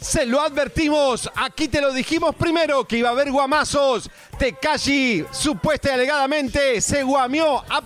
Se 0.00 0.26
lo 0.26 0.40
advertimos, 0.40 1.30
aquí 1.36 1.68
te 1.68 1.80
lo 1.80 1.92
dijimos 1.92 2.34
primero 2.34 2.86
que 2.86 2.98
iba 2.98 3.10
a 3.10 3.12
haber 3.12 3.30
guamazos. 3.30 4.10
Tekashi, 4.38 5.24
supuesta 5.30 5.90
y 5.90 5.92
alegadamente, 5.92 6.80
se 6.80 7.02
guamió 7.02 7.58
a 7.58 7.82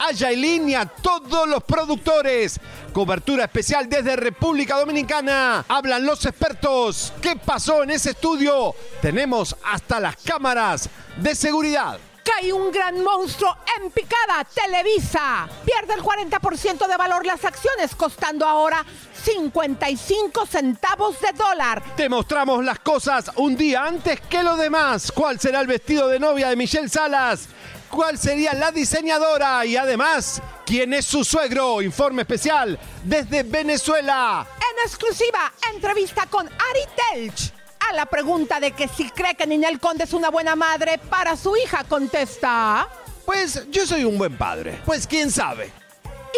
a 0.00 0.12
Yailin 0.12 0.70
y 0.70 0.74
a 0.74 0.86
todos 0.86 1.48
los 1.48 1.62
productores. 1.62 2.58
Cobertura 2.92 3.44
especial 3.44 3.88
desde 3.88 4.16
República 4.16 4.76
Dominicana. 4.78 5.64
Hablan 5.68 6.04
los 6.04 6.24
expertos. 6.26 7.12
¿Qué 7.22 7.36
pasó 7.36 7.82
en 7.84 7.90
ese 7.90 8.10
estudio? 8.10 8.74
Tenemos 9.00 9.54
hasta 9.62 10.00
las 10.00 10.16
cámaras 10.16 10.88
de 11.18 11.34
seguridad. 11.34 11.98
Cae 12.26 12.52
un 12.52 12.72
gran 12.72 13.04
monstruo 13.04 13.56
en 13.78 13.90
picada, 13.92 14.44
Televisa. 14.52 15.48
Pierde 15.64 15.94
el 15.94 16.02
40% 16.02 16.88
de 16.88 16.96
valor 16.96 17.24
las 17.24 17.44
acciones, 17.44 17.94
costando 17.94 18.44
ahora 18.44 18.84
55 19.22 20.44
centavos 20.44 21.20
de 21.20 21.30
dólar. 21.32 21.84
Te 21.96 22.08
mostramos 22.08 22.64
las 22.64 22.80
cosas 22.80 23.30
un 23.36 23.56
día 23.56 23.84
antes 23.84 24.20
que 24.22 24.42
lo 24.42 24.56
demás. 24.56 25.12
¿Cuál 25.12 25.38
será 25.38 25.60
el 25.60 25.68
vestido 25.68 26.08
de 26.08 26.18
novia 26.18 26.48
de 26.48 26.56
Michelle 26.56 26.88
Salas? 26.88 27.48
¿Cuál 27.88 28.18
sería 28.18 28.54
la 28.54 28.72
diseñadora? 28.72 29.64
Y 29.64 29.76
además, 29.76 30.42
¿quién 30.64 30.94
es 30.94 31.06
su 31.06 31.24
suegro? 31.24 31.80
Informe 31.80 32.22
especial 32.22 32.76
desde 33.04 33.44
Venezuela. 33.44 34.44
En 34.58 34.84
exclusiva, 34.84 35.52
entrevista 35.72 36.26
con 36.26 36.46
Ari 36.48 36.84
Telch. 36.96 37.55
A 37.90 37.92
la 37.94 38.06
pregunta 38.06 38.58
de 38.58 38.72
que 38.72 38.88
si 38.88 39.10
cree 39.10 39.34
que 39.34 39.46
Ninel 39.46 39.78
Conde 39.78 40.04
es 40.04 40.12
una 40.12 40.30
buena 40.30 40.56
madre 40.56 40.98
para 40.98 41.36
su 41.36 41.56
hija, 41.56 41.84
contesta. 41.84 42.88
Pues 43.24 43.66
yo 43.70 43.86
soy 43.86 44.04
un 44.04 44.18
buen 44.18 44.36
padre. 44.36 44.80
Pues 44.84 45.06
quién 45.06 45.30
sabe. 45.30 45.70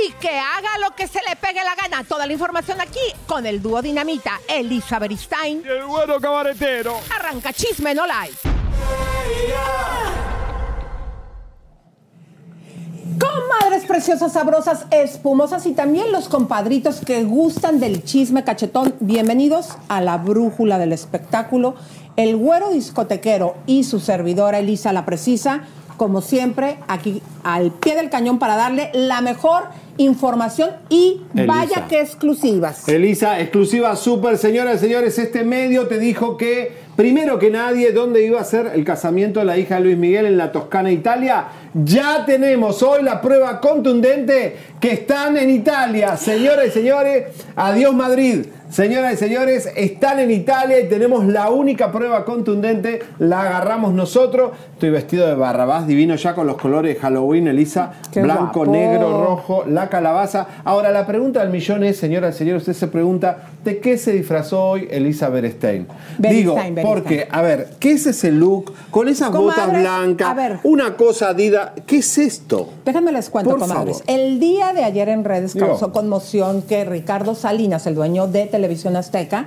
Y 0.07 0.13
que 0.15 0.39
haga 0.39 0.79
lo 0.79 0.95
que 0.95 1.09
se 1.09 1.21
le 1.29 1.37
pegue 1.37 1.63
la 1.65 1.75
gana. 1.75 2.05
Toda 2.05 2.27
la 2.27 2.33
información 2.33 2.81
aquí 2.81 3.01
con 3.27 3.47
el 3.47 3.63
dúo 3.63 3.81
dinamita 3.83 4.41
Elizabeth 4.47 5.13
Stein. 5.13 5.63
Y 5.65 5.69
el 5.69 5.85
bueno 5.85 6.21
cabaretero. 6.21 7.01
Arranca 7.15 7.53
chisme 7.53 7.95
no 7.95 8.07
like. 8.07 8.39
Comadres 13.19 13.84
preciosas, 13.84 14.33
sabrosas, 14.33 14.87
espumosas 14.91 15.67
y 15.67 15.73
también 15.73 16.12
los 16.12 16.29
compadritos 16.29 17.01
que 17.01 17.25
gustan 17.25 17.81
del 17.81 18.05
chisme 18.05 18.45
cachetón. 18.45 18.95
Bienvenidos 19.01 19.71
a 19.89 20.01
la 20.01 20.19
brújula 20.19 20.79
del 20.79 20.93
espectáculo. 20.93 21.75
El 22.17 22.37
güero 22.37 22.71
discotequero 22.71 23.57
y 23.67 23.84
su 23.84 23.99
servidora 23.99 24.61
Elisa 24.61 24.93
la 24.93 25.05
Precisa, 25.05 25.62
como 25.97 26.21
siempre, 26.21 26.78
aquí 26.87 27.21
al 27.43 27.73
pie 27.73 27.97
del 27.97 28.11
cañón 28.11 28.39
para 28.39 28.57
darle 28.57 28.91
la 28.95 29.21
mejor 29.21 29.65
información 29.98 30.70
y 30.88 31.22
Elisa. 31.34 31.53
vaya 31.53 31.86
que 31.86 32.00
exclusivas. 32.00 32.88
Elisa, 32.88 33.41
exclusiva 33.41 33.94
súper, 33.97 34.38
señoras 34.38 34.76
y 34.76 34.78
señores, 34.78 35.19
este 35.19 35.44
medio 35.44 35.86
te 35.86 35.98
dijo 35.98 36.36
que, 36.36 36.72
primero 36.97 37.38
que 37.38 37.50
nadie, 37.50 37.92
dónde 37.92 38.25
iba 38.25 38.41
a 38.41 38.44
ser 38.44 38.70
el 38.75 38.84
casamiento 38.84 39.41
de 39.41 39.47
la 39.47 39.59
hija 39.59 39.76
de 39.76 39.82
Luis 39.82 39.97
Miguel 39.98 40.26
en 40.26 40.38
la 40.38 40.50
Toscana, 40.53 40.91
Italia. 40.91 41.47
Ya 41.75 42.25
tenemos 42.25 42.82
hoy 42.82 43.03
la 43.03 43.20
prueba 43.20 43.60
contundente 43.60 44.56
que 44.81 44.92
están 44.92 45.36
en 45.36 45.50
Italia. 45.50 46.16
Señoras 46.16 46.66
y 46.69 46.70
señores, 46.70 47.26
adiós 47.56 47.94
Madrid. 47.94 48.47
Señoras 48.70 49.15
y 49.15 49.16
señores, 49.16 49.72
están 49.76 50.19
en 50.19 50.30
Italia 50.30 50.78
y 50.78 50.88
tenemos 50.91 51.25
la 51.25 51.48
única 51.48 51.91
prueba 51.91 52.26
contundente, 52.26 53.00
la 53.19 53.41
agarramos 53.41 53.94
nosotros. 53.94 54.50
Estoy 54.75 54.91
vestido 54.91 55.26
de 55.26 55.34
barrabás 55.34 55.86
divino 55.86 56.15
ya 56.16 56.34
con 56.34 56.47
los 56.47 56.59
colores 56.59 56.94
de 56.94 57.00
Halloween, 57.00 57.48
Elisa, 57.48 57.94
Qué 58.12 58.20
blanco, 58.20 58.65
guapo. 58.66 58.70
negro, 58.72 59.25
rojo, 59.25 59.65
la 59.66 59.88
calabaza. 59.88 60.47
Ahora, 60.65 60.91
la 60.91 61.06
pregunta 61.06 61.41
del 61.41 61.50
millón 61.50 61.84
es, 61.84 61.97
señoras 61.97 62.34
y 62.34 62.38
señores, 62.38 62.62
usted 62.62 62.75
se 62.75 62.88
pregunta, 62.88 63.49
¿de 63.65 63.78
qué 63.78 63.99
se 63.99 64.12
disfrazó 64.12 64.62
hoy 64.62 64.88
Elisa 64.91 65.28
Berestein? 65.28 65.87
Digo, 66.19 66.56
porque, 66.82 67.26
a 67.31 67.43
ver, 67.43 67.69
¿qué 67.78 67.93
es 67.93 68.06
ese 68.06 68.31
look 68.32 68.72
con 68.91 69.09
esas 69.09 69.31
botas 69.32 69.71
blancas? 69.72 70.28
a 70.28 70.34
ver. 70.34 70.59
Una 70.65 70.97
cosa, 70.97 71.34
Dida, 71.34 71.75
¿qué 71.87 71.98
es 71.98 72.19
esto? 72.19 72.69
Déjenme 72.84 73.12
les 73.12 73.31
cuento, 73.31 73.50
Por 73.50 73.60
comadres. 73.60 73.98
favor. 73.98 74.21
El 74.21 74.41
día 74.41 74.72
de 74.72 74.84
ayer 74.84 75.09
en 75.09 75.25
redes 75.25 75.54
Digo. 75.54 75.66
causó 75.66 75.93
conmoción 75.93 76.62
que 76.62 76.84
Ricardo 76.84 77.34
Salinas, 77.34 77.87
el 77.87 77.94
dueño 77.94 78.27
de 78.27 78.47
Televisión 78.47 78.97
Azteca, 78.97 79.47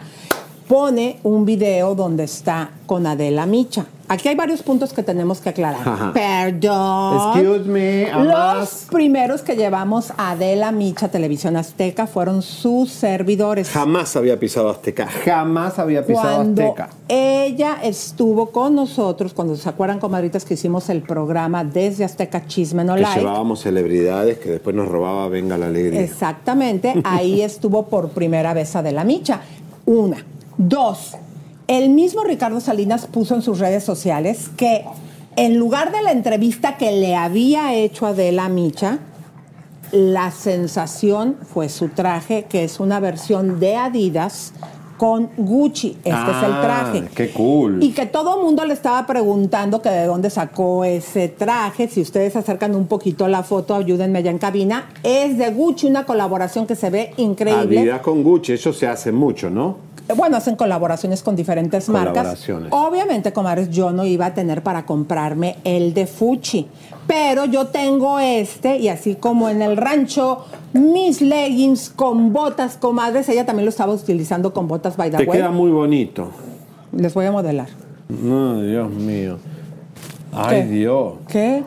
pone 0.67 1.19
un 1.23 1.45
video 1.45 1.95
donde 1.95 2.23
está 2.23 2.71
con 2.85 3.05
Adela 3.05 3.45
Micha. 3.45 3.85
Aquí 4.11 4.27
hay 4.27 4.35
varios 4.35 4.61
puntos 4.61 4.91
que 4.91 5.03
tenemos 5.03 5.39
que 5.39 5.47
aclarar. 5.47 5.87
Ajá. 5.87 6.11
Perdón. 6.13 7.31
Excuse 7.39 7.69
me, 7.69 8.11
Los 8.11 8.85
primeros 8.91 9.41
que 9.41 9.55
llevamos 9.55 10.11
a 10.17 10.31
Adela 10.31 10.73
Micha 10.73 11.07
Televisión 11.07 11.55
Azteca 11.55 12.07
fueron 12.07 12.41
sus 12.41 12.91
servidores. 12.91 13.69
Jamás 13.69 14.13
había 14.17 14.37
pisado 14.37 14.69
Azteca, 14.69 15.07
jamás 15.07 15.79
había 15.79 16.05
pisado 16.05 16.35
Cuando 16.35 16.61
Azteca. 16.61 16.89
ella 17.07 17.77
estuvo 17.83 18.51
con 18.51 18.75
nosotros, 18.75 19.33
cuando 19.33 19.55
se 19.55 19.69
acuerdan, 19.69 19.99
comadritas, 19.99 20.43
que 20.43 20.55
hicimos 20.55 20.89
el 20.89 21.03
programa 21.03 21.63
desde 21.63 22.03
Azteca 22.03 22.45
Chisme 22.47 22.83
No 22.83 22.95
Que 22.95 23.01
Like. 23.03 23.19
llevábamos 23.21 23.61
celebridades 23.61 24.39
que 24.39 24.49
después 24.49 24.75
nos 24.75 24.89
robaba 24.89 25.29
Venga 25.29 25.57
la 25.57 25.67
Alegría. 25.67 26.01
Exactamente, 26.01 26.93
ahí 27.05 27.41
estuvo 27.43 27.85
por 27.85 28.09
primera 28.09 28.53
vez 28.53 28.75
Adela 28.75 29.05
Micha. 29.05 29.39
Una. 29.85 30.17
Dos, 30.57 31.15
el 31.67 31.89
mismo 31.89 32.23
Ricardo 32.23 32.59
Salinas 32.59 33.05
puso 33.07 33.35
en 33.35 33.41
sus 33.41 33.59
redes 33.59 33.83
sociales 33.83 34.49
que 34.57 34.83
en 35.35 35.57
lugar 35.57 35.91
de 35.91 36.01
la 36.01 36.11
entrevista 36.11 36.77
que 36.77 36.91
le 36.91 37.15
había 37.15 37.73
hecho 37.73 38.05
Adela 38.05 38.49
Micha, 38.49 38.99
la 39.91 40.31
sensación 40.31 41.37
fue 41.53 41.69
su 41.69 41.89
traje, 41.89 42.43
que 42.49 42.63
es 42.63 42.79
una 42.79 42.99
versión 42.99 43.59
de 43.59 43.75
Adidas 43.75 44.53
con 44.97 45.29
Gucci. 45.35 45.97
Este 46.03 46.09
es 46.09 46.43
el 46.43 46.53
Ah, 46.53 46.59
traje. 46.61 47.03
qué 47.15 47.31
cool. 47.31 47.81
Y 47.81 47.91
que 47.91 48.05
todo 48.05 48.37
el 48.37 48.43
mundo 48.43 48.63
le 48.65 48.73
estaba 48.73 49.05
preguntando 49.07 49.81
que 49.81 49.89
de 49.89 50.05
dónde 50.05 50.29
sacó 50.29 50.85
ese 50.85 51.27
traje. 51.27 51.87
Si 51.87 52.01
ustedes 52.01 52.35
acercan 52.35 52.75
un 52.75 52.85
poquito 52.85 53.27
la 53.27 53.41
foto, 53.41 53.73
ayúdenme 53.75 54.19
allá 54.19 54.29
en 54.31 54.37
cabina. 54.37 54.89
Es 55.01 55.37
de 55.39 55.49
Gucci, 55.51 55.87
una 55.87 56.05
colaboración 56.05 56.67
que 56.67 56.75
se 56.75 56.89
ve 56.91 57.13
increíble. 57.17 57.79
Adidas 57.79 58.01
con 58.01 58.21
Gucci, 58.23 58.53
eso 58.53 58.71
se 58.73 58.87
hace 58.87 59.11
mucho, 59.11 59.49
¿no? 59.49 59.77
Bueno, 60.15 60.37
hacen 60.37 60.55
colaboraciones 60.55 61.23
con 61.23 61.35
diferentes 61.35 61.89
marcas. 61.89 62.13
Colaboraciones. 62.17 62.71
Obviamente, 62.71 63.33
comadres, 63.33 63.69
yo 63.69 63.91
no 63.91 64.05
iba 64.05 64.27
a 64.27 64.33
tener 64.33 64.63
para 64.63 64.85
comprarme 64.85 65.57
el 65.63 65.93
de 65.93 66.07
Fuchi. 66.07 66.67
Pero 67.07 67.45
yo 67.45 67.67
tengo 67.67 68.19
este, 68.19 68.77
y 68.77 68.87
así 68.87 69.15
como 69.15 69.49
en 69.49 69.61
el 69.61 69.75
rancho, 69.77 70.45
mis 70.73 71.21
leggings 71.21 71.89
con 71.89 72.31
botas, 72.31 72.77
comadres. 72.77 73.27
Ella 73.29 73.45
también 73.45 73.65
lo 73.65 73.69
estaba 73.69 73.93
utilizando 73.93 74.53
con 74.53 74.67
botas 74.67 74.95
by 74.97 75.11
the 75.11 75.17
Te 75.17 75.23
way. 75.25 75.39
queda 75.39 75.51
muy 75.51 75.71
bonito. 75.71 76.29
Les 76.95 77.13
voy 77.13 77.25
a 77.25 77.31
modelar. 77.31 77.67
No, 78.07 78.61
Dios 78.61 78.89
mío. 78.91 79.37
Ay, 80.33 80.61
¿Qué? 80.61 80.67
Dios. 80.67 81.13
¿Qué? 81.27 81.63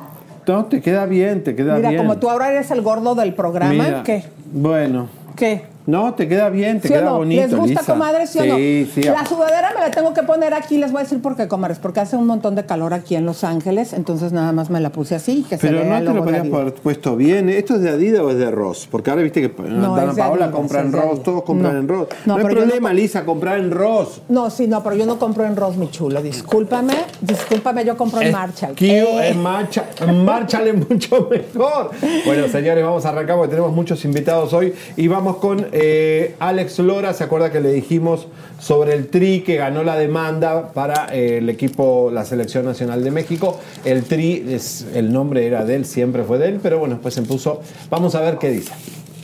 No, 0.46 0.66
te 0.66 0.80
queda 0.80 1.06
bien, 1.06 1.42
te 1.42 1.54
queda 1.56 1.76
Mira, 1.76 1.90
bien. 1.90 2.02
como 2.02 2.18
tú 2.18 2.28
ahora 2.30 2.50
eres 2.50 2.70
el 2.70 2.82
gordo 2.82 3.14
del 3.14 3.34
programa, 3.34 3.72
Mira, 3.72 4.02
¿qué? 4.02 4.24
Bueno, 4.52 5.08
¿Qué? 5.36 5.64
No, 5.86 6.14
te 6.14 6.26
queda 6.28 6.48
bien, 6.48 6.80
te 6.80 6.88
¿Sí 6.88 6.94
o 6.94 6.96
queda 6.96 7.10
no? 7.10 7.16
bonito. 7.18 7.42
¿Les 7.42 7.54
gusta, 7.54 7.80
Lisa. 7.80 7.92
comadres, 7.92 8.30
sí, 8.30 8.38
o 8.38 8.44
no? 8.46 8.56
Sí, 8.56 8.90
sí. 8.94 9.02
La 9.02 9.26
sudadera 9.26 9.72
me 9.74 9.80
la 9.80 9.90
tengo 9.90 10.14
que 10.14 10.22
poner 10.22 10.54
aquí, 10.54 10.78
les 10.78 10.92
voy 10.92 11.00
a 11.00 11.02
decir 11.04 11.20
por 11.20 11.36
qué, 11.36 11.46
comadres, 11.46 11.78
porque 11.78 12.00
hace 12.00 12.16
un 12.16 12.26
montón 12.26 12.54
de 12.54 12.64
calor 12.64 12.94
aquí 12.94 13.16
en 13.16 13.26
Los 13.26 13.44
Ángeles, 13.44 13.92
entonces 13.92 14.32
nada 14.32 14.52
más 14.52 14.70
me 14.70 14.80
la 14.80 14.90
puse 14.90 15.14
así, 15.14 15.44
que 15.48 15.58
se 15.58 15.66
Pero 15.66 15.80
vea 15.80 16.00
no 16.00 16.06
te 16.12 16.14
lo 16.18 16.22
Adidas. 16.24 16.52
haber 16.60 16.74
puesto 16.74 17.16
bien. 17.16 17.50
¿Esto 17.50 17.74
es 17.74 17.82
de 17.82 17.90
Adidas 17.90 18.20
o 18.22 18.30
es 18.30 18.38
de 18.38 18.50
Ross? 18.50 18.88
Porque 18.90 19.10
ahora 19.10 19.22
viste 19.22 19.42
que 19.42 19.62
No, 19.62 19.94
Dana 19.94 20.14
Paola 20.14 20.50
compra 20.50 20.80
en 20.80 20.92
Ross, 20.92 21.22
todos 21.22 21.42
compran 21.42 21.74
No. 21.74 21.78
en 21.80 21.88
Ross. 21.88 22.08
No, 22.24 22.36
hay 22.36 22.44
problema, 22.44 22.92
Lisa, 22.94 23.24
comprar 23.26 23.58
en 23.58 23.70
Ross. 23.70 24.22
No, 24.30 24.48
sí, 24.50 24.66
no, 24.66 24.82
pero 24.82 24.96
yo 24.96 25.04
no 25.04 25.18
compro 25.18 25.44
en 25.44 25.54
Ross, 25.54 25.76
mi 25.76 25.90
chulo. 25.90 26.22
Discúlpame, 26.22 26.94
discúlpame, 27.20 27.84
yo 27.84 27.94
compro 27.96 28.22
en 28.22 28.32
Marshall. 28.32 28.74
Q, 28.74 28.84
Eh, 28.84 29.28
en 29.28 29.42
Marshall 29.42 30.68
es 30.68 30.88
mucho 30.90 31.28
mejor. 31.30 31.90
Bueno, 32.24 32.48
señores, 32.48 32.82
vamos 32.82 33.04
a 33.04 33.10
arrancar 33.10 33.36
porque 33.36 33.50
tenemos 33.50 33.72
muchos 33.72 34.02
invitados 34.06 34.52
hoy 34.54 34.72
y 34.96 35.08
vamos 35.08 35.36
con 35.36 35.66
eh, 35.74 36.36
Alex 36.38 36.78
Lora. 36.78 37.12
¿Se 37.12 37.24
acuerda 37.24 37.50
que 37.50 37.60
le 37.60 37.72
dijimos 37.72 38.28
sobre 38.58 38.94
el 38.94 39.08
Tri 39.08 39.40
que 39.40 39.56
ganó 39.56 39.82
la 39.82 39.96
demanda 39.96 40.72
para 40.72 41.14
eh, 41.14 41.38
el 41.38 41.48
equipo, 41.50 42.10
la 42.12 42.24
Selección 42.24 42.64
Nacional 42.64 43.02
de 43.02 43.10
México? 43.10 43.60
El 43.84 44.04
Tri, 44.04 44.44
es, 44.48 44.86
el 44.94 45.12
nombre 45.12 45.46
era 45.46 45.64
de 45.64 45.74
él, 45.74 45.84
siempre 45.84 46.22
fue 46.22 46.38
de 46.38 46.48
él, 46.48 46.60
pero 46.62 46.78
bueno, 46.78 46.94
después 46.94 47.12
se 47.12 47.22
puso. 47.22 47.60
Vamos 47.90 48.14
a 48.14 48.20
ver 48.20 48.38
qué 48.38 48.50
dice. 48.50 48.72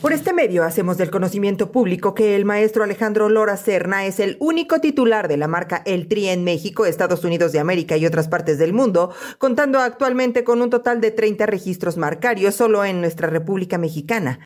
Por 0.01 0.15
este 0.15 0.33
medio 0.33 0.65
hacemos 0.65 0.97
del 0.97 1.11
conocimiento 1.11 1.71
público 1.71 2.15
que 2.15 2.35
el 2.35 2.47
maestro 2.47 2.83
Alejandro 2.83 3.29
Lora 3.29 3.59
Serna 3.59 4.07
es 4.07 4.19
el 4.19 4.39
único 4.41 4.81
titular 4.81 5.29
de 5.29 5.37
la 5.37 5.47
marca 5.47 5.83
El 5.85 6.09
Tri 6.09 6.29
en 6.31 6.43
México, 6.43 6.87
Estados 6.87 7.23
Unidos 7.23 7.53
de 7.53 7.59
América 7.59 7.99
y 7.99 8.07
otras 8.07 8.27
partes 8.27 8.59
del 8.59 8.73
mundo, 8.73 9.13
contando 9.37 9.79
actualmente 9.79 10.43
con 10.43 10.63
un 10.63 10.71
total 10.71 11.03
de 11.03 11.11
30 11.11 11.45
registros 11.45 11.99
marcarios 11.99 12.55
solo 12.55 12.83
en 12.83 13.03
nuestra 13.03 13.29
República 13.29 13.77
Mexicana. 13.77 14.41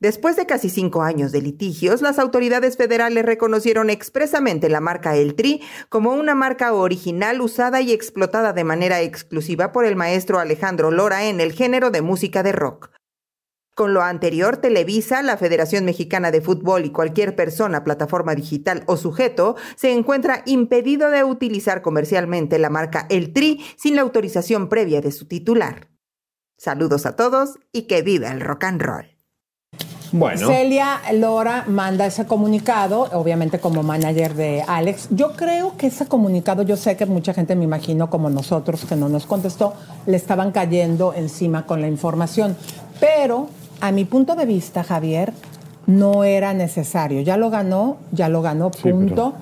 Después 0.00 0.36
de 0.36 0.44
casi 0.44 0.68
cinco 0.70 1.02
años 1.02 1.32
de 1.32 1.40
litigios, 1.40 2.02
las 2.02 2.18
autoridades 2.18 2.76
federales 2.76 3.24
reconocieron 3.24 3.90
expresamente 3.90 4.68
la 4.68 4.80
marca 4.80 5.16
El 5.16 5.34
Tri 5.34 5.62
como 5.88 6.12
una 6.12 6.34
marca 6.34 6.72
original 6.72 7.40
usada 7.40 7.80
y 7.80 7.92
explotada 7.92 8.52
de 8.52 8.64
manera 8.64 9.00
exclusiva 9.00 9.72
por 9.72 9.84
el 9.84 9.96
maestro 9.96 10.40
Alejandro 10.40 10.90
Lora 10.90 11.24
en 11.26 11.40
el 11.40 11.52
género 11.52 11.90
de 11.90 12.02
música 12.02 12.42
de 12.42 12.52
rock. 12.52 12.90
Con 13.74 13.92
lo 13.92 14.02
anterior, 14.02 14.58
Televisa, 14.58 15.22
la 15.22 15.36
Federación 15.36 15.84
Mexicana 15.84 16.30
de 16.30 16.40
Fútbol 16.40 16.84
y 16.84 16.92
cualquier 16.92 17.34
persona, 17.34 17.82
plataforma 17.82 18.36
digital 18.36 18.84
o 18.86 18.96
sujeto 18.96 19.56
se 19.74 19.92
encuentra 19.92 20.42
impedido 20.46 21.10
de 21.10 21.24
utilizar 21.24 21.82
comercialmente 21.82 22.60
la 22.60 22.70
marca 22.70 23.06
El 23.10 23.32
Tri 23.32 23.64
sin 23.76 23.96
la 23.96 24.02
autorización 24.02 24.68
previa 24.68 25.00
de 25.00 25.10
su 25.10 25.26
titular. 25.26 25.88
Saludos 26.56 27.04
a 27.04 27.16
todos 27.16 27.58
y 27.72 27.88
que 27.88 28.02
viva 28.02 28.30
el 28.30 28.40
rock 28.40 28.64
and 28.64 28.82
roll. 28.82 29.13
Bueno. 30.14 30.46
Celia 30.46 31.00
Lora 31.12 31.64
manda 31.66 32.06
ese 32.06 32.24
comunicado, 32.24 33.08
obviamente 33.14 33.58
como 33.58 33.82
manager 33.82 34.34
de 34.34 34.62
Alex. 34.64 35.08
Yo 35.10 35.32
creo 35.32 35.76
que 35.76 35.88
ese 35.88 36.06
comunicado, 36.06 36.62
yo 36.62 36.76
sé 36.76 36.96
que 36.96 37.04
mucha 37.04 37.34
gente 37.34 37.56
me 37.56 37.64
imagino 37.64 38.08
como 38.10 38.30
nosotros 38.30 38.84
que 38.84 38.94
no 38.94 39.08
nos 39.08 39.26
contestó, 39.26 39.74
le 40.06 40.16
estaban 40.16 40.52
cayendo 40.52 41.14
encima 41.14 41.66
con 41.66 41.80
la 41.80 41.88
información. 41.88 42.56
Pero 43.00 43.48
a 43.80 43.90
mi 43.90 44.04
punto 44.04 44.36
de 44.36 44.46
vista, 44.46 44.84
Javier, 44.84 45.32
no 45.88 46.22
era 46.22 46.54
necesario. 46.54 47.20
Ya 47.22 47.36
lo 47.36 47.50
ganó, 47.50 47.96
ya 48.12 48.28
lo 48.28 48.40
ganó, 48.40 48.70
Sí, 48.72 48.90
punto. 48.92 49.34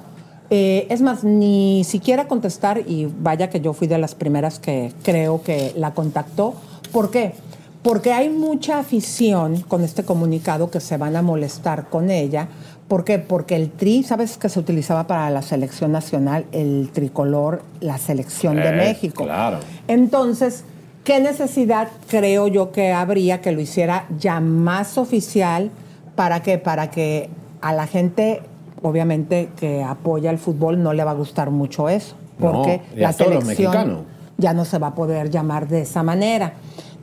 Eh, 0.48 0.86
es 0.88 1.02
más, 1.02 1.22
ni 1.22 1.84
siquiera 1.84 2.28
contestar, 2.28 2.78
y 2.86 3.12
vaya 3.20 3.50
que 3.50 3.60
yo 3.60 3.74
fui 3.74 3.88
de 3.88 3.98
las 3.98 4.14
primeras 4.14 4.58
que 4.58 4.94
creo 5.02 5.42
que 5.42 5.74
la 5.76 5.92
contactó. 5.92 6.54
¿Por 6.92 7.10
qué? 7.10 7.34
Porque 7.82 8.12
hay 8.12 8.28
mucha 8.30 8.78
afición 8.78 9.60
con 9.62 9.82
este 9.82 10.04
comunicado 10.04 10.70
que 10.70 10.78
se 10.80 10.96
van 10.96 11.16
a 11.16 11.22
molestar 11.22 11.88
con 11.88 12.10
ella. 12.10 12.46
¿Por 12.86 13.04
qué? 13.04 13.18
Porque 13.18 13.56
el 13.56 13.70
tri, 13.70 14.04
¿sabes 14.04 14.36
que 14.36 14.48
se 14.48 14.60
utilizaba 14.60 15.06
para 15.06 15.30
la 15.30 15.42
selección 15.42 15.90
nacional? 15.90 16.44
El 16.52 16.90
tricolor, 16.92 17.62
la 17.80 17.98
selección 17.98 18.56
de 18.56 18.68
Eh, 18.68 18.72
México. 18.72 19.24
claro. 19.24 19.58
Entonces, 19.88 20.64
¿qué 21.02 21.20
necesidad 21.20 21.88
creo 22.08 22.46
yo 22.46 22.70
que 22.70 22.92
habría 22.92 23.40
que 23.40 23.50
lo 23.50 23.60
hiciera 23.60 24.06
ya 24.16 24.38
más 24.40 24.96
oficial? 24.96 25.70
¿Para 26.14 26.40
qué? 26.42 26.58
Para 26.58 26.90
que 26.90 27.30
a 27.62 27.72
la 27.72 27.86
gente, 27.88 28.42
obviamente, 28.82 29.48
que 29.56 29.82
apoya 29.82 30.30
el 30.30 30.38
fútbol 30.38 30.80
no 30.82 30.92
le 30.92 31.02
va 31.02 31.12
a 31.12 31.14
gustar 31.14 31.50
mucho 31.50 31.88
eso. 31.88 32.14
No, 32.38 32.52
Porque 32.52 32.80
a 32.96 33.00
la 33.00 33.12
selección 33.12 34.04
ya 34.38 34.52
no 34.54 34.64
se 34.64 34.78
va 34.78 34.88
a 34.88 34.94
poder 34.94 35.30
llamar 35.30 35.66
de 35.66 35.82
esa 35.82 36.02
manera. 36.04 36.52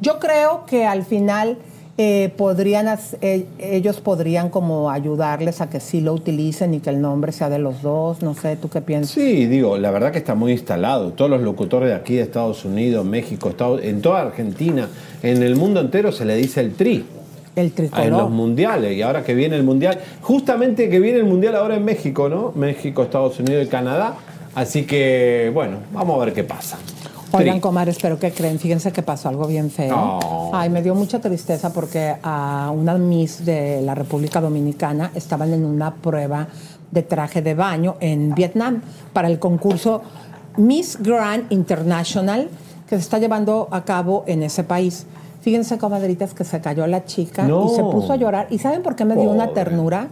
Yo 0.02 0.20
creo 0.20 0.66
que 0.66 0.86
al 0.86 1.04
final 1.04 1.58
eh, 1.98 2.32
podrían, 2.38 2.88
eh, 3.22 3.46
ellos 3.60 4.00
podrían 4.00 4.50
como 4.50 4.90
ayudarles 4.90 5.60
a 5.60 5.70
que 5.70 5.82
sí 5.82 6.00
lo 6.00 6.14
utilicen 6.14 6.74
y 6.74 6.80
que 6.80 6.90
el 6.90 7.02
nombre 7.02 7.32
sea 7.34 7.50
de 7.50 7.60
los 7.60 7.82
dos. 7.82 8.22
No 8.22 8.34
sé, 8.34 8.56
¿tú 8.56 8.70
qué 8.70 8.80
piensas? 8.82 9.12
Sí, 9.12 9.46
digo, 9.48 9.78
la 9.78 9.92
verdad 9.92 10.12
que 10.14 10.20
está 10.20 10.36
muy 10.36 10.54
instalado. 10.54 11.12
Todos 11.12 11.30
los 11.30 11.42
locutores 11.42 11.90
de 11.90 11.96
aquí 11.96 12.16
de 12.16 12.22
Estados 12.22 12.64
Unidos, 12.64 13.06
México, 13.06 13.50
Estados- 13.50 13.82
en 13.84 14.02
toda 14.02 14.22
Argentina, 14.22 14.88
en 15.24 15.44
el 15.44 15.58
mundo 15.58 15.82
entero 15.82 16.12
se 16.14 16.24
le 16.24 16.36
dice 16.38 16.62
el 16.62 16.74
tri. 16.76 17.06
El 17.58 17.66
En 17.66 17.66
los 17.66 17.76
tricolor. 17.76 18.30
mundiales, 18.30 18.96
y 18.96 19.02
ahora 19.02 19.24
que 19.26 19.34
viene 19.34 19.58
el 19.58 19.64
mundial, 19.64 20.00
justamente 20.22 20.88
que 20.90 21.00
viene 21.02 21.18
el 21.20 21.26
mundial 21.26 21.58
ahora 21.58 21.76
en 21.76 21.84
México, 21.84 22.30
¿no? 22.30 22.54
México, 22.56 23.04
Estados 23.04 23.38
Unidos 23.42 23.66
y 23.66 23.70
Canadá. 23.70 24.14
Así 24.56 24.84
que, 24.86 25.52
bueno, 25.54 25.80
vamos 25.92 26.22
a 26.22 26.24
ver 26.26 26.34
qué 26.34 26.46
pasa. 26.46 26.78
Oigan, 27.32 27.56
Tri. 27.56 27.62
comadres, 27.62 27.98
pero 28.02 28.18
¿qué 28.18 28.32
creen? 28.32 28.60
Fíjense 28.60 28.92
que 28.92 29.02
pasó 29.04 29.30
algo 29.30 29.46
bien 29.48 29.70
feo. 29.70 30.52
Ay, 30.54 30.70
me 30.70 30.82
dio 30.82 30.96
mucha 30.96 31.20
tristeza 31.20 31.72
porque 31.72 32.16
a 32.24 32.72
una 32.76 32.98
Miss 32.98 33.46
de 33.46 33.82
la 33.82 33.94
República 33.96 34.42
Dominicana 34.42 35.12
estaban 35.14 35.54
en 35.54 35.64
una 35.66 35.94
prueba 35.96 36.48
de 36.92 37.04
traje 37.04 37.42
de 37.42 37.54
baño 37.54 37.96
en 38.00 38.34
Vietnam 38.34 38.82
para 39.14 39.28
el 39.28 39.38
concurso 39.38 40.02
Miss 40.58 40.98
Grand 41.02 41.52
International 41.52 42.50
que 42.88 42.96
se 42.96 43.02
está 43.02 43.20
llevando 43.20 43.68
a 43.70 43.84
cabo 43.86 44.24
en 44.26 44.42
ese 44.42 44.64
país. 44.64 45.06
Fíjense, 45.42 45.78
comadritas, 45.78 46.34
que 46.34 46.44
se 46.44 46.60
cayó 46.60 46.88
la 46.88 47.06
chica 47.06 47.44
No. 47.44 47.68
y 47.72 47.76
se 47.76 47.84
puso 47.84 48.12
a 48.14 48.16
llorar. 48.16 48.48
¿Y 48.50 48.58
saben 48.58 48.82
por 48.82 48.96
qué 48.96 49.06
me 49.06 49.16
dio 49.16 49.30
una 49.30 49.50
ternura? 49.54 50.08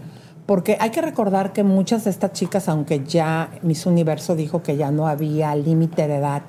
Porque 0.45 0.77
hay 0.79 0.91
que 0.91 1.01
recordar 1.01 1.51
que 1.51 1.63
muchas 1.63 2.03
de 2.05 2.11
estas 2.11 2.31
chicas, 2.33 2.69
aunque 2.69 3.03
ya 3.03 3.49
Miss 3.63 3.85
Universo 3.87 4.35
dijo 4.35 4.61
que 4.61 4.77
ya 4.77 4.91
no 4.91 5.07
había 5.07 5.53
límite 5.55 6.07
de 6.07 6.17
edad, 6.17 6.43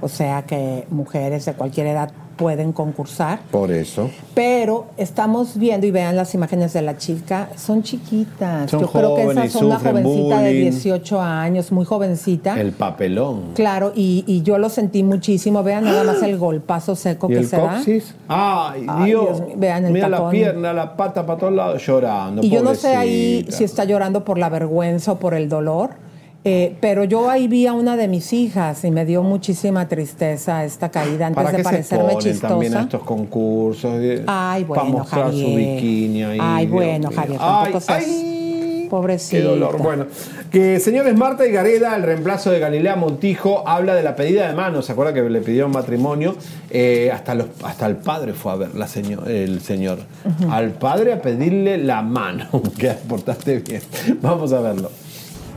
o 0.00 0.08
sea 0.08 0.42
que 0.42 0.86
mujeres 0.90 1.44
de 1.46 1.52
cualquier 1.54 1.86
edad 1.88 2.10
pueden 2.36 2.72
concursar, 2.72 3.38
Por 3.50 3.70
eso. 3.70 4.10
pero 4.34 4.88
estamos 4.98 5.56
viendo 5.56 5.86
y 5.86 5.90
vean 5.90 6.16
las 6.16 6.34
imágenes 6.34 6.74
de 6.74 6.82
la 6.82 6.98
chica, 6.98 7.48
son 7.56 7.82
chiquitas. 7.82 8.70
Son 8.70 8.80
Yo 8.80 8.88
creo 8.88 9.14
que 9.16 9.22
esa 9.22 9.30
jóvenes, 9.32 9.54
es 9.54 9.62
una 9.62 9.78
jovencita 9.78 10.40
de 10.40 10.50
bullying. 10.52 10.70
18 10.70 11.20
años, 11.22 11.72
muy 11.72 11.86
jovencita. 11.86 12.60
El 12.60 12.72
papelón. 12.72 13.52
Claro, 13.54 13.92
y, 13.96 14.22
y 14.26 14.42
yo 14.42 14.58
lo 14.58 14.68
sentí 14.68 15.02
muchísimo. 15.02 15.62
Vean 15.62 15.84
nada 15.84 16.04
más 16.04 16.22
el 16.22 16.36
golpazo 16.36 16.94
seco 16.94 17.26
¿Y 17.30 17.34
que 17.34 17.38
el 17.38 17.46
se 17.46 17.56
da. 17.56 17.70
coxis? 17.76 18.14
Ay, 18.28 18.84
Ay, 18.86 19.04
Dios. 19.06 19.42
Vean 19.56 19.86
el 19.86 19.92
Mira 19.94 20.10
la 20.10 20.28
pierna, 20.28 20.74
la 20.74 20.94
pata 20.94 21.24
para 21.24 21.38
todos 21.38 21.54
lados, 21.54 21.86
llorando. 21.86 22.42
Y 22.42 22.50
yo 22.50 22.62
no 22.62 22.74
sé 22.74 22.94
ahí 22.96 23.36
pobrecita. 23.38 23.56
si 23.56 23.64
está 23.64 23.84
llorando 23.84 24.24
por 24.24 24.36
la 24.36 24.50
vergüenza 24.50 25.12
o 25.12 25.18
por 25.18 25.32
el 25.32 25.48
dolor, 25.48 25.92
eh, 26.48 26.76
pero 26.80 27.02
yo 27.04 27.28
ahí 27.28 27.48
vi 27.48 27.66
a 27.66 27.72
una 27.72 27.96
de 27.96 28.06
mis 28.06 28.32
hijas 28.32 28.84
y 28.84 28.90
me 28.92 29.04
dio 29.04 29.22
muchísima 29.24 29.88
tristeza 29.88 30.64
esta 30.64 30.90
caída 30.90 31.26
antes 31.26 31.42
¿Para 31.42 31.50
de 31.50 31.56
qué 31.56 31.62
se 31.64 31.70
parecerme 31.70 32.12
ponen 32.14 32.38
también 32.38 32.74
a 32.76 32.80
estos 32.82 33.02
concursos? 33.02 33.98
de- 33.98 34.22
Ay, 34.28 34.64
Para 34.64 34.82
bueno, 34.82 34.98
mostrar 34.98 35.30
su 35.32 35.54
bikini 35.56 36.22
ahí. 36.22 36.38
Ay, 36.40 36.66
bueno. 36.68 37.10
Javier, 37.14 37.38
Ay, 37.42 37.62
tampoco 37.72 37.80
seas 37.80 38.04
ay, 38.06 38.86
pobrecita. 38.88 39.36
Qué 39.38 39.42
dolor. 39.42 39.78
Bueno, 39.82 40.06
que 40.52 40.78
señores 40.78 41.16
Marta 41.16 41.44
y 41.46 41.50
Gareda, 41.50 41.96
el 41.96 42.04
reemplazo 42.04 42.52
de 42.52 42.60
Galilea 42.60 42.94
Montijo, 42.94 43.66
habla 43.66 43.94
de 43.96 44.04
la 44.04 44.14
pedida 44.14 44.46
de 44.46 44.54
mano. 44.54 44.82
¿Se 44.82 44.92
acuerda 44.92 45.12
que 45.12 45.22
le 45.28 45.40
pidió 45.40 45.68
matrimonio? 45.68 46.36
Eh, 46.70 47.10
hasta, 47.12 47.34
los, 47.34 47.48
hasta 47.64 47.86
el 47.86 47.96
padre 47.96 48.32
fue 48.34 48.52
a 48.52 48.54
ver 48.54 48.74
la 48.76 48.86
señor, 48.86 49.28
el 49.28 49.60
señor. 49.60 49.98
Al 50.48 50.70
padre 50.70 51.12
a 51.12 51.20
pedirle 51.20 51.78
la 51.78 52.02
mano. 52.02 52.46
que 52.78 52.90
portaste 53.08 53.58
bien. 53.58 53.82
Vamos 54.22 54.52
a 54.52 54.60
verlo. 54.60 54.90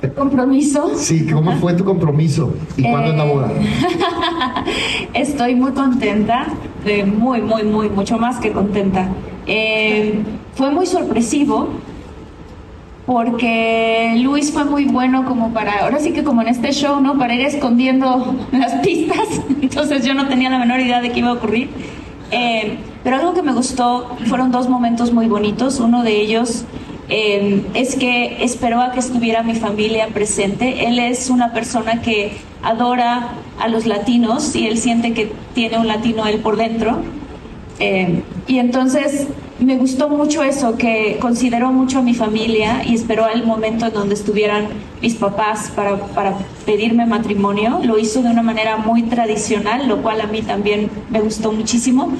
Compromiso. 0.08 0.92
Sí, 0.96 1.28
¿cómo 1.28 1.52
fue 1.58 1.74
tu 1.74 1.84
compromiso? 1.84 2.54
¿Y 2.78 2.84
cuándo 2.84 3.12
es 3.12 3.18
la 3.18 3.26
boda? 3.26 3.52
Estoy 5.14 5.56
muy 5.56 5.72
contenta, 5.72 6.48
eh, 6.86 7.04
muy, 7.06 7.42
muy, 7.42 7.64
muy, 7.64 7.90
mucho 7.90 8.18
más 8.18 8.38
que 8.38 8.52
contenta. 8.52 9.08
Eh, 9.46 10.24
fue 10.56 10.72
muy 10.72 10.86
sorpresivo 10.86 11.70
porque 13.06 14.14
Luis 14.22 14.52
fue 14.52 14.66
muy 14.66 14.86
bueno 14.86 15.26
como 15.26 15.52
para, 15.52 15.84
ahora 15.84 16.00
sí 16.00 16.12
que 16.12 16.24
como 16.24 16.44
en 16.44 16.50
este 16.50 16.72
show, 16.72 17.02
¿no? 17.02 17.18
Para 17.18 17.34
ir 17.34 17.42
escondiendo 17.42 18.36
las 18.52 18.74
pistas. 18.86 19.42
Entonces 19.62 20.06
yo 20.06 20.14
no 20.14 20.28
tenía 20.28 20.50
la 20.52 20.60
menor 20.60 20.80
idea 20.80 21.02
de 21.02 21.12
qué 21.12 21.20
iba 21.20 21.30
a 21.30 21.34
ocurrir. 21.34 21.70
Eh, 22.32 22.78
pero 23.04 23.16
algo 23.16 23.34
que 23.34 23.42
me 23.42 23.54
gustó 23.54 24.16
fueron 24.26 24.52
dos 24.52 24.70
momentos 24.70 25.12
muy 25.12 25.28
bonitos. 25.28 25.80
Uno 25.80 26.04
de 26.04 26.22
ellos 26.22 26.66
eh, 27.10 27.64
es 27.74 27.96
que 27.96 28.44
esperó 28.44 28.82
a 28.82 28.92
que 28.92 29.00
estuviera 29.00 29.42
mi 29.44 29.56
familia 29.56 30.08
presente. 30.08 30.86
Él 30.88 31.00
es 31.00 31.30
una 31.30 31.54
persona 31.54 32.02
que 32.02 32.38
adora 32.62 33.32
a 33.60 33.68
los 33.68 33.86
latinos 33.86 34.56
y 34.56 34.68
él 34.68 34.78
siente 34.78 35.14
que 35.14 35.32
tiene 35.54 35.80
un 35.80 35.88
latino 35.88 36.26
él 36.28 36.40
por 36.40 36.56
dentro. 36.56 37.02
Eh, 37.80 38.22
y 38.48 38.60
entonces 38.60 39.28
me 39.60 39.78
gustó 39.78 40.10
mucho 40.10 40.44
eso, 40.44 40.78
que 40.78 41.18
consideró 41.20 41.72
mucho 41.72 42.00
a 42.00 42.02
mi 42.02 42.14
familia 42.14 42.84
y 42.86 42.96
esperó 42.96 43.28
el 43.28 43.46
momento 43.46 43.88
en 43.88 43.94
donde 43.94 44.16
estuvieran 44.16 44.68
mis 45.02 45.16
papás 45.16 45.72
para 45.76 46.38
pedirme 46.66 47.06
matrimonio. 47.06 47.80
Lo 47.84 47.98
hizo 47.98 48.22
de 48.22 48.30
una 48.30 48.42
manera 48.42 48.78
muy 48.78 49.04
tradicional, 49.04 49.88
lo 49.88 50.02
cual 50.02 50.22
a 50.22 50.28
mí 50.28 50.42
también 50.42 50.90
me 51.10 51.22
gustó 51.22 51.52
muchísimo. 51.52 52.12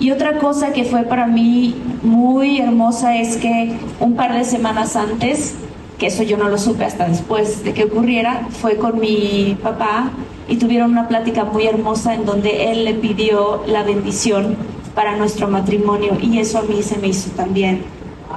Y 0.00 0.10
otra 0.12 0.38
cosa 0.38 0.72
que 0.72 0.84
fue 0.84 1.02
para 1.02 1.26
mí 1.26 1.74
muy 2.02 2.60
hermosa 2.60 3.16
es 3.16 3.36
que 3.36 3.74
un 3.98 4.14
par 4.14 4.32
de 4.32 4.44
semanas 4.44 4.94
antes, 4.94 5.54
que 5.98 6.06
eso 6.06 6.22
yo 6.22 6.36
no 6.36 6.48
lo 6.48 6.58
supe 6.58 6.84
hasta 6.84 7.08
después 7.08 7.64
de 7.64 7.74
que 7.74 7.84
ocurriera, 7.84 8.46
fue 8.50 8.76
con 8.76 9.00
mi 9.00 9.56
papá 9.60 10.10
y 10.48 10.56
tuvieron 10.56 10.92
una 10.92 11.08
plática 11.08 11.44
muy 11.44 11.66
hermosa 11.66 12.14
en 12.14 12.24
donde 12.24 12.70
él 12.70 12.84
le 12.84 12.94
pidió 12.94 13.64
la 13.66 13.82
bendición 13.82 14.56
para 14.94 15.16
nuestro 15.16 15.48
matrimonio 15.48 16.16
y 16.20 16.38
eso 16.38 16.58
a 16.58 16.62
mí 16.62 16.82
se 16.82 16.98
me 16.98 17.08
hizo 17.08 17.30
también 17.30 17.82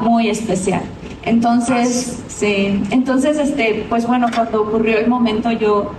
muy 0.01 0.30
especial. 0.30 0.82
Entonces, 1.24 2.24
sí, 2.27 2.82
entonces, 2.89 3.38
este, 3.38 3.86
pues 3.88 4.08
bueno, 4.08 4.27
cuando 4.34 4.63
ocurrió 4.63 4.98
el 4.98 5.08
momento 5.08 5.51
yo, 5.51 5.91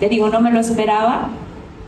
te 0.00 0.08
digo, 0.08 0.28
no 0.28 0.40
me 0.40 0.50
lo 0.50 0.58
esperaba. 0.58 1.28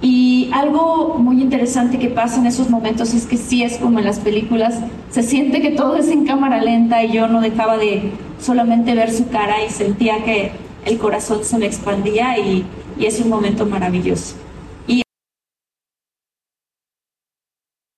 Y 0.03 0.51
algo 0.53 1.17
muy 1.19 1.41
interesante 1.41 1.99
que 1.99 2.09
pasa 2.09 2.39
en 2.39 2.47
esos 2.47 2.69
momentos 2.69 3.15
es 3.15 3.27
que 3.27 3.37
sí 3.37 3.63
es 3.63 3.79
como 3.79 3.99
en 3.99 4.05
las 4.05 4.19
películas, 4.19 4.79
se 5.11 5.23
siente 5.23 5.63
que 5.63 5.71
todo 5.71 5.97
es 5.97 6.09
en 6.09 6.27
cámara 6.27 6.61
lenta 6.61 7.03
y 7.03 7.13
yo 7.13 7.29
no 7.29 7.41
dejaba 7.41 7.79
de 7.79 8.11
solamente 8.39 8.95
ver 8.95 9.11
su 9.11 9.29
cara 9.29 9.65
y 9.65 9.71
sentía 9.71 10.23
que 10.25 10.53
el 10.85 10.99
corazón 10.99 11.45
se 11.45 11.59
me 11.59 11.67
expandía 11.67 12.39
y, 12.39 12.65
y 12.99 13.07
es 13.07 13.21
un 13.21 13.31
momento 13.31 13.65
maravilloso. 13.65 14.46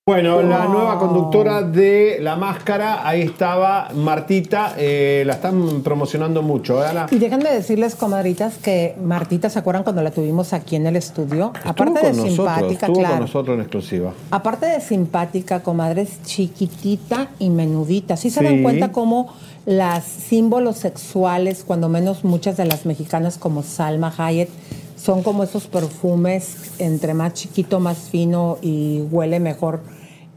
Bueno, 0.08 0.40
la 0.40 0.64
nueva 0.64 0.98
conductora 0.98 1.60
de 1.60 2.16
La 2.22 2.34
Máscara, 2.34 3.06
ahí 3.06 3.20
estaba 3.20 3.90
Martita, 3.94 4.72
eh, 4.78 5.22
la 5.26 5.34
están 5.34 5.82
promocionando 5.82 6.40
mucho, 6.40 6.82
¿eh, 6.82 6.86
Ana? 6.88 7.08
Y 7.10 7.18
déjenme 7.18 7.50
decirles, 7.50 7.94
comadritas, 7.94 8.56
que 8.56 8.96
Martita, 9.04 9.50
¿se 9.50 9.58
acuerdan 9.58 9.82
cuando 9.82 10.00
la 10.00 10.10
tuvimos 10.10 10.54
aquí 10.54 10.76
en 10.76 10.86
el 10.86 10.96
estudio? 10.96 11.52
Estuvo 11.54 11.70
Aparte 11.70 12.00
con 12.00 12.02
de 12.02 12.08
nosotros, 12.08 12.34
simpática, 12.36 12.86
estuvo 12.86 12.98
claro. 13.00 13.14
con 13.16 13.20
nosotros 13.20 13.54
en 13.56 13.60
exclusiva. 13.60 14.12
Aparte 14.30 14.64
de 14.64 14.80
simpática, 14.80 15.62
comadre, 15.62 16.00
es 16.00 16.22
chiquitita 16.22 17.28
y 17.38 17.50
menudita. 17.50 18.16
¿Sí 18.16 18.30
se 18.30 18.40
Sí. 18.40 18.46
dan 18.46 18.62
cuenta 18.62 18.92
cómo 18.92 19.34
las 19.66 20.04
símbolos 20.04 20.78
sexuales, 20.78 21.64
cuando 21.66 21.90
menos 21.90 22.24
muchas 22.24 22.56
de 22.56 22.64
las 22.64 22.86
mexicanas 22.86 23.36
como 23.36 23.62
Salma 23.62 24.14
Hayek, 24.16 24.48
son 24.96 25.22
como 25.22 25.42
esos 25.44 25.66
perfumes, 25.66 26.72
entre 26.78 27.12
más 27.12 27.34
chiquito, 27.34 27.78
más 27.78 27.98
fino 28.10 28.56
y 28.62 29.02
huele 29.10 29.38
mejor, 29.38 29.80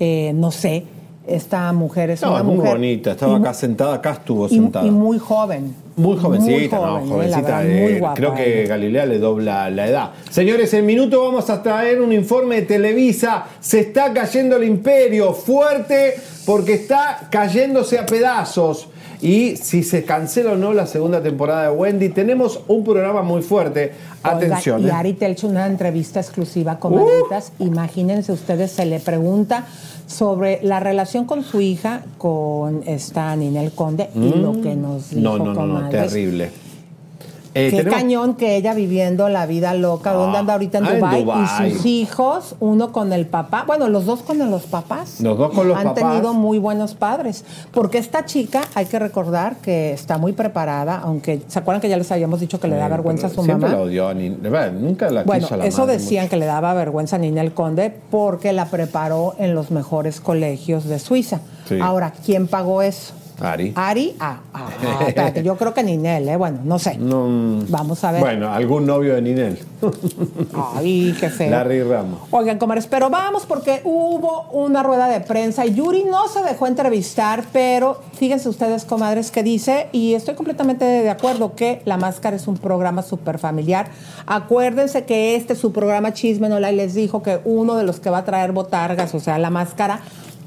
eh, 0.03 0.31
no 0.33 0.49
sé, 0.49 0.83
esta 1.27 1.71
mujer 1.73 2.09
es 2.09 2.23
No, 2.23 2.29
una 2.31 2.39
es 2.39 2.43
muy 2.45 2.55
mujer... 2.55 2.71
bonita, 2.73 3.11
estaba 3.11 3.37
acá 3.37 3.53
sentada, 3.53 3.93
acá 3.93 4.11
estuvo 4.13 4.47
y, 4.47 4.49
sentada. 4.49 4.87
y 4.87 4.89
muy 4.89 5.19
joven. 5.19 5.75
Muy 5.95 6.17
jovencita, 6.17 6.77
Muy 6.77 6.85
no, 6.87 6.91
joven, 6.93 7.05
eh, 7.05 7.09
jovencita. 7.11 7.63
eh, 7.67 7.81
muy 7.83 7.99
guapa 7.99 8.15
creo 8.15 8.33
que. 8.33 8.65
Galilea 8.65 9.05
le 9.05 9.19
dobla 9.19 9.69
la 9.69 9.87
edad. 9.87 10.11
Señores, 10.31 10.73
en 10.73 10.85
minuto 10.87 11.23
vamos 11.23 11.49
a 11.51 11.61
traer 11.61 12.01
un 12.01 12.11
informe 12.11 12.55
de 12.55 12.61
Televisa. 12.63 13.45
Se 13.59 13.81
está 13.81 14.11
cayendo 14.11 14.55
el 14.57 14.63
imperio 14.63 15.33
fuerte 15.33 16.15
porque 16.47 16.73
está 16.73 17.27
cayéndose 17.29 17.99
a 17.99 18.05
pedazos. 18.07 18.87
Y 19.21 19.55
si 19.57 19.83
se 19.83 20.03
cancela 20.03 20.53
o 20.53 20.55
no 20.55 20.73
la 20.73 20.87
segunda 20.87 21.21
temporada 21.21 21.69
de 21.69 21.69
Wendy, 21.69 22.09
tenemos 22.09 22.61
un 22.67 22.83
programa 22.83 23.21
muy 23.21 23.41
fuerte. 23.43 23.91
Oigan, 24.23 24.37
Atención. 24.37 24.83
y 24.83 24.87
eh. 24.87 24.91
Ari 24.91 25.13
Telch, 25.13 25.43
una 25.43 25.67
entrevista 25.67 26.19
exclusiva 26.19 26.79
con 26.79 26.95
Maritas. 26.95 27.51
Imagínense 27.59 28.31
ustedes, 28.31 28.71
se 28.71 28.85
le 28.85 28.99
pregunta 28.99 29.65
sobre 30.07 30.59
la 30.63 30.79
relación 30.79 31.25
con 31.25 31.43
su 31.43 31.61
hija, 31.61 32.01
con 32.17 32.81
esta 32.85 33.35
Ninel 33.35 33.71
Conde, 33.71 34.09
y 34.15 34.29
lo 34.39 34.59
que 34.61 34.75
nos 34.75 35.11
dijo 35.11 35.21
Mm. 35.21 35.23
No, 35.23 35.37
no, 35.37 35.53
no, 35.53 35.81
no, 35.81 35.89
terrible. 35.89 36.49
Eh, 37.53 37.69
Qué 37.69 37.77
tenemos- 37.77 37.99
cañón 37.99 38.35
que 38.35 38.55
ella 38.55 38.73
viviendo 38.73 39.27
la 39.27 39.45
vida 39.45 39.73
loca, 39.73 40.13
donde 40.13 40.37
Ah, 40.37 40.39
anda 40.39 40.53
ahorita 40.53 40.77
en 40.77 40.85
ah, 40.85 40.93
en 40.93 40.99
Dubái. 41.25 41.67
y 41.67 41.71
sus 41.73 41.85
hijos, 41.85 42.55
uno 42.61 42.91
con 42.93 43.11
el 43.11 43.25
papá, 43.25 43.65
bueno, 43.67 43.89
los 43.89 44.05
dos 44.05 44.21
con 44.21 44.37
los 44.49 44.63
papás. 44.63 45.19
Los 45.19 45.37
dos 45.37 45.51
con 45.53 45.67
los 45.67 45.77
Han 45.77 45.83
papás. 45.83 46.03
tenido 46.03 46.33
muy 46.33 46.59
buenos 46.59 46.93
padres, 46.95 47.43
porque 47.71 47.97
esta 47.97 48.25
chica, 48.25 48.61
hay 48.73 48.85
que 48.85 48.99
recordar 48.99 49.57
que 49.57 49.91
está 49.91 50.17
muy 50.17 50.31
preparada, 50.31 50.99
aunque, 51.03 51.41
¿se 51.47 51.59
acuerdan 51.59 51.81
que 51.81 51.89
ya 51.89 51.97
les 51.97 52.09
habíamos 52.11 52.39
dicho 52.39 52.59
que 52.59 52.67
le 52.69 52.77
da 52.77 52.87
vergüenza 52.87 53.27
a 53.27 53.29
su 53.29 53.43
Siempre 53.43 53.67
mamá? 53.69 53.73
la 53.79 53.83
odió 53.83 54.07
a 54.07 54.13
Nunca 54.13 55.09
la 55.09 55.23
Bueno, 55.23 55.43
quiso 55.45 55.55
a 55.55 55.57
la 55.57 55.65
eso 55.65 55.81
madre 55.81 55.93
decían 55.97 56.23
mucho. 56.23 56.29
que 56.31 56.37
le 56.37 56.45
daba 56.45 56.73
vergüenza 56.73 57.17
a 57.17 57.19
Ninel 57.19 57.53
Conde 57.53 57.93
porque 58.09 58.53
la 58.53 58.65
preparó 58.65 59.35
en 59.37 59.55
los 59.55 59.71
mejores 59.71 60.21
colegios 60.21 60.85
de 60.85 60.99
Suiza. 60.99 61.41
Sí. 61.67 61.79
Ahora, 61.81 62.13
¿quién 62.25 62.47
pagó 62.47 62.81
eso? 62.81 63.13
Ari. 63.41 63.73
Ari, 63.75 64.15
ah, 64.19 64.39
ah, 64.53 64.69
ah, 64.83 65.03
espérate, 65.07 65.43
yo 65.43 65.57
creo 65.57 65.73
que 65.73 65.83
Ninel, 65.83 66.29
¿eh? 66.29 66.37
Bueno, 66.37 66.59
no 66.63 66.79
sé. 66.79 66.97
No, 66.97 67.27
mm, 67.27 67.65
Vamos 67.69 68.03
a 68.03 68.11
ver. 68.11 68.21
Bueno, 68.21 68.51
algún 68.51 68.85
novio 68.85 69.15
de 69.15 69.21
Ninel. 69.21 69.59
Ay, 70.75 71.15
qué 71.19 71.29
feo. 71.29 71.49
Larry 71.49 71.83
Ramos. 71.83 72.19
Oigan, 72.31 72.57
comadres, 72.57 72.87
pero 72.87 73.09
vamos 73.09 73.45
porque 73.45 73.81
hubo 73.83 74.47
una 74.51 74.83
rueda 74.83 75.07
de 75.07 75.21
prensa 75.21 75.65
y 75.65 75.73
Yuri 75.73 76.03
no 76.03 76.27
se 76.27 76.41
dejó 76.43 76.67
entrevistar, 76.67 77.43
pero 77.51 78.01
fíjense 78.13 78.47
ustedes, 78.47 78.85
comadres, 78.85 79.31
que 79.31 79.43
dice, 79.43 79.87
y 79.91 80.13
estoy 80.13 80.35
completamente 80.35 80.85
de 80.85 81.09
acuerdo, 81.09 81.55
que 81.55 81.81
La 81.85 81.97
Máscara 81.97 82.35
es 82.35 82.47
un 82.47 82.57
programa 82.57 83.01
súper 83.01 83.39
familiar. 83.39 83.87
Acuérdense 84.25 85.05
que 85.05 85.35
este, 85.35 85.55
su 85.55 85.71
programa 85.71 86.13
Chisme 86.13 86.49
No 86.49 86.59
y 86.59 86.75
les 86.75 86.93
dijo 86.93 87.23
que 87.23 87.39
uno 87.45 87.75
de 87.75 87.83
los 87.83 87.99
que 87.99 88.09
va 88.09 88.19
a 88.19 88.25
traer 88.25 88.51
botargas, 88.51 89.15
o 89.15 89.19
sea, 89.19 89.37
La 89.37 89.49
Máscara, 89.49 90.01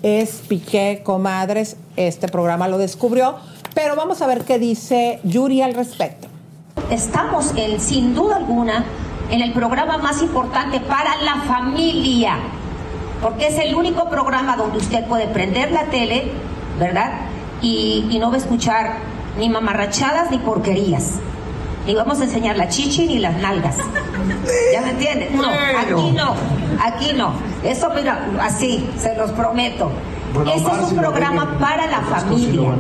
es 0.04 0.42
Piqué, 0.46 1.00
comadres. 1.02 1.78
Este 1.96 2.28
programa 2.28 2.68
lo 2.68 2.76
descubrió, 2.76 3.36
pero 3.74 3.96
vamos 3.96 4.20
a 4.20 4.26
ver 4.26 4.44
qué 4.44 4.58
dice 4.58 5.18
Yuri 5.24 5.62
al 5.62 5.72
respecto. 5.72 6.28
Estamos, 6.90 7.54
en, 7.56 7.80
sin 7.80 8.14
duda 8.14 8.36
alguna, 8.36 8.84
en 9.30 9.40
el 9.40 9.54
programa 9.54 9.96
más 9.96 10.20
importante 10.20 10.78
para 10.80 11.16
la 11.22 11.36
familia, 11.46 12.36
porque 13.22 13.46
es 13.46 13.58
el 13.58 13.74
único 13.74 14.10
programa 14.10 14.58
donde 14.58 14.76
usted 14.76 15.06
puede 15.06 15.26
prender 15.26 15.72
la 15.72 15.86
tele, 15.86 16.30
¿verdad? 16.78 17.12
Y, 17.62 18.06
y 18.10 18.18
no 18.18 18.28
va 18.28 18.34
a 18.34 18.38
escuchar 18.38 18.96
ni 19.38 19.48
mamarrachadas 19.48 20.30
ni 20.30 20.36
porquerías. 20.36 21.14
Ni 21.86 21.94
vamos 21.94 22.20
a 22.20 22.24
enseñar 22.24 22.56
la 22.56 22.68
chichi 22.68 23.06
ni 23.06 23.18
las 23.18 23.36
nalgas. 23.36 23.76
¿Ya 24.72 24.80
me 24.80 24.90
entienden? 24.90 25.36
No, 25.36 25.48
aquí 25.48 26.12
no, 26.12 26.34
aquí 26.82 27.12
no. 27.14 27.32
Eso, 27.62 27.90
mira, 27.94 28.26
así, 28.40 28.88
se 28.98 29.14
los 29.16 29.30
prometo. 29.32 29.90
Bueno, 30.32 30.50
este 30.52 30.70
es 30.70 30.78
un 30.90 30.96
programa 30.96 31.44
ven, 31.44 31.58
para 31.58 31.86
la 31.86 32.00
familia. 32.00 32.70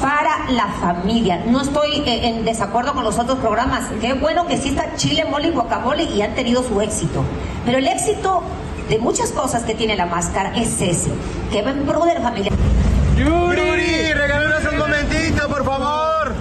Para 0.00 0.50
la 0.50 0.66
familia. 0.80 1.44
No 1.46 1.60
estoy 1.60 2.02
eh, 2.06 2.28
en 2.28 2.44
desacuerdo 2.44 2.94
con 2.94 3.04
los 3.04 3.18
otros 3.18 3.38
programas. 3.38 3.84
Qué 4.00 4.14
bueno 4.14 4.46
que 4.46 4.54
está 4.54 4.96
Chile, 4.96 5.24
Mole 5.30 5.48
y 5.48 5.50
Guacamole 5.52 6.04
y 6.04 6.22
han 6.22 6.34
tenido 6.34 6.64
su 6.64 6.80
éxito. 6.80 7.22
Pero 7.64 7.78
el 7.78 7.86
éxito 7.86 8.42
de 8.88 8.98
muchas 8.98 9.30
cosas 9.30 9.62
que 9.62 9.74
tiene 9.74 9.94
la 9.96 10.06
máscara 10.06 10.52
es 10.56 10.80
ese, 10.80 11.12
que 11.52 11.62
va 11.62 11.70
en 11.70 11.84
pro 11.84 12.04
de 12.04 12.14
la 12.14 12.20
familia. 12.22 12.50
Yuri, 13.16 14.12
regálanos 14.14 14.72
un 14.72 14.78
momentito, 14.78 15.48
por 15.48 15.64
favor. 15.64 16.34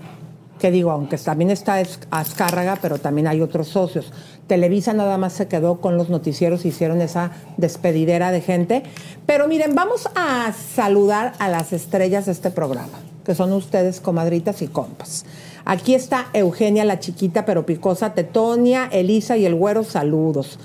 que 0.60 0.70
digo, 0.70 0.90
aunque 0.90 1.16
también 1.16 1.50
está 1.50 1.80
Es- 1.80 2.00
Azcárraga, 2.10 2.76
pero 2.82 2.98
también 2.98 3.26
hay 3.26 3.40
otros 3.40 3.68
socios. 3.68 4.12
Televisa 4.46 4.92
nada 4.92 5.16
más 5.16 5.32
se 5.32 5.48
quedó 5.48 5.80
con 5.80 5.96
los 5.96 6.10
noticieros, 6.10 6.66
hicieron 6.66 7.00
esa 7.00 7.30
despedidera 7.56 8.30
de 8.30 8.42
gente. 8.42 8.82
Pero 9.24 9.48
miren, 9.48 9.74
vamos 9.74 10.06
a 10.14 10.52
saludar 10.52 11.32
a 11.38 11.48
las 11.48 11.72
estrellas 11.72 12.26
de 12.26 12.32
este 12.32 12.50
programa, 12.50 12.98
que 13.24 13.34
son 13.34 13.54
ustedes, 13.54 14.00
comadritas 14.02 14.60
y 14.60 14.66
compas. 14.68 15.24
Aquí 15.64 15.94
está 15.94 16.26
Eugenia, 16.34 16.84
la 16.84 17.00
chiquita 17.00 17.46
pero 17.46 17.64
picosa, 17.64 18.12
Tetonia, 18.12 18.86
Elisa 18.92 19.38
y 19.38 19.46
el 19.46 19.54
güero, 19.54 19.82
saludos. 19.82 20.58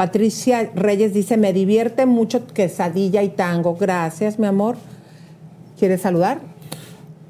Patricia 0.00 0.70
Reyes 0.74 1.12
dice, 1.12 1.36
me 1.36 1.52
divierte 1.52 2.06
mucho 2.06 2.46
quesadilla 2.46 3.22
y 3.22 3.28
tango. 3.28 3.76
Gracias, 3.78 4.38
mi 4.38 4.46
amor. 4.46 4.76
¿Quieres 5.78 6.00
saludar? 6.00 6.38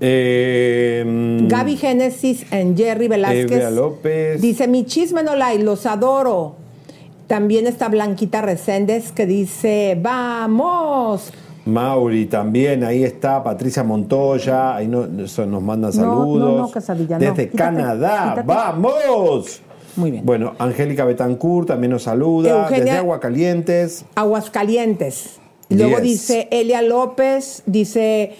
Eh, 0.00 1.04
Gaby 1.48 1.76
Génesis 1.76 2.46
en 2.52 2.76
Jerry 2.76 3.08
Velázquez. 3.08 3.50
Evia 3.50 3.70
López. 3.72 4.40
Dice, 4.40 4.68
mi 4.68 4.84
chisme 4.86 5.24
no 5.24 5.34
like, 5.34 5.64
los 5.64 5.84
adoro. 5.84 6.54
También 7.26 7.66
está 7.66 7.88
Blanquita 7.88 8.40
Reséndez 8.40 9.10
que 9.10 9.26
dice, 9.26 9.98
vamos. 10.00 11.32
Mauri 11.64 12.26
también, 12.26 12.84
ahí 12.84 13.02
está, 13.02 13.42
Patricia 13.42 13.82
Montoya, 13.82 14.76
ahí 14.76 14.86
no- 14.86 15.08
nos 15.08 15.38
manda 15.60 15.88
No, 15.88 15.92
saludos. 15.92 16.38
no, 16.52 16.58
no, 16.58 16.70
quesadilla, 16.70 17.18
no. 17.18 17.20
Desde 17.30 17.48
Quítate, 17.50 17.56
Canadá, 17.56 18.34
quítate. 18.36 18.46
¡vamos! 18.46 19.60
Muy 19.96 20.10
bien. 20.10 20.24
Bueno, 20.24 20.54
Angélica 20.58 21.04
Betancourt 21.04 21.68
también 21.68 21.90
nos 21.92 22.04
saluda, 22.04 22.50
Eugenia- 22.66 22.84
desde 22.84 22.90
Aguacalientes. 22.98 24.04
Aguascalientes. 24.14 25.38
Luego 25.68 25.96
Yes. 25.98 26.02
dice 26.02 26.48
Elia 26.50 26.82
López, 26.82 27.62
dice 27.66 28.32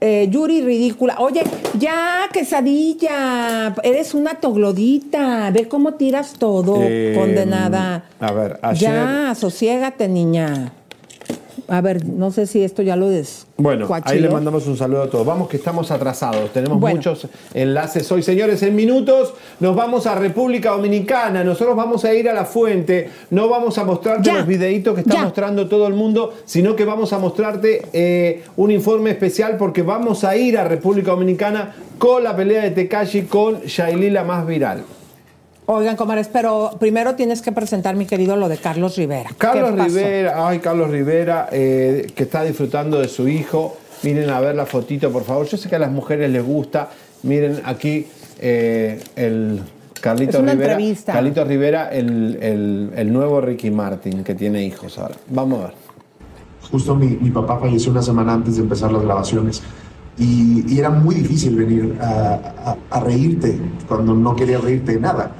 eh, 0.00 0.28
Yuri 0.30 0.60
ridícula. 0.60 1.16
Oye, 1.20 1.42
ya, 1.78 2.28
quesadilla, 2.32 3.74
eres 3.82 4.12
una 4.14 4.34
toglodita. 4.34 5.50
Ve 5.52 5.68
cómo 5.68 5.94
tiras 5.94 6.34
todo, 6.38 6.76
Eh, 6.82 7.14
condenada. 7.18 8.04
A 8.20 8.32
ver, 8.32 8.58
ayer. 8.62 8.90
Ya, 8.92 9.34
sosiégate, 9.34 10.06
niña. 10.06 10.72
A 11.68 11.80
ver, 11.80 12.06
no 12.06 12.30
sé 12.30 12.46
si 12.46 12.62
esto 12.62 12.82
ya 12.82 12.94
lo 12.94 13.08
des. 13.08 13.46
Bueno, 13.56 13.88
ahí 14.04 14.20
le 14.20 14.28
mandamos 14.30 14.66
un 14.68 14.76
saludo 14.76 15.02
a 15.02 15.10
todos. 15.10 15.26
Vamos 15.26 15.48
que 15.48 15.56
estamos 15.56 15.90
atrasados, 15.90 16.52
tenemos 16.52 16.78
Bueno. 16.78 16.96
muchos 16.96 17.26
enlaces 17.54 18.10
hoy. 18.12 18.22
Señores, 18.22 18.62
en 18.62 18.76
minutos 18.76 19.34
nos 19.58 19.74
vamos 19.74 20.06
a 20.06 20.14
República 20.14 20.70
Dominicana, 20.70 21.42
nosotros 21.42 21.74
vamos 21.74 22.04
a 22.04 22.14
ir 22.14 22.28
a 22.28 22.34
la 22.34 22.44
fuente, 22.44 23.10
no 23.30 23.48
vamos 23.48 23.78
a 23.78 23.84
mostrarte 23.84 24.28
Ya, 24.28 24.34
los 24.38 24.46
videitos 24.46 24.94
que 24.94 25.00
está 25.00 25.14
ya. 25.14 25.22
mostrando 25.24 25.68
todo 25.68 25.86
el 25.88 25.94
mundo, 25.94 26.34
sino 26.44 26.76
que 26.76 26.84
vamos 26.84 27.12
a 27.12 27.18
mostrarte 27.18 27.82
eh, 27.92 28.44
un 28.56 28.70
informe 28.70 29.10
especial 29.10 29.56
porque 29.56 29.82
vamos 29.82 30.22
a 30.22 30.36
ir 30.36 30.58
a 30.58 30.64
República 30.64 31.10
Dominicana 31.10 31.74
con 31.98 32.22
la 32.22 32.36
pelea 32.36 32.62
de 32.62 32.70
Tekashi 32.70 33.22
con 33.22 33.62
Shailí 33.62 34.10
la 34.10 34.22
más 34.22 34.46
viral. 34.46 34.84
Oigan, 35.68 35.96
comadres, 35.96 36.28
pero 36.32 36.70
primero 36.78 37.16
tienes 37.16 37.42
que 37.42 37.50
presentar, 37.50 37.96
mi 37.96 38.06
querido, 38.06 38.36
lo 38.36 38.48
de 38.48 38.56
Carlos 38.56 38.96
Rivera. 38.96 39.30
Carlos. 39.36 39.74
Rivera, 39.74 40.46
ay, 40.48 40.60
Carlos 40.60 40.90
Rivera, 40.90 41.48
eh, 41.50 42.06
que 42.14 42.22
está 42.22 42.44
disfrutando 42.44 43.00
de 43.00 43.08
su 43.08 43.26
hijo. 43.26 43.76
Miren 44.04 44.30
a 44.30 44.38
ver 44.40 44.54
la 44.54 44.64
fotito, 44.66 45.10
por 45.10 45.24
favor. 45.24 45.46
Yo 45.46 45.56
sé 45.56 45.68
que 45.68 45.74
a 45.74 45.78
las 45.80 45.90
mujeres 45.90 46.30
les 46.30 46.44
gusta. 46.44 46.88
Miren 47.24 47.62
aquí 47.64 48.06
eh, 48.38 49.02
el 49.16 49.60
Carlito 50.00 50.36
Es 50.36 50.42
una 50.42 50.52
Rivera. 50.52 50.72
entrevista. 50.74 51.12
Carlito 51.14 51.44
Rivera, 51.44 51.88
el, 51.90 52.38
el- 52.40 52.90
el 52.94 53.12
nuevo 53.12 53.40
Ricky 53.40 53.72
Martin, 53.72 54.22
que 54.22 54.36
tiene 54.36 54.62
hijos 54.64 54.96
ahora. 54.98 55.16
Vamos 55.30 55.60
a 55.60 55.64
ver. 55.64 55.74
Justo 56.70 56.94
mi, 56.94 57.08
mi 57.08 57.30
papá 57.30 57.58
falleció 57.58 57.90
una 57.90 58.02
semana 58.02 58.34
antes 58.34 58.54
de 58.56 58.62
empezar 58.62 58.92
las 58.92 59.02
grabaciones 59.02 59.62
y, 60.18 60.72
y 60.72 60.78
era 60.78 60.90
muy 60.90 61.14
difícil 61.16 61.56
venir 61.56 61.96
a, 62.00 62.76
a- 62.90 62.96
a 62.98 63.00
reírte 63.00 63.58
cuando 63.88 64.14
no 64.14 64.36
quería 64.36 64.58
reírte 64.58 64.92
de 64.92 65.00
nada. 65.00 65.32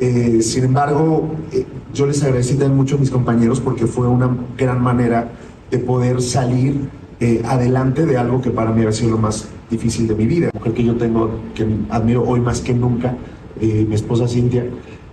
Eh, 0.00 0.40
sin 0.40 0.64
embargo, 0.64 1.34
eh, 1.52 1.66
yo 1.92 2.06
les 2.06 2.22
agradecí 2.22 2.54
también 2.54 2.76
mucho 2.76 2.96
a 2.96 2.98
mis 2.98 3.10
compañeros 3.10 3.60
porque 3.60 3.86
fue 3.86 4.08
una 4.08 4.34
gran 4.56 4.82
manera 4.82 5.30
de 5.70 5.78
poder 5.78 6.22
salir 6.22 6.88
eh, 7.20 7.42
adelante 7.44 8.06
de 8.06 8.16
algo 8.16 8.40
que 8.40 8.50
para 8.50 8.70
mí 8.72 8.80
había 8.80 8.92
sido 8.92 9.10
lo 9.10 9.18
más 9.18 9.48
difícil 9.70 10.08
de 10.08 10.14
mi 10.14 10.24
vida. 10.24 10.50
Mujer 10.54 10.72
que 10.72 10.84
yo 10.84 10.96
tengo, 10.96 11.30
que 11.54 11.66
admiro 11.90 12.24
hoy 12.26 12.40
más 12.40 12.62
que 12.62 12.72
nunca, 12.72 13.14
mi 13.60 13.94
esposa 13.94 14.26
Cintia. 14.26 14.64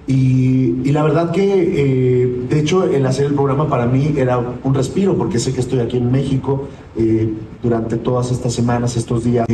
Y, 0.08 0.90
la 0.94 1.04
verdad 1.04 1.32
que, 1.32 2.46
de 2.50 2.60
hecho, 2.60 2.86
el 2.86 3.06
hacer 3.06 3.26
el 3.26 3.34
programa 3.34 3.68
para 3.68 3.86
mí 3.86 4.14
era 4.16 4.40
un 4.64 4.74
respiro, 4.74 5.18
porque 5.18 5.38
sé 5.38 5.52
que 5.52 5.60
estoy 5.60 5.80
aquí 5.80 5.98
en 5.98 6.10
México 6.10 6.70
durante 7.62 7.98
todas 7.98 8.32
estas 8.32 8.54
semanas, 8.54 8.96
estos 8.96 9.26
días. 9.26 9.46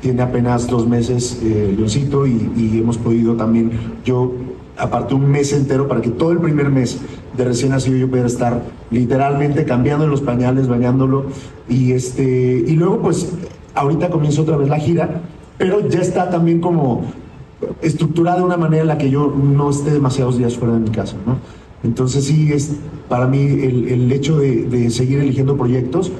Tiene 0.00 0.22
apenas 0.22 0.66
dos 0.68 0.86
meses 0.86 1.40
eh, 1.42 1.74
Leoncito 1.76 2.26
y, 2.26 2.50
y 2.56 2.78
hemos 2.78 2.98
podido 2.98 3.34
también, 3.34 3.72
yo 4.04 4.32
aparte 4.78 5.14
un 5.14 5.30
mes 5.30 5.52
entero 5.52 5.88
para 5.88 6.00
que 6.00 6.10
todo 6.10 6.32
el 6.32 6.38
primer 6.38 6.70
mes 6.70 6.98
de 7.36 7.44
recién 7.44 7.70
nacido 7.70 7.96
yo 7.96 8.08
pudiera 8.08 8.28
estar 8.28 8.62
literalmente 8.90 9.64
cambiando 9.64 10.06
los 10.06 10.20
pañales, 10.20 10.68
bañándolo 10.68 11.26
y 11.68 11.92
este 11.92 12.64
y 12.66 12.72
luego 12.72 13.00
pues 13.02 13.32
ahorita 13.74 14.10
comienza 14.10 14.42
otra 14.42 14.56
vez 14.56 14.68
la 14.68 14.78
gira, 14.78 15.20
pero 15.56 15.86
ya 15.88 16.00
está 16.00 16.30
también 16.30 16.60
como 16.60 17.04
estructurada 17.82 18.38
de 18.38 18.44
una 18.44 18.56
manera 18.56 18.82
en 18.82 18.88
la 18.88 18.98
que 18.98 19.10
yo 19.10 19.34
no 19.36 19.70
esté 19.70 19.90
demasiados 19.90 20.38
días 20.38 20.56
fuera 20.56 20.74
de 20.74 20.80
mi 20.80 20.90
casa, 20.90 21.16
¿no? 21.26 21.38
Entonces 21.82 22.24
sí 22.24 22.52
es 22.52 22.72
para 23.08 23.26
mí 23.26 23.38
el, 23.38 24.10
hecho 24.12 24.38
de, 24.38 24.64
de 24.64 24.90
seguir 24.90 25.20
eligiendo 25.20 25.56
proyectos, 25.56 26.12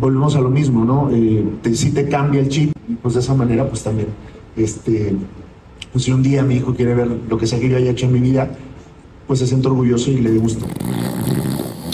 volvemos 0.00 0.36
a 0.36 0.40
lo 0.40 0.50
mismo, 0.50 0.84
¿no? 0.84 1.10
Eh, 1.12 1.44
te, 1.62 1.74
sí 1.74 1.90
te 1.90 2.08
cambia 2.08 2.40
el 2.40 2.48
chip 2.48 2.72
y 2.88 2.94
pues 2.94 3.14
de 3.14 3.20
esa 3.20 3.34
manera 3.34 3.68
pues 3.68 3.82
también, 3.82 4.08
este, 4.56 5.14
pues 5.96 6.04
si 6.04 6.12
un 6.12 6.22
día 6.22 6.42
mi 6.42 6.56
hijo 6.56 6.74
quiere 6.74 6.94
ver 6.94 7.06
lo 7.06 7.38
que 7.38 7.46
sea 7.46 7.58
que 7.58 7.70
yo 7.70 7.78
haya 7.78 7.90
hecho 7.90 8.04
en 8.04 8.12
mi 8.12 8.20
vida, 8.20 8.50
pues 9.26 9.38
se 9.38 9.46
siente 9.46 9.66
orgulloso 9.68 10.10
y 10.10 10.18
le 10.18 10.30
dé 10.30 10.38
gusto. 10.38 10.66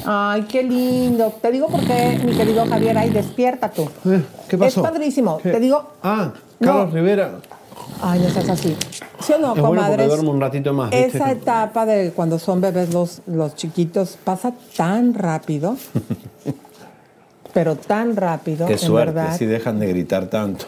Ay, 0.05 0.43
qué 0.49 0.65
lindo. 0.65 1.33
Te 1.41 1.53
digo 1.53 1.69
porque, 1.69 2.21
mi 2.27 2.33
querido 2.33 2.67
Javier, 2.67 2.99
ahí 2.99 3.11
despierta 3.11 3.71
tú. 3.71 3.89
Eh, 4.07 4.21
¿Qué 4.49 4.59
pasó? 4.59 4.81
Es 4.85 4.91
padrísimo. 4.91 5.39
¿Qué? 5.41 5.53
Te 5.53 5.61
digo. 5.61 5.85
Ah, 6.03 6.33
Carlos 6.61 6.89
No. 6.89 6.95
Rivera. 6.97 7.39
Ay, 8.01 8.19
no 8.19 8.29
seas 8.31 8.49
así. 8.49 8.77
¿Sí 9.21 9.35
o 9.35 9.39
no, 9.39 9.55
Es 9.55 9.61
bueno 9.63 9.81
comadres? 9.83 10.09
duermo 10.09 10.33
un 10.33 10.41
ratito 10.41 10.73
más, 10.73 10.91
¿viste? 10.91 11.07
Esa 11.19 11.31
etapa 11.31 11.87
de 11.87 12.11
cuando 12.11 12.41
son 12.41 12.61
bebés 12.61 12.93
los, 12.93 13.23
los 13.27 13.55
chiquitos 13.55 14.19
pasa 14.25 14.53
tan 14.77 15.15
rápido. 15.15 15.77
Pero 17.53 17.77
tan 17.77 18.17
rápido, 18.17 18.67
Qué 18.67 18.75
en 18.75 18.79
suerte, 18.79 19.13
verdad. 19.15 19.37
si 19.37 19.47
dejan 19.47 19.79
de 19.79 19.87
gritar 19.89 20.27
tanto. 20.27 20.65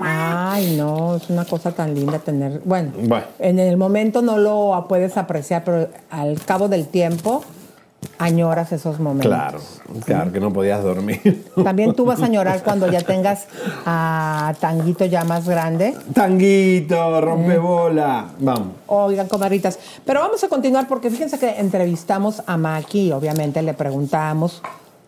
Ay, 0.00 0.76
no, 0.76 1.16
es 1.16 1.30
una 1.30 1.44
cosa 1.44 1.70
tan 1.72 1.94
linda 1.94 2.18
tener. 2.18 2.60
Bueno, 2.64 2.92
Bueno. 3.02 3.26
en 3.38 3.58
el 3.58 3.76
momento 3.76 4.22
no 4.22 4.38
lo 4.38 4.86
puedes 4.88 5.16
apreciar, 5.16 5.62
pero 5.64 5.88
al 6.10 6.40
cabo 6.40 6.68
del 6.68 6.88
tiempo 6.88 7.44
añoras 8.18 8.70
esos 8.72 9.00
momentos. 9.00 9.26
Claro, 9.30 9.60
claro, 10.04 10.30
que 10.32 10.40
no 10.40 10.52
podías 10.52 10.82
dormir. 10.82 11.46
También 11.64 11.94
tú 11.94 12.04
vas 12.04 12.20
a 12.20 12.26
añorar 12.26 12.62
cuando 12.62 12.90
ya 12.90 13.00
tengas 13.00 13.46
a 13.86 14.52
Tanguito 14.60 15.04
ya 15.06 15.24
más 15.24 15.48
grande. 15.48 15.94
Tanguito, 16.12 17.20
rompebola. 17.20 18.26
Vamos. 18.40 18.68
Oigan, 18.86 19.26
comadritas. 19.28 19.78
Pero 20.04 20.20
vamos 20.20 20.42
a 20.44 20.48
continuar 20.48 20.86
porque 20.86 21.08
fíjense 21.08 21.38
que 21.38 21.58
entrevistamos 21.60 22.42
a 22.46 22.56
Maki 22.56 23.12
obviamente 23.12 23.62
le 23.62 23.72
preguntamos 23.74 24.60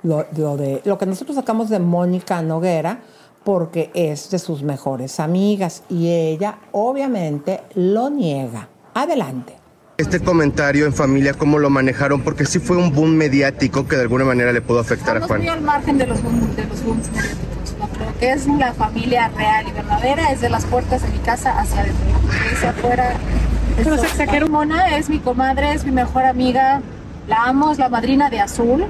lo, 0.03 0.27
lo 0.37 0.57
de, 0.57 0.83
lo 0.85 0.99
que 0.99 1.07
nosotros 1.07 1.37
sacamos 1.37 1.69
de 1.71 1.79
Mónica 1.79 2.43
Noguera 2.43 3.01
porque 3.45 3.91
es 3.95 4.31
de 4.31 4.39
sus 4.39 4.63
mejores 4.63 5.21
amigas 5.21 5.83
y 5.89 6.09
ella 6.09 6.59
obviamente 6.73 7.61
lo 7.75 8.11
niega. 8.11 8.69
Adelante. 8.95 9.55
Este 9.99 10.21
comentario 10.21 10.85
en 10.85 10.93
familia, 10.93 11.33
¿cómo 11.33 11.59
lo 11.59 11.71
manejaron? 11.71 12.21
Porque 12.23 12.45
sí 12.45 12.59
fue 12.59 12.77
un 12.77 12.95
boom 12.95 13.13
mediático 13.17 13.87
que 13.89 13.97
de 13.97 14.03
alguna 14.03 14.25
manera 14.25 14.53
le 14.53 14.61
pudo 14.61 14.81
afectar 14.81 15.17
a 15.17 15.21
Estamos 15.21 15.29
Juan. 15.29 15.41
muy 15.41 15.49
al 15.49 15.61
margen 15.63 15.97
de 15.97 16.07
los 16.07 16.23
boom- 16.23 16.55
de 16.55 16.65
los 16.67 16.85
booms 16.85 17.09
mediáticos. 17.11 17.47
Lo 17.99 18.19
que 18.19 18.33
es 18.33 18.47
la 18.47 18.73
familia 18.75 19.29
real 19.29 19.67
y 19.69 19.73
verdadera 19.73 20.31
es 20.33 20.41
de 20.41 20.49
las 20.51 20.65
puertas 20.67 21.03
de 21.03 21.09
mi 21.09 21.19
casa 21.19 21.59
hacia 21.59 21.81
adentro. 21.81 22.05
Dice 22.51 22.67
afuera. 22.67 23.13
Exagero, 23.79 24.49
Mona 24.49 24.97
es 24.97 25.09
mi 25.09 25.19
comadre, 25.19 25.73
es 25.73 25.85
mi 25.85 25.93
mejor 25.93 26.25
amiga. 26.25 26.81
La 27.29 27.45
amo, 27.45 27.71
es 27.73 27.79
la 27.79 27.89
madrina 27.89 28.29
de 28.31 28.41
Azul. 28.41 28.87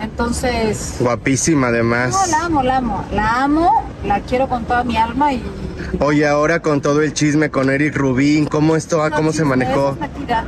Entonces, 0.00 0.96
Guapísima 1.00 1.68
además. 1.68 2.10
no, 2.10 2.26
la 2.26 2.44
amo, 2.44 2.62
la 2.62 2.76
amo. 2.78 3.04
La 3.12 3.42
amo, 3.44 3.84
la 4.04 4.20
quiero 4.20 4.48
con 4.48 4.64
toda 4.64 4.84
mi 4.84 4.96
alma 4.96 5.32
y. 5.32 5.42
Oye, 6.00 6.26
ahora 6.26 6.60
con 6.60 6.80
todo 6.80 7.02
el 7.02 7.12
chisme 7.14 7.50
con 7.50 7.70
Eric 7.70 7.96
Rubín, 7.96 8.46
¿cómo 8.46 8.76
esto, 8.76 9.08
No, 9.08 9.14
cómo 9.16 9.32
se 9.32 9.38
chisme, 9.42 9.64
Eso 9.64 9.66
manejó? 9.66 9.90
es 9.92 10.00
mentira. 10.00 10.44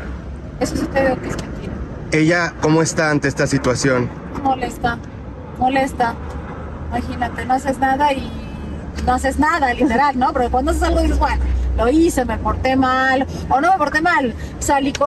Eso 0.60 0.76
sí 0.76 0.86
te 0.92 1.00
digo 1.02 1.16
que 1.20 1.28
es 1.28 1.36
mentira. 1.36 1.72
Ella, 2.12 2.54
¿cómo 2.60 2.82
está 2.82 3.10
ante 3.10 3.28
esta 3.28 3.46
situación? 3.46 4.08
molesta, 4.42 4.98
molesta. 5.58 6.14
Imagínate, 6.88 7.44
no 7.44 7.54
haces 7.54 7.78
nada 7.78 8.12
y 8.12 8.30
no 9.06 9.12
haces 9.14 9.38
nada, 9.38 9.72
literal, 9.74 10.18
¿no? 10.18 10.32
Pero 10.32 10.50
cuando 10.50 10.70
haces 10.72 10.82
algo 10.82 11.00
dices, 11.02 11.18
bueno, 11.18 11.42
lo 11.76 11.88
hice, 11.88 12.24
me 12.24 12.36
porté 12.38 12.76
mal, 12.76 13.26
o 13.48 13.60
no 13.60 13.70
me 13.72 13.78
porté 13.78 14.00
mal, 14.02 14.34
salí 14.58 14.92
con... 14.92 15.06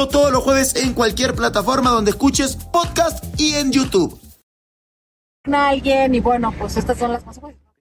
todos 0.07 0.31
los 0.31 0.43
jueves 0.43 0.75
en 0.75 0.93
cualquier 0.93 1.35
plataforma 1.35 1.89
donde 1.89 2.11
escuches 2.11 2.55
podcast 2.55 3.23
y 3.39 3.55
en 3.55 3.71
YouTube. 3.71 4.19
alguien 5.51 6.15
y 6.15 6.19
bueno, 6.19 6.53
pues 6.57 6.77
estas 6.77 6.97
son 6.97 7.11
las 7.11 7.23
consecuencias. 7.23 7.71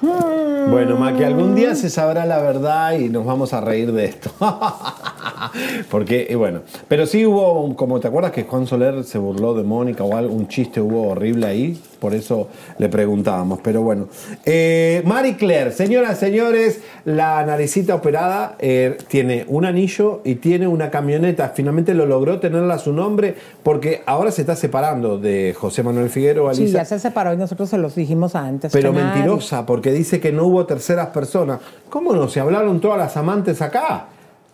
Bueno, 0.00 0.96
Ma, 0.96 1.16
que 1.16 1.24
algún 1.24 1.56
día 1.56 1.74
se 1.74 1.90
sabrá 1.90 2.24
la 2.24 2.38
verdad 2.38 2.92
y 2.92 3.08
nos 3.08 3.24
vamos 3.24 3.52
a 3.52 3.60
reír 3.60 3.90
de 3.92 4.04
esto. 4.04 4.30
Porque, 5.90 6.26
y 6.30 6.34
bueno, 6.34 6.60
pero 6.86 7.06
sí 7.06 7.26
hubo, 7.26 7.74
como 7.74 7.98
te 7.98 8.06
acuerdas 8.06 8.30
que 8.32 8.44
Juan 8.44 8.66
Soler 8.66 9.02
se 9.04 9.18
burló 9.18 9.54
de 9.54 9.64
Mónica 9.64 10.04
o 10.04 10.16
algo, 10.16 10.34
un 10.34 10.46
chiste 10.46 10.80
hubo 10.80 11.08
horrible 11.08 11.46
ahí, 11.46 11.82
por 11.98 12.14
eso 12.14 12.48
le 12.78 12.88
preguntábamos. 12.88 13.60
Pero 13.62 13.82
bueno, 13.82 14.08
eh, 14.44 15.02
Marie 15.04 15.36
Claire, 15.36 15.72
señoras, 15.72 16.18
señores, 16.18 16.80
la 17.04 17.44
naricita 17.44 17.94
operada 17.94 18.56
eh, 18.58 18.96
tiene 19.08 19.44
un 19.48 19.64
anillo 19.64 20.20
y 20.24 20.36
tiene 20.36 20.66
una 20.68 20.90
camioneta. 20.90 21.52
Finalmente 21.54 21.94
lo 21.94 22.06
logró 22.06 22.38
tenerla 22.40 22.74
a 22.74 22.78
su 22.78 22.92
nombre 22.92 23.34
porque 23.62 24.02
ahora 24.06 24.30
se 24.30 24.42
está 24.42 24.56
separando 24.56 25.18
de 25.18 25.54
José 25.58 25.82
Manuel 25.82 26.10
Figueroa. 26.10 26.54
Sí, 26.54 26.64
Lisa. 26.66 26.78
ya 26.78 26.84
se 26.84 26.98
separó 26.98 27.32
y 27.32 27.36
nosotros 27.36 27.68
se 27.68 27.78
los 27.78 27.94
dijimos 27.94 28.34
antes. 28.34 28.72
Pero 28.72 28.92
nadie- 28.92 29.04
mentirosa, 29.14 29.66
porque 29.66 29.92
dice 29.92 30.20
que 30.20 30.32
no 30.32 30.44
hubo 30.44 30.66
terceras 30.66 31.08
personas. 31.08 31.60
¿Cómo 31.90 32.12
no? 32.12 32.28
Se 32.28 32.40
hablaron 32.40 32.80
todas 32.80 32.98
las 32.98 33.16
amantes 33.16 33.60
acá. 33.62 34.08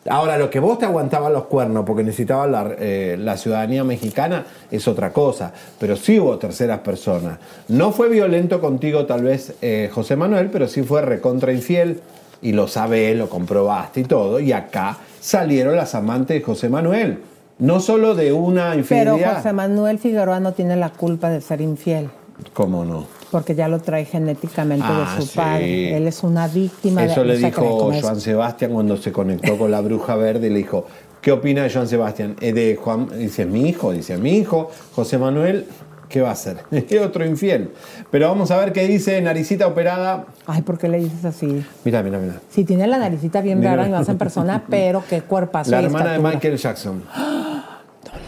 Ahora, 0.09 0.37
lo 0.37 0.51
que 0.51 0.61
vos 0.61 0.79
te 0.79 0.85
aguantabas 0.85 1.33
los 1.33 1.45
cuernos 1.45 1.85
porque 1.87 2.03
necesitabas 2.03 2.51
la, 2.51 2.75
eh, 2.79 3.17
la 3.19 3.37
ciudadanía 3.37 3.85
mexicana 3.85 4.45
es 4.71 4.87
otra 4.87 5.13
cosa. 5.13 5.53
Pero 5.79 5.97
sí 5.97 6.21
hubo 6.21 6.39
terceras 6.39 6.81
personas. 6.81 7.39
No 7.69 7.93
fue 7.93 8.09
violento 8.09 8.61
contigo, 8.61 9.07
tal 9.07 9.23
vez, 9.23 9.55
eh, 9.63 9.91
José 9.93 10.17
Manuel, 10.17 10.51
pero 10.51 10.69
sí 10.69 10.83
fue 10.83 11.03
recontra 11.03 11.53
infiel. 11.53 12.01
Y 12.43 12.53
lo 12.53 12.69
sabe 12.69 13.15
lo 13.15 13.31
comprobaste 13.31 14.01
y 14.01 14.05
todo. 14.05 14.39
Y 14.41 14.53
acá 14.53 14.99
salieron 15.21 15.77
las 15.77 15.95
amantes 15.95 16.39
de 16.39 16.45
José 16.45 16.69
Manuel. 16.69 17.21
No 17.59 17.81
solo 17.81 18.15
de 18.15 18.33
una 18.33 18.71
Pero 18.71 18.79
infidelidad. 18.81 19.37
José 19.37 19.53
Manuel 19.55 19.99
Figueroa 19.99 20.41
no 20.41 20.53
tiene 20.53 20.77
la 20.77 20.91
culpa 20.91 21.31
de 21.31 21.41
ser 21.41 21.61
infiel, 21.61 22.11
¿Cómo 22.53 22.85
no? 22.85 23.07
Porque 23.35 23.57
ya 23.57 23.67
lo 23.67 23.81
trae 23.81 24.05
genéticamente 24.05 24.87
Ah, 24.89 25.17
de 25.17 25.21
su 25.21 25.27
sí. 25.29 25.37
padre. 25.37 25.97
Él 25.97 26.07
es 26.07 26.23
una 26.23 26.47
víctima 26.47 27.01
de 27.01 27.09
Eso 27.09 27.25
le 27.25 27.35
se 27.41 27.51
cree 27.51 27.67
dijo. 27.67 27.93
Joan 28.01 28.21
Sebastián 28.21 28.71
cuando 28.73 28.97
se 28.97 29.11
conectó 29.11 29.59
con 29.59 29.73
la 29.73 29.81
bruja 29.81 30.15
verde 30.15 30.47
y 30.47 30.51
le 30.51 30.59
dijo, 30.59 30.87
¿qué 31.21 31.33
opina 31.33 31.65
de 31.65 31.71
Joan 31.71 31.89
Sebastián? 31.89 32.37
Eh, 32.41 32.53
de 32.53 32.77
Juan, 32.77 33.09
dice, 33.19 33.45
mi 33.45 33.69
hijo, 33.69 33.91
dice, 33.91 34.17
mi 34.19 34.37
hijo, 34.39 34.71
José 34.95 35.19
Manuel, 35.19 35.67
¿qué 36.09 36.21
va 36.21 36.29
a 36.29 36.33
hacer? 36.35 36.59
Es 36.71 37.01
otro 37.01 37.27
infiel. 37.27 37.71
Pero 38.09 38.29
vamos 38.29 38.53
a 38.53 38.57
ver 38.57 38.73
qué 38.73 38.87
dice 38.87 39.21
Naricita 39.21 39.67
Operada. 39.67 40.27
Ay, 40.47 40.63
¿por 40.63 40.79
qué 40.79 40.89
le 40.89 40.99
dices 40.99 41.25
así? 41.25 41.67
Mira, 41.85 42.05
mira, 42.05 42.19
mira. 42.21 42.35
Si 42.51 42.63
tiene 42.65 42.87
la 42.87 42.99
naricita 42.99 43.41
bien 43.41 43.59
Mira. 43.59 43.73
rara 43.75 43.89
y 43.89 43.91
más 43.91 44.09
en 44.09 44.17
persona, 44.17 44.63
pero 44.71 45.03
qué 45.11 45.23
cuerpazo 45.23 45.73
La 45.73 45.81
hermana 45.81 46.13
de. 46.13 46.19
Michael 46.21 46.57
Jackson. 46.57 47.03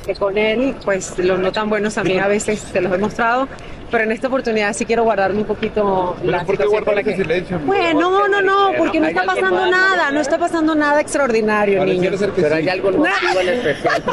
que 0.05 0.15
con 0.17 0.37
él, 0.37 0.75
pues 0.85 1.17
los 1.21 1.39
no 1.39 1.53
tan 1.53 1.69
buenos 1.69 1.95
también 1.95 2.19
a 2.25 2.27
veces 2.27 2.59
se 2.59 2.81
los 2.81 2.93
he 2.93 2.99
mostrado, 2.99 3.47
pero 3.91 4.05
en 4.05 4.13
esta 4.13 4.29
oportunidad 4.29 4.73
sí 4.73 4.85
quiero 4.85 5.05
guardarme 5.05 5.41
un 5.41 5.47
poquito 5.47 6.17
la 6.23 6.41
situación 6.41 6.85
con 6.85 6.95
la 6.95 7.03
que... 7.03 7.45
Bueno, 7.65 8.11
no, 8.11 8.29
no, 8.29 8.43
no, 8.43 8.71
porque 8.79 9.01
no 9.01 9.07
está 9.07 9.25
pasando 9.25 9.67
nada, 9.71 10.11
no 10.11 10.21
está 10.21 10.39
pasando 10.39 10.75
nada 10.75 11.01
extraordinario, 11.01 11.85
niño. 11.85 12.11
Pero 12.37 12.55
hay 12.55 12.69
algo 12.69 12.91
motivo 12.93 13.41
en 13.41 13.49
especial. 13.49 14.03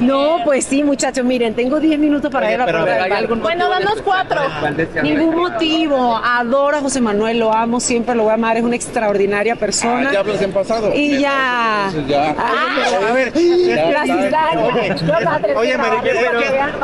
No, 0.00 0.38
pues 0.44 0.64
sí, 0.64 0.82
muchachos, 0.82 1.24
miren, 1.24 1.54
tengo 1.54 1.80
10 1.80 1.98
minutos 1.98 2.30
para 2.30 2.52
ir 2.52 2.60
a 2.60 2.66
la 2.66 3.26
Bueno, 3.36 3.68
danos 3.68 4.02
cuatro. 4.02 4.40
Ningún 5.02 5.36
motivo. 5.36 6.16
Adoro 6.22 6.76
a 6.76 6.80
José 6.80 7.00
Manuel, 7.00 7.38
lo 7.38 7.52
amo, 7.52 7.80
siempre 7.80 8.14
lo 8.14 8.24
voy 8.24 8.32
a 8.32 8.34
amar, 8.34 8.56
es 8.56 8.62
una 8.62 8.76
extraordinaria 8.76 9.56
persona. 9.56 10.10
Ah, 10.10 10.12
ya 10.12 10.20
hablas 10.20 10.42
en 10.42 10.52
pasado. 10.52 10.92
Y 10.94 11.18
ya. 11.18 11.88
Ah, 11.88 12.70
a 13.08 13.12
ver, 13.12 13.32
Gracias, 13.32 14.30
Dani. 14.30 14.62
Oye, 15.56 15.76
pero, 15.78 16.02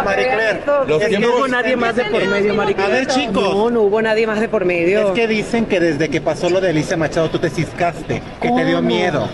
Maricler, 0.04 0.62
Los 0.86 1.02
es 1.02 1.08
que 1.08 1.18
no 1.18 1.36
hubo 1.36 1.48
nadie 1.48 1.76
más 1.76 1.96
de 1.96 2.04
por 2.04 2.24
medio, 2.26 2.54
Maricler. 2.54 2.86
A 2.86 2.88
ver, 2.88 3.06
chicos. 3.06 3.54
No, 3.54 3.70
no 3.70 3.82
hubo 3.82 4.02
nadie 4.02 4.26
más 4.26 4.40
de 4.40 4.48
por 4.48 4.64
medio. 4.64 5.08
Es 5.08 5.14
que 5.14 5.26
dicen 5.26 5.66
que 5.66 5.80
desde 5.80 6.08
que 6.08 6.20
pasó 6.20 6.50
lo 6.50 6.60
de 6.60 6.70
Alicia 6.70 6.96
Machado 6.96 7.28
tú 7.30 7.38
te 7.38 7.50
ciscaste, 7.50 8.22
que 8.40 8.50
te 8.50 8.64
dio 8.64 8.80
miedo. 8.82 9.28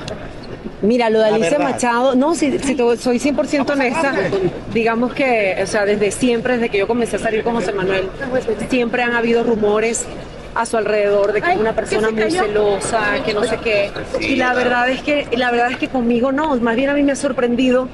Mira, 0.83 1.11
lo 1.11 1.19
de 1.21 1.27
Alicia. 1.27 1.59
Machado, 1.59 2.15
no, 2.15 2.35
si, 2.35 2.59
si 2.59 2.75
te- 2.75 2.97
soy 2.97 3.19
100% 3.19 3.71
honesta, 3.71 4.15
digamos 4.73 5.13
que, 5.13 5.59
o 5.63 5.67
sea, 5.67 5.85
desde 5.85 6.11
siempre, 6.11 6.55
desde 6.55 6.71
que 6.71 6.79
yo 6.79 6.87
comencé 6.87 7.17
a 7.17 7.19
salir 7.19 7.43
con 7.45 7.55
José 7.55 7.73
Manuel, 7.73 8.09
siempre 8.71 9.03
han 9.03 9.13
habido 9.15 9.43
rumores 9.45 10.07
a 10.55 10.67
su 10.67 10.77
alrededor 10.79 11.33
de 11.33 11.43
que 11.43 11.53
es 11.53 11.59
una 11.59 11.75
persona 11.75 12.11
muy 12.11 12.31
celosa, 12.31 13.01
que 13.25 13.35
no 13.35 13.45
sé 13.45 13.59
qué. 13.59 13.91
Y 14.21 14.37
la 14.37 14.55
verdad 14.55 14.89
es 14.89 15.03
que, 15.03 15.27
y 15.31 15.37
la 15.37 15.51
verdad 15.51 15.71
es 15.71 15.77
que 15.77 15.89
conmigo 15.89 16.33
no, 16.33 16.57
más 16.57 16.77
bien 16.77 16.89
a 16.91 16.95
mí 16.95 17.03
me 17.03 17.13
ha 17.13 17.17
sorprendido 17.17 17.89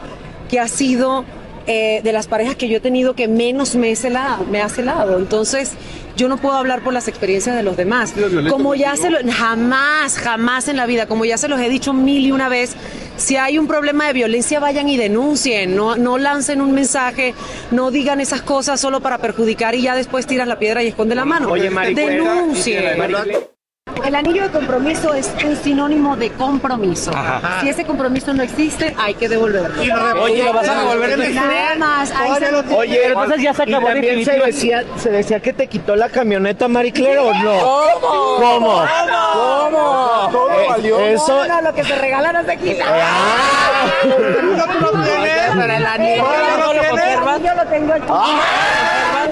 que 0.48 0.60
ha 0.60 0.68
sido 0.68 1.24
eh, 1.66 2.00
de 2.02 2.12
las 2.12 2.26
parejas 2.28 2.56
que 2.56 2.68
yo 2.68 2.76
he 2.76 2.80
tenido 2.80 3.14
que 3.14 3.28
menos 3.28 3.74
me, 3.74 3.90
he 3.90 3.96
celado, 3.96 4.44
me 4.44 4.62
ha 4.62 4.68
celado. 4.68 5.18
Entonces, 5.18 5.72
yo 6.16 6.28
no 6.28 6.36
puedo 6.38 6.56
hablar 6.56 6.82
por 6.82 6.92
las 6.92 7.08
experiencias 7.08 7.56
de 7.56 7.62
los 7.62 7.76
demás. 7.76 8.14
Como 8.48 8.74
ya 8.74 8.96
se 8.96 9.10
lo, 9.10 9.18
jamás, 9.30 10.16
jamás 10.18 10.68
en 10.68 10.76
la 10.76 10.86
vida, 10.86 11.06
como 11.06 11.24
ya 11.24 11.38
se 11.38 11.48
los 11.48 11.60
he 11.60 11.68
dicho 11.68 11.92
mil 11.92 12.24
y 12.24 12.32
una 12.32 12.48
vez, 12.48 12.76
si 13.16 13.36
hay 13.36 13.58
un 13.58 13.66
problema 13.66 14.06
de 14.06 14.12
violencia, 14.12 14.60
vayan 14.60 14.88
y 14.88 14.96
denuncien, 14.96 15.74
no, 15.74 15.96
no 15.96 16.18
lancen 16.18 16.60
un 16.60 16.72
mensaje, 16.72 17.34
no 17.70 17.90
digan 17.90 18.20
esas 18.20 18.42
cosas 18.42 18.80
solo 18.80 19.00
para 19.00 19.18
perjudicar 19.18 19.74
y 19.74 19.82
ya 19.82 19.94
después 19.94 20.26
tiras 20.26 20.48
la 20.48 20.58
piedra 20.58 20.82
y 20.82 20.88
esconde 20.88 21.14
la 21.14 21.24
mano. 21.24 21.50
Oye, 21.50 21.70
denuncien. 21.94 22.84
El 24.04 24.14
anillo 24.14 24.44
de 24.44 24.50
compromiso 24.50 25.14
es 25.14 25.32
un 25.44 25.56
sinónimo 25.56 26.16
de 26.16 26.30
compromiso. 26.30 27.10
Ajá. 27.14 27.60
Si 27.60 27.68
ese 27.68 27.84
compromiso 27.84 28.32
no 28.32 28.42
existe, 28.42 28.94
hay 28.98 29.14
que 29.14 29.28
devolverlo. 29.28 29.80
Oye, 30.22 30.44
¿lo 30.44 30.52
vas 30.52 30.68
a 30.68 30.80
devolver? 30.80 31.18
Nada 31.34 31.74
más. 31.76 32.12
ahí 32.12 32.30
se- 32.38 32.74
Oye, 32.74 33.06
entonces 33.06 33.42
ya 33.42 33.54
se 33.54 33.62
acabó 33.64 33.88
y 33.90 33.92
también 33.92 34.24
se 34.24 34.38
decía, 34.38 34.84
se 34.96 35.10
decía 35.10 35.40
que 35.40 35.52
te 35.52 35.66
quitó 35.66 35.96
la 35.96 36.08
camioneta 36.08 36.68
Marie 36.68 36.92
Claire 36.92 37.18
o 37.18 37.32
no. 37.34 37.58
¿Cómo? 38.00 38.36
¿Cómo? 38.38 38.84
¿Cómo? 39.32 40.28
Todo 40.30 40.50
Eh, 40.52 40.66
valió. 40.68 41.00
Eso. 41.00 41.44
No, 41.46 41.54
no, 41.54 41.60
lo 41.62 41.74
que 41.74 41.84
se 41.84 41.96
regala 41.96 42.32
no 42.32 42.44
se 42.44 42.56
quita. 42.58 42.84
Ah. 42.88 43.86
¿Tú 44.02 44.96
lo 44.96 45.02
tienes? 45.02 45.50
Pero 45.58 45.72
el 45.72 45.86
anillo 45.86 46.24
¿Ahora 46.26 46.50
no 46.50 46.56
lo 46.58 46.72
lo 46.74 46.80
tienes? 46.80 46.90
conservas. 46.90 47.42
Yo 47.42 47.54
lo 47.54 47.66
tengo 47.70 47.92
aquí. 47.94 48.12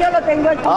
Yo 0.00 0.11
lo 0.11 0.22
tengo 0.27 0.48
aquí. 0.48 0.68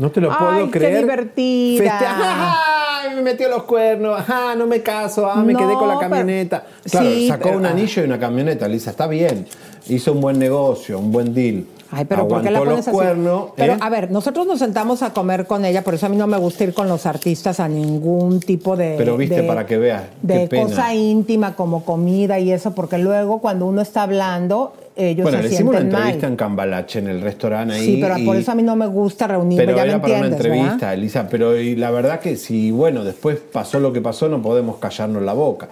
No 0.00 0.10
te 0.10 0.20
lo 0.20 0.30
Ay, 0.32 0.36
puedo 0.38 0.64
qué 0.70 0.78
creer. 0.78 1.00
divertida. 1.02 1.84
Feste- 1.84 2.06
¡Ay, 2.08 3.14
me 3.16 3.22
metió 3.22 3.48
los 3.48 3.62
cuernos, 3.64 4.18
ajá, 4.18 4.54
no 4.54 4.66
me 4.66 4.82
caso, 4.82 5.26
ah, 5.30 5.36
me 5.42 5.52
No, 5.52 5.58
quedé 5.58 5.74
con 5.74 5.88
la 5.88 5.98
pero- 5.98 6.10
camioneta. 6.10 6.64
Claro, 6.90 7.06
Sí, 7.10 7.28
sacó 7.28 7.44
pero- 7.44 7.58
un 7.58 7.66
anillo 7.66 8.02
y 8.02 8.04
una 8.06 8.18
camioneta, 8.18 8.66
Lisa, 8.68 8.90
está 8.90 9.06
bien. 9.06 9.46
Hizo 9.88 10.12
un 10.12 10.20
buen 10.20 10.38
negocio, 10.38 10.98
un 10.98 11.12
buen 11.12 11.34
deal. 11.34 11.64
Ay, 11.92 12.04
pero 12.04 12.28
¿por 12.28 12.40
qué 12.42 12.50
la 12.52 12.60
pones 12.60 12.76
los 12.76 12.86
así? 12.86 12.90
cuernos. 12.92 13.46
Pero 13.56 13.72
¿eh? 13.72 13.78
a 13.80 13.88
ver, 13.90 14.12
nosotros 14.12 14.46
nos 14.46 14.60
sentamos 14.60 15.02
a 15.02 15.12
comer 15.12 15.46
con 15.46 15.64
ella, 15.64 15.82
por 15.82 15.94
eso 15.94 16.06
a 16.06 16.08
mí 16.08 16.16
no 16.16 16.28
me 16.28 16.36
gusta 16.38 16.62
ir 16.62 16.72
con 16.72 16.86
los 16.88 17.04
artistas 17.04 17.58
a 17.58 17.66
ningún 17.68 18.38
tipo 18.38 18.76
de. 18.76 18.94
Pero 18.96 19.16
viste, 19.16 19.42
de- 19.42 19.48
para 19.48 19.66
que 19.66 19.76
veas, 19.76 20.02
de 20.22 20.42
qué 20.42 20.46
pena. 20.46 20.66
cosa 20.68 20.94
íntima 20.94 21.56
como 21.56 21.84
comida 21.84 22.38
y 22.38 22.52
eso, 22.52 22.74
porque 22.76 22.96
luego 22.98 23.40
cuando 23.40 23.66
uno 23.66 23.80
está 23.82 24.04
hablando, 24.04 24.72
ellos 25.08 25.24
bueno, 25.24 25.38
se 25.38 25.48
le 25.48 25.54
hicimos 25.54 25.70
una 25.74 25.80
mal. 25.84 25.92
entrevista 25.92 26.26
en 26.26 26.36
Cambalache, 26.36 26.98
en 26.98 27.08
el 27.08 27.20
restaurante 27.20 27.74
ahí. 27.74 27.84
Sí, 27.84 27.98
pero 28.00 28.18
y- 28.18 28.24
por 28.26 28.36
eso 28.36 28.52
a 28.52 28.54
mí 28.54 28.62
no 28.62 28.76
me 28.76 28.86
gusta 28.86 29.26
reunirme, 29.26 29.64
Pero 29.64 29.76
ya 29.76 29.84
me 29.84 29.88
era 29.90 30.00
para 30.02 30.18
una 30.18 30.26
entrevista, 30.26 30.72
¿verdad? 30.74 30.94
Elisa. 30.94 31.28
Pero 31.28 31.56
y 31.58 31.76
la 31.76 31.90
verdad 31.90 32.20
que 32.20 32.36
si, 32.36 32.70
bueno, 32.70 33.04
después 33.04 33.38
pasó 33.38 33.80
lo 33.80 33.92
que 33.92 34.00
pasó, 34.00 34.28
no 34.28 34.42
podemos 34.42 34.76
callarnos 34.76 35.22
la 35.22 35.32
boca. 35.32 35.68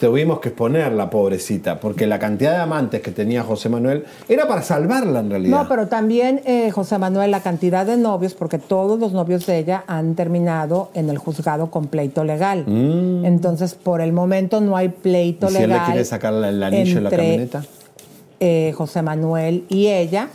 Tuvimos 0.00 0.40
que 0.40 0.48
exponerla, 0.48 1.08
pobrecita, 1.10 1.78
porque 1.78 2.08
la 2.08 2.18
cantidad 2.18 2.50
de 2.56 2.58
amantes 2.62 3.00
que 3.02 3.12
tenía 3.12 3.44
José 3.44 3.68
Manuel 3.68 4.04
era 4.28 4.48
para 4.48 4.60
salvarla 4.62 5.20
en 5.20 5.30
realidad. 5.30 5.62
No, 5.62 5.68
pero 5.68 5.86
también, 5.86 6.40
eh, 6.44 6.72
José 6.72 6.98
Manuel, 6.98 7.30
la 7.30 7.38
cantidad 7.38 7.86
de 7.86 7.96
novios, 7.96 8.34
porque 8.34 8.58
todos 8.58 8.98
los 8.98 9.12
novios 9.12 9.46
de 9.46 9.58
ella 9.58 9.84
han 9.86 10.16
terminado 10.16 10.90
en 10.94 11.08
el 11.08 11.18
juzgado 11.18 11.70
con 11.70 11.86
pleito 11.86 12.24
legal. 12.24 12.64
Mm. 12.66 13.24
Entonces, 13.26 13.74
por 13.74 14.00
el 14.00 14.12
momento 14.12 14.60
no 14.60 14.76
hay 14.76 14.88
pleito 14.88 15.46
¿Y 15.46 15.50
si 15.50 15.56
él 15.58 15.68
legal. 15.68 15.82
le 15.86 15.92
quiere 15.92 16.04
sacar 16.04 16.34
el 16.34 16.60
anillo 16.60 16.98
en 16.98 17.04
la 17.04 17.10
entre, 17.10 17.16
camioneta? 17.24 17.62
Eh, 18.44 18.72
José 18.76 19.02
Manuel 19.02 19.64
y 19.68 19.86
ella. 19.86 20.28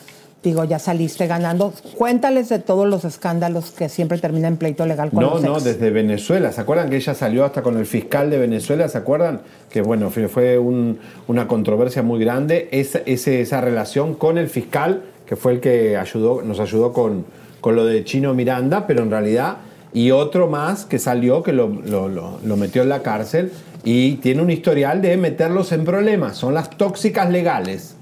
Digo, 0.43 0.63
ya 0.63 0.79
saliste 0.79 1.27
ganando. 1.27 1.73
Cuéntales 1.97 2.47
de 2.47 2.59
todos 2.59 2.87
los 2.87 3.03
escándalos 3.03 3.71
que 3.71 3.89
siempre 3.89 4.17
terminan 4.17 4.53
en 4.53 4.57
pleito 4.57 4.85
legal 4.85 5.09
con 5.09 5.19
No, 5.21 5.31
los 5.31 5.43
no, 5.43 5.55
ex. 5.55 5.63
desde 5.65 5.89
Venezuela. 5.89 6.53
¿Se 6.53 6.61
acuerdan 6.61 6.89
que 6.89 6.95
ella 6.95 7.13
salió 7.15 7.43
hasta 7.43 7.61
con 7.63 7.75
el 7.77 7.85
fiscal 7.85 8.29
de 8.29 8.37
Venezuela? 8.37 8.87
¿Se 8.87 8.97
acuerdan? 8.97 9.41
Que 9.69 9.81
bueno, 9.81 10.09
fue, 10.09 10.29
fue 10.29 10.57
un- 10.57 10.99
una 11.27 11.47
controversia 11.49 12.01
muy 12.01 12.19
grande 12.23 12.69
esa, 12.71 12.99
esa 13.05 13.59
relación 13.59 14.13
con 14.13 14.37
el 14.37 14.47
fiscal, 14.47 15.01
que 15.25 15.35
fue 15.35 15.51
el 15.53 15.59
que 15.59 15.97
ayudó, 15.97 16.41
nos 16.43 16.61
ayudó 16.61 16.93
con, 16.93 17.25
con 17.59 17.75
lo 17.75 17.85
de 17.85 18.05
Chino 18.05 18.33
Miranda, 18.33 18.87
pero 18.87 19.01
en 19.03 19.11
realidad, 19.11 19.57
y 19.91 20.11
otro 20.11 20.47
más 20.47 20.85
que 20.85 20.99
salió, 20.99 21.43
que 21.43 21.51
lo, 21.51 21.67
lo- 21.67 22.07
lo- 22.07 22.39
lo 22.41 22.55
metió 22.57 22.83
en 22.83 22.89
la 22.89 23.01
cárcel 23.01 23.51
y 23.83 24.13
tiene 24.17 24.43
un 24.43 24.51
historial 24.51 25.01
de 25.01 25.17
meterlos 25.17 25.73
en 25.73 25.83
problemas. 25.83 26.37
Son 26.37 26.53
las 26.53 26.69
tóxicas 26.69 27.29
legales. 27.29 27.95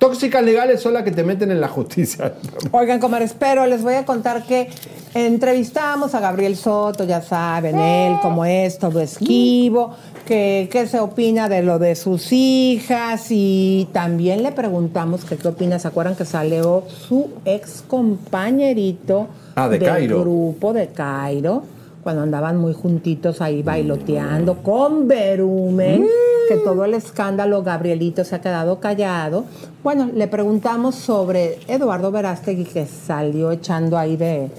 Tóxicas 0.00 0.42
legales 0.42 0.80
son 0.80 0.94
las 0.94 1.02
que 1.04 1.10
te 1.12 1.22
meten 1.22 1.50
en 1.50 1.60
la 1.60 1.68
justicia. 1.68 2.32
Oigan, 2.72 2.98
comadres, 3.00 3.36
pero 3.38 3.66
les 3.66 3.82
voy 3.82 3.94
a 3.94 4.04
contar 4.06 4.44
que 4.44 4.68
entrevistamos 5.12 6.14
a 6.14 6.20
Gabriel 6.20 6.56
Soto, 6.56 7.04
ya 7.04 7.20
saben, 7.20 7.78
él 7.78 8.16
como 8.22 8.44
es, 8.46 8.78
todo 8.78 8.98
esquivo, 9.00 9.90
que 10.26 10.68
qué 10.72 10.86
se 10.86 11.00
opina 11.00 11.50
de 11.50 11.62
lo 11.62 11.78
de 11.78 11.96
sus 11.96 12.32
hijas 12.32 13.26
y 13.28 13.88
también 13.92 14.42
le 14.42 14.52
preguntamos 14.52 15.24
que 15.26 15.36
qué 15.36 15.48
opina, 15.48 15.78
¿se 15.78 15.88
acuerdan 15.88 16.16
que 16.16 16.24
salió 16.24 16.84
su 16.88 17.28
ex 17.44 17.84
compañerito 17.86 19.28
Ah, 19.54 19.68
de 19.68 19.78
del 19.78 19.88
Cairo. 19.88 20.20
grupo 20.22 20.72
de 20.72 20.88
Cairo? 20.88 21.62
Cuando 22.02 22.22
andaban 22.22 22.56
muy 22.56 22.72
juntitos 22.72 23.40
ahí 23.40 23.62
bailoteando 23.62 24.62
con 24.62 25.06
Berumen, 25.06 26.06
que 26.48 26.56
todo 26.56 26.84
el 26.84 26.94
escándalo, 26.94 27.62
Gabrielito 27.62 28.24
se 28.24 28.36
ha 28.36 28.40
quedado 28.40 28.80
callado. 28.80 29.44
Bueno, 29.84 30.10
le 30.14 30.26
preguntamos 30.26 30.94
sobre 30.94 31.58
Eduardo 31.68 32.10
Verástegui, 32.10 32.64
que 32.64 32.86
salió 32.86 33.50
echando 33.50 33.98
ahí 33.98 34.16
de, 34.16 34.50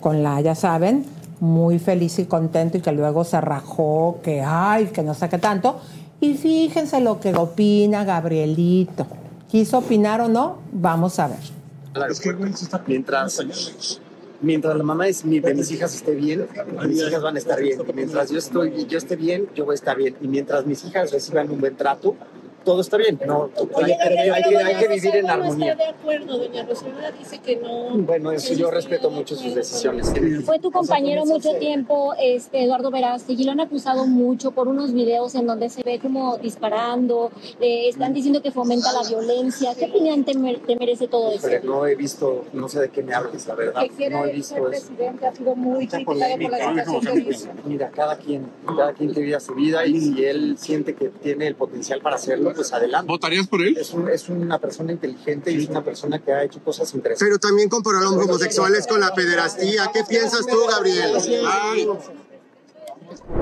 con 0.00 0.22
la, 0.22 0.40
ya 0.40 0.54
saben, 0.54 1.06
muy 1.40 1.78
feliz 1.78 2.18
y 2.18 2.26
contento 2.26 2.78
y 2.78 2.80
que 2.80 2.92
luego 2.92 3.24
se 3.24 3.40
rajó, 3.40 4.20
que 4.22 4.42
ay, 4.42 4.86
que 4.86 5.02
no 5.02 5.14
sé 5.14 5.28
qué 5.28 5.38
tanto. 5.38 5.80
Y 6.20 6.34
fíjense 6.34 7.00
lo 7.00 7.18
que 7.18 7.34
opina 7.34 8.04
Gabrielito. 8.04 9.06
¿Quiso 9.50 9.78
opinar 9.78 10.20
o 10.20 10.28
no? 10.28 10.58
Vamos 10.72 11.18
a 11.18 11.28
ver. 11.28 11.38
Es 12.10 12.20
que 12.20 12.32
mientras, 12.86 13.40
mientras 14.42 14.76
la 14.76 14.82
mamá 14.82 15.08
es 15.08 15.22
de 15.22 15.54
mis 15.54 15.70
hijas 15.70 15.94
esté 15.94 16.14
bien, 16.14 16.46
mis 16.86 17.00
hijas 17.00 17.22
van 17.22 17.36
a 17.36 17.38
estar 17.38 17.60
bien. 17.60 17.80
Mientras 17.94 18.30
yo 18.30 18.38
estoy, 18.38 18.86
yo 18.86 18.98
esté 18.98 19.16
bien, 19.16 19.48
yo 19.54 19.64
voy 19.64 19.72
a 19.72 19.76
estar 19.76 19.96
bien. 19.96 20.16
Y 20.20 20.28
mientras 20.28 20.66
mis 20.66 20.84
hijas 20.84 21.12
reciban 21.12 21.50
un 21.50 21.60
buen 21.60 21.76
trato, 21.76 22.16
todo 22.64 22.80
está 22.80 22.96
bien. 22.96 23.18
No, 23.26 23.50
hay, 23.76 23.92
hay- 23.92 24.28
hay 24.30 24.42
que, 24.42 24.56
hay 24.56 24.74
que 24.76 24.88
vivir 24.88 25.16
en 25.16 25.30
armonía. 25.30 25.74
de 25.74 25.84
acuerdo, 25.84 26.38
doña 26.38 26.64
Rosalba 26.64 27.10
dice 27.18 27.38
que 27.38 27.56
no. 27.56 27.90
Bueno, 27.98 28.32
eso 28.32 28.54
yo 28.54 28.70
respeto 28.70 29.10
mucho 29.10 29.36
sus 29.36 29.54
decisiones. 29.54 30.12
Fue 30.44 30.58
tu 30.58 30.70
compañero 30.70 31.24
mucho 31.24 31.54
tiempo, 31.56 32.14
este, 32.20 32.64
Eduardo 32.64 32.90
Verástegui, 32.90 33.44
lo 33.44 33.52
han 33.52 33.60
acusado 33.60 34.06
mucho 34.06 34.50
por 34.52 34.68
unos 34.68 34.92
videos 34.92 35.34
en 35.34 35.46
donde 35.46 35.68
se 35.70 35.82
ve 35.82 35.98
como 35.98 36.38
disparando, 36.38 37.30
eh, 37.60 37.88
están 37.88 38.12
diciendo 38.14 38.42
que 38.42 38.50
fomenta 38.50 38.92
la 38.92 39.08
violencia. 39.08 39.74
¿Qué 39.74 39.86
opinión 39.86 40.24
te, 40.24 40.34
mer- 40.34 40.60
te 40.60 40.76
merece 40.76 41.08
todo 41.08 41.30
eso? 41.32 41.46
Pero 41.48 41.64
no 41.64 41.86
he 41.86 41.94
visto, 41.94 42.44
no 42.52 42.68
sé 42.68 42.80
de 42.80 42.88
qué 42.90 43.02
me 43.02 43.14
hablas, 43.14 43.46
la 43.46 43.54
verdad. 43.54 43.82
No 44.10 44.24
he 44.26 44.32
visto 44.32 44.54
eso. 44.56 44.64
presidente 44.88 45.26
ha 45.26 45.34
sido 45.34 45.54
muy 45.56 45.86
criticado 45.86 46.04
por 46.06 47.04
la 47.04 47.12
vive. 47.12 47.36
Mira, 47.64 47.90
cada 47.90 48.16
quien, 48.16 48.46
cada 48.66 48.92
quien 48.92 49.12
que 49.12 49.20
viva 49.20 49.40
su 49.40 49.54
vida 49.54 49.84
y 49.86 50.00
si 50.00 50.24
él 50.24 50.56
siente 50.58 50.94
que 50.94 51.08
tiene 51.08 51.46
el 51.46 51.54
potencial 51.54 52.00
para 52.00 52.16
hacerlo, 52.16 52.51
pues 52.54 52.72
adelante. 52.72 53.06
¿Votarías 53.08 53.46
por 53.48 53.62
él? 53.62 53.76
Es, 53.76 53.92
un- 53.92 54.08
es 54.08 54.28
una 54.28 54.58
persona 54.58 54.92
inteligente 54.92 55.50
y 55.52 55.62
es 55.62 55.68
una 55.68 55.82
persona 55.84 56.18
que 56.18 56.32
ha 56.32 56.44
hecho 56.44 56.62
cosas 56.62 56.92
interesantes. 56.94 57.26
Pero 57.26 57.38
también 57.38 57.68
comparó 57.68 57.98
a 57.98 58.02
los 58.02 58.12
homosexuales 58.12 58.86
con 58.86 59.00
la 59.00 59.14
pederastía. 59.14 59.90
¿Qué 59.92 60.02
piensas 60.08 60.46
tú, 60.46 60.56
Gabriel? 60.68 61.12
Ay. 61.50 61.88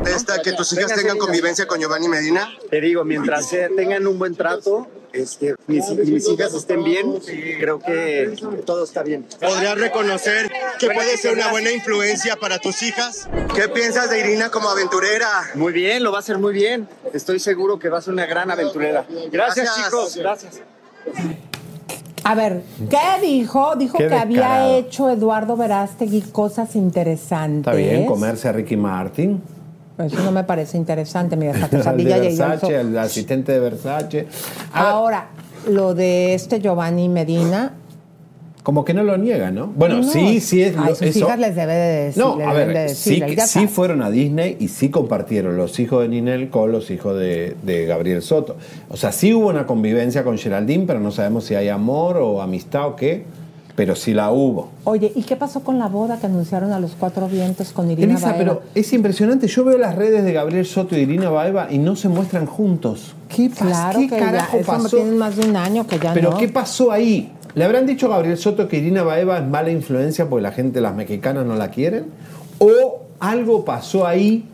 Esta, 0.06 0.42
que 0.42 0.52
tus 0.52 0.72
hijas 0.72 0.94
tengan 0.94 1.18
convivencia 1.18 1.66
con 1.66 1.80
Giovanni 1.80 2.09
Medina. 2.09 2.48
Te 2.70 2.80
digo, 2.80 3.04
mientras 3.04 3.50
tengan 3.76 4.06
un 4.06 4.18
buen 4.18 4.35
trato, 4.35 4.88
este, 5.12 5.54
mis, 5.66 5.88
y 5.90 6.12
mis 6.12 6.28
hijas 6.28 6.54
estén 6.54 6.85
bien, 6.85 7.20
creo 7.59 7.80
que 7.80 8.37
todo 8.64 8.85
está 8.85 9.02
bien. 9.02 9.26
¿Podrías 9.40 9.78
reconocer 9.78 10.50
que 10.78 10.90
puede 10.90 11.16
ser 11.16 11.35
una 11.35 11.48
buena 11.50 11.70
influencia 11.72 12.37
para 12.37 12.59
tus 12.59 12.83
hijas? 12.83 13.28
¿Qué 13.54 13.68
piensas 13.68 14.11
de 14.11 14.20
Irina 14.20 14.50
como 14.50 14.68
aventurera? 14.68 15.28
Muy 15.54 15.72
bien, 15.72 16.02
lo 16.02 16.12
va 16.12 16.18
a 16.18 16.20
hacer 16.20 16.38
muy 16.38 16.52
bien. 16.52 16.88
Estoy 17.12 17.40
seguro 17.40 17.78
que 17.78 17.88
va 17.88 17.98
a 17.98 18.02
ser 18.02 18.12
una 18.12 18.26
gran 18.26 18.50
aventurera. 18.50 19.04
Gracias, 19.30 19.66
Gracias. 19.66 19.87
chicos. 19.87 20.16
Gracias. 20.16 20.61
A 22.22 22.35
ver, 22.35 22.62
¿qué 22.90 23.26
dijo? 23.26 23.74
Dijo 23.76 23.98
Qué 23.98 24.09
que 24.09 24.14
había 24.14 24.76
hecho 24.76 25.11
Eduardo 25.11 25.56
Verástegui 25.56 26.20
cosas 26.20 26.76
interesantes. 26.76 27.61
Está 27.61 27.72
bien, 27.72 28.06
comerse 28.06 28.48
a 28.48 28.52
Ricky 28.52 28.76
Martin. 28.76 29.42
Eso 30.02 30.22
no 30.22 30.32
me 30.32 30.44
parece 30.44 30.76
interesante, 30.76 31.36
mira, 31.36 31.52
quesadilla 31.70 32.18
y 32.18 32.28
ello. 32.28 32.38
Versace, 32.46 32.76
al 32.76 32.98
asistente 32.98 33.52
de 33.52 33.60
Versace. 33.60 34.26
Ahora, 34.72 35.28
lo 35.68 35.94
de 35.94 36.34
este 36.34 36.60
Giovanni 36.60 37.08
Medina. 37.08 37.74
Como 38.62 38.84
que 38.84 38.92
no 38.92 39.02
lo 39.02 39.16
niega, 39.16 39.50
¿no? 39.50 39.68
Bueno, 39.68 39.96
no, 39.96 40.02
sí, 40.02 40.38
sí 40.40 40.62
es 40.62 40.76
A 40.76 40.88
sus 40.88 41.02
eso. 41.02 41.20
hijas 41.20 41.38
les 41.38 41.56
debe 41.56 41.72
de 41.72 42.04
decir. 42.04 42.22
No, 42.22 42.34
a 42.46 42.52
ver, 42.52 42.68
de 42.74 42.88
sí, 42.90 43.18
decir, 43.18 43.68
fueron 43.68 44.02
a 44.02 44.10
Disney 44.10 44.58
y 44.60 44.68
sí 44.68 44.90
compartieron 44.90 45.56
los 45.56 45.80
hijos 45.80 46.02
de 46.02 46.08
Ninel 46.08 46.50
con 46.50 46.70
los 46.70 46.90
hijos 46.90 47.18
de, 47.18 47.56
de 47.62 47.86
Gabriel 47.86 48.20
Soto. 48.20 48.56
O 48.90 48.98
sea, 48.98 49.12
sí 49.12 49.32
hubo 49.32 49.48
una 49.48 49.66
convivencia 49.66 50.24
con 50.24 50.36
Geraldine, 50.36 50.84
pero 50.86 51.00
no 51.00 51.10
sabemos 51.10 51.44
si 51.44 51.54
hay 51.54 51.68
amor 51.70 52.18
o 52.18 52.42
amistad 52.42 52.86
o 52.86 52.96
qué, 52.96 53.24
pero 53.76 53.96
sí 53.96 54.12
la 54.14 54.30
hubo. 54.30 54.70
Oye, 54.85 55.12
¿y 55.14 55.22
qué 55.22 55.37
pasó 55.37 55.61
con 55.61 55.78
la 55.78 55.88
boda 55.88 56.18
que 56.18 56.26
anunciaron 56.26 56.72
a 56.72 56.80
los 56.80 56.92
cuatro 56.98 57.28
vientos 57.28 57.72
con 57.72 57.90
Irina 57.90 58.12
Elisa, 58.14 58.33
Baeva? 58.33 58.38
pero 58.38 58.62
es 58.74 58.92
impresionante. 58.92 59.46
Yo 59.46 59.64
veo 59.64 59.78
las 59.78 59.94
redes 59.96 60.24
de 60.24 60.33
Gabriel 60.33 60.66
Soto 60.66 60.96
y 60.96 61.00
Irina 61.00 61.30
Baeva 61.30 61.68
y 61.70 61.78
no 61.78 61.96
se 61.96 62.09
muestran 62.09 62.46
juntos. 62.46 63.14
¿Qué, 63.35 63.48
Claro 63.50 64.00
qué 64.00 64.09
que 64.09 64.18
carajo 64.18 64.56
ya, 64.56 64.62
eso 64.62 64.72
pasó? 64.72 64.96
tienen 64.96 65.16
más 65.18 65.37
de 65.37 65.48
un 65.48 65.56
año 65.56 65.87
que 65.87 65.98
ya 65.98 66.12
Pero 66.12 66.33
no. 66.33 66.37
¿qué 66.37 66.48
pasó 66.48 66.90
ahí? 66.92 67.33
¿Le 67.54 67.64
habrán 67.64 67.87
dicho 67.87 68.06
a 68.06 68.11
Gabriel 68.11 68.37
Soto 68.37 68.68
que 68.68 68.76
Irina 68.78 69.02
Baeva 69.02 69.38
es 69.38 69.46
mala 69.46 69.70
influencia 69.70 70.28
porque 70.28 70.42
la 70.42 70.52
gente, 70.52 70.80
las 70.80 70.94
mexicanas 70.94 71.44
no 71.46 71.56
la 71.56 71.70
quieren? 71.70 72.06
¿O 72.59 73.02
algo 73.18 73.64
pasó 73.64 74.06
ahí? 74.06 74.44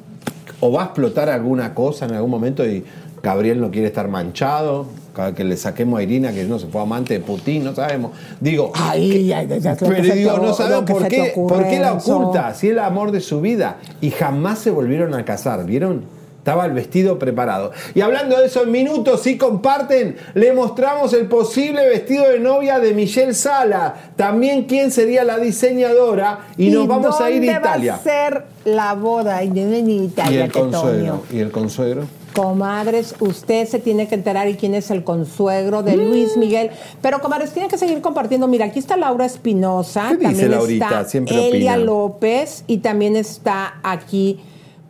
¿O 0.60 0.72
va 0.72 0.82
a 0.82 0.84
explotar 0.86 1.28
alguna 1.28 1.74
cosa 1.74 2.06
en 2.06 2.12
algún 2.14 2.30
momento 2.30 2.64
y 2.66 2.84
Gabriel 3.22 3.60
no 3.60 3.70
quiere 3.70 3.88
estar 3.88 4.08
manchado? 4.08 4.86
Que 5.34 5.44
le 5.44 5.56
saquemos 5.56 5.98
a 5.98 6.02
Irina, 6.02 6.30
que 6.32 6.44
no 6.44 6.58
se 6.58 6.66
fue 6.66 6.82
amante 6.82 7.14
de 7.14 7.20
Putin, 7.20 7.64
no 7.64 7.74
sabemos. 7.74 8.12
Digo, 8.38 8.72
Ay, 8.74 9.32
ay, 9.32 9.32
ay, 9.50 9.60
ya, 9.60 9.74
pero 9.74 10.02
digo, 10.02 10.34
te- 10.34 10.40
no 10.40 10.52
sabemos 10.52 10.90
por 10.90 11.08
qué, 11.08 11.30
ocurre, 11.30 11.54
por 11.54 11.68
qué 11.68 11.78
la 11.80 11.94
oculta, 11.94 12.52
si 12.54 12.66
es 12.66 12.72
el 12.72 12.78
amor 12.80 13.12
de 13.12 13.20
su 13.20 13.40
vida. 13.40 13.78
Y 14.02 14.10
jamás 14.10 14.58
se 14.58 14.70
volvieron 14.70 15.14
a 15.14 15.24
casar, 15.24 15.64
¿vieron? 15.64 16.04
Estaba 16.38 16.64
el 16.66 16.72
vestido 16.74 17.18
preparado. 17.18 17.72
Y 17.92 18.02
hablando 18.02 18.38
de 18.38 18.46
eso, 18.46 18.62
en 18.62 18.70
minutos, 18.70 19.22
si 19.22 19.36
comparten, 19.36 20.16
le 20.34 20.52
mostramos 20.52 21.12
el 21.12 21.26
posible 21.26 21.88
vestido 21.88 22.28
de 22.30 22.38
novia 22.38 22.78
de 22.78 22.94
Michelle 22.94 23.34
Sala. 23.34 24.12
También 24.14 24.62
quién 24.64 24.92
sería 24.92 25.24
la 25.24 25.38
diseñadora. 25.38 26.46
Y, 26.56 26.70
nos 26.70 26.86
vamos 26.86 27.20
a 27.20 27.32
ir 27.32 27.50
a 27.50 27.58
Italia. 27.58 27.92
va 27.94 27.98
a 27.98 28.02
ser 28.02 28.44
la 28.64 28.94
boda? 28.94 29.42
Y 29.42 29.58
en 29.58 29.90
y 29.90 30.04
Italia, 30.04 30.44
el 30.44 30.52
que 30.52 30.60
consuegro. 30.60 30.98
Toño. 30.98 31.22
Y 31.32 31.38
el 31.40 31.50
consuegro. 31.50 32.02
Comadres, 32.36 33.14
usted 33.20 33.66
se 33.66 33.78
tiene 33.78 34.08
que 34.08 34.14
enterar 34.14 34.46
y 34.48 34.56
quién 34.56 34.74
es 34.74 34.90
el 34.90 35.04
consuegro 35.04 35.82
de 35.82 35.96
Luis 35.96 36.36
Miguel. 36.36 36.70
Pero, 37.00 37.20
comadres, 37.20 37.52
tienen 37.52 37.70
que 37.70 37.78
seguir 37.78 38.00
compartiendo. 38.02 38.46
Mira, 38.46 38.66
aquí 38.66 38.78
está 38.78 38.96
Laura 38.96 39.24
Espinosa. 39.24 40.08
¿Qué 40.10 40.16
dice 40.16 40.26
también 40.28 40.50
Laurita? 40.50 40.84
está 40.86 41.04
Siempre 41.06 41.48
Elia 41.48 41.72
opina. 41.72 41.84
López 41.86 42.64
y 42.66 42.78
también 42.78 43.16
está 43.16 43.80
aquí 43.82 44.38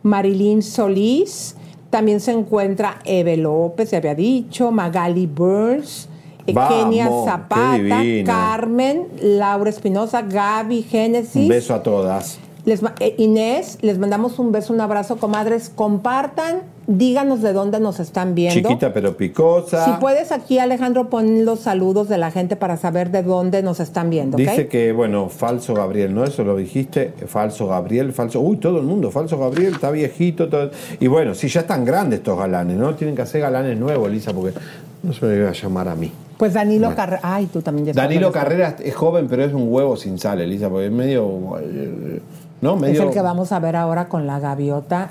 Marilyn 0.03 0.61
Solís. 0.61 1.55
También 1.89 2.19
se 2.19 2.33
encuentra 2.33 2.99
Eve 3.05 3.37
López, 3.37 3.91
ya 3.91 3.99
había 3.99 4.13
dicho, 4.13 4.71
Magali 4.71 5.25
Burns. 5.25 6.09
Vamos, 6.53 6.73
Kenia 6.83 7.09
Zapata. 7.25 8.01
Carmen, 8.25 9.07
Laura 9.21 9.69
Espinosa, 9.69 10.21
Gaby 10.21 10.79
Un 10.79 10.83
Génesis. 10.83 11.47
beso 11.47 11.73
a 11.73 11.81
todas. 11.83 12.39
Les 12.67 12.81
eh, 12.99 13.15
Inés, 13.17 13.77
les 13.81 13.97
mandamos 13.97 14.39
un 14.39 14.51
beso, 14.51 14.73
un 14.73 14.81
abrazo, 14.81 15.15
comadres. 15.15 15.71
Compartan, 15.73 16.63
díganos 16.85 17.41
de 17.41 17.53
dónde 17.53 17.79
nos 17.79 18.01
están 18.01 18.35
viendo. 18.35 18.59
Chiquita 18.59 18.91
pero 18.91 19.15
picosa. 19.15 19.85
Si 19.85 19.91
puedes 20.01 20.33
aquí, 20.33 20.59
Alejandro, 20.59 21.09
pon 21.09 21.45
los 21.45 21.61
saludos 21.61 22.09
de 22.09 22.17
la 22.17 22.29
gente 22.29 22.57
para 22.57 22.75
saber 22.75 23.09
de 23.09 23.23
dónde 23.23 23.63
nos 23.63 23.79
están 23.79 24.09
viendo. 24.09 24.35
Dice 24.35 24.67
que, 24.67 24.91
bueno, 24.91 25.29
falso 25.29 25.75
Gabriel, 25.75 26.13
¿no? 26.13 26.25
Eso 26.25 26.43
lo 26.43 26.57
dijiste. 26.57 27.13
Falso 27.27 27.67
Gabriel, 27.67 28.11
falso. 28.11 28.41
Uy, 28.41 28.57
todo 28.57 28.79
el 28.79 28.83
mundo, 28.83 29.11
falso 29.11 29.37
Gabriel, 29.37 29.75
está 29.75 29.89
viejito. 29.89 30.49
Todo... 30.49 30.69
Y 30.99 31.07
bueno, 31.07 31.35
sí, 31.35 31.47
ya 31.47 31.61
están 31.61 31.85
grandes 31.85 32.19
estos 32.19 32.37
galanes, 32.37 32.75
¿no? 32.75 32.93
Tienen 32.95 33.15
que 33.15 33.21
hacer 33.21 33.39
galanes 33.39 33.79
nuevos, 33.79 34.09
Elisa, 34.09 34.33
porque 34.33 34.59
no 35.03 35.13
se 35.13 35.25
me 35.25 35.37
iba 35.37 35.47
a 35.47 35.53
llamar 35.53 35.87
a 35.87 35.95
mí. 35.95 36.11
Pues 36.37 36.53
Danilo 36.53 36.87
Bueno. 36.87 36.97
Carrera. 36.97 37.21
Ay, 37.23 37.45
tú 37.45 37.61
también 37.61 37.87
ya 37.87 37.93
Danilo. 37.93 38.31
Carreras 38.33 38.75
es 38.83 38.93
joven, 38.93 39.27
pero 39.29 39.45
es 39.45 39.53
un 39.53 39.71
huevo 39.71 39.95
sin 39.95 40.19
sal, 40.19 40.41
Elisa, 40.41 40.69
porque 40.69 40.87
es 40.87 40.91
medio. 40.91 41.25
Eh. 42.61 42.91
Es 42.91 42.99
el 42.99 43.11
que 43.11 43.21
vamos 43.21 43.51
a 43.51 43.59
ver 43.59 43.75
ahora 43.75 44.07
con 44.07 44.25
la 44.27 44.39
gaviota 44.39 45.09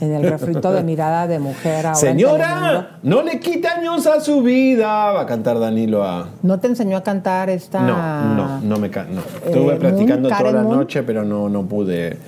en 0.00 0.12
el 0.12 0.28
refrito 0.30 0.72
de 0.72 0.82
mirada 0.82 1.26
de 1.26 1.38
mujer. 1.38 1.86
Ahora. 1.86 1.98
Señora, 1.98 2.98
no 3.02 3.22
le 3.22 3.40
quita 3.40 3.76
años 3.78 4.06
a 4.06 4.20
su 4.20 4.42
vida. 4.42 5.12
Va 5.12 5.22
a 5.22 5.26
cantar 5.26 5.58
Danilo 5.58 6.04
a. 6.04 6.28
¿No 6.42 6.58
te 6.60 6.66
enseñó 6.68 6.98
a 6.98 7.02
cantar 7.02 7.48
esta...? 7.50 7.80
No, 7.80 8.34
no, 8.34 8.60
no 8.60 8.76
me 8.78 8.90
ca- 8.90 9.04
no. 9.10 9.20
Eh, 9.20 9.24
Estuve 9.46 9.64
Moon, 9.64 9.78
practicando 9.78 10.28
toda 10.28 10.52
la 10.52 10.62
Moon. 10.62 10.76
noche, 10.78 11.02
pero 11.02 11.24
no, 11.24 11.48
no 11.48 11.62
pude. 11.62 12.18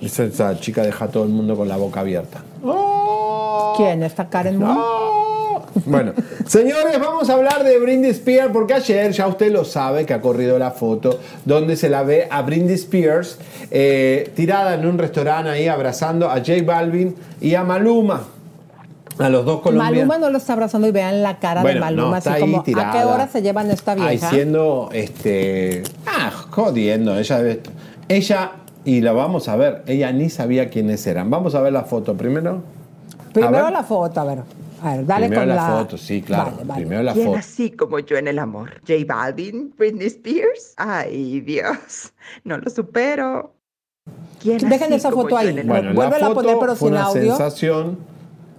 Esa, 0.00 0.24
esa 0.24 0.58
chica 0.58 0.82
deja 0.82 1.04
a 1.04 1.08
todo 1.08 1.22
el 1.24 1.28
mundo 1.30 1.56
con 1.56 1.68
la 1.68 1.76
boca 1.76 2.00
abierta. 2.00 2.40
¿Quién? 3.76 4.02
¿Esta 4.02 4.28
Karen 4.28 4.58
Moon? 4.58 4.76
Bueno, 5.86 6.12
señores, 6.46 6.98
vamos 7.00 7.28
a 7.30 7.34
hablar 7.34 7.64
de 7.64 7.78
Britney 7.78 8.10
Spears 8.10 8.50
porque 8.52 8.74
ayer, 8.74 9.12
ya 9.12 9.26
usted 9.26 9.52
lo 9.52 9.64
sabe, 9.64 10.04
que 10.06 10.14
ha 10.14 10.20
corrido 10.20 10.58
la 10.58 10.70
foto 10.70 11.18
donde 11.44 11.76
se 11.76 11.88
la 11.88 12.02
ve 12.02 12.28
a 12.30 12.42
Britney 12.42 12.74
Spears 12.74 13.38
eh, 13.70 14.30
tirada 14.36 14.74
en 14.74 14.86
un 14.86 14.98
restaurante 14.98 15.50
ahí 15.50 15.68
abrazando 15.68 16.28
a 16.30 16.36
J 16.36 16.62
Balvin 16.64 17.14
y 17.40 17.54
a 17.54 17.64
Maluma. 17.64 18.22
A 19.18 19.28
los 19.28 19.44
dos 19.44 19.60
colombianos. 19.60 20.06
Maluma 20.06 20.18
no 20.18 20.30
lo 20.30 20.38
está 20.38 20.54
abrazando 20.54 20.88
y 20.88 20.90
vean 20.90 21.22
la 21.22 21.38
cara 21.38 21.60
Bueno, 21.62 21.74
de 21.76 21.80
Maluma, 21.80 22.10
no, 22.10 22.16
está 22.16 22.32
ahí 22.34 22.40
como, 22.40 22.60
¿a 22.60 22.64
tirada. 22.64 22.92
qué 22.92 23.04
hora 23.04 23.28
se 23.28 23.42
llevan 23.42 23.70
esta 23.70 23.92
Ahí 23.92 24.16
vieja? 24.16 24.30
siendo, 24.30 24.88
este, 24.92 25.82
ah, 26.06 26.30
jodiendo. 26.50 27.16
Ella, 27.18 27.40
ella, 28.08 28.52
y 28.84 29.00
la 29.00 29.12
vamos 29.12 29.48
a 29.48 29.56
ver, 29.56 29.82
ella 29.86 30.10
ni 30.12 30.30
sabía 30.30 30.70
quiénes 30.70 31.06
eran. 31.06 31.30
Vamos 31.30 31.54
a 31.54 31.60
ver 31.60 31.72
la 31.72 31.82
foto 31.84 32.16
primero. 32.16 32.62
Primero 33.32 33.70
la 33.70 33.82
foto, 33.82 34.20
a 34.20 34.24
ver. 34.24 34.38
A 34.82 34.96
ver, 34.96 35.06
dale 35.06 35.26
Primero 35.28 35.40
con 35.42 35.48
la 35.48 35.54
la... 35.54 35.78
foto, 35.78 35.96
sí, 35.98 36.22
claro. 36.22 36.50
Vale, 36.52 36.64
vale. 36.64 36.80
Primero 36.80 37.02
la 37.02 37.12
¿Quién 37.12 37.26
foto. 37.26 37.38
así 37.38 37.70
como 37.70 37.98
yo 38.00 38.16
en 38.16 38.28
el 38.28 38.38
amor? 38.38 38.80
¿J 38.86 38.94
Balvin? 39.06 39.72
¿Britney 39.76 40.06
Spears? 40.08 40.74
Ay, 40.76 41.40
Dios, 41.40 42.12
no 42.44 42.58
lo 42.58 42.68
supero. 42.70 43.54
¿Quién 44.40 44.58
Dejen 44.58 44.88
así 44.88 44.94
esa 44.94 45.10
foto 45.12 45.36
ahí. 45.36 45.52
Bueno, 45.64 45.94
Vuélvela 45.94 46.26
a 46.26 46.34
poner, 46.34 46.56
pero 46.58 46.74
fue 46.74 46.88
sin 46.88 46.96
una 46.96 47.04
audio. 47.06 47.22
sensación. 47.36 47.98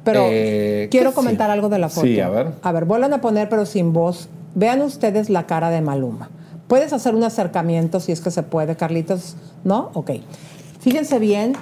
Pero 0.06 0.22
Eh, 0.30 0.88
quiero 0.92 1.10
¿qué 1.12 1.16
comentar 1.16 1.48
sí? 1.50 1.54
algo 1.54 1.70
de 1.70 1.80
la 1.80 1.90
foto. 1.90 2.08
Sí, 2.08 2.20
a 2.20 2.30
ver. 2.30 2.48
A 2.62 2.72
ver, 2.72 2.86
vuelvan 2.86 3.14
a 3.14 3.22
poner, 3.22 3.50
pero 3.50 3.66
sin 3.66 3.92
voz. 3.94 4.30
Vean 4.56 4.82
ustedes 4.82 5.30
la 5.30 5.46
cara 5.46 5.70
de 5.70 5.82
Maluma. 5.82 6.30
Puedes 6.68 6.94
hacer 6.94 7.16
un 7.16 7.24
acercamiento 7.24 8.00
si 8.00 8.12
es 8.14 8.22
que 8.22 8.32
se 8.32 8.44
puede, 8.44 8.76
Carlitos. 8.76 9.36
¿No? 9.64 9.92
Ok. 9.94 10.12
Fíjense 10.80 11.20
bien, 11.20 11.54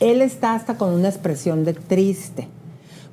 él 0.00 0.22
está 0.22 0.54
hasta 0.54 0.76
con 0.76 0.92
una 0.92 1.08
expresión 1.08 1.64
de 1.64 1.74
triste. 1.74 2.48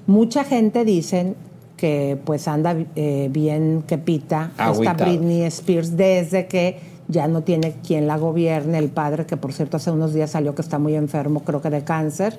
Mucha 0.08 0.44
gente 0.44 0.86
dicen 0.86 1.36
que 1.78 2.18
pues 2.24 2.48
anda 2.48 2.76
eh, 2.96 3.30
bien 3.32 3.84
que 3.88 3.98
pita 3.98 4.52
esta. 4.58 4.94
Britney 4.94 5.44
Spears 5.44 5.98
desde 5.98 6.48
que 6.48 6.80
ya 7.08 7.28
no 7.28 7.44
tiene 7.44 7.76
quien 7.86 8.08
la 8.08 8.18
gobierne, 8.18 8.78
el 8.78 8.90
padre 8.90 9.26
que 9.26 9.38
por 9.38 9.54
cierto 9.54 9.78
hace 9.78 9.92
unos 9.92 10.14
días 10.14 10.32
salió 10.32 10.56
que 10.56 10.62
está 10.62 10.80
muy 10.80 10.96
enfermo, 10.96 11.42
creo 11.42 11.62
que 11.62 11.70
de 11.70 11.84
cáncer. 11.84 12.38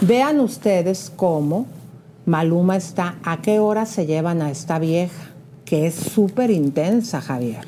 Vean 0.00 0.40
ustedes 0.40 1.12
cómo 1.14 1.66
Maluma 2.26 2.76
está, 2.76 3.16
a 3.22 3.42
qué 3.42 3.58
hora 3.58 3.86
se 3.86 4.06
llevan 4.06 4.40
a 4.42 4.50
esta 4.50 4.78
vieja, 4.78 5.30
que 5.64 5.86
es 5.86 5.94
súper 5.94 6.50
intensa, 6.50 7.20
Javier. 7.20 7.64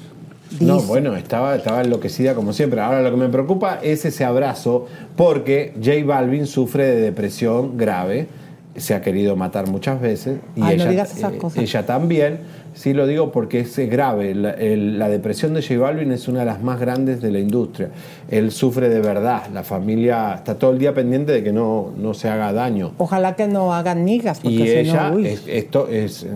No, 0.60 0.80
bueno, 0.80 1.14
estaba, 1.16 1.56
estaba 1.56 1.82
enloquecida 1.82 2.34
como 2.34 2.52
siempre. 2.52 2.80
Ahora 2.80 3.02
lo 3.02 3.10
que 3.10 3.16
me 3.16 3.28
preocupa 3.28 3.80
es 3.82 4.04
ese 4.04 4.24
abrazo, 4.24 4.86
porque 5.16 5.74
J 5.76 6.04
Balvin 6.06 6.46
sufre 6.46 6.86
de 6.86 7.00
depresión 7.00 7.76
grave, 7.76 8.28
se 8.78 8.94
ha 8.94 9.00
querido 9.00 9.36
matar 9.36 9.68
muchas 9.68 10.00
veces. 10.00 10.38
Y 10.54 10.62
Ay, 10.62 10.76
no 10.76 10.82
ella, 10.84 10.90
digas 10.90 11.16
esas 11.16 11.32
eh, 11.34 11.38
cosas. 11.38 11.62
ella 11.62 11.86
también. 11.86 12.38
Sí 12.74 12.92
lo 12.92 13.06
digo 13.06 13.32
porque 13.32 13.60
es 13.60 13.74
grave. 13.88 14.34
La, 14.34 14.50
el- 14.50 14.98
la 14.98 15.08
depresión 15.08 15.54
de 15.54 15.62
J 15.62 15.78
Balvin 15.80 16.12
es 16.12 16.28
una 16.28 16.40
de 16.40 16.44
las 16.44 16.62
más 16.62 16.78
grandes 16.78 17.22
de 17.22 17.30
la 17.30 17.38
industria. 17.38 17.88
Él 18.30 18.50
sufre 18.52 18.90
de 18.90 19.00
verdad. 19.00 19.44
La 19.54 19.62
familia 19.62 20.34
está 20.34 20.56
todo 20.56 20.72
el 20.72 20.78
día 20.78 20.92
pendiente 20.92 21.32
de 21.32 21.42
que 21.42 21.52
no, 21.54 21.92
no 21.96 22.12
se 22.12 22.28
haga 22.28 22.52
daño. 22.52 22.92
Ojalá 22.98 23.34
que 23.34 23.48
no 23.48 23.72
hagan 23.72 24.04
migas, 24.04 24.40
porque 24.40 24.54
Y 24.56 24.58
si 24.66 24.68
ella, 24.74 25.10
no, 25.10 25.20
es- 25.20 25.42
esto 25.46 25.88
es 25.88 26.26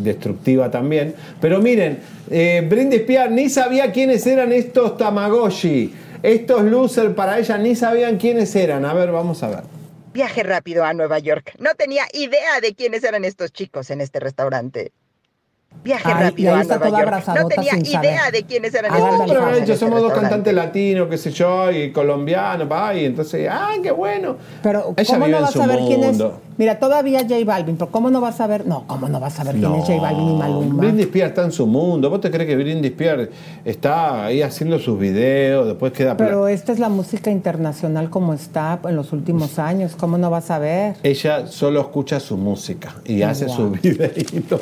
destructiva 0.00 0.70
también. 0.70 1.14
Pero 1.40 1.60
miren, 1.60 2.00
eh, 2.30 2.66
Britney 2.68 2.98
Spears 2.98 3.32
ni 3.32 3.48
sabía 3.48 3.92
quiénes 3.92 4.26
eran 4.26 4.52
estos 4.52 4.98
Tamagotchi. 4.98 5.92
Estos 6.22 6.62
losers 6.64 7.14
para 7.14 7.38
ella 7.38 7.56
ni 7.58 7.74
sabían 7.74 8.16
quiénes 8.18 8.54
eran. 8.54 8.84
A 8.84 8.92
ver, 8.94 9.10
vamos 9.10 9.42
a 9.42 9.48
ver. 9.48 9.60
Viaje 10.12 10.42
rápido 10.42 10.84
a 10.84 10.92
Nueva 10.92 11.18
York. 11.20 11.54
No 11.58 11.74
tenía 11.74 12.04
idea 12.12 12.60
de 12.60 12.74
quiénes 12.74 13.02
eran 13.02 13.24
estos 13.24 13.50
chicos 13.50 13.88
en 13.88 14.02
este 14.02 14.20
restaurante. 14.20 14.92
Viaje 15.84 16.02
Ay, 16.06 16.14
y 16.14 16.22
rápido 16.30 16.52
ahí 16.52 16.58
a 16.58 16.62
está 16.62 16.74
toda 16.78 16.88
York. 16.90 17.00
No 17.02 17.08
abrazadota 17.08 17.54
tenía 17.56 17.72
sin 17.72 17.86
idea 17.86 18.18
saber. 18.18 18.32
de 18.32 18.42
quiénes 18.44 18.74
eran 18.74 18.92
Háganle 18.92 19.10
estos 19.10 19.20
el 19.22 19.26
Pero 19.26 19.40
chicos. 19.40 19.42
han 19.48 19.56
en 19.56 19.62
hecho, 19.64 19.72
este 19.72 19.84
somos 19.84 20.00
dos 20.00 20.12
cantantes 20.12 20.54
latinos, 20.54 21.08
qué 21.10 21.18
sé 21.18 21.30
yo, 21.32 21.70
y 21.72 21.90
colombianos, 21.92 22.68
pa, 22.68 22.94
y 22.94 23.04
entonces, 23.04 23.48
¡ah, 23.50 23.70
qué 23.82 23.90
bueno! 23.90 24.36
Pero 24.62 24.94
ella 24.96 25.12
¿cómo 25.14 25.24
vive 25.26 25.30
no 25.32 25.36
en 25.38 25.42
vas 25.42 25.52
su 25.52 25.60
a 25.60 25.66
saber 25.66 25.78
quién 25.86 26.04
es? 26.04 26.08
mundo. 26.10 26.40
Mira, 26.58 26.78
todavía 26.78 27.20
J 27.22 27.34
Balvin, 27.44 27.76
pero 27.76 27.90
¿cómo 27.90 28.10
no 28.10 28.20
vas 28.20 28.40
a 28.40 28.46
ver? 28.46 28.66
No, 28.66 28.84
¿cómo 28.86 29.08
no 29.08 29.18
vas 29.18 29.40
a 29.40 29.44
ver 29.44 29.54
quién 29.56 29.74
es 29.74 29.86
J 29.86 30.00
Balvin 30.00 30.28
y 30.28 30.34
Maluma? 30.36 30.82
Britney 30.82 31.02
Spears 31.04 31.30
está 31.30 31.44
en 31.44 31.50
su 31.52 31.66
mundo. 31.66 32.10
¿Vos 32.10 32.20
te 32.20 32.30
crees 32.30 32.46
que 32.46 32.54
Britney 32.56 32.86
Spears 32.90 33.30
está 33.64 34.26
ahí 34.26 34.42
haciendo 34.42 34.78
sus 34.78 34.98
videos, 34.98 35.66
después 35.66 35.92
queda... 35.92 36.16
Pero 36.16 36.46
esta 36.48 36.70
es 36.72 36.78
la 36.78 36.90
música 36.90 37.30
internacional 37.30 38.10
como 38.10 38.34
está 38.34 38.78
en 38.84 38.94
los 38.94 39.12
últimos 39.12 39.58
años. 39.58 39.96
¿Cómo 39.98 40.18
no 40.18 40.28
vas 40.30 40.50
a 40.50 40.58
ver? 40.58 40.94
Ella 41.02 41.46
solo 41.46 41.80
escucha 41.80 42.20
su 42.20 42.36
música 42.36 42.94
y 43.06 43.22
Oh, 43.22 43.28
hace 43.28 43.46
wow. 43.46 43.56
sus 43.56 43.72
videitos. 43.82 44.60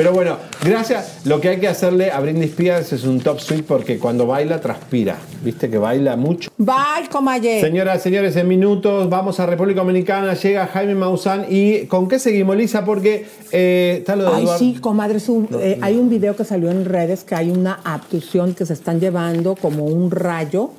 Pero 0.00 0.14
bueno, 0.14 0.38
gracias. 0.64 1.26
Lo 1.26 1.42
que 1.42 1.50
hay 1.50 1.60
que 1.60 1.68
hacerle 1.68 2.10
a 2.10 2.20
Britney 2.20 2.44
Spears 2.48 2.90
es 2.94 3.04
un 3.04 3.20
top 3.20 3.38
suite 3.38 3.64
porque 3.64 3.98
cuando 3.98 4.26
baila 4.26 4.58
transpira. 4.58 5.18
Viste 5.44 5.68
que 5.68 5.76
baila 5.76 6.16
mucho. 6.16 6.50
Bye, 6.56 7.10
comaye. 7.12 7.60
Señoras, 7.60 8.00
señores, 8.02 8.34
en 8.36 8.48
minutos 8.48 9.10
vamos 9.10 9.38
a 9.40 9.44
República 9.44 9.80
Dominicana. 9.82 10.32
Llega 10.32 10.66
Jaime 10.68 10.94
Maussan. 10.94 11.44
¿Y 11.50 11.80
con 11.84 12.08
qué 12.08 12.18
seguimos, 12.18 12.56
Lisa? 12.56 12.82
Porque 12.82 13.26
eh, 13.52 13.96
está 13.98 14.16
lo 14.16 14.24
de 14.24 14.30
Ay, 14.36 14.42
Eduardo- 14.44 14.58
sí, 14.58 14.78
comadre, 14.80 15.18
un- 15.28 15.48
eh, 15.60 15.78
hay 15.82 15.98
un 15.98 16.08
video 16.08 16.34
que 16.34 16.44
salió 16.44 16.70
en 16.70 16.86
redes 16.86 17.22
que 17.22 17.34
hay 17.34 17.50
una 17.50 17.80
abducción 17.84 18.54
que 18.54 18.64
se 18.64 18.72
están 18.72 19.00
llevando 19.00 19.54
como 19.54 19.84
un 19.84 20.10
rayo 20.10 20.70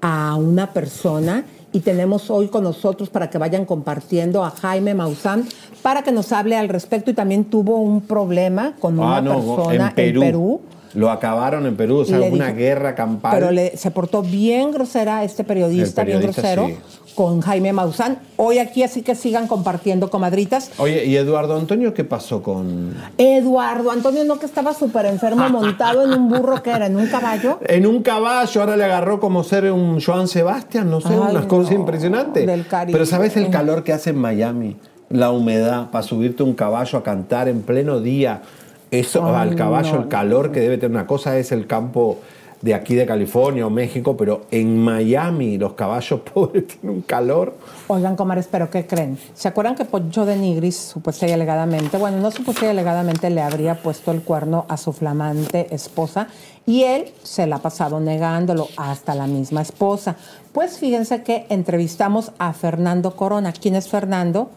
a 0.00 0.34
una 0.34 0.72
persona 0.72 1.44
y 1.74 1.80
tenemos 1.80 2.30
hoy 2.30 2.46
con 2.48 2.62
nosotros 2.62 3.10
para 3.10 3.28
que 3.28 3.36
vayan 3.36 3.64
compartiendo 3.66 4.44
a 4.44 4.50
Jaime 4.50 4.94
Maussan 4.94 5.44
para 5.82 6.02
que 6.02 6.12
nos 6.12 6.30
hable 6.32 6.56
al 6.56 6.68
respecto 6.68 7.10
y 7.10 7.14
también 7.14 7.44
tuvo 7.46 7.78
un 7.78 8.00
problema 8.00 8.74
con 8.78 8.96
una 8.98 9.16
Ah, 9.16 9.20
no, 9.20 9.34
persona 9.34 9.88
en 9.88 9.94
Perú. 9.94 10.22
en 10.22 10.28
Perú 10.28 10.60
Lo 10.94 11.10
acabaron 11.10 11.66
en 11.66 11.76
Perú, 11.76 11.98
o 11.98 12.04
sea, 12.04 12.20
una 12.20 12.46
dijo- 12.46 12.56
guerra 12.58 12.94
campal. 12.94 13.32
pero 13.34 13.50
le- 13.50 13.76
se 13.76 13.90
portó 13.90 14.22
bien 14.22 14.70
grosera 14.70 15.24
este 15.24 15.42
periodista, 15.42 16.04
bien 16.04 16.20
grosero, 16.22 16.68
sí. 16.68 16.76
Con 17.14 17.40
Jaime 17.40 17.72
Maussan. 17.72 18.18
Hoy 18.36 18.58
aquí 18.58 18.82
así 18.82 19.02
que 19.02 19.14
sigan 19.14 19.46
compartiendo, 19.46 20.10
comadritas. 20.10 20.70
Oye, 20.78 21.04
¿y 21.04 21.16
Eduardo 21.16 21.56
Antonio 21.56 21.94
qué 21.94 22.04
pasó 22.04 22.42
con...? 22.42 22.94
Eduardo 23.18 23.90
Antonio, 23.90 24.24
no 24.24 24.38
que 24.38 24.46
estaba 24.46 24.74
súper 24.74 25.06
enfermo, 25.06 25.48
montado 25.48 26.02
en 26.04 26.12
un 26.12 26.28
burro 26.28 26.62
que 26.62 26.70
era, 26.70 26.86
en 26.86 26.96
un 26.96 27.06
caballo. 27.06 27.58
En 27.66 27.86
un 27.86 28.02
caballo, 28.02 28.60
ahora 28.60 28.76
le 28.76 28.84
agarró 28.84 29.20
como 29.20 29.44
ser 29.44 29.70
un 29.70 30.00
Joan 30.00 30.28
Sebastián, 30.28 30.90
no 30.90 31.00
sé, 31.00 31.08
Ay, 31.10 31.14
unas 31.30 31.44
no, 31.44 31.48
cosas 31.48 31.72
impresionantes. 31.72 32.46
del 32.46 32.66
Caribe. 32.66 32.92
Pero 32.92 33.06
¿sabes 33.06 33.36
el 33.36 33.50
calor 33.50 33.84
que 33.84 33.92
hace 33.92 34.10
en 34.10 34.18
Miami? 34.18 34.76
La 35.08 35.30
humedad, 35.30 35.90
para 35.90 36.02
subirte 36.02 36.42
un 36.42 36.54
caballo 36.54 36.98
a 36.98 37.02
cantar 37.02 37.48
en 37.48 37.62
pleno 37.62 38.00
día. 38.00 38.42
Eso, 38.90 39.24
Ay, 39.26 39.48
al 39.48 39.56
caballo, 39.56 39.94
no, 39.94 40.02
el 40.02 40.08
calor 40.08 40.50
que 40.50 40.60
debe 40.60 40.78
tener. 40.78 40.92
Una 40.92 41.06
cosa 41.06 41.36
es 41.38 41.52
el 41.52 41.66
campo 41.66 42.18
de 42.64 42.72
aquí 42.72 42.94
de 42.94 43.04
California 43.04 43.66
o 43.66 43.70
México, 43.70 44.16
pero 44.16 44.46
en 44.50 44.78
Miami 44.82 45.58
los 45.58 45.74
caballos 45.74 46.20
pobres 46.34 46.66
tienen 46.66 46.96
un 46.96 47.02
calor. 47.02 47.54
Oigan, 47.88 48.16
comares, 48.16 48.48
¿pero 48.50 48.70
qué 48.70 48.86
creen? 48.86 49.18
¿Se 49.34 49.48
acuerdan 49.48 49.74
que 49.74 49.84
Poncho 49.84 50.24
de 50.24 50.34
Nigris, 50.34 50.74
supuesta 50.74 51.28
y 51.28 51.32
alegadamente, 51.32 51.98
bueno, 51.98 52.16
no 52.20 52.30
supuesta 52.30 52.64
y 52.64 52.70
alegadamente, 52.70 53.28
le 53.28 53.42
habría 53.42 53.82
puesto 53.82 54.12
el 54.12 54.22
cuerno 54.22 54.64
a 54.68 54.78
su 54.78 54.94
flamante 54.94 55.74
esposa 55.74 56.28
y 56.64 56.84
él 56.84 57.12
se 57.22 57.46
la 57.46 57.56
ha 57.56 57.58
pasado 57.58 58.00
negándolo 58.00 58.68
hasta 58.78 59.14
la 59.14 59.26
misma 59.26 59.60
esposa? 59.60 60.16
Pues 60.54 60.78
fíjense 60.78 61.22
que 61.22 61.44
entrevistamos 61.50 62.32
a 62.38 62.54
Fernando 62.54 63.14
Corona. 63.14 63.52
¿Quién 63.52 63.74
es 63.74 63.88
Fernando? 63.88 64.48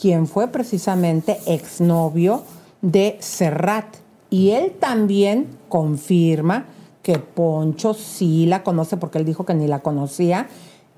Quien 0.00 0.28
fue 0.28 0.46
precisamente 0.46 1.38
exnovio 1.46 2.44
de 2.82 3.16
Serrat. 3.18 3.96
Y 4.30 4.50
él 4.50 4.74
también 4.78 5.48
confirma 5.68 6.66
que 7.02 7.18
Poncho 7.18 7.94
sí 7.94 8.46
la 8.46 8.62
conoce 8.62 8.96
porque 8.96 9.18
él 9.18 9.24
dijo 9.24 9.44
que 9.44 9.54
ni 9.54 9.66
la 9.66 9.80
conocía. 9.80 10.48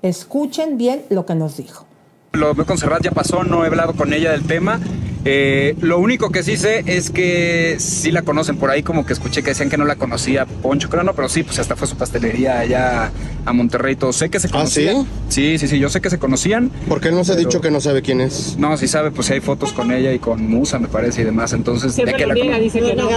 Escuchen 0.01 0.77
bien 0.77 1.05
lo 1.09 1.25
que 1.25 1.35
nos 1.35 1.57
dijo. 1.57 1.85
Lo 2.33 2.55
con 2.55 2.77
Serrat 2.77 3.03
ya 3.03 3.11
pasó, 3.11 3.43
no 3.43 3.63
he 3.63 3.67
hablado 3.67 3.93
con 3.93 4.13
ella 4.13 4.31
del 4.31 4.43
tema. 4.43 4.79
Eh, 5.23 5.75
lo 5.81 5.99
único 5.99 6.31
que 6.31 6.41
sí 6.41 6.57
sé 6.57 6.83
es 6.87 7.11
que 7.11 7.75
sí 7.79 8.09
la 8.11 8.23
conocen 8.23 8.57
por 8.57 8.71
ahí, 8.71 8.81
como 8.81 9.05
que 9.05 9.13
escuché 9.13 9.43
que 9.43 9.49
decían 9.49 9.69
que 9.69 9.77
no 9.77 9.85
la 9.85 9.95
conocía 9.95 10.47
Poncho, 10.47 10.89
creo 10.89 11.03
no, 11.03 11.13
pero 11.13 11.29
sí, 11.29 11.43
pues 11.43 11.59
hasta 11.59 11.75
fue 11.75 11.87
su 11.87 11.95
pastelería 11.95 12.59
allá 12.59 13.11
a 13.45 13.53
Monterrey 13.53 13.93
y 13.93 13.95
todo. 13.97 14.13
Sé 14.13 14.29
que 14.29 14.39
se 14.39 14.49
conocían. 14.49 15.05
sí? 15.29 15.57
Sí, 15.59 15.67
sí, 15.67 15.77
yo 15.77 15.89
sé 15.89 16.01
que 16.01 16.09
se 16.09 16.17
conocían. 16.19 16.69
¿Por 16.87 17.01
qué 17.01 17.11
no 17.11 17.23
se 17.23 17.33
ha 17.33 17.35
dicho 17.35 17.61
que 17.61 17.69
no 17.69 17.81
sabe 17.81 18.01
quién 18.01 18.21
es? 18.21 18.57
No, 18.57 18.77
sí 18.77 18.87
sabe, 18.87 19.11
pues 19.11 19.27
sí 19.27 19.33
hay 19.33 19.41
fotos 19.41 19.73
con 19.73 19.91
ella 19.91 20.11
y 20.13 20.19
con 20.19 20.49
Musa, 20.49 20.79
me 20.79 20.87
parece, 20.87 21.21
y 21.21 21.25
demás. 21.25 21.53
Entonces, 21.53 21.93
Siempre 21.93 22.13
de 22.13 22.17
que 22.17 22.27
lo 22.27 22.33
la 22.33 22.41
niega, 22.41 22.59
dice 22.59 22.79
que 22.79 22.95
no. 22.95 23.09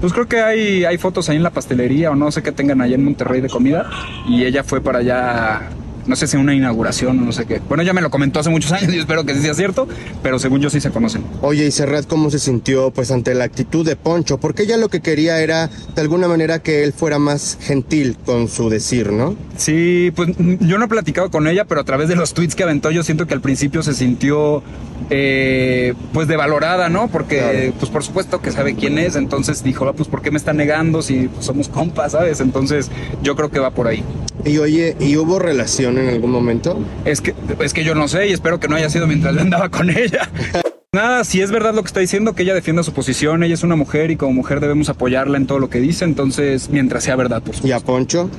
Pues 0.00 0.12
creo 0.12 0.28
que 0.28 0.40
hay, 0.40 0.84
hay 0.84 0.98
fotos 0.98 1.28
ahí 1.28 1.36
en 1.36 1.42
la 1.42 1.50
pastelería 1.50 2.10
o 2.10 2.14
no 2.14 2.30
sé 2.30 2.42
qué 2.42 2.52
tengan 2.52 2.80
allá 2.80 2.94
en 2.94 3.04
Monterrey 3.04 3.40
de 3.40 3.48
comida. 3.48 3.90
Y 4.28 4.44
ella 4.44 4.62
fue 4.62 4.80
para 4.80 5.00
allá, 5.00 5.70
no 6.06 6.16
sé 6.16 6.26
si 6.26 6.36
una 6.36 6.54
inauguración 6.54 7.18
o 7.18 7.22
no 7.22 7.32
sé 7.32 7.46
qué. 7.46 7.60
Bueno, 7.68 7.82
ya 7.82 7.92
me 7.92 8.00
lo 8.00 8.10
comentó 8.10 8.40
hace 8.40 8.50
muchos 8.50 8.72
años 8.72 8.92
y 8.92 8.98
espero 8.98 9.24
que 9.24 9.34
sí 9.34 9.42
sea 9.42 9.54
cierto, 9.54 9.88
pero 10.22 10.38
según 10.38 10.60
yo 10.60 10.70
sí 10.70 10.80
se 10.80 10.90
conocen. 10.90 11.24
Oye, 11.42 11.66
y 11.66 11.70
Serrat, 11.70 12.06
¿cómo 12.06 12.30
se 12.30 12.38
sintió 12.38 12.90
pues 12.90 13.10
ante 13.10 13.34
la 13.34 13.44
actitud 13.44 13.84
de 13.84 13.96
Poncho? 13.96 14.38
Porque 14.38 14.64
ella 14.64 14.76
lo 14.76 14.88
que 14.88 15.00
quería 15.00 15.40
era 15.40 15.68
de 15.94 16.00
alguna 16.00 16.28
manera 16.28 16.60
que 16.60 16.84
él 16.84 16.92
fuera 16.92 17.18
más 17.18 17.58
gentil 17.60 18.16
con 18.24 18.48
su 18.48 18.68
decir, 18.68 19.12
¿no? 19.12 19.36
Sí, 19.56 20.12
pues 20.14 20.30
yo 20.60 20.78
no 20.78 20.84
he 20.84 20.88
platicado 20.88 21.30
con 21.30 21.46
ella, 21.48 21.64
pero 21.64 21.80
a 21.80 21.84
través 21.84 22.08
de 22.08 22.16
los 22.16 22.34
tweets 22.34 22.54
que 22.54 22.62
aventó 22.62 22.90
yo 22.90 23.02
siento 23.02 23.26
que 23.26 23.34
al 23.34 23.40
principio 23.40 23.82
se 23.82 23.94
sintió 23.94 24.62
eh, 25.10 25.94
pues 26.12 26.28
devalorada, 26.28 26.88
¿no? 26.88 27.08
Porque 27.08 27.72
pues 27.78 27.90
por 27.90 28.02
supuesto 28.02 28.40
que 28.40 28.50
sabe 28.50 28.74
quién 28.74 28.98
es, 28.98 29.16
entonces 29.16 29.62
dijo, 29.62 29.86
"Ah, 29.88 29.92
pues 29.92 30.08
¿por 30.08 30.22
qué 30.22 30.30
me 30.30 30.38
está 30.38 30.52
negando 30.52 31.02
si 31.02 31.28
pues, 31.28 31.44
somos 31.44 31.68
compas, 31.68 32.12
¿sabes? 32.12 32.40
Entonces 32.40 32.90
yo 33.22 33.36
creo 33.36 33.50
que 33.50 33.58
va 33.58 33.70
por 33.70 33.86
ahí. 33.86 34.02
Y 34.46 34.58
oye, 34.58 34.96
¿y 35.00 35.16
hubo 35.16 35.40
relación 35.40 35.98
en 35.98 36.08
algún 36.08 36.30
momento? 36.30 36.78
Es 37.04 37.20
que, 37.20 37.34
es 37.58 37.74
que 37.74 37.82
yo 37.82 37.96
no 37.96 38.06
sé 38.06 38.28
y 38.28 38.32
espero 38.32 38.60
que 38.60 38.68
no 38.68 38.76
haya 38.76 38.88
sido 38.88 39.08
mientras 39.08 39.34
yo 39.34 39.40
andaba 39.40 39.68
con 39.70 39.90
ella. 39.90 40.30
Nada, 40.92 41.24
si 41.24 41.42
es 41.42 41.50
verdad 41.50 41.74
lo 41.74 41.82
que 41.82 41.88
está 41.88 41.98
diciendo, 41.98 42.32
que 42.34 42.44
ella 42.44 42.54
defienda 42.54 42.84
su 42.84 42.92
posición, 42.92 43.42
ella 43.42 43.54
es 43.54 43.64
una 43.64 43.74
mujer 43.74 44.12
y 44.12 44.16
como 44.16 44.32
mujer 44.32 44.60
debemos 44.60 44.88
apoyarla 44.88 45.36
en 45.36 45.46
todo 45.46 45.58
lo 45.58 45.68
que 45.68 45.80
dice, 45.80 46.04
entonces 46.04 46.70
mientras 46.70 47.02
sea 47.04 47.16
verdad, 47.16 47.42
por 47.42 47.56
supuesto. 47.56 47.66
¿Y 47.66 47.72
a 47.72 47.80
Poncho? 47.80 48.30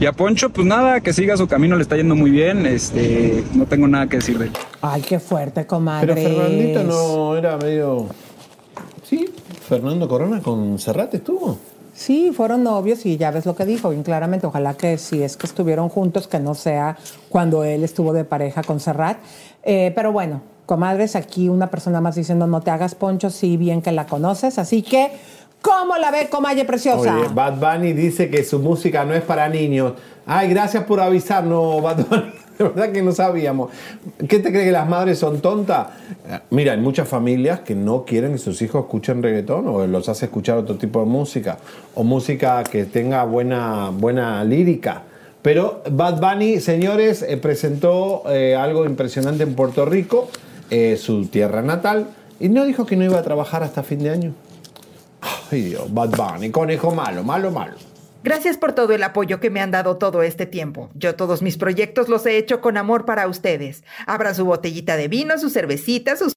Y 0.00 0.06
a 0.06 0.12
Poncho, 0.12 0.50
pues 0.50 0.66
nada, 0.66 1.00
que 1.00 1.12
siga 1.12 1.36
su 1.36 1.48
camino, 1.48 1.76
le 1.76 1.82
está 1.82 1.96
yendo 1.96 2.14
muy 2.14 2.30
bien, 2.30 2.64
este, 2.64 3.44
no 3.52 3.66
tengo 3.66 3.88
nada 3.88 4.06
que 4.06 4.18
decir 4.18 4.38
de 4.38 4.46
él. 4.46 4.52
Ay, 4.80 5.02
qué 5.02 5.18
fuerte, 5.18 5.66
comadre. 5.66 6.14
Pero 6.14 6.28
Fernandito 6.28 6.84
no 6.84 7.36
era 7.36 7.58
medio. 7.58 8.06
Sí, 9.02 9.28
Fernando 9.68 10.08
Corona 10.08 10.40
con 10.40 10.78
Serrat 10.78 11.12
estuvo. 11.12 11.58
Sí, 11.98 12.30
fueron 12.32 12.62
novios 12.62 13.04
y 13.06 13.16
ya 13.16 13.32
ves 13.32 13.44
lo 13.44 13.56
que 13.56 13.66
dijo 13.66 13.90
bien 13.90 14.04
claramente. 14.04 14.46
Ojalá 14.46 14.74
que 14.74 14.98
si 14.98 15.20
es 15.20 15.36
que 15.36 15.48
estuvieron 15.48 15.88
juntos, 15.88 16.28
que 16.28 16.38
no 16.38 16.54
sea 16.54 16.96
cuando 17.28 17.64
él 17.64 17.82
estuvo 17.82 18.12
de 18.12 18.24
pareja 18.24 18.62
con 18.62 18.78
Serrat. 18.78 19.18
Eh, 19.64 19.90
pero 19.96 20.12
bueno, 20.12 20.42
comadres, 20.64 21.16
aquí 21.16 21.48
una 21.48 21.70
persona 21.70 22.00
más 22.00 22.14
diciendo 22.14 22.46
no 22.46 22.60
te 22.60 22.70
hagas 22.70 22.94
poncho, 22.94 23.30
sí, 23.30 23.56
bien 23.56 23.82
que 23.82 23.90
la 23.90 24.06
conoces. 24.06 24.60
Así 24.60 24.82
que, 24.82 25.10
¿cómo 25.62 25.96
la 25.96 26.10
ve, 26.10 26.28
comadre 26.28 26.64
preciosa? 26.64 27.14
Bad 27.32 27.58
Bunny 27.58 27.92
dice 27.92 28.30
que 28.30 28.44
su 28.44 28.58
música 28.58 29.04
no 29.04 29.14
es 29.14 29.22
para 29.22 29.48
niños. 29.48 29.94
Ay, 30.26 30.48
gracias 30.48 30.84
por 30.84 31.00
avisarnos, 31.00 31.82
Bad 31.82 32.06
Bunny. 32.06 32.32
De 32.58 32.64
verdad 32.64 32.90
que 32.90 33.02
no 33.02 33.12
sabíamos. 33.12 33.70
¿Qué 34.28 34.40
te 34.40 34.50
crees 34.50 34.66
que 34.66 34.72
las 34.72 34.88
madres 34.88 35.18
son 35.18 35.40
tontas? 35.40 35.88
Eh, 36.28 36.40
Mira, 36.50 36.72
hay 36.72 36.78
muchas 36.80 37.08
familias 37.08 37.60
que 37.60 37.76
no 37.76 38.04
quieren 38.04 38.32
que 38.32 38.38
sus 38.38 38.60
hijos 38.62 38.82
escuchen 38.82 39.22
reggaetón 39.22 39.68
o 39.68 39.86
los 39.86 40.08
hace 40.08 40.24
escuchar 40.24 40.58
otro 40.58 40.76
tipo 40.76 40.98
de 40.98 41.06
música 41.06 41.58
o 41.94 42.02
música 42.02 42.64
que 42.64 42.84
tenga 42.84 43.22
buena, 43.24 43.90
buena 43.90 44.42
lírica. 44.42 45.02
Pero 45.40 45.82
Bad 45.88 46.20
Bunny, 46.20 46.58
señores, 46.58 47.22
eh, 47.22 47.36
presentó 47.36 48.24
eh, 48.28 48.56
algo 48.56 48.86
impresionante 48.86 49.44
en 49.44 49.54
Puerto 49.54 49.84
Rico, 49.84 50.28
su 50.98 51.26
tierra 51.26 51.62
natal, 51.62 52.08
y 52.40 52.50
no 52.50 52.66
dijo 52.66 52.84
que 52.84 52.96
no 52.96 53.04
iba 53.04 53.18
a 53.18 53.22
trabajar 53.22 53.62
hasta 53.62 53.82
fin 53.82 54.00
de 54.00 54.10
año. 54.10 54.34
Ay 55.20 55.62
Dios, 55.62 55.92
Bad 55.92 56.10
Bunny, 56.10 56.50
conejo 56.50 56.90
malo, 56.90 57.22
malo, 57.22 57.50
malo. 57.50 57.76
Gracias 58.24 58.56
por 58.58 58.72
todo 58.72 58.92
el 58.92 59.02
apoyo 59.04 59.38
que 59.40 59.48
me 59.48 59.60
han 59.60 59.70
dado 59.70 59.96
todo 59.96 60.22
este 60.22 60.44
tiempo. 60.44 60.90
Yo 60.94 61.14
todos 61.14 61.40
mis 61.40 61.56
proyectos 61.56 62.08
los 62.08 62.26
he 62.26 62.36
hecho 62.36 62.60
con 62.60 62.76
amor 62.76 63.04
para 63.04 63.28
ustedes. 63.28 63.84
Abran 64.06 64.34
su 64.34 64.44
botellita 64.44 64.96
de 64.96 65.08
vino, 65.08 65.38
su 65.38 65.50
cervecita, 65.50 66.16
sus 66.16 66.34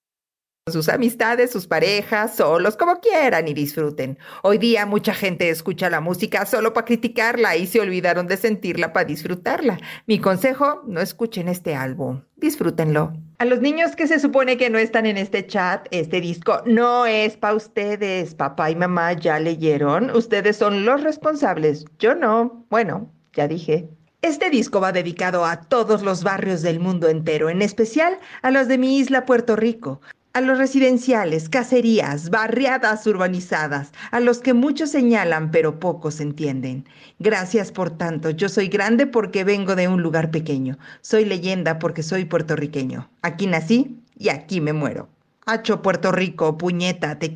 sus 0.69 0.89
amistades, 0.89 1.49
sus 1.49 1.65
parejas, 1.65 2.35
solos, 2.35 2.77
como 2.77 2.99
quieran 2.99 3.47
y 3.47 3.53
disfruten. 3.55 4.19
Hoy 4.43 4.59
día 4.59 4.85
mucha 4.85 5.11
gente 5.11 5.49
escucha 5.49 5.89
la 5.89 6.01
música 6.01 6.45
solo 6.45 6.71
para 6.71 6.85
criticarla 6.85 7.57
y 7.57 7.65
se 7.65 7.79
olvidaron 7.79 8.27
de 8.27 8.37
sentirla 8.37 8.93
para 8.93 9.05
disfrutarla. 9.05 9.79
Mi 10.05 10.19
consejo, 10.19 10.83
no 10.85 11.01
escuchen 11.01 11.47
este 11.47 11.73
álbum, 11.73 12.21
disfrútenlo. 12.35 13.11
A 13.39 13.45
los 13.45 13.59
niños 13.59 13.95
que 13.95 14.05
se 14.05 14.19
supone 14.19 14.57
que 14.57 14.69
no 14.69 14.77
están 14.77 15.07
en 15.07 15.17
este 15.17 15.47
chat, 15.47 15.87
este 15.89 16.21
disco 16.21 16.61
no 16.67 17.07
es 17.07 17.37
para 17.37 17.55
ustedes. 17.55 18.35
Papá 18.35 18.69
y 18.69 18.75
mamá 18.75 19.13
ya 19.13 19.39
leyeron, 19.39 20.11
ustedes 20.11 20.57
son 20.57 20.85
los 20.85 21.01
responsables, 21.01 21.85
yo 21.97 22.13
no. 22.13 22.67
Bueno, 22.69 23.11
ya 23.33 23.47
dije. 23.47 23.89
Este 24.21 24.51
disco 24.51 24.79
va 24.79 24.91
dedicado 24.91 25.43
a 25.43 25.61
todos 25.61 26.03
los 26.03 26.23
barrios 26.23 26.61
del 26.61 26.79
mundo 26.79 27.07
entero, 27.07 27.49
en 27.49 27.63
especial 27.63 28.19
a 28.43 28.51
los 28.51 28.67
de 28.67 28.77
mi 28.77 28.99
isla 28.99 29.25
Puerto 29.25 29.55
Rico, 29.55 29.99
a 30.33 30.41
los 30.41 30.57
residenciales, 30.57 31.49
caserías, 31.49 32.29
barriadas 32.29 33.05
urbanizadas, 33.05 33.91
a 34.11 34.19
los 34.19 34.39
que 34.39 34.53
muchos 34.53 34.91
señalan 34.91 35.51
pero 35.51 35.79
pocos 35.79 36.19
entienden. 36.21 36.85
Gracias 37.19 37.71
por 37.71 37.89
tanto, 37.89 38.29
yo 38.29 38.49
soy 38.49 38.67
grande 38.67 39.07
porque 39.07 39.43
vengo 39.43 39.75
de 39.75 39.87
un 39.87 40.01
lugar 40.01 40.31
pequeño, 40.31 40.77
soy 41.01 41.25
leyenda 41.25 41.79
porque 41.79 42.03
soy 42.03 42.25
puertorriqueño. 42.25 43.09
Aquí 43.21 43.47
nací 43.47 43.99
y 44.17 44.29
aquí 44.29 44.61
me 44.61 44.73
muero. 44.73 45.09
Hacho 45.45 45.81
Puerto 45.81 46.11
Rico, 46.11 46.57
puñeta, 46.57 47.17
te. 47.17 47.35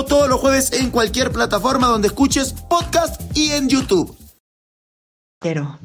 todos 0.05 0.29
los 0.29 0.39
jueves 0.39 0.73
en 0.73 0.91
cualquier 0.91 1.31
plataforma 1.31 1.87
donde 1.87 2.07
escuches 2.07 2.53
podcast 2.69 3.21
y 3.35 3.51
en 3.51 3.69
YouTube. 3.69 4.15
Quiero. 5.39 5.79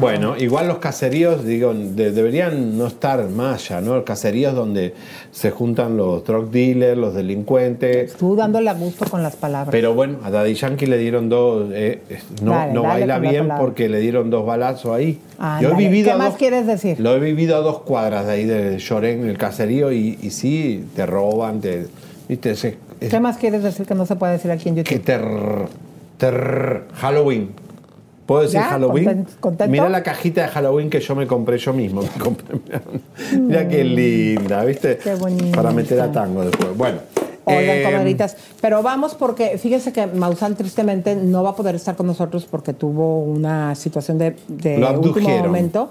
Bueno, 0.00 0.36
igual 0.36 0.68
los 0.68 0.78
caseríos, 0.78 1.44
digo, 1.44 1.74
de- 1.74 2.12
deberían 2.12 2.78
no 2.78 2.86
estar 2.86 3.28
más 3.28 3.70
allá, 3.70 3.80
¿no? 3.80 4.04
Caseríos 4.04 4.54
donde 4.54 4.94
se 5.32 5.50
juntan 5.50 5.96
los 5.96 6.24
drug 6.24 6.50
dealers, 6.50 6.96
los 6.96 7.14
delincuentes. 7.14 8.14
Tú 8.14 8.36
dándole 8.36 8.70
a 8.70 8.74
gusto 8.74 9.04
con 9.10 9.22
las 9.22 9.36
palabras. 9.36 9.70
Pero 9.72 9.94
bueno, 9.94 10.18
a 10.22 10.30
Daddy 10.30 10.54
Yankee 10.54 10.86
le 10.86 10.98
dieron 10.98 11.28
dos. 11.28 11.68
eh, 11.72 12.00
eh, 12.08 12.18
no 12.42 12.52
Dale, 12.52 12.72
no 12.72 12.82
dale 12.82 13.06
baila 13.06 13.18
bien 13.18 13.48
porque 13.58 13.88
le 13.88 13.98
dieron 14.00 14.30
dos 14.30 14.46
balazos 14.46 14.92
ahí. 14.94 15.18
Ándale. 15.38 15.62
Yo 15.68 15.74
he 15.74 15.76
vivido 15.76 16.12
¿Qué 16.12 16.18
más 16.18 16.28
dos- 16.30 16.38
quieres 16.38 16.66
decir? 16.66 17.00
Lo 17.00 17.14
he 17.14 17.20
vivido 17.20 17.56
a 17.56 17.60
dos 17.60 17.80
cuadras 17.80 18.26
de 18.26 18.32
ahí 18.32 18.44
de 18.44 18.78
Llorén, 18.78 19.22
en 19.24 19.28
el 19.28 19.38
caserío, 19.38 19.90
y, 19.92 20.18
y 20.22 20.30
sí, 20.30 20.84
te 20.94 21.06
roban, 21.06 21.60
te. 21.60 21.86
Es- 22.28 22.76
¿Qué 23.10 23.20
más 23.20 23.38
quieres 23.38 23.62
decir 23.62 23.86
que 23.86 23.94
no 23.94 24.06
se 24.06 24.16
puede 24.16 24.32
decir 24.34 24.50
aquí 24.50 24.68
en 24.68 24.76
YouTube? 24.76 24.88
que 24.88 24.98
ter, 24.98 25.22
ter- 26.18 26.82
Halloween. 26.94 27.50
¿Puedo 28.28 28.42
decir 28.42 28.60
Ya, 28.60 28.66
Halloween? 28.66 29.06
conten- 29.06 29.26
¿contento? 29.40 29.70
Mira 29.72 29.88
la 29.88 30.02
cajita 30.02 30.42
de 30.42 30.48
Halloween 30.48 30.90
que 30.90 31.00
yo 31.00 31.16
me 31.16 31.26
compré 31.26 31.56
yo 31.56 31.72
mismo. 31.72 32.02
Mira 33.40 33.66
qué 33.66 33.82
linda, 33.84 34.62
¿viste? 34.66 34.98
Qué 34.98 35.14
bonita. 35.14 35.56
Para 35.56 35.70
meter 35.70 35.98
a 35.98 36.12
tango 36.12 36.42
después. 36.44 36.76
Bueno, 36.76 36.98
Oigan, 37.46 37.76
Eh, 37.78 37.82
comadritas, 37.82 38.36
pero 38.60 38.82
vamos 38.82 39.14
porque 39.14 39.56
fíjense 39.56 39.94
que 39.94 40.06
Maussan 40.06 40.54
tristemente 40.56 41.16
no 41.16 41.42
va 41.42 41.50
a 41.50 41.56
poder 41.56 41.74
estar 41.74 41.96
con 41.96 42.06
nosotros 42.06 42.44
porque 42.44 42.74
tuvo 42.74 43.20
una 43.22 43.74
situación 43.74 44.18
de, 44.18 44.36
de 44.46 44.76
Lo 44.76 45.00
último 45.00 45.30
momento. 45.38 45.90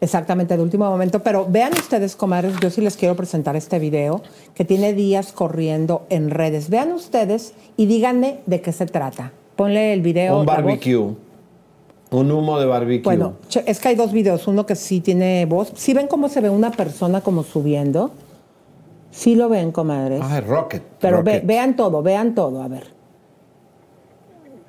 Exactamente, 0.00 0.56
de 0.56 0.62
último 0.62 0.88
momento. 0.88 1.22
Pero 1.22 1.46
vean 1.46 1.74
ustedes, 1.74 2.16
comadres, 2.16 2.54
yo 2.62 2.70
sí 2.70 2.80
les 2.80 2.96
quiero 2.96 3.14
presentar 3.14 3.56
este 3.56 3.78
video 3.78 4.22
que 4.54 4.64
tiene 4.64 4.94
días 4.94 5.32
corriendo 5.32 6.06
en 6.08 6.30
redes. 6.30 6.70
Vean 6.70 6.92
ustedes 6.92 7.52
y 7.76 7.84
díganme 7.84 8.38
de 8.46 8.62
qué 8.62 8.72
se 8.72 8.86
trata. 8.86 9.32
Ponle 9.56 9.92
el 9.92 10.00
video. 10.00 10.40
Un 10.40 10.46
barbecue. 10.46 11.10
Un 12.14 12.30
humo 12.30 12.60
de 12.60 12.66
barbecue. 12.66 13.02
Bueno, 13.02 13.34
es 13.66 13.80
que 13.80 13.88
hay 13.88 13.96
dos 13.96 14.12
videos. 14.12 14.46
Uno 14.46 14.66
que 14.66 14.76
sí 14.76 15.00
tiene 15.00 15.46
voz. 15.46 15.72
¿Sí 15.74 15.94
ven 15.94 16.06
cómo 16.06 16.28
se 16.28 16.40
ve 16.40 16.48
una 16.48 16.70
persona 16.70 17.20
como 17.22 17.42
subiendo? 17.42 18.12
Sí 19.10 19.34
lo 19.34 19.48
ven, 19.48 19.72
comadres. 19.72 20.20
Ah, 20.22 20.38
es 20.38 20.46
Rocket. 20.46 20.82
Pero 21.00 21.22
ve- 21.24 21.34
Rocket. 21.34 21.46
vean 21.46 21.76
todo, 21.76 22.02
vean 22.02 22.34
todo, 22.34 22.62
a 22.62 22.68
ver. 22.68 22.84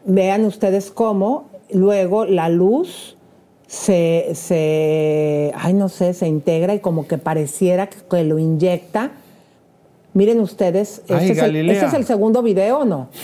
Vean 0.05 0.45
ustedes 0.45 0.89
cómo 0.89 1.45
luego 1.71 2.25
la 2.25 2.49
luz 2.49 3.15
se, 3.67 4.31
se, 4.33 5.51
ay 5.55 5.73
no 5.73 5.89
sé, 5.89 6.13
se 6.13 6.27
integra 6.27 6.73
y 6.73 6.79
como 6.79 7.07
que 7.07 7.17
pareciera 7.17 7.87
que, 7.89 8.23
lo 8.23 8.39
inyecta. 8.39 9.11
Miren 10.13 10.39
ustedes, 10.39 11.01
Ay, 11.09 11.29
este, 11.29 11.31
es 11.33 11.43
el, 11.43 11.69
este 11.69 11.85
es 11.85 11.93
el 11.93 12.05
segundo 12.05 12.41
video 12.41 12.79
o 12.79 12.85
no? 12.85 13.09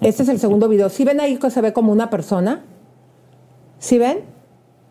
Este 0.00 0.24
es 0.24 0.28
el 0.28 0.40
segundo 0.40 0.68
video. 0.68 0.88
¿Sí 0.88 1.04
ven 1.04 1.20
ahí 1.20 1.36
que 1.36 1.48
se 1.48 1.60
ve 1.60 1.72
como 1.72 1.92
una 1.92 2.10
persona? 2.10 2.64
¿Sí 3.82 3.98
ven? 3.98 4.20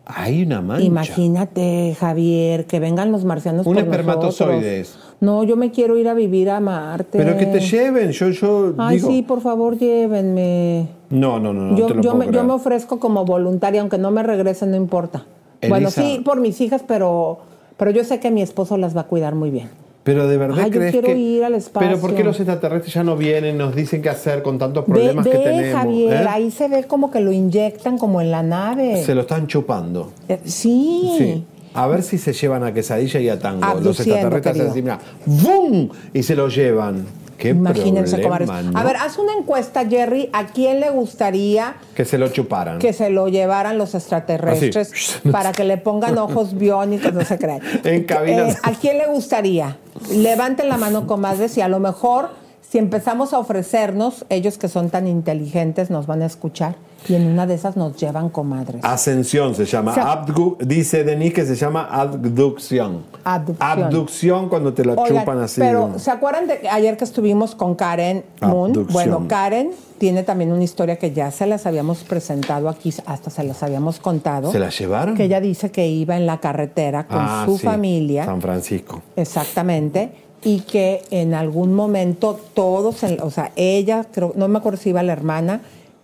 Hay 0.04 0.42
una 0.42 0.60
mancha. 0.60 0.84
Imagínate, 0.84 1.96
Javier, 1.98 2.66
que 2.66 2.78
vengan 2.78 3.10
los 3.10 3.24
marcianos 3.24 3.66
Un 3.66 3.74
por 3.74 3.82
espermatozoide 3.82 4.80
es. 4.80 4.88
nosotros. 4.90 5.16
No, 5.20 5.44
yo 5.44 5.56
me 5.56 5.70
quiero 5.70 5.96
ir 5.96 6.08
a 6.08 6.14
vivir 6.14 6.50
a 6.50 6.60
Marte. 6.60 7.16
Pero 7.16 7.38
que 7.38 7.46
te 7.46 7.60
lleven, 7.60 8.10
yo, 8.10 8.28
yo 8.28 8.74
Ay, 8.76 8.96
digo. 8.96 9.08
sí, 9.08 9.22
por 9.22 9.40
favor, 9.40 9.78
llévenme. 9.78 10.88
No, 11.08 11.40
no, 11.40 11.54
no, 11.54 11.70
no 11.70 11.78
yo, 11.78 11.86
te 11.86 11.94
lo 11.94 12.02
yo 12.02 12.10
puedo 12.12 12.30
me, 12.30 12.36
yo 12.36 12.44
me 12.44 12.52
ofrezco 12.52 12.98
como 12.98 13.24
voluntaria, 13.24 13.80
aunque 13.80 13.96
no 13.96 14.10
me 14.10 14.22
regresen, 14.22 14.72
no 14.72 14.76
importa. 14.76 15.24
Bueno, 15.66 15.90
sí, 15.90 16.20
por 16.22 16.38
mis 16.40 16.60
hijas, 16.60 16.84
pero, 16.86 17.38
pero 17.78 17.92
yo 17.92 18.04
sé 18.04 18.20
que 18.20 18.30
mi 18.30 18.42
esposo 18.42 18.76
las 18.76 18.94
va 18.94 19.02
a 19.02 19.06
cuidar 19.06 19.34
muy 19.34 19.50
bien. 19.50 19.70
Pero 20.04 20.26
de 20.26 20.36
verdad 20.36 20.64
Ay, 20.64 20.70
yo 20.70 20.78
crees 20.78 20.92
quiero 20.92 21.06
que. 21.08 21.16
ir 21.16 21.44
al 21.44 21.54
espacio. 21.54 21.88
Pero 21.88 22.00
¿por 22.00 22.14
qué 22.14 22.24
los 22.24 22.36
extraterrestres 22.40 22.92
ya 22.92 23.04
no 23.04 23.16
vienen? 23.16 23.56
Nos 23.56 23.74
dicen 23.74 24.02
qué 24.02 24.08
hacer 24.08 24.42
con 24.42 24.58
tantos 24.58 24.84
Ve, 24.86 24.92
problemas 24.92 25.26
que 25.26 25.38
ve, 25.38 25.44
tenemos. 25.44 25.80
Javier, 25.80 26.22
¿eh? 26.22 26.26
ahí 26.28 26.50
se 26.50 26.68
ve 26.68 26.84
como 26.84 27.10
que 27.10 27.20
lo 27.20 27.30
inyectan 27.30 27.98
como 27.98 28.20
en 28.20 28.30
la 28.32 28.42
nave. 28.42 29.02
Se 29.04 29.14
lo 29.14 29.20
están 29.20 29.46
chupando. 29.46 30.12
Eh, 30.28 30.40
sí. 30.44 31.14
Sí. 31.18 31.44
A 31.74 31.86
ver 31.86 32.02
si 32.02 32.18
se 32.18 32.32
llevan 32.32 32.64
a 32.64 32.74
quesadilla 32.74 33.20
y 33.20 33.28
a 33.28 33.38
tango. 33.38 33.64
los 33.80 33.98
extraterrestres 34.00 34.52
querido. 34.54 34.70
así, 34.70 34.82
mira, 34.82 34.98
¡bum! 35.24 35.88
Y 36.12 36.22
se 36.22 36.34
lo 36.34 36.48
llevan. 36.48 37.06
Qué 37.42 37.48
Imagínense, 37.48 38.18
problema. 38.18 38.62
¿no? 38.62 38.78
A 38.78 38.84
ver, 38.84 38.94
haz 38.98 39.18
una 39.18 39.32
encuesta, 39.34 39.84
Jerry. 39.84 40.30
¿A 40.32 40.46
quién 40.46 40.78
le 40.78 40.90
gustaría 40.90 41.74
Que 41.96 42.04
se 42.04 42.16
lo 42.16 42.28
chuparan. 42.28 42.78
que 42.78 42.92
se 42.92 43.10
lo 43.10 43.26
llevaran 43.26 43.78
los 43.78 43.96
extraterrestres 43.96 44.92
Así. 44.92 45.28
para 45.32 45.50
que 45.50 45.64
le 45.64 45.76
pongan 45.76 46.16
ojos 46.18 46.56
biónicos, 46.56 47.12
no 47.12 47.24
se 47.24 47.38
crean? 47.38 47.60
En 47.84 48.04
cabina. 48.04 48.50
Eh, 48.50 48.56
¿A 48.62 48.70
quién 48.72 48.96
le 48.98 49.06
gustaría? 49.08 49.76
Levanten 50.14 50.68
la 50.68 50.76
mano, 50.76 51.08
comadres, 51.08 51.56
y 51.58 51.62
a 51.62 51.68
lo 51.68 51.80
mejor, 51.80 52.30
si 52.60 52.78
empezamos 52.78 53.32
a 53.32 53.40
ofrecernos, 53.40 54.24
ellos 54.28 54.56
que 54.56 54.68
son 54.68 54.90
tan 54.90 55.08
inteligentes 55.08 55.90
nos 55.90 56.06
van 56.06 56.22
a 56.22 56.26
escuchar 56.26 56.76
y 57.08 57.14
en 57.14 57.26
una 57.26 57.46
de 57.46 57.54
esas 57.54 57.76
nos 57.76 57.96
llevan 57.96 58.28
comadres. 58.28 58.84
Ascensión 58.84 59.54
se 59.54 59.64
llama. 59.64 59.94
Abdu- 59.94 60.56
dice 60.58 61.04
Denise 61.04 61.32
que 61.34 61.44
se 61.46 61.54
llama 61.56 61.88
abducción. 61.90 63.02
Abducción. 63.24 63.68
Abducción 63.84 64.48
cuando 64.48 64.72
te 64.74 64.84
lo 64.84 64.94
Oigan, 64.94 65.20
chupan 65.20 65.38
así. 65.40 65.60
Pero, 65.60 65.88
¿no? 65.88 65.98
¿se 65.98 66.10
acuerdan 66.10 66.46
de 66.46 66.68
ayer 66.68 66.96
que 66.96 67.04
estuvimos 67.04 67.54
con 67.54 67.74
Karen 67.74 68.24
Moon? 68.40 68.70
Abducción. 68.70 68.92
Bueno, 68.92 69.24
Karen 69.28 69.70
tiene 69.98 70.22
también 70.24 70.52
una 70.52 70.64
historia 70.64 70.96
que 70.96 71.12
ya 71.12 71.30
se 71.30 71.46
las 71.46 71.64
habíamos 71.66 72.02
presentado 72.02 72.68
aquí, 72.68 72.92
hasta 73.06 73.30
se 73.30 73.44
las 73.44 73.62
habíamos 73.62 74.00
contado. 74.00 74.50
¿Se 74.50 74.58
la 74.58 74.70
llevaron? 74.70 75.14
Que 75.16 75.24
ella 75.24 75.40
dice 75.40 75.70
que 75.70 75.86
iba 75.86 76.16
en 76.16 76.26
la 76.26 76.40
carretera 76.40 77.06
con 77.06 77.18
Ah, 77.20 77.44
su 77.46 77.58
sí, 77.58 77.64
familia. 77.64 78.24
San 78.24 78.40
Francisco. 78.40 79.02
Exactamente. 79.16 80.12
Y 80.44 80.60
que 80.60 81.02
en 81.12 81.34
algún 81.34 81.72
momento 81.74 82.38
todos, 82.54 83.04
o 83.22 83.30
sea, 83.30 83.52
ella, 83.54 84.04
creo, 84.12 84.32
no 84.34 84.48
me 84.48 84.58
acuerdo 84.58 84.78
si 84.80 84.88
iba 84.90 85.00
la 85.04 85.12
hermana, 85.12 85.60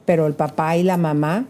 pero 0.09 0.27
el 0.27 0.33
papá 0.33 0.75
y 0.79 0.85
la 0.85 0.97
mamá 0.97 1.45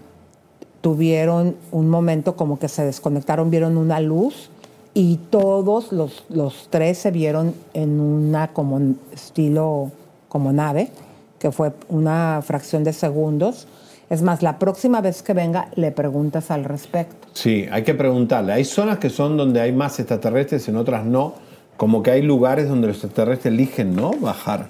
tuvieron 0.81 1.55
un 1.71 1.89
momento 1.89 2.35
como 2.35 2.59
que 2.59 2.67
se 2.67 2.85
desconectaron, 2.85 3.51
vieron 3.51 3.77
una 3.77 4.01
luz 4.01 4.51
y 4.95 5.21
todos 5.31 5.93
los, 5.93 6.25
los 6.29 6.67
tres 6.69 6.99
se 6.99 7.13
vieron 7.13 7.55
en 7.73 8.01
una 8.01 8.49
como 8.49 8.81
estilo, 9.15 9.93
como 10.29 10.53
nave, 10.53 10.91
que 11.39 11.53
fue 11.53 11.71
una 11.89 12.41
fracción 12.45 12.83
de 12.83 12.93
segundos. 12.93 13.69
Es 14.11 14.23
más, 14.23 14.43
la 14.43 14.59
próxima 14.59 15.01
vez 15.03 15.23
que 15.23 15.35
venga 15.35 15.69
le 15.77 15.93
preguntas 15.93 16.51
al 16.51 16.65
respecto. 16.65 17.29
Sí, 17.35 17.67
hay 17.71 17.85
que 17.85 17.95
preguntarle. 17.95 18.55
Hay 18.55 18.65
zonas 18.65 18.99
que 18.99 19.09
son 19.09 19.37
donde 19.37 19.61
hay 19.61 19.71
más 19.71 20.01
extraterrestres, 20.01 20.67
en 20.69 20.75
otras 20.75 21.05
no. 21.05 21.35
Como 21.77 22.03
que 22.03 22.11
hay 22.11 22.23
lugares 22.23 22.69
donde 22.69 22.89
los 22.89 22.97
extraterrestres 22.97 23.55
eligen 23.55 23.95
no 23.95 24.11
bajar. 24.21 24.67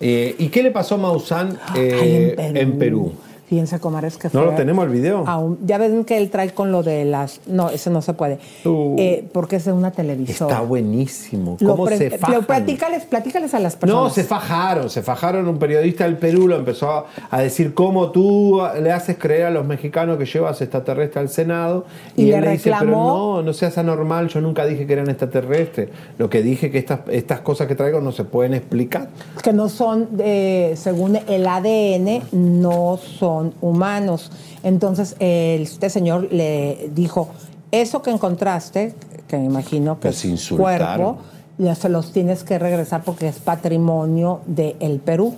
Eh, 0.00 0.34
¿Y 0.38 0.48
qué 0.48 0.62
le 0.62 0.70
pasó 0.70 0.96
a 0.96 0.98
Maussan 0.98 1.58
eh, 1.76 2.34
Ay, 2.38 2.52
en 2.54 2.78
Perú? 2.78 3.12
Fíjense, 3.46 3.78
Comares, 3.78 4.16
que 4.16 4.28
¿No 4.28 4.40
fue 4.40 4.44
lo 4.44 4.52
tenemos 4.52 4.86
el 4.86 4.90
video? 4.90 5.24
aún- 5.26 5.58
ya 5.66 5.76
ven 5.76 6.04
que 6.04 6.16
él 6.16 6.30
trae 6.30 6.50
con 6.54 6.72
lo 6.72 6.82
de 6.82 7.04
las... 7.04 7.40
No, 7.46 7.68
eso 7.68 7.90
no 7.90 8.00
se 8.00 8.14
puede. 8.14 8.38
Uh. 8.64 8.96
Eh, 8.98 9.24
porque 9.32 9.56
es 9.56 9.66
de 9.66 9.72
una 9.72 9.90
televisora. 9.90 10.54
Está 10.54 10.64
buenísimo. 10.66 11.58
Lo 11.60 11.72
¿Cómo 11.72 11.84
pre- 11.84 11.98
se 11.98 12.04
pero 12.10 12.20
fajan? 12.20 12.44
platícales, 12.44 13.04
platícales 13.04 13.52
a 13.52 13.58
las 13.60 13.76
personas. 13.76 14.02
No, 14.04 14.10
se 14.10 14.24
fajaron, 14.24 14.88
se 14.88 15.02
fajaron. 15.02 15.46
Un 15.46 15.58
periodista 15.58 16.04
del 16.04 16.16
Perú 16.16 16.48
lo 16.48 16.56
empezó 16.56 16.90
a, 16.90 17.06
a 17.30 17.40
decir 17.40 17.74
cómo 17.74 18.10
tú 18.12 18.62
le 18.82 18.90
haces 18.92 19.18
creer 19.18 19.44
a 19.46 19.50
los 19.50 19.66
mexicanos 19.66 20.16
que 20.16 20.24
llevas 20.24 20.62
extraterrestre 20.62 21.20
al 21.20 21.28
Senado. 21.28 21.84
Y 22.16 22.22
Y, 22.22 22.26
le 22.26 22.38
él 22.38 22.44
le 22.44 22.50
dice, 22.52 22.72
pero 22.78 22.90
no, 22.92 23.42
no 23.42 23.52
seas 23.52 23.76
anormal, 23.76 24.28
yo 24.28 24.40
nunca 24.40 24.64
dije 24.64 24.86
que 24.86 24.92
eran 24.94 25.10
extraterrestres. 25.10 25.90
Lo 26.16 26.30
que 26.30 26.42
dije 26.42 26.70
que 26.70 26.78
estas, 26.78 27.00
estas 27.10 27.40
cosas 27.40 27.66
que 27.68 27.74
traigo 27.74 28.00
no 28.00 28.10
se 28.12 28.24
pueden 28.24 28.54
explicar. 28.54 29.08
que 29.42 29.52
no 29.52 29.68
son, 29.68 30.08
eh, 30.18 30.72
según 30.76 31.16
el 31.28 31.46
ADN, 31.46 32.22
no 32.32 32.96
son 32.96 33.33
humanos. 33.60 34.30
Entonces, 34.62 35.16
eh, 35.20 35.58
este 35.60 35.90
señor 35.90 36.28
le 36.32 36.90
dijo, 36.94 37.28
eso 37.70 38.02
que 38.02 38.10
encontraste, 38.10 38.94
que 39.28 39.36
me 39.36 39.44
imagino 39.44 39.96
que 39.96 40.08
Pues 40.08 40.24
es 40.24 40.48
cuerpo, 40.50 41.18
ya 41.58 41.74
se 41.74 41.88
los 41.88 42.12
tienes 42.12 42.44
que 42.44 42.58
regresar 42.58 43.02
porque 43.02 43.28
es 43.28 43.38
patrimonio 43.38 44.40
del 44.46 45.00
Perú. 45.04 45.34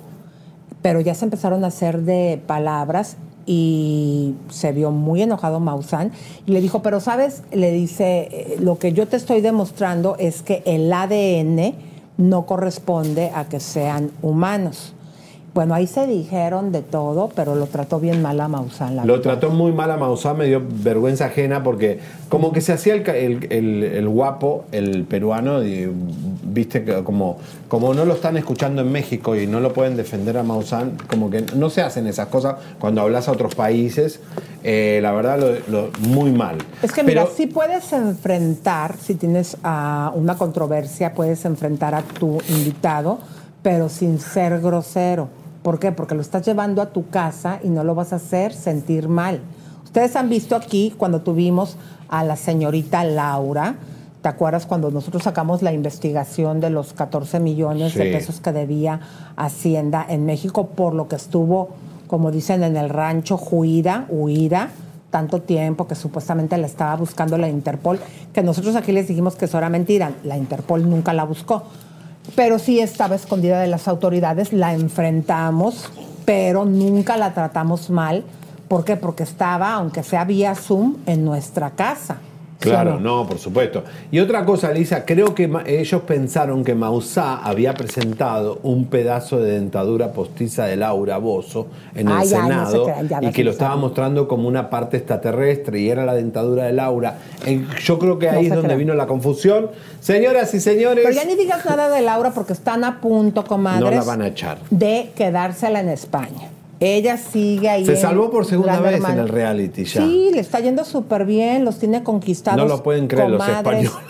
Pero 0.82 1.01
ya 1.01 1.14
se 1.14 1.24
empezaron 1.24 1.64
a 1.64 1.68
hacer 1.68 2.03
de 2.03 2.40
palabras 2.47 3.16
y 3.47 4.34
se 4.51 4.72
vio 4.72 4.90
muy 4.90 5.22
enojado 5.22 5.61
Maussan 5.61 6.11
y 6.47 6.53
le 6.53 6.61
dijo, 6.61 6.82
pero 6.82 7.01
sabes, 7.01 7.42
le 7.53 7.70
dice, 7.70 8.28
eh, 8.30 8.57
lo 8.61 8.78
que 8.78 8.92
yo 8.92 9.07
te 9.07 9.16
estoy 9.16 9.40
demostrando 9.40 10.16
es 10.18 10.42
que 10.42 10.62
el 10.66 10.92
ADN 10.92 11.74
no 12.18 12.47
corresponde 12.47 13.30
a 13.34 13.44
que 13.44 13.61
sean 13.61 14.11
humanos. 14.20 14.95
Bueno, 15.57 15.72
ahí 15.72 15.86
se 15.86 16.07
dijeron 16.07 16.70
de 16.70 16.82
todo, 16.82 17.30
pero 17.34 17.54
lo 17.54 17.64
trató 17.64 17.98
bien 17.98 18.20
mal 18.20 18.38
a 18.42 18.46
Maussan. 18.46 18.94
la 18.94 19.07
Lo 19.07 19.14
verdad. 19.14 19.38
trató 19.38 19.48
muy 19.48 19.72
mal 19.72 19.90
a 19.90 19.96
Maussan, 19.96 20.36
me 20.36 20.44
dio 20.44 20.61
vergüenza 20.62 21.24
ajena 21.24 21.62
porque 21.62 21.98
como 22.28 22.52
que 22.52 22.61
se 22.61 22.74
hacía 22.74 22.92
el, 22.92 23.09
el- 23.09 23.46
el- 23.50 23.82
el 23.84 24.07
guapo, 24.07 24.66
el 24.70 25.04
peruano, 25.04 25.64
y, 25.64 25.90
viste 26.42 26.84
que 26.84 27.02
como, 27.04 27.38
como 27.68 27.94
no 27.94 28.04
lo 28.04 28.12
están 28.12 28.36
escuchando 28.36 28.82
en 28.82 28.92
México 28.92 29.34
y 29.34 29.46
no 29.46 29.61
lo 29.61 29.72
pueden 29.72 29.96
defender 29.96 30.36
a 30.36 30.42
Maussan, 30.42 30.98
como 31.09 31.30
que 31.30 31.46
no 31.57 31.70
se 31.70 31.80
hacen 31.80 32.07
esas 32.07 32.26
cosas 32.28 32.57
cuando 32.78 33.00
hablas 33.00 33.26
a 33.26 33.32
otros 33.32 33.54
países, 33.54 34.20
eh, 34.62 34.98
la 35.00 35.12
verdad 35.12 35.38
lo, 35.40 35.52
lo- 35.72 35.90
muy 36.00 36.32
mal. 36.32 36.59
Es 36.82 36.92
que 36.92 37.02
mira, 37.02 37.26
si 37.34 37.46
puedes 37.46 37.94
enfrentar, 37.94 38.94
si 38.98 39.14
tienes 39.14 39.57
ah, 39.64 40.12
una 40.14 40.36
controversia, 40.36 41.14
puedes 41.14 41.46
enfrentar 41.46 41.94
a 41.94 42.02
tu 42.02 42.40
invitado, 42.50 43.20
pero 43.62 43.88
sin 43.88 44.20
ser 44.20 44.61
grosero. 44.61 45.45
¿Por 45.66 45.80
qué? 45.80 45.90
Porque 45.90 46.14
lo 46.14 46.20
estás 46.20 46.46
llevando 46.46 46.80
a 46.80 46.90
tu 46.90 47.08
casa 47.08 47.58
y 47.60 47.70
no 47.70 47.82
lo 47.82 47.96
vas 47.96 48.12
a 48.12 48.16
hacer 48.16 48.52
sentir 48.52 49.08
mal. 49.08 49.40
Ustedes 49.82 50.14
han 50.14 50.28
visto 50.28 50.54
aquí 50.54 50.94
cuando 50.96 51.22
tuvimos 51.22 51.76
a 52.08 52.22
la 52.22 52.36
señorita 52.36 53.02
Laura, 53.02 53.74
¿te 54.22 54.28
acuerdas 54.28 54.64
cuando 54.64 54.92
nosotros 54.92 55.24
sacamos 55.24 55.62
la 55.62 55.72
investigación 55.72 56.60
de 56.60 56.70
los 56.70 56.92
14 56.92 57.40
millones 57.40 57.96
de 57.96 58.12
pesos 58.12 58.38
que 58.38 58.52
debía 58.52 59.00
Hacienda 59.34 60.06
en 60.08 60.24
México 60.24 60.68
por 60.68 60.94
lo 60.94 61.08
que 61.08 61.16
estuvo, 61.16 61.70
como 62.06 62.30
dicen 62.30 62.62
en 62.62 62.76
el 62.76 62.88
rancho, 62.88 63.36
huida, 63.50 64.06
huida? 64.08 64.70
tanto 65.10 65.40
tiempo 65.40 65.88
que 65.88 65.96
supuestamente 65.96 66.56
la 66.58 66.66
estaba 66.66 66.94
buscando 66.94 67.38
la 67.38 67.48
Interpol, 67.48 67.98
que 68.32 68.42
nosotros 68.44 68.76
aquí 68.76 68.92
les 68.92 69.08
dijimos 69.08 69.34
que 69.34 69.46
eso 69.46 69.58
era 69.58 69.68
mentira, 69.68 70.12
la 70.22 70.36
Interpol 70.36 70.88
nunca 70.88 71.12
la 71.12 71.24
buscó, 71.24 71.64
pero 72.34 72.58
sí 72.58 72.80
estaba 72.80 73.14
escondida 73.14 73.60
de 73.60 73.66
las 73.66 73.88
autoridades, 73.88 74.52
la 74.52 74.74
enfrentamos, 74.74 75.90
pero 76.24 76.64
nunca 76.64 77.16
la 77.16 77.34
tratamos 77.34 77.90
mal. 77.90 78.24
¿Por 78.68 78.84
qué? 78.84 78.96
Porque 78.96 79.22
estaba, 79.22 79.74
aunque 79.74 80.02
sea 80.02 80.24
vía 80.24 80.54
Zoom, 80.54 80.96
en 81.06 81.24
nuestra 81.24 81.70
casa. 81.70 82.18
Claro, 82.59 82.92
¿Sí 82.92 82.96
o 82.96 83.00
no? 83.00 83.26
por 83.26 83.38
supuesto. 83.38 83.84
Y 84.11 84.18
otra 84.18 84.44
cosa, 84.44 84.72
Lisa, 84.72 85.04
creo 85.04 85.34
que 85.34 85.50
ellos 85.66 86.02
pensaron 86.02 86.64
que 86.64 86.74
Mausá 86.74 87.36
había 87.36 87.74
presentado 87.74 88.61
un 88.62 88.86
pedazo 88.86 89.38
de 89.38 89.52
dentadura 89.52 90.12
postiza 90.12 90.64
de 90.64 90.76
Laura 90.76 91.18
Bozo 91.18 91.66
en 91.94 92.09
el 92.09 92.22
ya, 92.24 92.42
no 92.42 92.66
Senado 92.70 92.84
crean, 92.84 93.24
y 93.24 93.30
que 93.32 93.44
lo 93.44 93.50
estaba 93.50 93.76
mostrando 93.76 94.26
como 94.26 94.48
una 94.48 94.70
parte 94.70 94.96
extraterrestre 94.96 95.80
y 95.80 95.90
era 95.90 96.04
la 96.04 96.14
dentadura 96.14 96.64
de 96.64 96.72
Laura. 96.72 97.18
Yo 97.84 97.98
creo 97.98 98.18
que 98.18 98.28
ahí 98.28 98.46
es 98.46 98.50
donde 98.50 98.64
crean. 98.68 98.78
vino 98.78 98.94
la 98.94 99.07
confusión. 99.07 99.70
Señoras 100.00 100.52
y 100.54 100.61
señores, 100.61 101.04
Pero 101.04 101.16
ya 101.16 101.24
ni 101.24 101.34
digas 101.34 101.64
nada 101.64 101.88
de 101.90 102.00
Laura 102.02 102.30
porque 102.30 102.52
están 102.52 102.84
a 102.84 103.00
punto, 103.00 103.44
comadres, 103.44 103.84
no 103.84 103.90
la 103.90 104.02
van 104.02 104.22
a 104.22 104.28
echar. 104.28 104.59
de 104.70 105.11
quedársela 105.14 105.80
en 105.80 105.88
España. 105.90 106.50
Ella 106.80 107.16
sigue 107.16 107.68
ahí. 107.68 107.86
Se 107.86 107.96
salvó 107.96 108.30
por 108.30 108.44
segunda 108.44 108.80
vez 108.80 109.02
en 109.02 109.18
el 109.18 109.28
reality 109.28 109.84
ya. 109.84 110.02
Sí, 110.02 110.30
le 110.32 110.40
está 110.40 110.60
yendo 110.60 110.84
súper 110.84 111.24
bien, 111.24 111.64
los 111.64 111.78
tiene 111.78 112.02
conquistados. 112.02 112.58
No 112.58 112.66
lo 112.66 112.82
pueden 112.82 113.08
creer 113.08 113.30
los 113.30 113.46
españoles. 113.46 113.92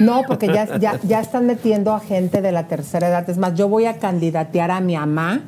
No, 0.00 0.22
porque 0.26 0.48
ya, 0.48 0.76
ya, 0.78 0.98
ya 1.04 1.20
están 1.20 1.46
metiendo 1.46 1.92
a 1.92 2.00
gente 2.00 2.42
de 2.42 2.50
la 2.50 2.66
tercera 2.66 3.06
edad. 3.06 3.30
Es 3.30 3.38
más, 3.38 3.54
yo 3.54 3.68
voy 3.68 3.84
a 3.86 3.98
candidatear 4.00 4.72
a 4.72 4.80
mi 4.80 4.96
mamá. 4.96 5.42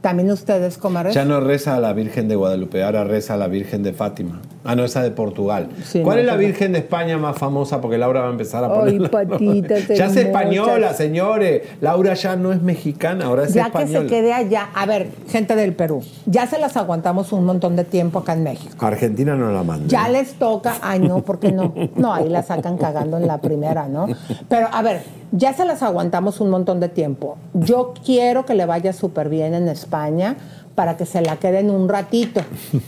También 0.00 0.30
ustedes, 0.30 0.78
comadres. 0.78 1.14
Ya 1.14 1.26
no 1.26 1.40
reza 1.40 1.76
a 1.76 1.80
la 1.80 1.92
Virgen 1.92 2.26
de 2.26 2.34
Guadalupe, 2.34 2.82
ahora 2.82 3.04
reza 3.04 3.34
a 3.34 3.36
la 3.36 3.48
Virgen 3.48 3.82
de 3.82 3.92
Fátima. 3.92 4.40
Ah, 4.64 4.76
no, 4.76 4.84
esa 4.84 5.02
de 5.02 5.10
Portugal. 5.10 5.68
Sí, 5.84 6.00
¿Cuál 6.02 6.16
no, 6.16 6.20
es 6.20 6.26
la 6.26 6.36
Virgen 6.36 6.72
de 6.72 6.78
España 6.80 7.18
más 7.18 7.36
famosa? 7.36 7.80
Porque 7.80 7.98
Laura 7.98 8.20
va 8.20 8.28
a 8.28 8.30
empezar 8.30 8.62
a 8.64 8.68
Ay, 8.68 8.98
poner. 8.98 9.10
patitas 9.10 9.88
Ya 9.96 10.06
es 10.06 10.16
española, 10.16 10.94
señores. 10.94 11.62
Laura 11.80 12.14
ya 12.14 12.36
no 12.36 12.52
es 12.52 12.62
mexicana, 12.62 13.26
ahora 13.26 13.44
es 13.44 13.54
ya 13.54 13.64
que 13.64 13.68
española. 13.82 14.00
se 14.00 14.06
quede 14.06 14.32
allá. 14.32 14.68
A 14.74 14.86
ver, 14.86 15.08
gente 15.28 15.56
del 15.56 15.74
Perú, 15.74 16.02
ya 16.26 16.46
se 16.46 16.58
las 16.58 16.76
aguantamos 16.76 17.32
un 17.32 17.44
montón 17.44 17.74
de 17.76 17.84
tiempo 17.84 18.20
acá 18.20 18.34
en 18.34 18.44
México. 18.44 18.86
Argentina 18.86 19.34
no 19.34 19.50
la 19.52 19.62
manda. 19.62 19.86
Ya 19.88 20.08
les 20.08 20.34
toca, 20.34 20.76
ay 20.82 21.00
no, 21.00 21.22
¿por 21.22 21.38
qué 21.40 21.50
no? 21.52 21.74
No, 21.96 22.12
ahí 22.14 22.28
la 22.28 22.42
sacan 22.42 22.76
cagando 22.78 23.16
en 23.16 23.26
la 23.26 23.38
primera, 23.38 23.88
¿no? 23.88 24.06
Pero 24.48 24.68
a 24.72 24.82
ver, 24.82 25.02
ya 25.32 25.52
se 25.54 25.64
las 25.64 25.82
aguantamos 25.82 26.40
un 26.40 26.50
montón 26.50 26.78
de 26.78 26.88
tiempo. 26.88 27.36
Yo 27.54 27.94
quiero 28.04 28.44
que 28.46 28.54
le 28.54 28.66
vaya 28.66 28.92
súper 28.92 29.28
bien 29.28 29.54
en 29.54 29.68
España 29.68 30.36
para 30.74 30.96
que 30.96 31.06
se 31.06 31.20
la 31.20 31.36
queden 31.36 31.70
un 31.70 31.88
ratito. 31.88 32.40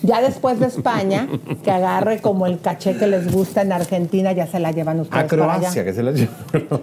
Ya 0.03 0.21
después 0.21 0.59
de 0.61 0.67
España, 0.67 1.29
que 1.63 1.71
agarre 1.71 2.21
como 2.21 2.47
el 2.47 2.61
caché 2.61 2.97
que 2.97 3.07
les 3.07 3.31
gusta 3.33 3.63
en 3.63 3.73
Argentina, 3.73 4.33
ya 4.33 4.47
se 4.47 4.59
la 4.59 4.71
llevan 4.73 5.01
ustedes 5.01 5.25
A 5.25 5.27
para 5.27 5.45
allá. 5.45 5.59
Croacia, 5.61 5.85
que 5.85 5.93
se 5.93 6.03
la 6.03 6.13
lleva. 6.13 6.33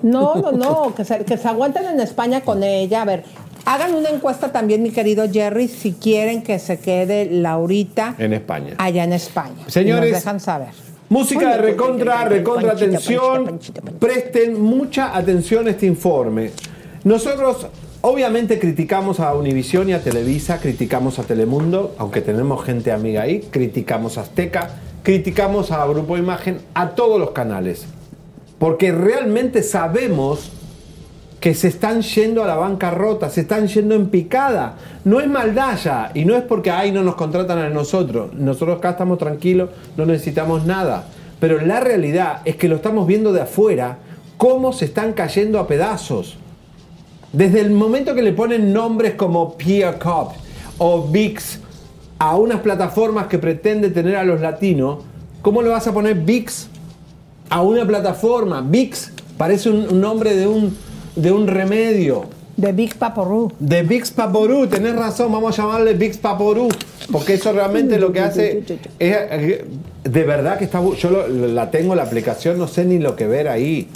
No, 0.04 0.36
no, 0.36 0.52
no, 0.52 0.96
que 0.96 1.04
se, 1.06 1.20
que 1.26 1.38
se 1.38 1.48
aguanten 1.48 1.86
en 1.86 2.00
España 2.00 2.42
con 2.42 2.64
ella. 2.64 3.02
A 3.02 3.06
ver, 3.06 3.24
hagan 3.66 3.94
una 3.96 4.10
encuesta 4.10 4.52
también, 4.52 4.84
mi 4.84 4.92
querido 4.92 5.26
Jerry, 5.32 5.68
si 5.68 5.94
quieren 5.94 6.44
que 6.44 6.60
se 6.60 6.80
quede 6.80 7.26
Laurita 7.32 8.16
En 8.18 8.34
España. 8.34 8.76
allá 8.78 9.04
en 9.04 9.14
España. 9.14 9.64
Señores, 9.68 10.10
Y 10.10 10.12
nos 10.14 10.20
dejan 10.24 10.40
saber. 10.40 10.70
Música 11.10 11.58
de 11.58 11.58
recontra, 11.58 12.24
recontra 12.26 12.72
atención. 12.72 13.60
Presten 14.00 14.62
mucha 14.62 15.16
atención 15.18 15.68
a 15.68 15.72
este 15.72 15.86
informe. 15.86 16.52
Nosotros 17.04 17.68
obviamente 18.02 18.60
criticamos 18.60 19.20
a 19.20 19.34
Univisión 19.34 19.90
y 19.90 19.94
a 19.94 20.04
Televisa, 20.04 20.60
criticamos 20.60 21.20
a 21.20 21.24
Telemundo, 21.24 21.96
aunque 21.98 22.22
tenemos 22.22 22.64
gente 22.64 22.92
amiga 22.92 23.24
ahí, 23.24 23.42
criticamos 23.52 24.18
a 24.18 24.22
Azteca, 24.22 24.70
criticamos 25.04 25.72
a 25.72 25.86
Grupo 25.86 26.18
Imagen, 26.18 26.60
a 26.74 26.90
todos 26.90 27.20
los 27.20 27.32
canales. 27.32 27.86
Porque 28.60 28.92
realmente 28.92 29.64
sabemos 29.64 30.52
que 31.40 31.56
se 31.56 31.68
están 31.68 32.04
yendo 32.04 32.44
a 32.44 32.48
la 32.48 32.56
bancarrota, 32.56 33.30
se 33.32 33.42
están 33.42 33.68
yendo 33.68 33.96
en 33.96 34.10
picada. 34.10 34.76
No 35.04 35.20
es 35.20 35.28
maldad 35.28 35.76
ya, 35.84 36.12
y 36.14 36.24
no 36.24 36.36
es 36.36 36.44
porque 36.44 36.70
ay 36.70 36.92
no 36.92 37.02
nos 37.02 37.16
contratan 37.16 37.58
a 37.58 37.70
nosotros. 37.70 38.32
Nosotros 38.34 38.78
acá 38.78 38.92
estamos 38.92 39.18
tranquilos, 39.18 39.72
no 39.98 40.06
necesitamos 40.06 40.66
nada. 40.66 41.06
Pero 41.40 41.60
la 41.60 41.80
realidad 41.80 42.42
es 42.46 42.58
que 42.58 42.68
lo 42.68 42.76
estamos 42.76 43.08
viendo 43.08 43.34
de 43.34 43.42
afuera, 43.42 43.98
cómo 44.38 44.72
se 44.72 44.86
están 44.86 45.14
cayendo 45.14 45.58
a 45.58 45.66
pedazos. 45.66 46.38
Desde 47.34 47.62
el 47.62 47.72
momento 47.72 48.14
que 48.14 48.22
le 48.22 48.34
ponen 48.34 48.74
nombres 48.74 49.14
como 49.14 49.56
Peer 49.58 49.98
Cup 50.00 50.34
o 50.78 51.04
VIX 51.08 51.60
a 52.20 52.36
unas 52.36 52.60
plataformas 52.62 53.28
que 53.28 53.38
pretende 53.40 53.90
tener 53.90 54.16
a 54.18 54.24
los 54.24 54.42
latinos, 54.42 55.00
¿cómo 55.42 55.62
le 55.62 55.70
vas 55.70 55.88
a 55.88 55.94
poner 55.94 56.16
VIX 56.16 56.68
a 57.50 57.62
una 57.62 57.86
plataforma? 57.86 58.62
VIX 58.62 59.12
parece 59.38 59.70
un, 59.70 59.88
un 59.90 60.02
nombre 60.02 60.36
de 60.36 60.46
un, 60.48 60.76
de 61.16 61.32
un 61.32 61.48
remedio. 61.48 62.26
De 62.58 62.74
Big 62.74 62.96
Paporú. 62.96 63.52
De 63.60 63.82
Vix 63.82 64.12
Paporú, 64.12 64.68
tenés 64.68 64.96
razón, 64.96 65.32
vamos 65.32 65.58
a 65.58 65.64
llamarle 65.64 65.94
Vix 65.94 66.18
Paporú, 66.18 66.68
porque 67.12 67.36
eso 67.36 67.52
realmente 67.54 67.98
lo 67.98 68.12
que 68.12 68.20
hace 68.20 68.64
es, 68.68 68.78
eh, 69.00 69.66
de 70.04 70.24
verdad 70.24 70.60
que 70.60 70.66
está, 70.66 70.80
yo 70.96 71.10
lo- 71.10 71.28
la 71.28 71.72
tengo 71.72 71.96
la 71.96 72.04
aplicación, 72.04 72.60
no 72.60 72.68
sé 72.68 72.86
ni 72.86 73.00
lo 73.00 73.16
que 73.16 73.26
ver 73.26 73.48
ahí. 73.48 73.88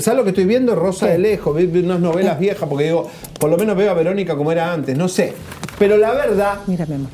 ¿Sabes 0.00 0.16
lo 0.16 0.22
que 0.24 0.30
estoy 0.30 0.44
viendo? 0.44 0.74
Rosa 0.74 1.06
de 1.06 1.18
lejos, 1.18 1.56
vi, 1.56 1.64
unas 1.80 2.00
novelas 2.00 2.38
viejas, 2.38 2.68
porque 2.68 2.84
digo, 2.84 3.10
por 3.38 3.50
lo 3.50 3.56
menos 3.56 3.76
veo 3.76 3.90
a 3.90 3.94
Verónica 3.94 4.36
como 4.36 4.52
era 4.52 4.72
antes, 4.72 4.96
no 4.96 5.08
sé. 5.08 5.32
Pero 5.78 5.96
la 5.96 6.12
verdad 6.12 6.60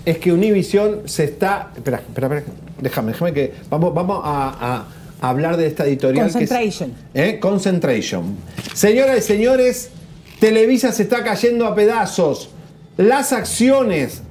es 0.04 0.18
que 0.18 0.32
Univision 0.32 1.00
se 1.06 1.24
está. 1.24 1.70
Espera, 1.74 1.98
espera, 1.98 2.26
espera, 2.28 2.44
déjame, 2.80 3.12
déjame 3.12 3.32
que. 3.32 3.52
Vamos, 3.68 3.92
vamos 3.92 4.20
a, 4.24 4.84
a 5.20 5.28
hablar 5.28 5.56
de 5.56 5.66
esta 5.66 5.84
editorial. 5.86 6.26
que 6.26 6.28
es- 6.30 6.34
Concentration. 6.50 6.92
¿Eh? 7.14 7.38
Concentration. 7.40 8.36
Señoras 8.74 9.18
y 9.18 9.22
señores, 9.22 9.90
Televisa 10.38 10.92
se 10.92 11.02
está 11.04 11.24
cayendo 11.24 11.66
a 11.66 11.74
pedazos. 11.74 12.50
Las 12.96 13.32
acciones, 13.32 14.22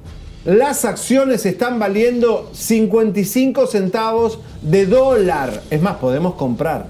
las 0.44 0.84
acciones 0.84 1.44
están 1.46 1.78
valiendo 1.78 2.50
55 2.54 3.66
centavos 3.66 4.38
de 4.62 4.86
dólar. 4.86 5.62
Es 5.70 5.82
más, 5.82 5.96
podemos 5.96 6.34
comprar. 6.34 6.86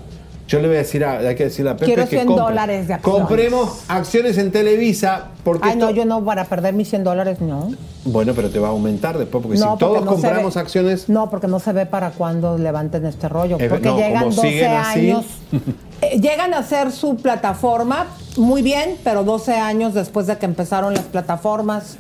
Yo 0.53 0.61
le 0.61 0.69
voy 0.69 0.77
a 0.77 0.81
decir 0.81 1.03
a, 1.03 1.13
hay 1.17 1.35
que 1.35 1.45
decirle 1.45 1.71
a 1.71 1.77
Pepe 1.77 1.87
Quiero 1.87 2.03
que 2.03 2.11
100 2.11 2.27
compre. 2.27 2.45
dólares 2.45 2.87
de 2.87 2.93
acciones. 2.93 3.21
Compremos 3.21 3.85
acciones 3.89 4.37
en 4.37 4.53
Televisa 4.53 5.29
porque 5.45 5.67
Ay, 5.67 5.77
no, 5.77 5.91
yo 5.91 6.05
no, 6.05 6.23
para 6.23 6.45
perder 6.45 6.75
mis 6.75 6.91
100 6.91 7.05
dólares, 7.05 7.41
no. 7.41 7.71
bueno, 8.05 8.35
pero 8.35 8.51
te 8.51 8.59
va 8.59 8.69
a 8.69 8.73
aumentar 8.73 9.17
después 9.17 9.43
porque 9.43 9.59
no, 9.59 9.73
si 9.73 9.79
todos 9.79 10.01
porque 10.01 10.05
no 10.05 10.17
se 10.17 10.23
compramos 10.23 10.57
acciones 10.59 11.09
No, 11.09 11.31
porque 11.31 11.49
no 11.49 11.59
se 11.59 11.73
ve 11.73 11.87
para 11.87 12.11
cuándo 12.11 12.59
levanten 12.59 13.07
este 13.07 13.31
rollo. 13.31 13.57
Eh, 13.59 13.67
porque 13.71 13.89
no, 13.89 13.97
llegan 13.97 14.25
como 14.25 14.35
12 14.37 14.49
siguen 14.51 14.73
así. 14.73 15.11
años. 15.11 15.25
eh, 16.03 16.21
llegan 16.21 16.53
a 16.53 16.59
hacer 16.59 16.93
su 16.93 17.17
plataforma 17.17 18.09
muy 18.37 18.61
bien, 18.61 18.99
pero 19.03 19.25
12 19.25 19.55
años 19.55 19.95
después 19.95 20.27
de 20.27 20.37
que 20.37 20.45
empezaron 20.45 20.93
las 20.93 21.05
plataformas. 21.05 21.97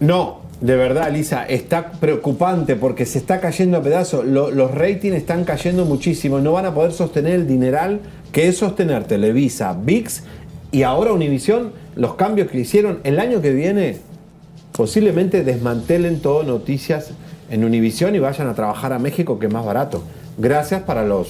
No, 0.00 0.38
de 0.60 0.76
verdad, 0.76 1.10
Lisa, 1.10 1.44
está 1.46 1.92
preocupante 1.92 2.76
porque 2.76 3.06
se 3.06 3.18
está 3.18 3.40
cayendo 3.40 3.78
a 3.78 3.82
pedazos. 3.82 4.26
Lo- 4.26 4.50
los 4.50 4.72
ratings 4.74 5.16
están 5.16 5.44
cayendo 5.44 5.86
muchísimo. 5.86 6.38
No 6.40 6.52
van 6.52 6.66
a 6.66 6.74
poder 6.74 6.92
sostener 6.92 7.34
el 7.34 7.46
dineral 7.46 8.00
que 8.32 8.48
es 8.48 8.58
sostener 8.58 9.04
Televisa, 9.04 9.74
VIX 9.82 10.22
y 10.70 10.82
ahora 10.82 11.12
Univisión. 11.12 11.72
Los 11.96 12.14
cambios 12.14 12.48
que 12.50 12.58
hicieron 12.60 13.00
el 13.04 13.18
año 13.20 13.40
que 13.40 13.52
viene 13.52 13.96
posiblemente 14.72 15.44
desmantelen 15.44 16.20
todo 16.20 16.42
noticias 16.42 17.10
en 17.50 17.64
Univisión 17.64 18.14
y 18.14 18.18
vayan 18.18 18.48
a 18.48 18.54
trabajar 18.54 18.92
a 18.92 18.98
México, 18.98 19.38
que 19.38 19.46
es 19.46 19.52
más 19.52 19.64
barato. 19.64 20.02
Gracias 20.38 20.82
para 20.82 21.04
los 21.04 21.28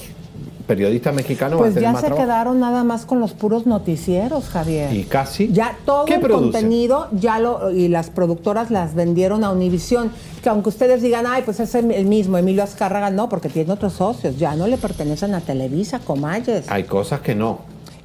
periodistas 0.75 1.13
mexicanos. 1.13 1.59
van 1.59 1.59
a 1.59 1.63
Pues 1.65 1.73
tener 1.73 1.89
ya 1.89 1.91
más 1.91 2.01
se 2.01 2.07
trabajo. 2.07 2.25
quedaron 2.27 2.59
nada 2.61 2.83
más 2.85 3.05
con 3.05 3.19
los 3.19 3.33
puros 3.33 3.65
noticieros, 3.65 4.47
Javier. 4.47 4.93
Y 4.93 5.03
casi. 5.03 5.51
Ya 5.51 5.75
todo 5.85 6.05
¿Qué 6.05 6.15
el 6.15 6.21
contenido 6.29 7.07
ya 7.11 7.39
lo 7.39 7.71
y 7.71 7.89
las 7.89 8.09
productoras 8.09 8.71
las 8.71 8.95
vendieron 8.95 9.43
a 9.43 9.51
Univisión, 9.51 10.11
que 10.41 10.47
aunque 10.49 10.69
ustedes 10.69 11.01
digan, 11.01 11.25
"Ay, 11.27 11.41
pues 11.43 11.59
es 11.59 11.75
el 11.75 12.05
mismo 12.05 12.37
Emilio 12.37 12.63
Azcárraga", 12.63 13.09
no, 13.09 13.27
porque 13.27 13.49
tiene 13.49 13.73
otros 13.73 13.93
socios, 13.93 14.37
ya 14.37 14.55
no 14.55 14.65
le 14.67 14.77
pertenecen 14.77 15.35
a 15.35 15.41
Televisa, 15.41 15.99
Comayes. 15.99 16.69
Hay 16.71 16.85
cosas 16.85 17.19
que 17.19 17.35
no. 17.35 17.59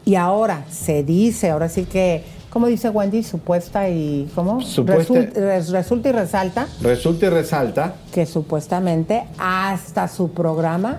Y 0.05 0.17
ahora 0.17 0.65
se 0.71 1.03
dice, 1.05 1.51
ahora 1.51 1.69
sí 1.69 1.85
que 1.85 2.25
¿cómo 2.51 2.69
dice 2.69 2.89
Wendy? 2.89 3.23
Supuesta 3.23 3.89
y 3.89 4.29
¿cómo? 4.35 4.61
Supuesta- 4.63 5.13
Result- 5.15 5.35
res- 5.37 5.69
resulta 5.71 6.09
y 6.09 6.13
resalta 6.13 6.67
Resulta 6.81 7.27
y 7.27 7.29
resalta 7.29 7.95
que 8.13 8.25
supuestamente 8.25 9.25
hasta 9.37 10.09
su 10.09 10.31
programa 10.31 10.99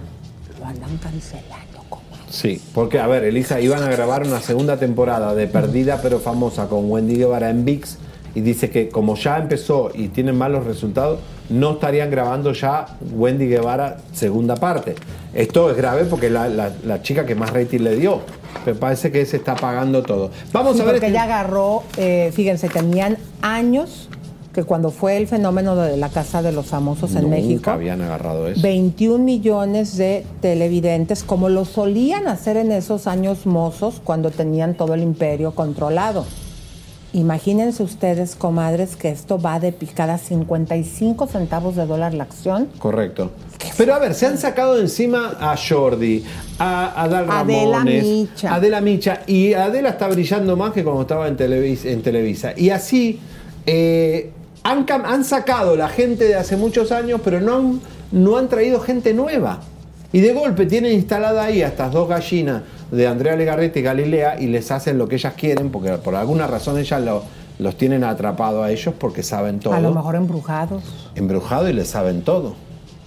lo 0.59 0.65
andan 0.65 0.97
cancelando. 0.97 1.77
Sí, 2.29 2.61
porque 2.73 2.99
a 2.99 3.07
ver, 3.07 3.23
Elisa, 3.23 3.59
iban 3.61 3.81
a 3.83 3.87
grabar 3.89 4.25
una 4.27 4.41
segunda 4.41 4.77
temporada 4.77 5.33
de 5.33 5.47
Perdida 5.47 5.99
pero 6.01 6.19
famosa 6.19 6.67
con 6.67 6.91
Wendy 6.91 7.15
Guevara 7.15 7.49
en 7.49 7.63
VIX 7.63 7.97
y 8.35 8.41
dice 8.41 8.69
que 8.69 8.89
como 8.89 9.15
ya 9.15 9.37
empezó 9.37 9.89
y 9.93 10.09
tienen 10.09 10.37
malos 10.37 10.65
resultados, 10.65 11.19
no 11.49 11.71
estarían 11.73 12.11
grabando 12.11 12.51
ya 12.51 12.85
Wendy 13.13 13.47
Guevara 13.47 13.97
segunda 14.11 14.55
parte. 14.57 14.95
Esto 15.33 15.71
es 15.71 15.77
grave 15.77 16.03
porque 16.03 16.29
la, 16.29 16.49
la- 16.49 16.71
la 16.85 17.01
chica 17.01 17.25
que 17.25 17.33
más 17.33 17.51
rating 17.53 17.79
le 17.79 17.95
dio, 17.95 18.19
me 18.65 18.75
parece 18.75 19.11
que 19.11 19.25
se 19.25 19.37
está 19.37 19.55
pagando 19.55 20.03
todo. 20.03 20.29
Vamos 20.51 20.75
Sí, 20.75 20.81
a 20.81 20.85
ver... 20.85 20.95
porque 20.95 21.05
este- 21.07 21.17
ella 21.17 21.23
agarró, 21.23 21.83
eh, 21.95 22.31
fíjense, 22.35 22.67
tenían 22.67 23.17
años 23.41 24.09
que 24.57 24.63
cuando 24.63 24.89
fue 24.89 25.17
el 25.17 25.27
fenómeno 25.27 25.75
de 25.75 25.97
la 25.97 26.09
Casa 26.09 26.41
de 26.41 26.51
los 26.51 26.65
Famosos 26.65 27.11
en 27.11 27.25
Nunca 27.25 27.35
México, 27.35 27.69
habían 27.69 28.01
agarrado 28.01 28.47
eso. 28.47 28.59
21 28.63 29.23
millones 29.23 29.97
de 29.97 30.25
televidentes, 30.41 31.23
como 31.23 31.47
lo 31.47 31.63
solían 31.63 32.27
hacer 32.27 32.57
en 32.57 32.71
esos 32.71 33.05
años 33.05 33.45
mozos 33.45 34.01
cuando 34.03 34.31
tenían 34.31 34.73
todo 34.73 34.95
el 34.95 35.03
imperio 35.03 35.51
controlado. 35.51 36.25
Imagínense 37.13 37.83
ustedes, 37.83 38.35
comadres, 38.35 38.95
que 38.95 39.09
esto 39.09 39.39
va 39.39 39.59
de 39.59 39.73
picada 39.73 40.17
55 40.17 41.27
centavos 41.27 41.75
de 41.75 41.85
dólar 41.85 42.15
la 42.15 42.23
acción. 42.23 42.67
Correcto. 42.79 43.29
Pero 43.77 43.93
a 43.93 43.99
ver, 43.99 44.15
se 44.15 44.25
han 44.25 44.39
sacado 44.39 44.73
de 44.73 44.81
encima 44.81 45.37
a 45.39 45.55
Jordi, 45.55 46.23
a 46.57 47.03
Adal 47.03 47.29
Adela 47.29 47.77
Ramones, 47.77 48.03
Micha. 48.03 48.55
Adela 48.55 48.81
Micha, 48.81 49.21
y 49.27 49.53
Adela 49.53 49.89
está 49.89 50.07
brillando 50.07 50.57
más 50.57 50.73
que 50.73 50.83
cuando 50.83 51.03
estaba 51.03 51.27
en 51.27 51.37
Televisa. 51.37 51.89
En 51.89 52.01
Televisa. 52.01 52.53
Y 52.57 52.71
así 52.71 53.19
eh, 53.67 54.31
han, 54.71 55.23
sacado 55.23 55.75
la 55.75 55.87
gente 55.89 56.25
de 56.25 56.35
hace 56.35 56.57
muchos 56.57 56.91
años, 56.91 57.21
pero 57.23 57.39
no 57.39 57.55
han, 57.55 57.81
no 58.11 58.37
han 58.37 58.47
traído 58.49 58.79
gente 58.79 59.13
nueva. 59.13 59.59
Y 60.13 60.21
de 60.21 60.33
golpe 60.33 60.65
tienen 60.65 60.93
instalada 60.93 61.43
ahí 61.43 61.61
a 61.61 61.67
estas 61.67 61.91
dos 61.91 62.07
gallinas 62.07 62.63
de 62.91 63.07
Andrea 63.07 63.35
Legarreta 63.35 63.79
y 63.79 63.81
Galilea 63.81 64.39
y 64.39 64.47
les 64.47 64.71
hacen 64.71 64.97
lo 64.97 65.07
que 65.07 65.15
ellas 65.15 65.33
quieren, 65.35 65.69
porque 65.69 65.91
por 65.93 66.15
alguna 66.15 66.47
razón 66.47 66.77
ellas 66.77 67.01
lo- 67.01 67.23
los 67.59 67.75
tienen 67.77 68.03
atrapados 68.03 68.63
a 68.65 68.71
ellos 68.71 68.93
porque 68.97 69.23
saben 69.23 69.59
todo. 69.59 69.73
A 69.73 69.79
lo 69.79 69.93
mejor 69.93 70.15
embrujados. 70.15 70.83
Embrujado 71.15 71.67
y 71.69 71.73
les 71.73 71.87
saben 71.87 72.21
todo. 72.21 72.55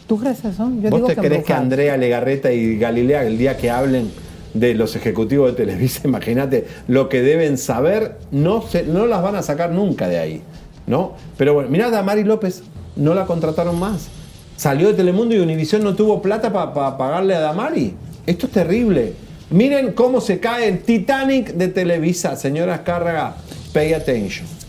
¿Tú 0.06 0.18
crees 0.18 0.44
eso? 0.44 0.68
Yo 0.82 0.90
¿Vos 0.90 0.98
digo 0.98 1.06
te 1.06 1.14
que 1.14 1.20
crees 1.20 1.30
que 1.44 1.52
embrujados. 1.52 1.62
Andrea 1.62 1.96
Legarreta 1.96 2.52
y 2.52 2.76
Galilea, 2.78 3.24
el 3.24 3.38
día 3.38 3.56
que 3.56 3.70
hablen 3.70 4.11
de 4.52 4.74
los 4.74 4.96
ejecutivos 4.96 5.50
de 5.52 5.56
Televisa, 5.64 6.00
imagínate 6.04 6.66
lo 6.88 7.08
que 7.08 7.22
deben 7.22 7.56
saber, 7.56 8.16
no, 8.32 8.62
se, 8.62 8.82
no 8.82 9.06
las 9.06 9.22
van 9.22 9.36
a 9.36 9.42
sacar 9.42 9.70
nunca 9.70 10.08
de 10.08 10.18
ahí, 10.18 10.42
¿no? 10.91 11.14
Pero 11.38 11.55
bueno, 11.55 11.70
mirá, 11.70 11.88
Damari 11.88 12.24
López, 12.24 12.62
no 12.97 13.14
la 13.14 13.24
contrataron 13.24 13.78
más. 13.78 14.09
Salió 14.57 14.88
de 14.88 14.95
Telemundo 14.95 15.34
y 15.34 15.38
Univisión 15.38 15.82
no 15.82 15.95
tuvo 15.95 16.20
plata 16.20 16.53
para 16.53 16.99
pagarle 16.99 17.34
a 17.34 17.41
Damari. 17.41 17.95
Esto 18.26 18.47
es 18.47 18.53
terrible. 18.53 19.14
Miren 19.49 19.93
cómo 19.93 20.20
se 20.20 20.38
cae 20.38 20.68
el 20.68 20.82
Titanic 20.82 21.55
de 21.55 21.68
Televisa, 21.68 22.36
señora 22.36 22.84
Cárraga. 22.84 23.36
Pay 23.72 23.95
attention. 23.95 24.59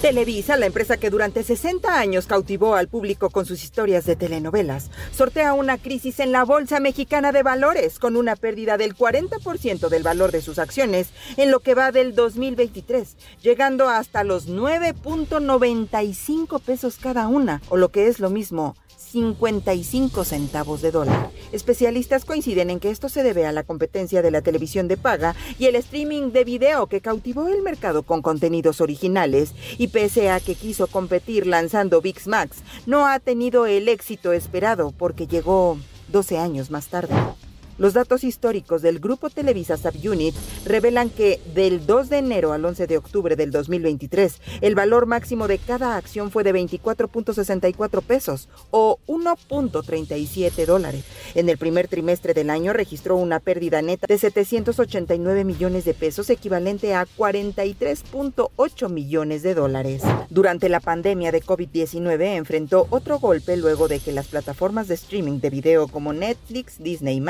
Televisa, 0.00 0.56
la 0.56 0.64
empresa 0.64 0.96
que 0.96 1.10
durante 1.10 1.42
60 1.42 2.00
años 2.00 2.26
cautivó 2.26 2.74
al 2.74 2.88
público 2.88 3.28
con 3.28 3.44
sus 3.44 3.62
historias 3.62 4.06
de 4.06 4.16
telenovelas, 4.16 4.90
sortea 5.14 5.52
una 5.52 5.76
crisis 5.76 6.20
en 6.20 6.32
la 6.32 6.44
Bolsa 6.44 6.80
Mexicana 6.80 7.32
de 7.32 7.42
Valores 7.42 7.98
con 7.98 8.16
una 8.16 8.34
pérdida 8.34 8.78
del 8.78 8.96
40% 8.96 9.90
del 9.90 10.02
valor 10.02 10.32
de 10.32 10.40
sus 10.40 10.58
acciones 10.58 11.10
en 11.36 11.50
lo 11.50 11.60
que 11.60 11.74
va 11.74 11.92
del 11.92 12.14
2023, 12.14 13.14
llegando 13.42 13.90
hasta 13.90 14.24
los 14.24 14.48
9.95 14.48 16.62
pesos 16.62 16.96
cada 16.96 17.28
una, 17.28 17.60
o 17.68 17.76
lo 17.76 17.90
que 17.90 18.08
es 18.08 18.20
lo 18.20 18.30
mismo, 18.30 18.76
55 19.10 20.24
centavos 20.24 20.82
de 20.82 20.90
dólar. 20.90 21.30
Especialistas 21.52 22.24
coinciden 22.24 22.70
en 22.70 22.80
que 22.80 22.90
esto 22.90 23.08
se 23.08 23.22
debe 23.22 23.46
a 23.46 23.52
la 23.52 23.64
competencia 23.64 24.22
de 24.22 24.30
la 24.30 24.42
televisión 24.42 24.88
de 24.88 24.96
paga 24.96 25.34
y 25.58 25.66
el 25.66 25.76
streaming 25.76 26.30
de 26.32 26.44
video 26.44 26.86
que 26.86 27.00
cautivó 27.00 27.48
el 27.48 27.62
mercado 27.62 28.04
con 28.04 28.22
contenidos 28.22 28.80
originales 28.80 29.52
y 29.78 29.88
pese 29.88 30.30
a 30.30 30.40
que 30.40 30.54
quiso 30.54 30.86
competir 30.86 31.46
lanzando 31.46 32.00
VIX 32.00 32.26
Max, 32.28 32.58
no 32.86 33.06
ha 33.06 33.18
tenido 33.18 33.66
el 33.66 33.88
éxito 33.88 34.32
esperado 34.32 34.92
porque 34.96 35.26
llegó 35.26 35.78
12 36.08 36.38
años 36.38 36.70
más 36.70 36.86
tarde. 36.86 37.14
Los 37.80 37.94
datos 37.94 38.24
históricos 38.24 38.82
del 38.82 39.00
grupo 39.00 39.30
Televisa 39.30 39.78
Subunit 39.78 40.34
revelan 40.66 41.08
que 41.08 41.40
del 41.54 41.86
2 41.86 42.10
de 42.10 42.18
enero 42.18 42.52
al 42.52 42.62
11 42.62 42.86
de 42.86 42.98
octubre 42.98 43.36
del 43.36 43.50
2023, 43.50 44.34
el 44.60 44.74
valor 44.74 45.06
máximo 45.06 45.48
de 45.48 45.56
cada 45.56 45.96
acción 45.96 46.30
fue 46.30 46.44
de 46.44 46.52
24.64 46.52 48.02
pesos 48.02 48.50
o 48.70 48.98
1.37 49.06 50.66
dólares. 50.66 51.04
En 51.34 51.48
el 51.48 51.56
primer 51.56 51.88
trimestre 51.88 52.34
del 52.34 52.50
año 52.50 52.74
registró 52.74 53.16
una 53.16 53.40
pérdida 53.40 53.80
neta 53.80 54.06
de 54.06 54.18
789 54.18 55.44
millones 55.44 55.86
de 55.86 55.94
pesos, 55.94 56.28
equivalente 56.28 56.94
a 56.94 57.06
43.8 57.06 58.90
millones 58.90 59.42
de 59.42 59.54
dólares. 59.54 60.02
Durante 60.28 60.68
la 60.68 60.80
pandemia 60.80 61.32
de 61.32 61.42
COVID-19 61.42 62.36
enfrentó 62.36 62.88
otro 62.90 63.18
golpe 63.18 63.56
luego 63.56 63.88
de 63.88 64.00
que 64.00 64.12
las 64.12 64.26
plataformas 64.26 64.86
de 64.86 64.96
streaming 64.96 65.40
de 65.40 65.48
video 65.48 65.88
como 65.88 66.12
Netflix, 66.12 66.76
Disney+, 66.78 67.22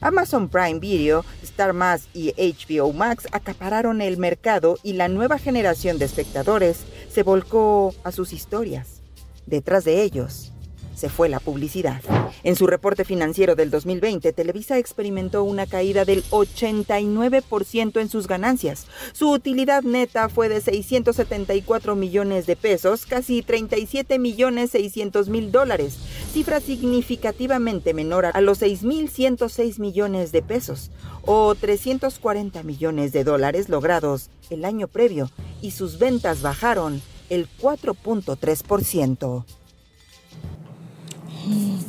Amazon 0.00 0.48
Prime 0.48 0.78
Video, 0.78 1.24
Star 1.42 1.72
Más 1.72 2.08
y 2.14 2.32
HBO 2.32 2.92
Max 2.92 3.26
acapararon 3.32 4.00
el 4.00 4.16
mercado 4.16 4.78
y 4.82 4.94
la 4.94 5.08
nueva 5.08 5.38
generación 5.38 5.98
de 5.98 6.06
espectadores 6.06 6.80
se 7.10 7.22
volcó 7.22 7.94
a 8.04 8.12
sus 8.12 8.32
historias. 8.32 9.02
Detrás 9.46 9.84
de 9.84 10.02
ellos 10.02 10.53
se 10.94 11.08
fue 11.08 11.28
la 11.28 11.40
publicidad. 11.40 12.00
En 12.42 12.56
su 12.56 12.66
reporte 12.66 13.04
financiero 13.04 13.54
del 13.54 13.70
2020, 13.70 14.32
Televisa 14.32 14.78
experimentó 14.78 15.44
una 15.44 15.66
caída 15.66 16.04
del 16.04 16.22
89% 16.24 18.00
en 18.00 18.08
sus 18.08 18.26
ganancias. 18.26 18.86
Su 19.12 19.30
utilidad 19.30 19.82
neta 19.82 20.28
fue 20.28 20.48
de 20.48 20.60
674 20.60 21.96
millones 21.96 22.46
de 22.46 22.56
pesos, 22.56 23.06
casi 23.06 23.42
37 23.42 24.18
millones 24.18 24.70
600 24.70 25.28
mil 25.28 25.52
dólares, 25.52 25.98
cifra 26.32 26.60
significativamente 26.60 27.94
menor 27.94 28.26
a 28.26 28.40
los 28.40 28.62
6.106 28.62 29.78
millones 29.78 30.32
de 30.32 30.42
pesos 30.42 30.90
o 31.22 31.54
340 31.54 32.62
millones 32.62 33.12
de 33.12 33.24
dólares 33.24 33.68
logrados 33.68 34.30
el 34.50 34.64
año 34.64 34.88
previo 34.88 35.30
y 35.62 35.70
sus 35.70 35.98
ventas 35.98 36.42
bajaron 36.42 37.00
el 37.30 37.48
4.3%. 37.60 39.44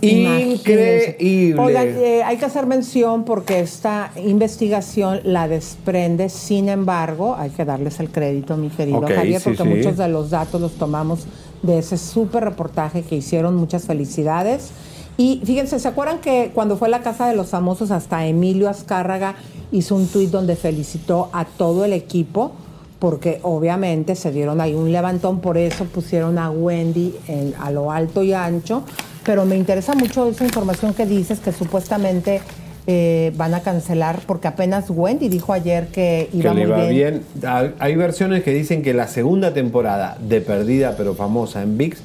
Increíble. 0.01 1.61
Oigan, 1.61 1.87
eh, 1.87 2.23
hay 2.23 2.37
que 2.37 2.45
hacer 2.45 2.65
mención 2.65 3.23
porque 3.23 3.59
esta 3.59 4.11
investigación 4.23 5.21
la 5.23 5.47
desprende, 5.47 6.29
sin 6.29 6.69
embargo, 6.69 7.35
hay 7.37 7.49
que 7.49 7.65
darles 7.65 7.99
el 7.99 8.09
crédito, 8.09 8.57
mi 8.57 8.69
querido 8.69 9.01
Javier, 9.15 9.41
porque 9.43 9.63
sí. 9.63 9.69
muchos 9.69 9.97
de 9.97 10.07
los 10.09 10.29
datos 10.29 10.59
los 10.61 10.73
tomamos 10.73 11.25
de 11.63 11.79
ese 11.79 11.97
súper 11.97 12.43
reportaje 12.43 13.01
que 13.03 13.15
hicieron. 13.15 13.55
Muchas 13.55 13.85
felicidades. 13.85 14.69
Y 15.17 15.41
fíjense, 15.45 15.79
¿se 15.79 15.87
acuerdan 15.87 16.19
que 16.19 16.51
cuando 16.53 16.75
fue 16.77 16.89
la 16.89 17.01
Casa 17.01 17.27
de 17.27 17.35
los 17.35 17.47
Famosos, 17.49 17.89
hasta 17.91 18.25
Emilio 18.27 18.69
Azcárraga 18.69 19.35
hizo 19.71 19.95
un 19.95 20.07
tuit 20.07 20.29
donde 20.29 20.55
felicitó 20.57 21.29
a 21.31 21.45
todo 21.45 21.85
el 21.85 21.93
equipo? 21.93 22.51
Porque 22.99 23.39
obviamente 23.43 24.15
se 24.15 24.31
dieron 24.31 24.59
ahí 24.61 24.73
un 24.73 24.91
levantón, 24.91 25.39
por 25.39 25.57
eso 25.57 25.85
pusieron 25.85 26.37
a 26.37 26.49
Wendy 26.51 27.13
en- 27.27 27.53
a 27.59 27.71
lo 27.71 27.91
alto 27.91 28.23
y 28.23 28.33
ancho. 28.33 28.83
Pero 29.25 29.45
me 29.45 29.55
interesa 29.55 29.93
mucho 29.95 30.29
esa 30.29 30.45
información 30.45 30.93
que 30.93 31.05
dices 31.05 31.39
que 31.39 31.51
supuestamente 31.51 32.41
eh, 32.87 33.33
van 33.35 33.53
a 33.55 33.61
cancelar, 33.61 34.19
porque 34.27 34.47
apenas 34.47 34.85
Wendy 34.89 35.27
dijo 35.27 35.51
ayer 35.53 35.87
que 35.87 36.29
iba 36.33 36.51
que 36.53 36.59
le 36.59 36.67
muy 36.67 36.71
va 36.71 36.85
bien. 36.87 37.23
bien. 37.41 37.73
Hay- 37.79 37.95
versiones 37.95 38.43
que 38.43 38.53
dicen 38.53 38.83
que 38.83 38.93
la 38.93 39.07
segunda 39.07 39.53
temporada 39.53 40.17
de 40.21 40.41
Perdida 40.41 40.93
pero 40.95 41.15
famosa 41.15 41.63
en 41.63 41.77
VIX 41.79 41.99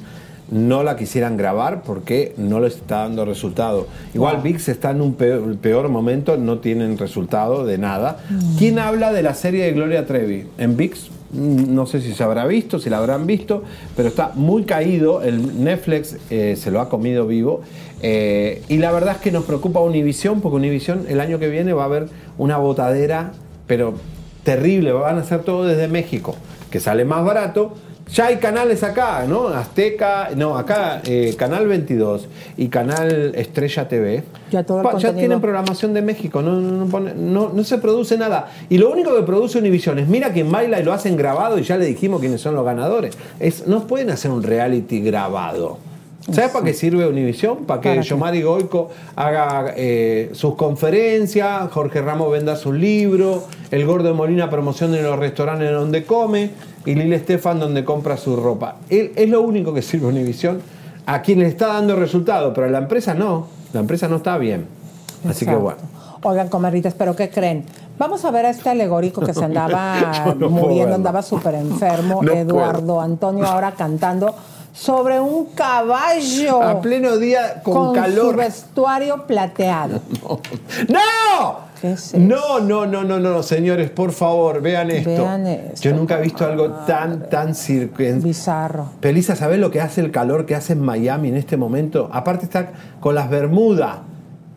no 0.49 0.81
la 0.83 0.97
quisieran 0.97 1.37
grabar 1.37 1.83
porque 1.83 2.33
no 2.37 2.59
les 2.59 2.75
está 2.77 3.03
dando 3.03 3.23
resultado. 3.25 3.87
Igual 4.15 4.37
Wow. 4.37 4.43
VIX 4.43 4.69
está 4.69 4.89
en 4.91 5.01
un 5.01 5.13
peor, 5.13 5.55
peor 5.57 5.87
momento, 5.89 6.35
no 6.37 6.57
tienen 6.57 6.97
resultado 6.97 7.63
de 7.65 7.77
nada. 7.77 8.17
¿Quién 8.57 8.79
habla 8.79 9.13
de 9.13 9.21
la 9.23 9.33
serie 9.35 9.63
de 9.65 9.71
Gloria 9.73 10.05
Trevi? 10.07 10.47
En 10.57 10.75
VIX, 10.75 11.09
no 11.33 11.85
sé 11.85 12.01
si 12.01 12.13
se 12.13 12.23
habrá 12.23 12.45
visto, 12.45 12.79
si 12.79 12.89
la 12.89 12.97
habrán 12.97 13.25
visto, 13.25 13.63
pero 13.95 14.09
está 14.09 14.31
muy 14.35 14.63
caído. 14.63 15.21
El 15.21 15.63
Netflix 15.63 16.17
eh, 16.29 16.55
se 16.57 16.71
lo 16.71 16.81
ha 16.81 16.89
comido 16.89 17.27
vivo. 17.27 17.61
Eh, 18.01 18.63
y 18.67 18.77
la 18.77 18.91
verdad 18.91 19.15
es 19.15 19.21
que 19.21 19.31
nos 19.31 19.45
preocupa 19.45 19.79
Univision, 19.79 20.41
porque 20.41 20.57
Univision 20.57 21.05
el 21.07 21.19
año 21.19 21.39
que 21.39 21.49
viene 21.49 21.73
va 21.73 21.83
a 21.83 21.85
haber 21.85 22.09
una 22.37 22.57
botadera, 22.57 23.31
pero 23.67 23.93
terrible, 24.43 24.91
van 24.91 25.17
a 25.17 25.21
hacer 25.21 25.43
todo 25.43 25.65
desde 25.65 25.87
México, 25.87 26.35
que 26.69 26.79
sale 26.79 27.05
más 27.05 27.23
barato. 27.23 27.75
Ya 28.13 28.25
hay 28.25 28.37
canales 28.37 28.83
acá, 28.83 29.25
¿no? 29.27 29.47
Azteca, 29.47 30.31
no, 30.35 30.57
acá 30.57 31.01
eh, 31.05 31.33
Canal 31.37 31.65
22 31.67 32.27
y 32.57 32.67
Canal 32.67 33.31
Estrella 33.35 33.87
TV. 33.87 34.23
Ya 34.51 34.63
todo 34.63 34.79
el 34.79 34.83
Pa- 34.83 34.89
ya 34.89 34.93
contenido. 34.93 35.17
tienen 35.19 35.39
programación 35.41 35.93
de 35.93 36.01
México, 36.01 36.41
no, 36.41 36.59
no, 36.59 36.71
no 36.85 36.85
pone- 36.91 37.13
no- 37.15 37.51
no 37.53 37.63
se 37.63 37.77
produce 37.77 38.17
nada. 38.17 38.51
Y 38.69 38.77
lo 38.79 38.91
único 38.91 39.15
que 39.15 39.21
produce 39.23 39.59
Univision 39.59 39.99
es 39.99 40.07
mira 40.09 40.33
quién 40.33 40.51
baila 40.51 40.79
y 40.79 40.83
lo 40.83 40.91
hacen 40.91 41.15
grabado 41.15 41.57
y 41.57 41.63
ya 41.63 41.77
le 41.77 41.85
dijimos 41.85 42.19
quiénes 42.19 42.41
son 42.41 42.53
los 42.55 42.65
ganadores. 42.65 43.17
Es, 43.39 43.65
no 43.67 43.87
pueden 43.87 44.09
hacer 44.09 44.29
un 44.31 44.43
reality 44.43 44.99
grabado. 45.01 45.77
¿Sabes 46.33 46.51
para 46.51 46.65
qué 46.65 46.73
sirve 46.73 47.07
Univision? 47.07 47.65
Para 47.65 47.81
que. 47.81 48.01
Yomari 48.01 48.41
Goico 48.41 48.89
haga 49.15 49.73
eh, 49.75 50.29
sus 50.33 50.55
conferencias, 50.55 51.69
Jorge 51.71 52.01
Ramos 52.01 52.31
venda 52.31 52.55
sus 52.55 52.73
libros, 52.75 53.43
el 53.71 53.85
Gordo 53.85 54.09
de 54.09 54.13
Molina 54.13 54.49
promocione 54.49 55.01
los 55.01 55.17
restaurantes 55.19 55.71
donde 55.71 56.05
come 56.05 56.51
y 56.85 56.95
Lil 56.95 57.13
Estefan 57.13 57.59
donde 57.59 57.83
compra 57.85 58.17
su 58.17 58.35
ropa. 58.35 58.77
Él- 58.89 59.11
es 59.15 59.29
lo 59.29 59.41
único 59.41 59.73
que 59.73 59.81
sirve 59.81 60.07
Univision. 60.07 60.61
A 61.05 61.21
quien 61.23 61.39
le 61.39 61.47
está 61.47 61.67
dando 61.67 61.95
resultado, 61.95 62.53
pero 62.53 62.67
a 62.67 62.69
la 62.69 62.77
empresa 62.77 63.13
no. 63.13 63.47
La 63.73 63.79
empresa 63.79 64.07
no 64.07 64.17
está 64.17 64.37
bien. 64.37 64.67
Así 65.27 65.45
que 65.45 65.55
bueno. 65.55 65.79
Oigan, 66.23 66.49
comadritas, 66.49 66.93
¿pero 66.93 67.15
qué 67.15 67.29
creen? 67.29 67.65
Vamos 67.97 68.23
a 68.25 68.31
ver 68.31 68.45
a 68.45 68.49
este 68.51 68.69
alegórico 68.69 69.21
que 69.21 69.33
se 69.33 69.43
andaba 69.45 70.35
no 70.37 70.49
muriendo, 70.49 70.95
andaba 70.95 71.21
súper 71.23 71.55
enfermo, 71.55 72.21
No 72.21 72.31
Eduardo 72.31 73.01
Antonio 73.01 73.45
ahora 73.45 73.71
cantando 73.71 74.35
sobre 74.73 75.19
un 75.19 75.45
caballo. 75.47 76.61
A 76.61 76.81
pleno 76.81 77.17
día 77.17 77.61
con, 77.63 77.93
calor. 77.93 78.31
su 78.31 78.37
vestuario 78.37 79.25
plateado. 79.27 80.01
¡No! 80.87 81.71
¿Qué 81.81 81.93
es 81.93 82.13
No, 82.13 82.59
no, 82.59 82.85
no, 82.85 83.03
no, 83.03 83.19
no, 83.19 83.41
señores, 83.41 83.89
por 83.89 84.11
favor, 84.11 84.61
vean 84.61 84.91
esto. 84.91 85.09
Vean 85.09 85.47
esto, 85.47 85.81
Yo 85.81 85.95
nunca 85.95 86.19
he 86.19 86.21
visto 86.21 86.45
algo 86.45 86.69
tan, 86.85 87.27
tan 87.27 87.55
circuen. 87.55 88.21
Bizarro. 88.21 88.91
Pelisa, 88.99 89.35
¿sabés 89.35 89.59
lo 89.59 89.71
que 89.71 89.81
hace 89.81 90.01
el 90.01 90.11
calor 90.11 90.45
que 90.45 90.55
hace 90.55 90.73
en 90.73 90.81
Miami 90.81 91.29
en 91.29 91.37
este 91.37 91.57
momento? 91.57 92.09
Aparte 92.13 92.45
está 92.45 92.71
con 92.99 93.15
las 93.15 93.29
bermudas. 93.29 93.97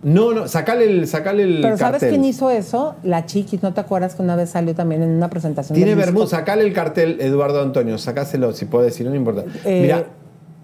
No, 0.05 0.33
no, 0.35 0.47
sacale 0.49 0.85
el, 0.85 1.09
sacale 1.09 1.43
el 1.45 1.61
Pero 1.63 1.77
¿sabes 1.79 2.01
cartel. 2.03 2.11
quién 2.11 2.25
hizo 2.27 2.51
eso? 2.51 2.95
La 3.03 3.25
Chiquis, 3.27 3.63
¿no 3.63 3.73
te 3.73 3.81
acuerdas 3.81 4.15
que 4.15 4.23
una 4.23 4.37
vez 4.37 4.51
salió 4.51 4.75
también 4.75 5.03
en 5.03 5.09
una 5.11 5.31
presentación 5.31 5.75
Tiene 5.75 5.95
bermuda, 5.95 6.27
sacale 6.27 6.63
el 6.65 6.73
cartel, 6.75 7.17
Eduardo 7.21 7.63
Antonio, 7.63 7.97
sacáselo 7.99 8.53
si 8.53 8.67
puedes, 8.67 8.95
si 8.95 9.03
no, 9.03 9.15
importa. 9.15 9.45
Eh, 9.65 9.81
Mira, 9.83 10.05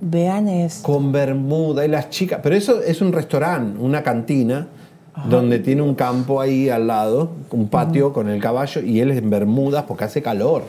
Vean 0.02 0.46
esto. 0.48 0.86
con 0.86 1.10
bermuda 1.10 1.84
y 1.84 1.88
las 1.88 2.10
chicas. 2.10 2.40
Pero 2.42 2.54
eso 2.54 2.80
es 2.82 3.00
un 3.00 3.12
restaurante, 3.12 3.78
una 3.80 4.02
cantina, 4.02 4.66
donde 5.28 5.58
tiene 5.58 5.82
un 5.82 5.94
campo 5.94 6.40
ahí 6.40 6.68
al 6.70 6.86
lado, 6.86 7.30
un 7.50 7.68
patio 7.68 8.12
con 8.12 8.28
el 8.28 8.40
caballo, 8.40 8.80
y 8.82 9.00
él 9.00 9.10
es 9.10 9.18
en 9.18 9.28
bermudas 9.30 9.84
porque 9.88 10.04
hace 10.04 10.22
calor. 10.22 10.62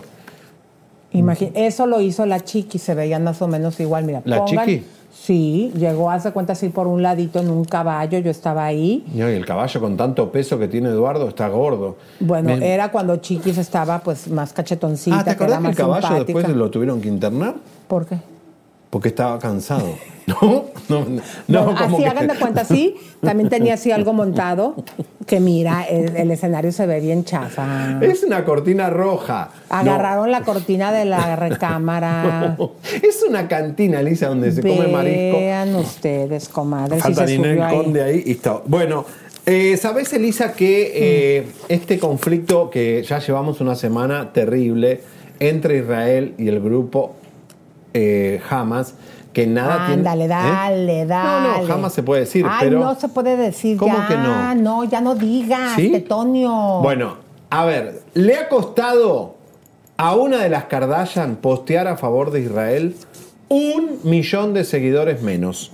Imagi- 1.14 1.52
eso 1.56 1.86
lo 1.88 2.00
hizo 2.02 2.26
la 2.26 2.40
Chiqui, 2.42 2.78
se 2.80 2.94
veían 2.96 3.24
más 3.24 3.42
o 3.42 3.48
menos 3.48 3.80
igual. 3.82 4.06
Mira, 4.06 4.22
¿La 4.26 4.46
Chiqui? 4.46 4.84
Sí, 5.14 5.72
llegó, 5.76 6.10
hace 6.10 6.32
cuenta 6.32 6.54
así 6.54 6.70
por 6.70 6.88
un 6.88 7.02
ladito 7.02 7.40
en 7.40 7.50
un 7.50 7.66
caballo, 7.66 8.18
yo 8.20 8.32
estaba 8.32 8.66
ahí. 8.66 9.06
Y 9.14 9.22
el 9.22 9.46
caballo 9.46 9.80
con 9.82 9.98
tanto 9.98 10.32
peso 10.32 10.58
que 10.58 10.68
tiene 10.68 10.90
Eduardo 10.90 11.28
está 11.28 11.48
gordo. 11.50 11.98
Bueno, 12.20 12.56
Me- 12.56 12.74
era 12.74 12.92
cuando 12.92 13.18
Chiquis 13.18 13.58
estaba 13.58 14.00
pues 14.00 14.30
más 14.30 14.54
cachetoncita, 14.54 15.20
Ah, 15.20 15.24
¿te 15.24 15.36
que 15.36 15.44
era 15.44 15.60
que 15.60 15.68
el 15.68 15.76
caballo 15.76 16.02
simpática. 16.08 16.24
después 16.38 16.56
lo 16.56 16.72
tuvieron 16.72 17.02
que 17.02 17.10
internar? 17.10 17.56
¿Por 17.88 18.06
qué? 18.06 18.18
Porque 18.92 19.08
estaba 19.08 19.40
cansado. 19.40 19.96
¿No? 20.28 20.66
No, 20.88 21.00
no, 21.06 21.22
Bueno, 21.48 21.76
como 21.76 21.96
así 21.98 22.04
que- 22.04 22.10
hagan 22.10 22.28
de 22.28 22.36
cuenta, 22.36 22.64
sí. 22.64 22.96
También 23.22 23.50
tenía 23.50 23.74
así 23.74 23.92
algo 23.92 24.14
montado, 24.14 24.76
que 25.26 25.40
mira, 25.40 25.84
el, 25.84 26.16
el 26.16 26.30
escenario 26.32 26.72
se 26.72 26.86
ve 26.86 27.00
bien 27.00 27.24
chafa. 27.26 28.00
Es 28.02 28.24
una 28.24 28.44
cortina 28.46 28.90
roja. 28.90 29.50
Agarraron 29.70 30.30
la 30.32 30.42
cortina 30.42 30.92
de 30.92 31.06
la 31.06 31.36
recámara. 31.82 32.56
No. 32.58 32.72
Es 33.02 33.24
una 33.28 33.48
cantina, 33.48 34.02
Lisa, 34.04 34.28
donde 34.28 34.52
se 34.52 34.62
come 34.62 34.88
marisco. 34.88 35.38
Vean 35.40 35.76
ustedes, 35.76 36.50
comadre, 36.50 36.98
si 36.98 37.02
Falta 37.02 37.26
se 37.28 37.38
Ninel 37.38 37.62
ahí. 37.62 37.76
Conde 37.78 38.02
ahí 38.04 38.24
y 38.26 38.32
está. 38.32 38.62
Bueno, 38.66 39.06
eh, 39.46 39.76
¿sabes, 39.78 40.12
Elisa, 40.14 40.54
que 40.54 40.92
eh, 41.40 41.48
este 41.68 41.98
conflicto 42.00 42.70
que 42.70 43.04
ya 43.04 43.20
llevamos 43.20 43.60
una 43.62 43.76
semana 43.76 44.32
terrible 44.34 45.02
entre 45.40 45.78
Israel 45.80 46.36
y 46.38 46.48
el 46.48 46.60
grupo 46.60 47.16
eh, 47.94 48.42
Hamas, 48.50 48.96
que 49.34 49.48
nada 49.48 49.88
tiene. 49.88 50.02
Ándale, 50.10 50.26
¿eh? 50.26 50.28
dale, 50.28 51.06
dale. 51.06 51.48
No, 51.48 51.62
no, 51.62 51.68
jamás 51.68 51.94
se 51.94 52.04
puede 52.04 52.22
decir, 52.22 52.46
Ay, 52.48 52.60
pero. 52.68 52.80
no 52.80 52.96
se 52.96 53.08
puede 53.08 53.38
decir 53.38 53.78
¿Cómo 53.78 53.98
ya. 53.98 54.08
que 54.08 54.16
no? 54.16 54.56
No, 54.56 54.84
ya 54.84 55.02
no 55.02 55.16
digas, 55.16 55.74
¿Sí? 55.76 55.90
Tetonio. 55.92 56.80
Bueno, 56.82 57.18
a 57.50 57.66
ver, 57.66 58.02
le 58.14 58.36
ha 58.38 58.50
costado 58.50 59.36
a 59.98 60.16
una 60.16 60.38
de 60.40 60.50
las 60.50 60.66
Kardashian 60.66 61.36
postear 61.38 61.88
a 61.88 61.98
favor 61.98 62.32
de 62.32 62.42
Israel 62.42 62.96
un 63.50 64.00
millón 64.04 64.54
de 64.54 64.64
seguidores 64.64 65.22
menos. 65.22 65.72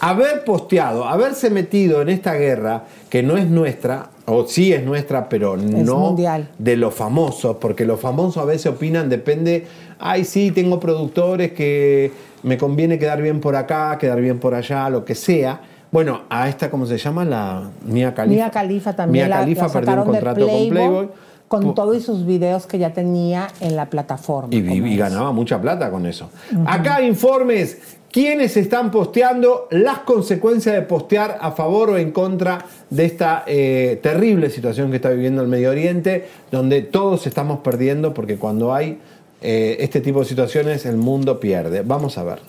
Haber 0.00 0.44
posteado, 0.44 1.04
haberse 1.06 1.48
metido 1.50 2.02
en 2.02 2.08
esta 2.08 2.34
guerra 2.34 2.84
que 3.08 3.22
no 3.22 3.36
es 3.36 3.46
nuestra, 3.48 4.08
o 4.26 4.46
sí 4.46 4.72
es 4.72 4.84
nuestra, 4.84 5.28
pero 5.28 5.56
no 5.56 5.98
mundial. 5.98 6.48
de 6.58 6.76
los 6.76 6.94
famosos, 6.94 7.56
porque 7.56 7.84
los 7.84 7.98
famosos 8.00 8.42
a 8.42 8.46
veces 8.46 8.66
opinan, 8.72 9.08
depende, 9.08 9.66
ay 9.98 10.24
sí, 10.24 10.50
tengo 10.52 10.78
productores 10.78 11.52
que 11.52 12.12
me 12.42 12.56
conviene 12.56 12.98
quedar 12.98 13.20
bien 13.22 13.40
por 13.40 13.56
acá, 13.56 13.98
quedar 13.98 14.20
bien 14.20 14.38
por 14.38 14.54
allá, 14.54 14.88
lo 14.90 15.04
que 15.04 15.14
sea. 15.14 15.60
Bueno, 15.90 16.22
a 16.30 16.48
esta, 16.48 16.70
¿cómo 16.70 16.86
se 16.86 16.96
llama? 16.98 17.24
La 17.24 17.70
Mia 17.84 18.14
Khalifa. 18.14 18.34
Mia 18.44 18.50
Khalifa 18.50 18.92
también 18.96 19.26
Mia 19.26 19.36
la 19.36 19.44
perdió 19.44 19.62
un 19.62 19.68
sacaron 19.70 20.04
de 20.06 20.10
contrato 20.12 20.46
con 20.48 20.68
Playboy. 20.68 21.08
con 21.48 21.74
todo 21.74 21.94
y 21.94 22.00
sus 22.00 22.24
videos 22.24 22.66
que 22.66 22.78
ya 22.78 22.94
tenía 22.94 23.48
en 23.60 23.76
la 23.76 23.86
plataforma. 23.90 24.48
Y, 24.54 24.58
y- 24.58 24.94
y 24.94 24.96
ganaba 24.96 25.32
mucha 25.32 25.60
plata 25.60 25.90
con 25.90 26.06
eso. 26.06 26.30
Acá 26.64 27.02
informes. 27.02 27.98
¿Quiénes 28.12 28.58
están 28.58 28.90
posteando 28.90 29.68
las 29.70 30.00
consecuencias 30.00 30.74
de 30.74 30.82
postear 30.82 31.38
a 31.40 31.52
favor 31.52 31.88
o 31.88 31.96
en 31.96 32.12
contra 32.12 32.66
de 32.90 33.06
esta 33.06 33.42
eh, 33.46 33.98
terrible 34.02 34.50
situación 34.50 34.90
que 34.90 34.96
está 34.96 35.08
viviendo 35.08 35.40
el 35.40 35.48
Medio 35.48 35.70
Oriente, 35.70 36.28
donde 36.50 36.82
todos 36.82 37.26
estamos 37.26 37.60
perdiendo 37.60 38.12
porque 38.12 38.36
cuando 38.36 38.74
hay 38.74 38.98
eh, 39.40 39.78
este 39.80 40.02
tipo 40.02 40.20
de 40.20 40.26
situaciones 40.26 40.84
el 40.84 40.98
mundo 40.98 41.40
pierde? 41.40 41.80
Vamos 41.80 42.18
a 42.18 42.24
ver. 42.24 42.40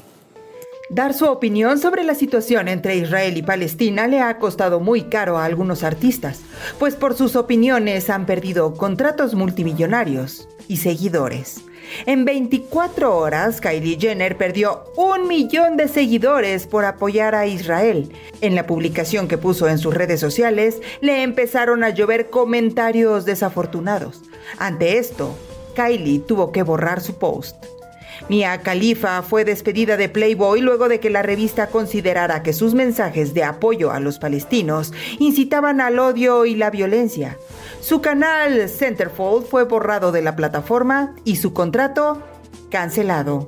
Dar 0.89 1.13
su 1.13 1.27
opinión 1.27 1.79
sobre 1.79 2.03
la 2.03 2.13
situación 2.13 2.67
entre 2.67 2.97
Israel 2.97 3.37
y 3.37 3.41
Palestina 3.41 4.05
le 4.07 4.19
ha 4.19 4.37
costado 4.39 4.81
muy 4.81 5.03
caro 5.03 5.37
a 5.37 5.45
algunos 5.45 5.83
artistas, 5.83 6.41
pues 6.77 6.95
por 6.95 7.15
sus 7.15 7.37
opiniones 7.37 8.09
han 8.09 8.25
perdido 8.25 8.73
contratos 8.73 9.33
multimillonarios 9.33 10.45
y 10.67 10.77
seguidores. 10.77 11.63
En 12.05 12.25
24 12.25 13.15
horas, 13.17 13.61
Kylie 13.61 13.97
Jenner 13.99 14.37
perdió 14.37 14.85
un 14.95 15.27
millón 15.27 15.77
de 15.77 15.87
seguidores 15.87 16.67
por 16.67 16.85
apoyar 16.85 17.35
a 17.35 17.47
Israel. 17.47 18.11
En 18.41 18.55
la 18.55 18.67
publicación 18.67 19.27
que 19.27 19.37
puso 19.37 19.67
en 19.67 19.77
sus 19.77 19.93
redes 19.93 20.19
sociales, 20.19 20.81
le 21.01 21.23
empezaron 21.23 21.83
a 21.83 21.89
llover 21.89 22.29
comentarios 22.29 23.25
desafortunados. 23.25 24.21
Ante 24.57 24.97
esto, 24.97 25.35
Kylie 25.75 26.19
tuvo 26.19 26.51
que 26.51 26.63
borrar 26.63 27.01
su 27.01 27.15
post. 27.15 27.55
Mia 28.29 28.61
Khalifa 28.61 29.21
fue 29.21 29.45
despedida 29.45 29.97
de 29.97 30.09
Playboy 30.09 30.61
luego 30.61 30.87
de 30.87 30.99
que 30.99 31.09
la 31.09 31.21
revista 31.21 31.67
considerara 31.67 32.43
que 32.43 32.53
sus 32.53 32.73
mensajes 32.73 33.33
de 33.33 33.43
apoyo 33.43 33.91
a 33.91 33.99
los 33.99 34.19
palestinos 34.19 34.93
incitaban 35.19 35.81
al 35.81 35.99
odio 35.99 36.45
y 36.45 36.55
la 36.55 36.69
violencia. 36.69 37.37
Su 37.81 38.01
canal 38.01 38.69
Centerfold 38.69 39.45
fue 39.45 39.65
borrado 39.65 40.11
de 40.11 40.21
la 40.21 40.35
plataforma 40.35 41.15
y 41.23 41.37
su 41.37 41.53
contrato 41.53 42.21
cancelado. 42.69 43.47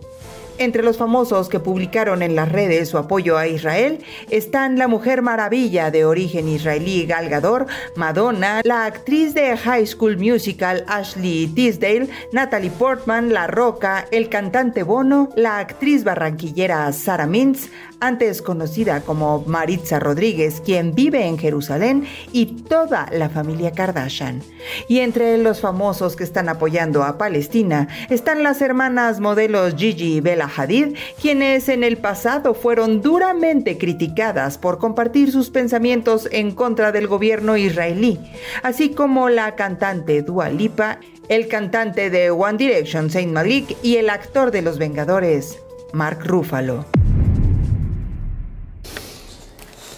Entre 0.57 0.83
los 0.83 0.97
famosos 0.97 1.49
que 1.49 1.59
publicaron 1.59 2.21
en 2.21 2.33
las 2.33 2.49
redes 2.49 2.87
su 2.87 2.97
apoyo 2.97 3.37
a 3.37 3.45
Israel 3.45 3.99
están 4.29 4.77
la 4.77 4.87
Mujer 4.87 5.21
Maravilla 5.21 5.91
de 5.91 6.05
origen 6.05 6.47
israelí 6.47 7.05
Gal 7.05 7.27
Gadot, 7.27 7.67
Madonna, 7.97 8.61
la 8.63 8.85
actriz 8.85 9.33
de 9.33 9.57
High 9.57 9.85
School 9.85 10.17
Musical 10.17 10.85
Ashley 10.87 11.47
Tisdale, 11.47 12.07
Natalie 12.31 12.71
Portman, 12.71 13.33
La 13.33 13.47
Roca, 13.47 14.05
el 14.11 14.29
cantante 14.29 14.83
Bono, 14.83 15.29
la 15.35 15.59
actriz 15.59 16.05
barranquillera 16.05 16.91
Sara 16.93 17.27
Mintz, 17.27 17.69
antes 18.05 18.41
conocida 18.41 19.01
como 19.01 19.43
Maritza 19.47 19.99
Rodríguez, 19.99 20.61
quien 20.63 20.93
vive 20.93 21.25
en 21.25 21.37
Jerusalén, 21.37 22.05
y 22.31 22.45
toda 22.45 23.07
la 23.11 23.29
familia 23.29 23.71
Kardashian. 23.71 24.41
Y 24.87 24.99
entre 24.99 25.37
los 25.37 25.61
famosos 25.61 26.15
que 26.15 26.23
están 26.23 26.49
apoyando 26.49 27.03
a 27.03 27.17
Palestina 27.17 27.87
están 28.09 28.43
las 28.43 28.61
hermanas 28.61 29.19
modelos 29.19 29.75
Gigi 29.75 30.17
y 30.17 30.21
Bella 30.21 30.49
Hadid, 30.55 30.95
quienes 31.21 31.69
en 31.69 31.83
el 31.83 31.97
pasado 31.97 32.53
fueron 32.53 33.01
duramente 33.01 33.77
criticadas 33.77 34.57
por 34.57 34.77
compartir 34.77 35.31
sus 35.31 35.49
pensamientos 35.49 36.27
en 36.31 36.51
contra 36.51 36.91
del 36.91 37.07
gobierno 37.07 37.57
israelí, 37.57 38.19
así 38.63 38.89
como 38.89 39.29
la 39.29 39.55
cantante 39.55 40.21
Dua 40.21 40.49
Lipa, 40.49 40.99
el 41.27 41.47
cantante 41.47 42.09
de 42.09 42.29
One 42.31 42.57
Direction 42.57 43.09
Saint 43.09 43.31
Malik 43.31 43.75
y 43.81 43.97
el 43.97 44.09
actor 44.09 44.51
de 44.51 44.61
Los 44.61 44.77
Vengadores, 44.77 45.59
Mark 45.93 46.19
Ruffalo. 46.23 46.85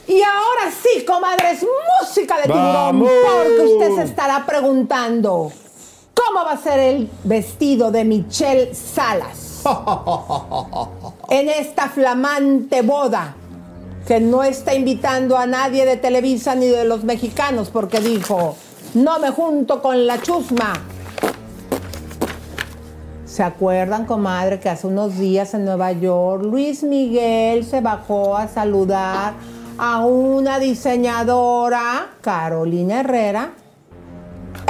Y 0.08 0.22
ahora 0.22 0.72
sí, 0.72 1.04
comadres, 1.04 1.66
música 2.02 2.38
de 2.38 2.44
tiburón, 2.44 2.74
¡Vamos! 2.74 3.10
porque 3.26 3.74
usted 3.74 3.96
se 3.96 4.04
estará 4.04 4.46
preguntando, 4.46 5.52
¿cómo 6.14 6.46
va 6.46 6.52
a 6.52 6.58
ser 6.58 6.80
el 6.80 7.10
vestido 7.26 7.92
de 7.92 8.06
Michelle 8.06 8.74
Salas 8.74 9.64
en 11.30 11.50
esta 11.50 11.90
flamante 11.90 12.84
boda? 12.84 13.36
Que 14.08 14.22
no 14.22 14.44
está 14.44 14.74
invitando 14.74 15.38
a 15.38 15.46
nadie 15.46 15.86
de 15.86 15.98
Televisa 15.98 16.56
ni 16.56 16.68
de 16.68 16.86
los 16.86 17.04
mexicanos, 17.04 17.70
porque 17.70 18.00
dijo, 18.00 18.56
no 18.94 19.20
me 19.20 19.32
junto 19.32 19.82
con 19.82 20.08
la 20.08 20.22
chusma. 20.22 20.72
¿Se 23.26 23.44
acuerdan, 23.44 24.06
comadre, 24.06 24.62
que 24.62 24.70
hace 24.70 24.88
unos 24.88 25.18
días 25.18 25.54
en 25.54 25.66
Nueva 25.66 25.92
York 25.92 26.44
Luis 26.44 26.82
Miguel 26.82 27.66
se 27.66 27.82
bajó 27.82 28.38
a 28.38 28.48
saludar 28.48 29.34
a 29.78 30.06
una 30.06 30.60
diseñadora, 30.60 32.10
Carolina 32.22 33.02
Herrera? 33.02 33.52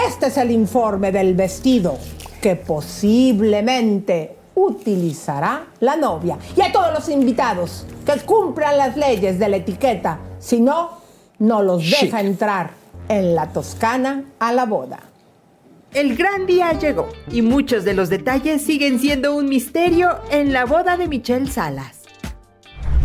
Este 0.05 0.27
es 0.27 0.37
el 0.37 0.51
informe 0.51 1.11
del 1.11 1.33
vestido 1.33 1.97
que 2.41 2.55
posiblemente 2.55 4.35
utilizará 4.55 5.67
la 5.79 5.95
novia. 5.95 6.37
Y 6.55 6.61
a 6.61 6.71
todos 6.71 6.93
los 6.93 7.09
invitados 7.09 7.85
que 8.05 8.19
cumplan 8.21 8.77
las 8.77 8.97
leyes 8.97 9.39
de 9.39 9.49
la 9.49 9.57
etiqueta, 9.57 10.19
si 10.39 10.59
no, 10.59 10.99
no 11.39 11.61
los 11.61 11.89
deja 11.89 12.21
entrar 12.21 12.71
en 13.07 13.35
la 13.35 13.51
Toscana 13.53 14.23
a 14.39 14.51
la 14.51 14.65
boda. 14.65 14.99
El 15.93 16.17
gran 16.17 16.45
día 16.45 16.73
llegó 16.73 17.07
y 17.31 17.41
muchos 17.41 17.85
de 17.85 17.93
los 17.93 18.09
detalles 18.09 18.61
siguen 18.61 18.99
siendo 18.99 19.35
un 19.35 19.47
misterio 19.47 20.17
en 20.31 20.51
la 20.51 20.65
boda 20.65 20.97
de 20.97 21.07
Michelle 21.07 21.49
Salas. 21.49 22.06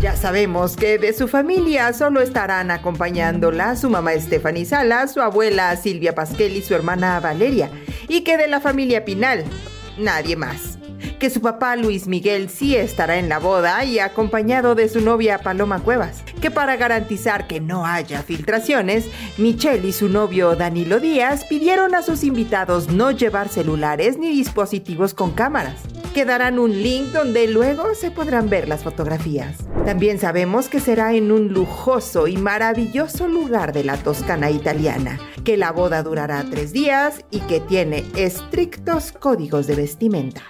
Ya 0.03 0.17
sabemos 0.17 0.75
que 0.75 0.97
de 0.97 1.13
su 1.13 1.29
familia 1.29 1.93
solo 1.93 2.19
estarán 2.19 2.71
acompañándola 2.71 3.77
su 3.77 3.89
mamá 3.89 4.11
Stephanie 4.15 4.65
Salas, 4.65 5.13
su 5.13 5.21
abuela 5.21 5.73
Silvia 5.77 6.13
Pasquel 6.13 6.57
y 6.57 6.61
su 6.61 6.75
hermana 6.75 7.21
Valeria, 7.21 7.71
y 8.09 8.25
que 8.25 8.35
de 8.35 8.49
la 8.49 8.59
familia 8.59 9.05
Pinal, 9.05 9.45
nadie 9.97 10.35
más. 10.35 10.77
Que 11.23 11.29
su 11.29 11.39
papá 11.39 11.77
Luis 11.77 12.05
Miguel 12.05 12.49
sí 12.49 12.75
estará 12.75 13.15
en 13.15 13.29
la 13.29 13.39
boda 13.39 13.85
y 13.85 13.97
acompañado 13.99 14.75
de 14.75 14.89
su 14.89 14.99
novia 14.99 15.37
Paloma 15.37 15.79
Cuevas. 15.79 16.21
Que 16.41 16.51
para 16.51 16.75
garantizar 16.75 17.47
que 17.47 17.61
no 17.61 17.85
haya 17.85 18.21
filtraciones, 18.23 19.05
Michelle 19.37 19.87
y 19.87 19.93
su 19.93 20.09
novio 20.09 20.57
Danilo 20.57 20.99
Díaz 20.99 21.45
pidieron 21.45 21.95
a 21.95 22.01
sus 22.01 22.25
invitados 22.25 22.89
no 22.89 23.11
llevar 23.11 23.47
celulares 23.47 24.17
ni 24.17 24.31
dispositivos 24.31 25.13
con 25.13 25.31
cámaras. 25.31 25.75
Que 26.13 26.25
darán 26.25 26.59
un 26.59 26.83
link 26.83 27.13
donde 27.13 27.47
luego 27.47 27.95
se 27.95 28.11
podrán 28.11 28.49
ver 28.49 28.67
las 28.67 28.83
fotografías. 28.83 29.59
También 29.85 30.19
sabemos 30.19 30.67
que 30.67 30.81
será 30.81 31.13
en 31.13 31.31
un 31.31 31.53
lujoso 31.53 32.27
y 32.27 32.35
maravilloso 32.35 33.29
lugar 33.29 33.71
de 33.71 33.85
la 33.85 33.95
Toscana 33.95 34.51
italiana, 34.51 35.21
que 35.45 35.55
la 35.55 35.71
boda 35.71 36.03
durará 36.03 36.43
tres 36.51 36.73
días 36.73 37.23
y 37.31 37.39
que 37.39 37.61
tiene 37.61 38.03
estrictos 38.17 39.13
códigos 39.13 39.67
de 39.67 39.75
vestimenta. 39.75 40.43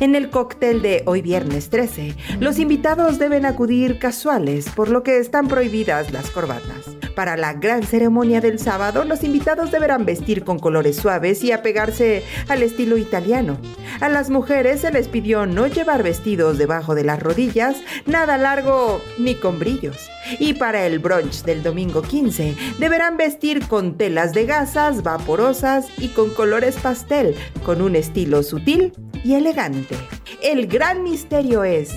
En 0.00 0.14
el 0.14 0.30
cóctel 0.30 0.82
de 0.82 1.02
hoy 1.06 1.22
viernes 1.22 1.70
13, 1.70 2.14
los 2.40 2.58
invitados 2.58 3.18
deben 3.18 3.46
acudir 3.46 3.98
casuales, 3.98 4.68
por 4.70 4.88
lo 4.88 5.02
que 5.02 5.18
están 5.18 5.48
prohibidas 5.48 6.12
las 6.12 6.30
corbatas. 6.30 6.95
Para 7.16 7.38
la 7.38 7.54
gran 7.54 7.82
ceremonia 7.82 8.42
del 8.42 8.58
sábado, 8.58 9.06
los 9.06 9.24
invitados 9.24 9.70
deberán 9.72 10.04
vestir 10.04 10.44
con 10.44 10.58
colores 10.58 10.96
suaves 10.96 11.42
y 11.42 11.50
apegarse 11.50 12.22
al 12.46 12.62
estilo 12.62 12.98
italiano. 12.98 13.56
A 14.02 14.10
las 14.10 14.28
mujeres 14.28 14.82
se 14.82 14.92
les 14.92 15.08
pidió 15.08 15.46
no 15.46 15.66
llevar 15.66 16.02
vestidos 16.02 16.58
debajo 16.58 16.94
de 16.94 17.04
las 17.04 17.22
rodillas, 17.22 17.78
nada 18.04 18.36
largo 18.36 19.00
ni 19.16 19.34
con 19.34 19.58
brillos. 19.58 19.96
Y 20.38 20.52
para 20.52 20.84
el 20.84 20.98
brunch 20.98 21.42
del 21.44 21.62
domingo 21.62 22.02
15, 22.02 22.54
deberán 22.78 23.16
vestir 23.16 23.66
con 23.66 23.96
telas 23.96 24.34
de 24.34 24.44
gasas 24.44 25.02
vaporosas 25.02 25.86
y 25.96 26.08
con 26.08 26.28
colores 26.34 26.76
pastel, 26.76 27.34
con 27.64 27.80
un 27.80 27.96
estilo 27.96 28.42
sutil 28.42 28.92
y 29.24 29.36
elegante. 29.36 29.96
El 30.42 30.66
gran 30.66 31.02
misterio 31.02 31.64
es... 31.64 31.94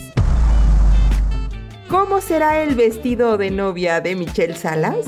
¿Cómo 1.89 2.21
será 2.21 2.61
el 2.61 2.75
vestido 2.75 3.39
de 3.39 3.49
novia 3.49 3.99
de 3.99 4.15
Michelle 4.15 4.55
Salas? 4.55 5.07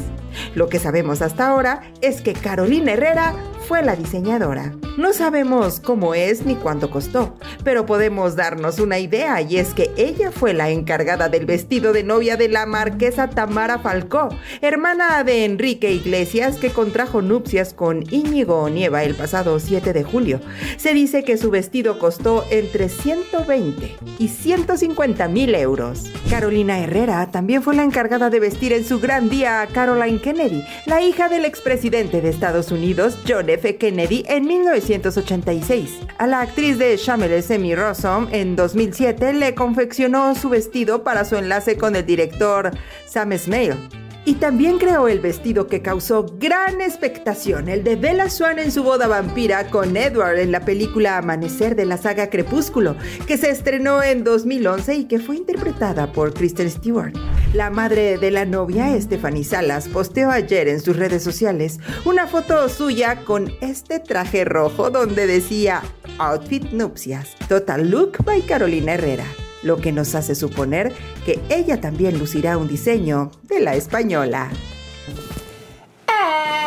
Lo 0.55 0.67
que 0.67 0.79
sabemos 0.79 1.21
hasta 1.21 1.47
ahora 1.47 1.84
es 2.01 2.21
que 2.21 2.34
Carolina 2.34 2.93
Herrera 2.93 3.36
fue 3.72 3.84
la 3.84 3.95
diseñadora. 3.95 4.74
No 4.97 5.13
sabemos 5.13 5.80
cómo 5.80 6.13
es 6.13 6.45
ni 6.45 6.55
cuánto 6.55 6.91
costó, 6.91 7.38
pero 7.63 7.86
podemos 7.86 8.36
darnos 8.36 8.80
una 8.80 8.99
idea 8.99 9.39
y 9.41 9.55
es 9.55 9.74
que 9.74 9.89
ella 9.95 10.30
fue 10.30 10.53
la 10.53 10.69
encargada 10.69 11.30
del 11.30 11.45
vestido 11.45 11.93
de 11.93 12.03
novia 12.03 12.36
de 12.36 12.49
la 12.49 12.65
marquesa 12.65 13.30
Tamara 13.30 13.80
Falcó, 13.80 14.28
hermana 14.59 15.24
de 15.24 15.45
Enrique 15.45 15.93
Iglesias 15.93 16.57
que 16.57 16.72
contrajo 16.72 17.22
nupcias 17.22 17.74
con 17.74 18.03
Íñigo 18.11 18.63
Onieva 18.63 19.05
el 19.05 19.15
pasado 19.15 19.57
7 19.57 19.93
de 19.93 20.03
julio. 20.03 20.41
Se 20.76 20.93
dice 20.93 21.24
que 21.24 21.38
su 21.38 21.49
vestido 21.49 21.97
costó 21.97 22.43
entre 22.51 22.89
120 22.89 23.95
y 24.19 24.28
150 24.28 25.30
mil 25.30 25.55
euros. 25.55 26.11
Carolina 26.30 26.80
Herrera 26.80 27.32
también 27.32 27.63
fue 27.63 27.76
la 27.76 27.84
encargada 27.84 28.30
de 28.30 28.41
vestir 28.41 28.74
en 28.74 28.84
su 28.84 28.99
gran 28.99 29.30
día 29.30 29.61
a 29.61 29.67
Caroline 29.67 30.19
Kennedy, 30.19 30.61
la 30.86 31.01
hija 31.01 31.30
del 31.30 31.45
expresidente 31.45 32.19
de 32.19 32.28
Estados 32.28 32.74
Unidos, 32.74 33.17
John. 33.26 33.41
Kennedy, 33.62 34.24
en 34.28 34.45
1986. 34.45 35.99
A 36.18 36.28
la 36.28 36.41
actriz 36.41 36.78
de 36.78 36.97
Shameless 36.97 37.51
Emmy 37.51 37.76
Rossum 37.76 38.28
en 38.32 38.55
2007 38.55 39.34
le 39.34 39.55
confeccionó 39.55 40.36
su 40.36 40.49
vestido 40.49 41.03
para 41.03 41.26
su 41.26 41.36
enlace 41.36 41.78
con 41.78 41.95
el 41.95 42.05
director 42.05 42.72
Sam 43.05 43.38
Smale. 43.38 43.78
Y 44.24 44.36
también 44.36 44.78
creó 44.78 45.07
el 45.07 45.19
vestido 45.19 45.65
que 45.65 45.82
causó 45.82 46.28
gran 46.38 46.80
expectación, 46.80 47.69
el 47.69 47.84
de 47.84 47.95
Bella 47.95 48.30
Swan 48.30 48.59
en 48.59 48.72
su 48.72 48.84
boda 48.84 49.07
vampira 49.07 49.69
con 49.72 49.97
Edward 49.97 50.38
en 50.38 50.51
la 50.51 50.63
película 50.63 51.17
Amanecer 51.17 51.76
de 51.76 51.86
la 51.86 51.97
saga 51.97 52.30
Crepúsculo, 52.30 52.95
que 53.26 53.38
se 53.38 53.49
estrenó 53.49 54.03
en 54.03 54.24
2011 54.24 54.95
y 54.95 55.05
que 55.05 55.17
fue 55.17 55.38
interpretada 55.38 56.11
por 56.11 56.36
Kristen 56.36 56.69
Stewart. 56.69 57.13
La 57.55 57.72
madre 57.72 58.19
de 58.19 58.30
la 58.30 58.45
novia, 58.45 58.99
Stephanie 59.01 59.43
Salas, 59.43 59.88
posteó 59.88 60.30
ayer 60.30 60.67
en 60.67 60.82
sus 60.82 60.95
redes 60.95 61.24
sociales 61.24 61.80
una 62.05 62.28
foto 62.28 62.69
suya 62.69 63.26
con 63.26 63.51
este 63.59 63.99
traje 63.99 64.45
rojo 64.45 64.91
donde 64.91 65.26
decía 65.26 65.82
Outfit 66.19 66.72
Nupcias, 66.72 67.36
Total 67.49 67.89
Look 67.89 68.24
by 68.24 68.41
Carolina 68.43 68.93
Herrera 68.93 69.26
lo 69.64 69.78
que 69.78 69.91
nos 69.91 70.16
hace 70.16 70.36
suponer 70.36 70.91
que 71.26 71.39
ella 71.49 71.80
también 71.82 72.18
lucirá 72.18 72.57
un 72.57 72.68
diseño 72.68 73.32
de 73.43 73.59
la 73.59 73.76
española. 73.76 74.49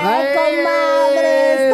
¡Eh, 0.06 0.34
comadres! 0.34 1.72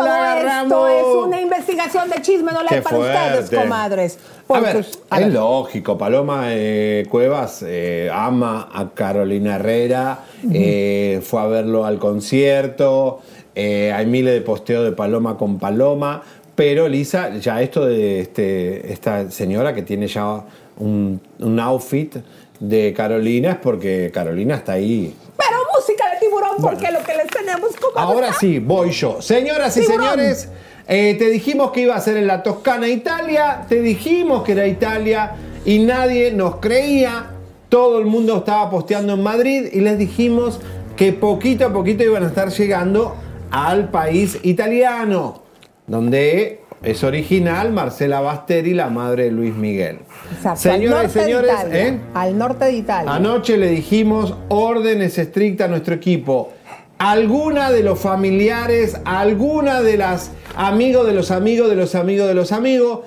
Todo 0.68 0.88
esto 0.88 1.20
es 1.20 1.26
una 1.26 1.40
investigación 1.40 2.10
de 2.10 2.22
chisme, 2.22 2.52
no 2.52 2.62
la 2.62 2.68
Qué 2.68 2.74
hay 2.76 2.80
para 2.82 2.98
ustedes, 2.98 3.50
comadres. 3.50 4.18
A 4.48 4.60
ver, 4.60 4.86
a 5.10 5.20
es 5.20 5.26
ver, 5.26 5.32
lógico, 5.32 5.96
Paloma 5.96 6.46
eh, 6.48 7.06
Cuevas 7.08 7.64
eh, 7.66 8.10
ama 8.12 8.68
a 8.72 8.90
Carolina 8.90 9.56
Herrera, 9.56 10.24
eh, 10.52 11.20
fue 11.22 11.40
a 11.40 11.46
verlo 11.46 11.84
al 11.84 11.98
concierto, 11.98 13.20
eh, 13.54 13.92
hay 13.92 14.06
miles 14.06 14.34
de 14.34 14.40
posteos 14.40 14.84
de 14.84 14.92
Paloma 14.92 15.36
con 15.36 15.58
Paloma, 15.58 16.22
pero 16.54 16.88
Lisa, 16.88 17.36
ya 17.38 17.62
esto 17.62 17.86
de 17.86 18.20
este, 18.20 18.92
esta 18.92 19.30
señora 19.30 19.74
que 19.74 19.82
tiene 19.82 20.08
ya 20.08 20.44
un, 20.80 21.20
un 21.38 21.60
outfit 21.60 22.16
de 22.58 22.92
Carolina 22.92 23.52
es 23.52 23.56
porque 23.56 24.10
Carolina 24.12 24.56
está 24.56 24.72
ahí. 24.72 25.14
Pero 25.36 25.58
música 25.74 26.04
de 26.12 26.18
tiburón, 26.18 26.56
porque 26.60 26.90
lo 26.90 27.02
que 27.02 27.14
les 27.14 27.26
tenemos, 27.28 27.74
comadres. 27.76 27.94
Ahora 27.96 28.32
sí, 28.32 28.58
voy 28.58 28.90
yo. 28.90 29.22
Señoras 29.22 29.76
y 29.76 29.84
señores, 29.84 30.48
eh, 30.86 31.14
te 31.18 31.30
dijimos 31.30 31.70
que 31.70 31.82
iba 31.82 31.94
a 31.94 32.00
ser 32.00 32.16
en 32.16 32.26
la 32.26 32.42
Toscana, 32.42 32.88
Italia. 32.88 33.64
Te 33.68 33.80
dijimos 33.80 34.42
que 34.42 34.52
era 34.52 34.66
Italia 34.66 35.36
y 35.64 35.78
nadie 35.78 36.32
nos 36.32 36.56
creía. 36.56 37.30
Todo 37.68 37.98
el 37.98 38.06
mundo 38.06 38.38
estaba 38.38 38.68
posteando 38.68 39.14
en 39.14 39.22
Madrid 39.22 39.68
y 39.72 39.80
les 39.80 39.96
dijimos 39.96 40.60
que 40.96 41.12
poquito 41.12 41.66
a 41.66 41.72
poquito 41.72 42.02
iban 42.02 42.24
a 42.24 42.26
estar 42.26 42.50
llegando 42.50 43.16
al 43.50 43.90
país 43.90 44.38
italiano, 44.42 45.42
donde 45.86 46.60
es 46.82 47.04
original 47.04 47.72
Marcela 47.72 48.20
Basteri, 48.20 48.74
la 48.74 48.90
madre 48.90 49.24
de 49.24 49.30
Luis 49.30 49.54
Miguel. 49.54 50.00
Exacto, 50.32 50.60
Señoras 50.60 51.16
y 51.16 51.18
señores, 51.18 51.50
Italia, 51.52 51.86
¿eh? 51.86 52.00
Al 52.14 52.38
norte 52.38 52.64
de 52.66 52.72
Italia. 52.72 53.12
Anoche 53.12 53.56
le 53.56 53.68
dijimos 53.68 54.34
órdenes 54.48 55.18
estrictas 55.18 55.66
a 55.66 55.70
nuestro 55.70 55.94
equipo. 55.94 56.52
Alguna 56.98 57.70
de 57.70 57.82
los 57.82 57.98
familiares, 57.98 59.00
alguna 59.04 59.80
de 59.80 59.96
las 59.96 60.30
amigos 60.56 61.06
de 61.06 61.14
los 61.14 61.30
amigos 61.30 61.70
de 61.70 61.76
los 61.76 61.94
amigos 61.94 62.28
de 62.28 62.34
los 62.34 62.52
amigos 62.52 63.00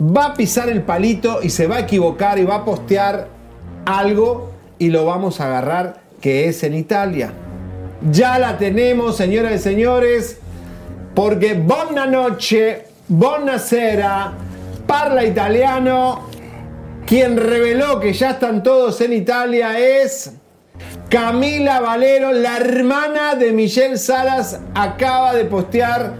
va 0.00 0.26
a 0.26 0.34
pisar 0.34 0.68
el 0.68 0.82
palito 0.82 1.40
y 1.42 1.50
se 1.50 1.66
va 1.66 1.76
a 1.76 1.80
equivocar 1.80 2.38
y 2.38 2.44
va 2.44 2.56
a 2.56 2.64
postear 2.64 3.28
algo 3.84 4.50
y 4.78 4.90
lo 4.90 5.04
vamos 5.04 5.40
a 5.40 5.46
agarrar 5.46 6.00
que 6.20 6.48
es 6.48 6.62
en 6.64 6.74
Italia. 6.74 7.32
Ya 8.10 8.38
la 8.38 8.58
tenemos, 8.58 9.16
señoras 9.16 9.54
y 9.54 9.58
señores, 9.58 10.38
porque 11.14 11.54
buona 11.54 12.06
noche, 12.06 12.86
buonasera, 13.06 14.32
parla 14.86 15.24
italiano. 15.24 16.31
Quien 17.06 17.36
reveló 17.36 18.00
que 18.00 18.12
ya 18.12 18.30
están 18.30 18.62
todos 18.62 19.00
en 19.00 19.12
Italia 19.12 19.78
es 19.78 20.32
Camila 21.08 21.80
Valero, 21.80 22.32
la 22.32 22.56
hermana 22.56 23.34
de 23.34 23.52
Michelle 23.52 23.98
Salas, 23.98 24.60
acaba 24.74 25.34
de 25.34 25.44
postear 25.44 26.14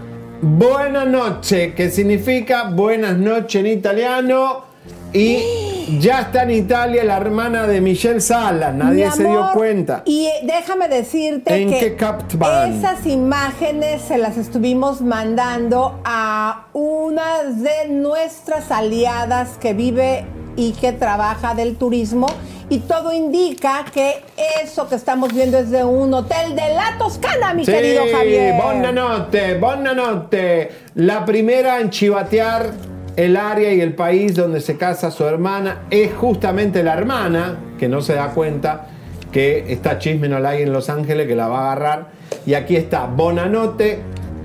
Buena 0.45 1.05
noche, 1.05 1.73
que 1.73 1.89
significa 1.89 2.65
buenas 2.65 3.17
noches 3.17 3.61
en 3.61 3.67
italiano. 3.67 4.65
Y 5.13 5.97
ya 6.01 6.19
está 6.19 6.43
en 6.43 6.51
Italia 6.51 7.01
la 7.05 7.15
hermana 7.15 7.65
de 7.65 7.79
Michelle 7.79 8.19
Salas, 8.19 8.75
nadie 8.75 9.09
se 9.11 9.23
dio 9.23 9.51
cuenta. 9.53 10.01
Y 10.03 10.25
eh, 10.25 10.41
déjame 10.43 10.89
decirte 10.89 11.61
¿En 11.61 11.69
que 11.69 11.95
esas 11.95 13.05
imágenes 13.05 14.01
se 14.01 14.17
las 14.17 14.35
estuvimos 14.35 14.99
mandando 14.99 16.01
a 16.03 16.67
una 16.73 17.43
de 17.43 17.87
nuestras 17.87 18.69
aliadas 18.69 19.51
que 19.61 19.73
vive 19.73 20.25
y 20.55 20.73
que 20.73 20.91
trabaja 20.91 21.53
del 21.53 21.75
turismo. 21.75 22.27
Y 22.69 22.79
todo 22.79 23.13
indica 23.13 23.85
que 23.93 24.23
eso 24.63 24.87
que 24.87 24.95
estamos 24.95 25.33
viendo 25.33 25.57
es 25.57 25.69
de 25.69 25.83
un 25.83 26.13
hotel 26.13 26.55
de 26.55 26.73
la 26.73 26.97
Toscana, 26.97 27.53
mi 27.53 27.65
Sí, 27.65 27.71
querido 27.71 28.03
Javier. 28.11 28.55
Buonanotte, 28.61 29.59
buonanotte. 29.59 30.71
La 30.95 31.25
primera 31.25 31.79
en 31.79 31.89
chivatear 31.89 32.71
el 33.15 33.37
área 33.37 33.73
y 33.73 33.81
el 33.81 33.93
país 33.93 34.33
donde 34.35 34.59
se 34.59 34.77
casa 34.77 35.11
su 35.11 35.25
hermana 35.25 35.83
es 35.91 36.13
justamente 36.13 36.83
la 36.83 36.93
hermana, 36.93 37.57
que 37.77 37.87
no 37.87 38.01
se 38.01 38.15
da 38.15 38.29
cuenta 38.29 38.87
que 39.33 39.65
está 39.73 39.97
Chisme 39.97 40.29
no 40.29 40.39
la 40.39 40.49
hay 40.49 40.61
en 40.61 40.71
Los 40.71 40.89
Ángeles, 40.89 41.27
que 41.27 41.35
la 41.35 41.47
va 41.47 41.59
a 41.59 41.71
agarrar. 41.71 42.07
Y 42.45 42.53
aquí 42.53 42.75
está, 42.75 43.07
Bonanote, 43.07 43.99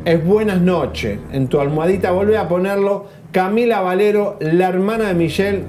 es 0.04 0.24
buenas 0.24 0.60
noches. 0.60 1.18
En 1.30 1.48
tu 1.48 1.60
almohadita 1.60 2.10
vuelve 2.10 2.38
a 2.38 2.48
ponerlo. 2.48 3.06
Camila 3.30 3.82
Valero, 3.82 4.38
la 4.40 4.68
hermana 4.68 5.08
de 5.08 5.14
Michelle, 5.14 5.64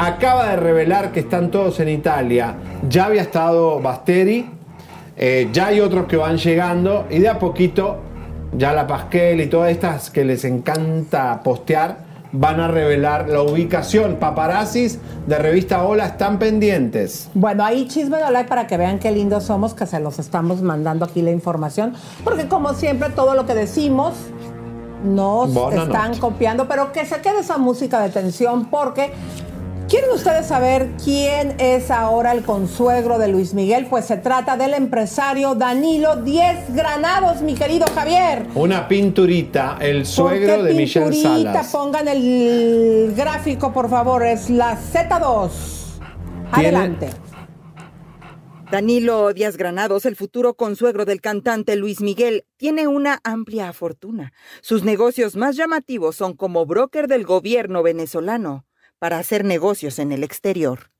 acaba 0.00 0.48
de 0.48 0.56
revelar 0.56 1.12
que 1.12 1.20
están 1.20 1.50
todos 1.50 1.78
en 1.80 1.90
Italia. 1.90 2.54
Ya 2.88 3.04
había 3.04 3.20
estado 3.20 3.80
Basteri, 3.80 4.48
eh, 5.16 5.50
ya 5.52 5.66
hay 5.66 5.80
otros 5.80 6.06
que 6.06 6.16
van 6.16 6.38
llegando 6.38 7.06
y 7.10 7.18
de 7.18 7.28
a 7.28 7.38
poquito 7.38 7.98
ya 8.56 8.72
la 8.72 8.86
Pasquel 8.86 9.42
y 9.42 9.46
todas 9.46 9.70
estas 9.70 10.10
que 10.10 10.24
les 10.24 10.44
encanta 10.44 11.42
postear 11.42 12.08
van 12.32 12.60
a 12.60 12.68
revelar 12.68 13.28
la 13.28 13.42
ubicación. 13.42 14.16
Paparazzis 14.16 14.98
de 15.26 15.38
revista 15.38 15.84
Hola 15.84 16.06
están 16.06 16.38
pendientes. 16.38 17.28
Bueno, 17.34 17.62
ahí 17.62 17.86
chisme 17.86 18.16
de 18.16 18.44
para 18.44 18.66
que 18.66 18.78
vean 18.78 19.00
qué 19.00 19.10
lindos 19.10 19.44
somos, 19.44 19.74
que 19.74 19.84
se 19.84 20.00
los 20.00 20.18
estamos 20.18 20.62
mandando 20.62 21.04
aquí 21.04 21.20
la 21.20 21.30
información. 21.30 21.92
Porque 22.24 22.48
como 22.48 22.72
siempre, 22.72 23.10
todo 23.10 23.34
lo 23.34 23.44
que 23.44 23.54
decimos 23.54 24.14
nos 25.04 25.54
están 25.72 26.16
copiando, 26.18 26.68
pero 26.68 26.92
que 26.92 27.04
se 27.04 27.20
quede 27.20 27.40
esa 27.40 27.58
música 27.58 28.00
de 28.00 28.10
tensión 28.10 28.66
porque 28.66 29.12
¿quieren 29.90 30.10
ustedes 30.12 30.46
saber 30.46 30.88
quién 31.02 31.56
es 31.58 31.90
ahora 31.90 32.32
el 32.32 32.44
consuegro 32.44 33.18
de 33.18 33.26
Luis 33.26 33.54
Miguel? 33.54 33.86
Pues 33.90 34.04
se 34.04 34.16
trata 34.16 34.56
del 34.56 34.72
empresario 34.74 35.56
Danilo 35.56 36.16
Diez 36.16 36.72
Granados, 36.72 37.42
mi 37.42 37.54
querido 37.54 37.86
Javier. 37.92 38.46
Una 38.54 38.86
pinturita, 38.86 39.78
el 39.80 39.98
¿Por 39.98 40.06
suegro 40.06 40.58
qué 40.58 40.62
de 40.62 40.74
Michelle 40.74 41.10
pinturita? 41.10 41.52
Salas. 41.52 41.72
Pongan 41.72 42.06
el 42.06 43.12
gráfico, 43.16 43.72
por 43.72 43.90
favor, 43.90 44.24
es 44.24 44.48
la 44.48 44.78
Z2. 44.78 45.50
Adelante. 46.52 47.10
Danilo 48.70 49.32
Díaz 49.32 49.56
Granados, 49.56 50.06
el 50.06 50.14
futuro 50.14 50.54
consuegro 50.54 51.04
del 51.04 51.20
cantante 51.20 51.74
Luis 51.74 52.00
Miguel, 52.00 52.44
tiene 52.56 52.86
una 52.86 53.18
amplia 53.24 53.72
fortuna. 53.72 54.32
Sus 54.60 54.84
negocios 54.84 55.34
más 55.34 55.56
llamativos 55.56 56.14
son 56.14 56.36
como 56.36 56.64
broker 56.64 57.08
del 57.08 57.24
gobierno 57.24 57.82
venezolano 57.82 58.64
para 59.00 59.18
hacer 59.18 59.44
negocios 59.44 59.98
en 59.98 60.12
el 60.12 60.22
exterior. 60.22 60.92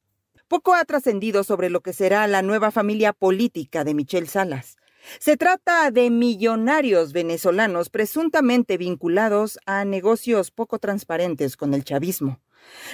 Poco 0.48 0.74
ha 0.74 0.84
trascendido 0.84 1.44
sobre 1.44 1.70
lo 1.70 1.82
que 1.82 1.92
será 1.92 2.26
la 2.26 2.42
nueva 2.42 2.72
familia 2.72 3.12
política 3.12 3.84
de 3.84 3.94
Michelle 3.94 4.26
Salas. 4.26 4.78
Se 5.18 5.36
trata 5.36 5.90
de 5.90 6.10
millonarios 6.10 7.12
venezolanos 7.12 7.90
presuntamente 7.90 8.76
vinculados 8.76 9.58
a 9.66 9.84
negocios 9.84 10.50
poco 10.50 10.78
transparentes 10.78 11.56
con 11.56 11.74
el 11.74 11.84
chavismo. 11.84 12.40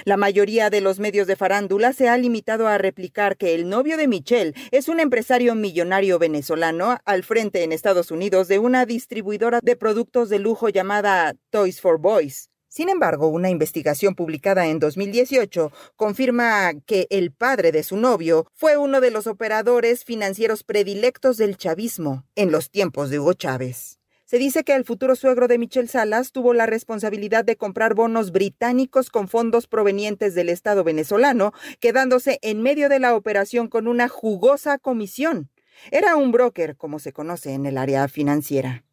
La 0.05 0.17
mayoría 0.17 0.71
de 0.71 0.81
los 0.81 0.99
medios 0.99 1.27
de 1.27 1.37
farándula 1.37 1.93
se 1.93 2.09
ha 2.09 2.17
limitado 2.17 2.69
a 2.69 2.79
replicar 2.79 3.37
que 3.37 3.55
el 3.55 3.69
novio 3.69 3.97
de 3.97 4.09
Michelle 4.09 4.55
es 4.71 4.89
un 4.89 5.01
empresario 5.01 5.55
millonario 5.55 6.19
venezolano 6.19 6.99
al 7.05 7.25
frente 7.25 7.63
en 7.63 7.73
Estados 7.73 8.11
Unidos 8.11 8.49
de 8.49 8.59
una 8.59 8.87
distribuidora 8.87 9.61
de 9.63 9.77
productos 9.77 10.29
de 10.29 10.41
lujo 10.41 10.69
llamada 10.69 11.35
Toys 11.51 11.81
for 11.81 11.99
Boys. 11.99 12.51
Sin 12.77 12.91
embargo, 12.91 13.29
una 13.29 13.49
investigación 13.49 14.15
publicada 14.15 14.67
en 14.67 14.79
2018 14.79 15.73
confirma 15.97 16.75
que 16.85 17.07
el 17.09 17.33
padre 17.33 17.73
de 17.73 17.83
su 17.83 17.97
novio 17.97 18.47
fue 18.53 18.77
uno 18.77 19.01
de 19.01 19.11
los 19.11 19.27
operadores 19.27 20.05
financieros 20.05 20.63
predilectos 20.63 21.39
del 21.39 21.57
chavismo 21.57 22.27
en 22.35 22.53
los 22.53 22.71
tiempos 22.71 23.09
de 23.09 23.19
Hugo 23.19 23.33
Chávez. 23.33 23.99
Se 24.27 24.37
dice 24.37 24.63
que 24.63 24.75
el 24.75 24.85
futuro 24.85 25.17
suegro 25.17 25.49
de 25.49 25.57
Michelle 25.57 25.89
Salas 25.89 26.33
tuvo 26.33 26.53
la 26.53 26.67
responsabilidad 26.67 27.47
de 27.47 27.57
comprar 27.57 27.95
bonos 27.95 28.31
británicos 28.31 29.09
con 29.09 29.29
fondos 29.29 29.69
provenientes 29.69 30.35
del 30.35 30.51
Estado 30.51 30.85
venezolano, 30.85 31.55
quedándose 31.81 32.39
en 32.43 32.61
medio 32.61 32.91
de 32.91 32.99
la 32.99 33.17
operación 33.17 33.69
con 33.69 33.89
una 33.89 34.11
jugosa 34.11 34.77
comisión. 34.77 35.49
Era 35.91 36.17
un 36.17 36.31
broker, 36.31 36.77
como 36.77 36.99
se 36.99 37.15
conoce 37.15 37.55
en 37.55 37.65
el 37.65 37.79
área 37.79 38.07
financiera. 38.07 38.86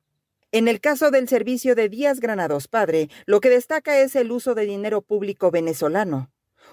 En 0.54 0.68
el 0.68 0.82
caso 0.82 1.10
del 1.10 1.28
servicio 1.28 1.74
de 1.74 1.90
Díaz 1.90 2.20
Granados 2.20 2.68
Padre, 2.68 3.10
lo 3.26 3.42
que 3.42 3.50
destaca 3.50 3.98
es 3.98 4.16
el 4.16 4.32
uso 4.32 4.54
de 4.54 4.68
dinero 4.68 5.02
público 5.02 5.50
venezolano. 5.50 6.30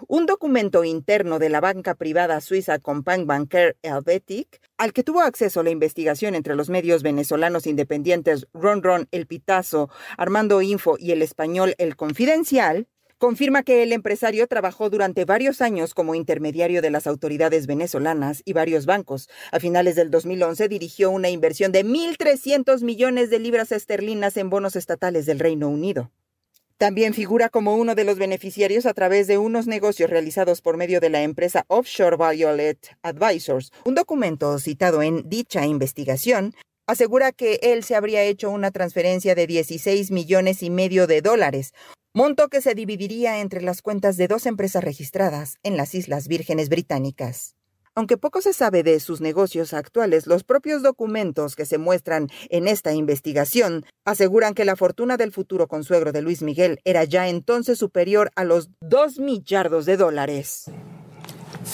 Un 0.07 0.27
documento 0.27 0.85
interno 0.85 1.39
de 1.39 1.49
la 1.49 1.63
banca 1.63 1.95
privada 1.95 2.43
suiza 2.43 2.79
Companc 2.79 3.25
Bancaire 3.25 3.79
Helvetic, 3.81 4.61
al 4.77 4.93
que 4.93 5.03
tuvo 5.03 5.23
acceso 5.23 5.63
la 5.63 5.71
investigación 5.71 6.35
entre 6.35 6.57
los 6.57 6.69
medios 6.69 7.03
venezolanos 7.03 7.67
independientes 7.67 8.47
Ron 8.53 8.83
Ron 8.83 9.09
El 9.13 9.27
Pitazo, 9.27 9.89
Armando 10.19 10.61
Info 10.61 10.97
y 10.99 11.13
el 11.13 11.23
español 11.23 11.75
El 11.79 11.97
Confidencial, 11.97 12.87
confirma 13.21 13.63
que 13.63 13.83
el 13.83 13.93
empresario 13.93 14.47
trabajó 14.47 14.89
durante 14.89 15.27
varios 15.27 15.61
años 15.61 15.93
como 15.93 16.15
intermediario 16.15 16.81
de 16.81 16.89
las 16.89 17.07
autoridades 17.07 17.67
venezolanas 17.67 18.41
y 18.47 18.55
varios 18.55 18.87
bancos. 18.87 19.29
A 19.53 19.61
finales 19.61 19.95
del 19.95 20.11
2011 20.11 20.69
dirigió 20.69 21.11
una 21.11 21.29
inversión 21.29 21.71
de 21.71 21.85
1.300 21.85 22.83
millones 22.83 23.29
de 23.29 23.39
libras 23.39 23.73
esterlinas 23.73 24.39
en 24.39 24.49
bonos 24.49 24.75
estatales 24.75 25.27
del 25.27 25.39
Reino 25.39 25.69
Unido. 25.69 26.11
También 26.79 27.13
figura 27.13 27.51
como 27.51 27.77
uno 27.77 27.95
de 27.95 28.05
los 28.05 28.17
beneficiarios 28.17 28.87
a 28.87 28.95
través 28.95 29.27
de 29.27 29.37
unos 29.37 29.67
negocios 29.67 30.09
realizados 30.09 30.63
por 30.63 30.79
medio 30.79 30.99
de 30.99 31.11
la 31.11 31.23
empresa 31.23 31.67
Offshore 31.69 32.17
Violet 32.17 32.97
Advisors. 33.03 33.71
Un 33.85 33.97
documento 33.97 34.59
citado 34.59 35.03
en 35.03 35.29
dicha 35.29 35.67
investigación 35.67 36.55
asegura 36.87 37.33
que 37.33 37.61
él 37.63 37.85
se 37.85 37.97
habría 37.97 38.23
hecho 38.23 38.51
una 38.51 38.71
transferencia 38.71 39.35
de 39.35 39.47
16 39.47 40.11
millones 40.11 40.63
y 40.63 40.71
medio 40.71 41.07
de 41.07 41.21
dólares, 41.21 41.75
monto 42.15 42.49
que 42.49 42.61
se 42.61 42.75
dividiría 42.75 43.41
entre 43.41 43.63
las 43.63 43.83
cuentas 43.83 44.17
de 44.17 44.27
dos 44.29 44.47
empresas 44.47 44.83
registradas 44.83 45.59
en 45.63 45.77
las 45.77 45.95
Islas 45.95 46.27
Vírgenes 46.27 46.69
Británicas. 46.69 47.55
Aunque 47.95 48.17
poco 48.17 48.41
se 48.41 48.53
sabe 48.53 48.83
de 48.83 48.99
sus 49.01 49.21
negocios 49.21 49.75
actuales, 49.75 50.27
los 50.27 50.45
propios 50.45 50.83
documentos 50.83 51.57
que 51.57 51.67
se 51.67 51.77
muestran 51.77 52.29
en 52.49 52.69
esta 52.69 52.93
investigación 52.95 53.85
aseguran 54.05 54.55
que 54.55 54.65
la 54.65 54.77
fortuna 54.77 55.17
del 55.17 55.33
futuro 55.33 55.67
consuegro 55.67 56.13
de 56.13 56.23
Luis 56.23 56.43
Miguel 56.43 56.79
era 56.85 57.05
ya 57.05 57.29
entonces 57.29 57.79
superior 57.79 58.31
a 58.37 58.45
los 58.45 58.71
2 58.81 59.19
millardos 59.19 59.87
de 59.87 59.97
dólares. 59.97 60.71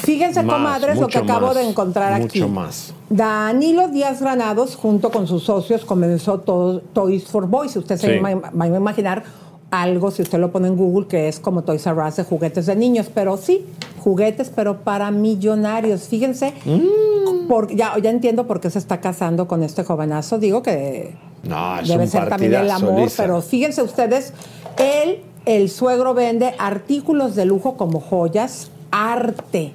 Fíjense, 0.05 0.43
Más, 0.43 0.57
comadres, 0.57 0.99
lo 0.99 1.07
que 1.07 1.19
acabo 1.19 1.49
más, 1.49 1.57
de 1.57 1.63
encontrar 1.63 2.13
aquí. 2.13 2.41
Mucho 2.41 2.49
más. 2.53 2.93
Danilo 3.09 3.89
Díaz 3.89 4.21
Granados, 4.21 4.75
junto 4.75 5.11
con 5.11 5.27
sus 5.27 5.45
socios, 5.45 5.85
comenzó 5.85 6.41
todo 6.41 6.81
Toys 6.81 7.25
for 7.27 7.47
Boys. 7.47 7.77
Usted 7.77 7.97
se 7.97 8.15
Sí. 8.15 8.19
va 8.19 8.31
a 8.31 8.67
imaginar 8.67 9.23
algo, 9.71 10.11
si 10.11 10.23
usted 10.23 10.39
lo 10.39 10.53
pone 10.53 10.69
en 10.69 10.77
Google, 10.77 11.07
que 11.09 11.29
es 11.29 11.41
como 11.41 11.63
Toys 11.63 11.87
R 11.87 12.01
Us 12.07 12.17
de 12.17 12.25
juguetes 12.25 12.67
de 12.67 12.77
niños. 12.77 13.07
Pero 13.13 13.37
sí, 13.37 13.67
juguetes, 14.01 14.51
pero 14.55 14.79
para 14.85 15.11
millonarios. 15.11 16.03
Fíjense, 16.09 16.53
Mm. 16.65 17.49
por- 17.49 17.75
ya, 17.75 17.99
ya 17.99 18.11
entiendo 18.11 18.47
por 18.47 18.61
qué 18.61 18.71
se 18.71 18.79
está 18.79 19.01
casando 19.01 19.49
con 19.49 19.63
este 19.63 19.83
jovenazo. 19.85 20.39
Digo 20.39 20.63
que 20.63 21.15
No, 21.43 21.81
es 21.81 21.89
debe 21.89 22.07
ser 22.07 22.29
también 22.29 22.55
el 22.55 22.71
amor, 22.71 23.01
Lisa. 23.01 23.23
pero 23.25 23.43
fíjense 23.43 23.83
ustedes, 23.83 24.33
él, 24.79 25.23
el 25.45 25.69
suegro 25.71 26.15
vende 26.15 26.55
artículos 26.59 27.35
de 27.35 27.45
lujo 27.45 27.77
como 27.77 28.01
joyas, 28.01 28.71
arte 28.93 29.73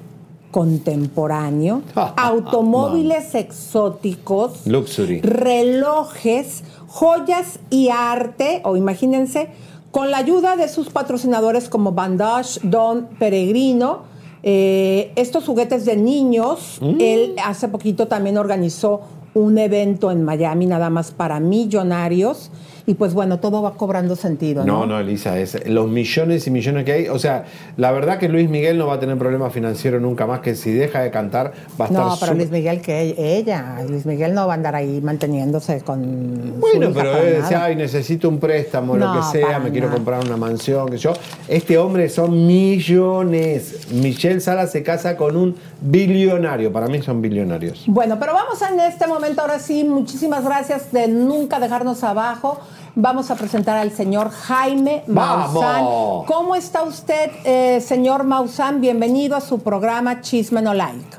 contemporáneo, 0.51 1.81
automóviles 2.17 3.35
exóticos, 3.35 4.65
Luxury. 4.67 5.21
relojes, 5.21 6.63
joyas 6.87 7.59
y 7.69 7.89
arte, 7.89 8.61
o 8.65 8.75
imagínense, 8.75 9.49
con 9.91 10.09
la 10.11 10.17
ayuda 10.17 10.55
de 10.55 10.67
sus 10.69 10.89
patrocinadores 10.89 11.69
como 11.69 11.91
Bandage, 11.91 12.59
Don 12.63 13.07
Peregrino, 13.19 14.03
eh, 14.43 15.11
estos 15.15 15.45
juguetes 15.45 15.85
de 15.85 15.95
niños, 15.97 16.79
Mm. 16.81 16.95
él 16.99 17.35
hace 17.43 17.67
poquito 17.67 18.07
también 18.07 18.37
organizó 18.37 19.01
un 19.33 19.57
evento 19.57 20.11
en 20.11 20.23
Miami 20.23 20.65
nada 20.65 20.89
más 20.89 21.11
para 21.11 21.39
millonarios 21.39 22.49
y 22.85 22.95
pues 22.95 23.13
bueno, 23.13 23.39
todo 23.39 23.61
va 23.61 23.73
cobrando 23.75 24.15
sentido, 24.15 24.65
¿no? 24.65 24.79
No, 24.81 24.85
no, 24.85 24.99
Elisa, 24.99 25.39
es 25.39 25.67
los 25.67 25.89
millones 25.89 26.47
y 26.47 26.51
millones 26.51 26.85
que 26.85 26.91
hay. 26.91 27.07
O 27.07 27.19
sea, 27.19 27.45
la 27.77 27.91
verdad 27.91 28.17
que 28.17 28.29
Luis 28.29 28.49
Miguel 28.49 28.77
no 28.77 28.87
va 28.87 28.95
a 28.95 28.99
tener 28.99 29.17
problema 29.17 29.49
financiero 29.49 29.99
nunca 29.99 30.25
más, 30.25 30.39
que 30.39 30.55
si 30.55 30.71
deja 30.71 31.01
de 31.01 31.11
cantar 31.11 31.53
va 31.79 31.85
a 31.85 31.87
estar 31.87 32.05
No, 32.05 32.17
pero 32.19 32.33
Luis 32.33 32.49
Miguel 32.51 32.81
que 32.81 33.15
ella, 33.17 33.77
Luis 33.87 34.05
Miguel 34.05 34.33
no 34.33 34.47
va 34.47 34.53
a 34.53 34.55
andar 34.55 34.75
ahí 34.75 35.01
manteniéndose 35.01 35.81
con 35.81 36.01
su 36.01 36.59
Bueno, 36.59 36.89
hija 36.89 37.01
pero 37.01 37.17
él 37.17 37.41
decía, 37.41 37.65
ay, 37.65 37.75
necesito 37.75 38.29
un 38.29 38.39
préstamo, 38.39 38.95
lo 38.95 39.13
que 39.13 39.39
sea, 39.39 39.59
me 39.59 39.71
quiero 39.71 39.89
comprar 39.89 40.23
una 40.25 40.37
mansión, 40.37 40.89
que 40.89 40.97
yo. 40.97 41.13
Este 41.47 41.77
hombre 41.77 42.09
son 42.09 42.47
millones. 42.47 43.87
Michelle 43.91 44.39
Salas 44.39 44.71
se 44.71 44.83
casa 44.83 45.17
con 45.17 45.35
un 45.35 45.55
billonario. 45.81 46.71
Para 46.71 46.87
mí 46.87 47.01
son 47.01 47.21
billonarios. 47.21 47.83
Bueno, 47.87 48.17
pero 48.19 48.33
vamos 48.33 48.61
en 48.61 48.79
este 48.79 49.07
momento, 49.07 49.41
ahora 49.41 49.59
sí, 49.59 49.83
muchísimas 49.83 50.43
gracias 50.43 50.91
de 50.91 51.07
nunca 51.07 51.59
dejarnos 51.59 52.03
abajo. 52.03 52.59
Vamos 52.95 53.31
a 53.31 53.35
presentar 53.35 53.77
al 53.77 53.91
señor 53.91 54.29
Jaime 54.31 55.03
¡Vamos! 55.07 55.53
Maussan. 55.53 56.25
¿Cómo 56.27 56.55
está 56.55 56.83
usted, 56.83 57.31
eh, 57.45 57.79
señor 57.79 58.25
Maussan? 58.25 58.81
Bienvenido 58.81 59.37
a 59.37 59.41
su 59.41 59.59
programa 59.59 60.19
Chisme 60.19 60.61
No 60.61 60.73
Like. 60.73 61.17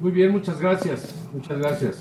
Muy 0.00 0.10
bien, 0.10 0.32
muchas 0.32 0.58
gracias. 0.58 1.02
Muchas 1.34 1.58
gracias. 1.58 1.96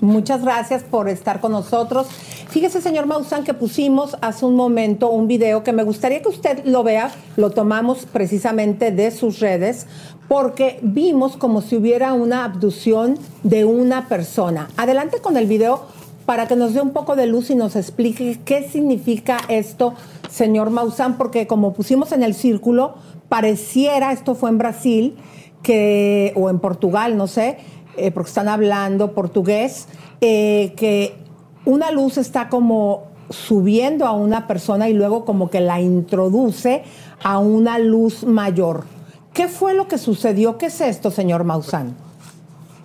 Muchas 0.00 0.42
gracias 0.42 0.82
por 0.82 1.10
estar 1.10 1.40
con 1.40 1.52
nosotros. 1.52 2.06
Fíjese, 2.48 2.80
señor 2.80 3.04
Maussan, 3.04 3.44
que 3.44 3.52
pusimos 3.52 4.16
hace 4.22 4.46
un 4.46 4.56
momento 4.56 5.10
un 5.10 5.28
video 5.28 5.62
que 5.62 5.74
me 5.74 5.82
gustaría 5.82 6.22
que 6.22 6.28
usted 6.28 6.64
lo 6.64 6.82
vea. 6.82 7.10
Lo 7.36 7.50
tomamos 7.50 8.06
precisamente 8.06 8.92
de 8.92 9.10
sus 9.10 9.40
redes 9.40 9.86
porque 10.26 10.78
vimos 10.82 11.36
como 11.36 11.60
si 11.60 11.76
hubiera 11.76 12.14
una 12.14 12.44
abducción 12.44 13.18
de 13.42 13.66
una 13.66 14.08
persona. 14.08 14.68
Adelante 14.78 15.18
con 15.20 15.36
el 15.36 15.46
video 15.46 15.84
para 16.26 16.48
que 16.48 16.56
nos 16.56 16.74
dé 16.74 16.80
un 16.80 16.90
poco 16.90 17.14
de 17.16 17.26
luz 17.26 17.50
y 17.50 17.54
nos 17.54 17.76
explique 17.76 18.40
qué 18.44 18.68
significa 18.68 19.38
esto, 19.48 19.94
señor 20.28 20.70
Maussan, 20.70 21.16
porque 21.16 21.46
como 21.46 21.72
pusimos 21.72 22.10
en 22.10 22.24
el 22.24 22.34
círculo, 22.34 22.96
pareciera, 23.28 24.12
esto 24.12 24.34
fue 24.34 24.50
en 24.50 24.58
Brasil, 24.58 25.16
que, 25.62 26.32
o 26.36 26.50
en 26.50 26.58
Portugal, 26.58 27.16
no 27.16 27.28
sé, 27.28 27.58
eh, 27.96 28.10
porque 28.10 28.28
están 28.28 28.48
hablando 28.48 29.12
portugués, 29.12 29.88
eh, 30.20 30.74
que 30.76 31.16
una 31.64 31.92
luz 31.92 32.18
está 32.18 32.48
como 32.48 33.04
subiendo 33.30 34.06
a 34.06 34.12
una 34.12 34.46
persona 34.46 34.88
y 34.88 34.94
luego 34.94 35.24
como 35.24 35.48
que 35.48 35.60
la 35.60 35.80
introduce 35.80 36.84
a 37.22 37.38
una 37.38 37.78
luz 37.78 38.24
mayor. 38.24 38.84
¿Qué 39.32 39.48
fue 39.48 39.74
lo 39.74 39.88
que 39.88 39.98
sucedió? 39.98 40.58
¿Qué 40.58 40.66
es 40.66 40.80
esto, 40.80 41.10
señor 41.10 41.44
Maussan? 41.44 41.94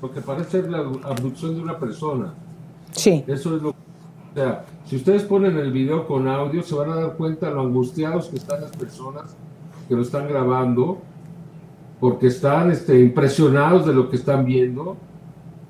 Lo 0.02 0.12
que 0.12 0.22
parece 0.22 0.64
la 0.64 0.80
abducción 0.80 1.56
de 1.56 1.62
una 1.62 1.80
persona. 1.80 2.34
Sí. 2.92 3.24
Eso 3.28 3.56
es 3.56 3.62
lo 3.62 3.70
O 3.70 3.76
sea, 4.34 4.66
si 4.86 4.96
ustedes 4.98 5.24
ponen 5.24 5.58
el 5.58 5.72
video 5.72 6.06
con 6.08 6.28
audio, 6.28 6.64
se 6.64 6.76
van 6.76 6.92
a 6.92 6.96
dar 6.96 7.14
cuenta 7.16 7.50
lo 7.50 7.62
angustiados 7.62 8.28
que 8.28 8.38
están 8.38 8.62
las 8.62 8.72
personas 8.72 9.36
que 9.88 9.96
lo 9.96 10.04
están 10.04 10.28
grabando, 10.28 11.00
porque 12.00 12.28
están 12.28 12.72
este, 12.72 13.00
impresionados 13.00 13.86
de 13.86 13.94
lo 13.94 14.10
que 14.10 14.16
están 14.16 14.46
viendo. 14.46 14.96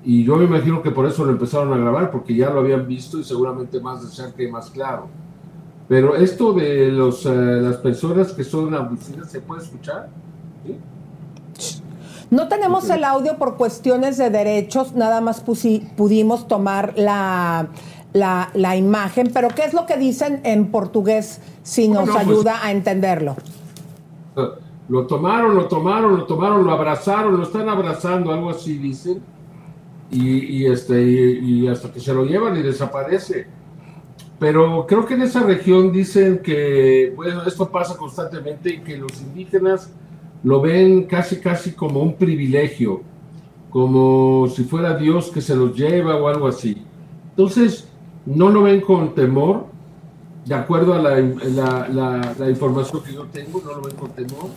Y 0.04 0.24
yo 0.24 0.36
me 0.36 0.44
imagino 0.44 0.82
que 0.82 0.90
por 0.90 1.06
eso 1.06 1.24
lo 1.24 1.32
empezaron 1.32 1.72
a 1.72 1.76
grabar, 1.76 2.10
porque 2.10 2.34
ya 2.34 2.50
lo 2.50 2.60
habían 2.60 2.86
visto 2.86 3.18
y 3.18 3.24
seguramente 3.24 3.80
más 3.80 4.02
desean 4.02 4.32
que 4.32 4.46
más 4.48 4.70
claro. 4.70 5.08
Pero 5.88 6.16
esto 6.16 6.52
de 6.52 6.90
los, 6.90 7.26
eh, 7.26 7.34
las 7.34 7.76
personas 7.76 8.32
que 8.32 8.44
son 8.44 8.74
abducidas, 8.74 9.30
¿se 9.30 9.40
puede 9.40 9.62
escuchar? 9.62 10.08
¿Sí? 10.64 10.76
No 12.32 12.48
tenemos 12.48 12.88
el 12.88 13.04
audio 13.04 13.36
por 13.36 13.58
cuestiones 13.58 14.16
de 14.16 14.30
derechos, 14.30 14.94
nada 14.94 15.20
más 15.20 15.42
pudimos 15.42 16.48
tomar 16.48 16.94
la, 16.96 17.68
la, 18.14 18.48
la 18.54 18.74
imagen, 18.74 19.30
pero 19.34 19.48
¿qué 19.50 19.64
es 19.66 19.74
lo 19.74 19.84
que 19.84 19.98
dicen 19.98 20.40
en 20.44 20.70
portugués 20.70 21.42
si 21.62 21.88
nos 21.88 22.06
No, 22.06 22.14
pues- 22.14 22.26
ayuda 22.26 22.64
a 22.64 22.70
entenderlo? 22.72 23.36
Lo 24.88 25.06
tomaron, 25.06 25.54
lo 25.54 25.68
tomaron, 25.68 26.16
lo 26.16 26.24
tomaron, 26.24 26.64
lo 26.64 26.72
abrazaron, 26.72 27.36
lo 27.36 27.42
están 27.42 27.68
abrazando, 27.68 28.32
algo 28.32 28.48
así 28.48 28.78
dicen. 28.78 29.22
Y, 30.10 30.38
y 30.56 30.66
este, 30.66 31.02
y, 31.02 31.64
y 31.64 31.68
hasta 31.68 31.92
que 31.92 32.00
se 32.00 32.14
lo 32.14 32.24
llevan 32.24 32.56
y 32.56 32.62
desaparece. 32.62 33.46
Pero 34.38 34.86
creo 34.86 35.04
que 35.04 35.14
en 35.14 35.22
esa 35.22 35.40
región 35.42 35.92
dicen 35.92 36.38
que 36.38 37.12
bueno, 37.14 37.42
esto 37.46 37.68
pasa 37.68 37.94
constantemente 37.96 38.70
y 38.70 38.80
que 38.80 38.96
los 38.96 39.20
indígenas 39.20 39.90
lo 40.44 40.60
ven 40.60 41.04
casi 41.04 41.36
casi 41.40 41.72
como 41.72 42.00
un 42.00 42.14
privilegio, 42.16 43.02
como 43.70 44.48
si 44.48 44.64
fuera 44.64 44.96
Dios 44.96 45.30
que 45.30 45.40
se 45.40 45.54
los 45.56 45.74
lleva 45.76 46.16
o 46.16 46.28
algo 46.28 46.46
así. 46.48 46.82
Entonces, 47.30 47.88
no 48.26 48.50
lo 48.50 48.62
ven 48.64 48.80
con 48.80 49.14
temor, 49.14 49.66
de 50.44 50.54
acuerdo 50.54 50.94
a 50.94 50.98
la, 50.98 51.18
la- 51.20 51.88
la- 51.88 52.34
la 52.38 52.50
información 52.50 53.02
que 53.02 53.12
yo 53.14 53.24
tengo, 53.26 53.62
no 53.64 53.72
lo 53.76 53.82
ven 53.82 53.96
con 53.96 54.10
temor. 54.10 54.48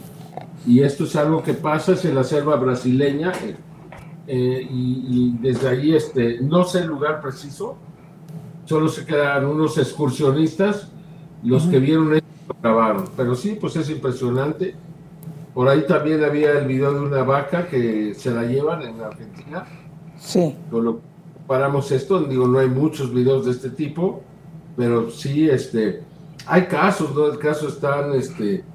Y 0.67 0.81
esto 0.81 1.03
es 1.03 1.15
algo 1.15 1.43
que 1.43 1.53
pasa 1.53 1.93
es 1.93 2.03
en 2.05 2.15
la 2.15 2.23
selva 2.23 2.55
brasileña. 2.55 3.31
eh, 3.43 3.55
eh, 4.27 4.67
y, 4.71 5.05
y 5.07 5.37
desde 5.39 5.69
ahí, 5.69 5.93
este, 5.93 6.39
no 6.41 6.63
sé 6.63 6.79
el 6.79 6.87
lugar 6.87 7.21
preciso, 7.21 7.75
solo 8.65 8.89
se 8.89 9.05
quedan 9.05 9.45
unos 9.45 9.77
excursionistas, 9.77 10.89
los 11.43 11.65
que 11.67 11.77
vieron 11.79 12.15
esto 12.15 12.27
grabaron. 12.61 13.05
Pero 13.15 13.35
sí, 13.35 13.55
pues 13.61 13.75
es 13.75 13.87
impresionante. 13.91 14.73
Por 15.55 15.69
ahí 15.69 15.85
también 15.87 16.21
había 16.21 16.51
el 16.51 16.67
video 16.67 16.93
de 16.93 16.99
una 16.99 17.23
vaca 17.23 17.65
que 17.65 18.13
se 18.13 18.29
la 18.29 18.43
llevan 18.43 18.81
en 18.81 18.99
Argentina. 18.99 19.65
Sí. 20.19 20.53
Con 20.69 20.83
lo 20.83 20.99
paramos 21.47 21.93
esto, 21.93 22.19
digo, 22.23 22.45
no 22.45 22.59
hay 22.59 22.67
muchos 22.67 23.13
videos 23.13 23.45
de 23.45 23.51
este 23.51 23.69
tipo, 23.69 24.21
pero 24.75 25.09
sí, 25.09 25.49
este, 25.49 26.03
hay 26.45 26.65
casos, 26.65 27.15
¿no? 27.15 27.27
El 27.27 27.39
caso 27.39 27.69
están, 27.69 28.13
este, 28.15 28.65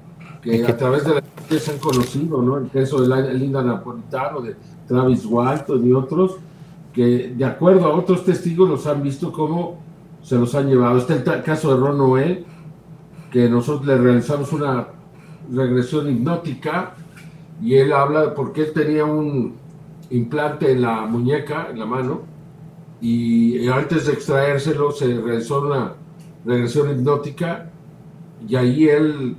que 0.41 0.65
a 0.65 0.75
través 0.75 1.03
de 1.05 1.15
la 1.15 1.21
gente 1.21 1.59
se 1.59 1.71
han 1.71 1.77
conocido, 1.77 2.41
¿no? 2.41 2.57
El 2.57 2.69
caso 2.71 2.99
de 2.99 3.33
Linda 3.35 3.61
Napolitano, 3.61 4.41
de 4.41 4.55
Travis 4.87 5.23
Walton 5.27 5.87
y 5.87 5.93
otros, 5.93 6.37
que 6.93 7.35
de 7.37 7.45
acuerdo 7.45 7.85
a 7.85 7.95
otros 7.95 8.25
testigos 8.25 8.67
los 8.67 8.87
han 8.87 9.03
visto 9.03 9.31
cómo 9.31 9.77
se 10.23 10.35
los 10.35 10.55
han 10.55 10.67
llevado. 10.67 10.97
Está 10.97 11.35
el 11.35 11.43
caso 11.43 11.75
de 11.75 11.79
Ron 11.79 11.99
Noel, 11.99 12.43
que 13.31 13.47
nosotros 13.47 13.85
le 13.85 13.99
realizamos 13.99 14.51
una 14.51 14.87
regresión 15.51 16.09
hipnótica 16.09 16.95
y 17.61 17.75
él 17.75 17.93
habla 17.93 18.33
porque 18.33 18.61
él 18.61 18.73
tenía 18.73 19.05
un 19.05 19.55
implante 20.09 20.71
en 20.71 20.81
la 20.81 21.05
muñeca, 21.05 21.67
en 21.71 21.79
la 21.79 21.85
mano, 21.85 22.21
y 22.99 23.67
antes 23.67 24.05
de 24.05 24.13
extraérselo 24.13 24.91
se 24.91 25.19
realizó 25.19 25.61
una 25.61 25.93
regresión 26.45 26.91
hipnótica 26.91 27.71
y 28.47 28.55
ahí 28.55 28.89
él, 28.89 29.35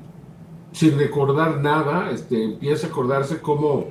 sin 0.73 0.99
recordar 0.99 1.61
nada, 1.61 2.11
este, 2.11 2.43
empieza 2.43 2.87
a 2.87 2.91
acordarse 2.91 3.41
cómo 3.41 3.87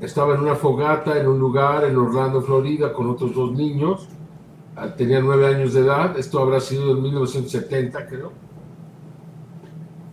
estaba 0.00 0.34
en 0.34 0.40
una 0.40 0.54
fogata 0.54 1.18
en 1.18 1.26
un 1.26 1.38
lugar 1.38 1.84
en 1.84 1.96
Orlando, 1.96 2.42
Florida, 2.42 2.92
con 2.92 3.08
otros 3.08 3.34
dos 3.34 3.52
niños, 3.52 4.08
Ah, 4.78 4.94
tenía 4.94 5.20
nueve 5.20 5.46
años 5.46 5.72
de 5.72 5.80
edad, 5.80 6.18
esto 6.18 6.38
habrá 6.38 6.60
sido 6.60 6.90
en 6.90 7.02
1970 7.02 8.06
creo, 8.08 8.30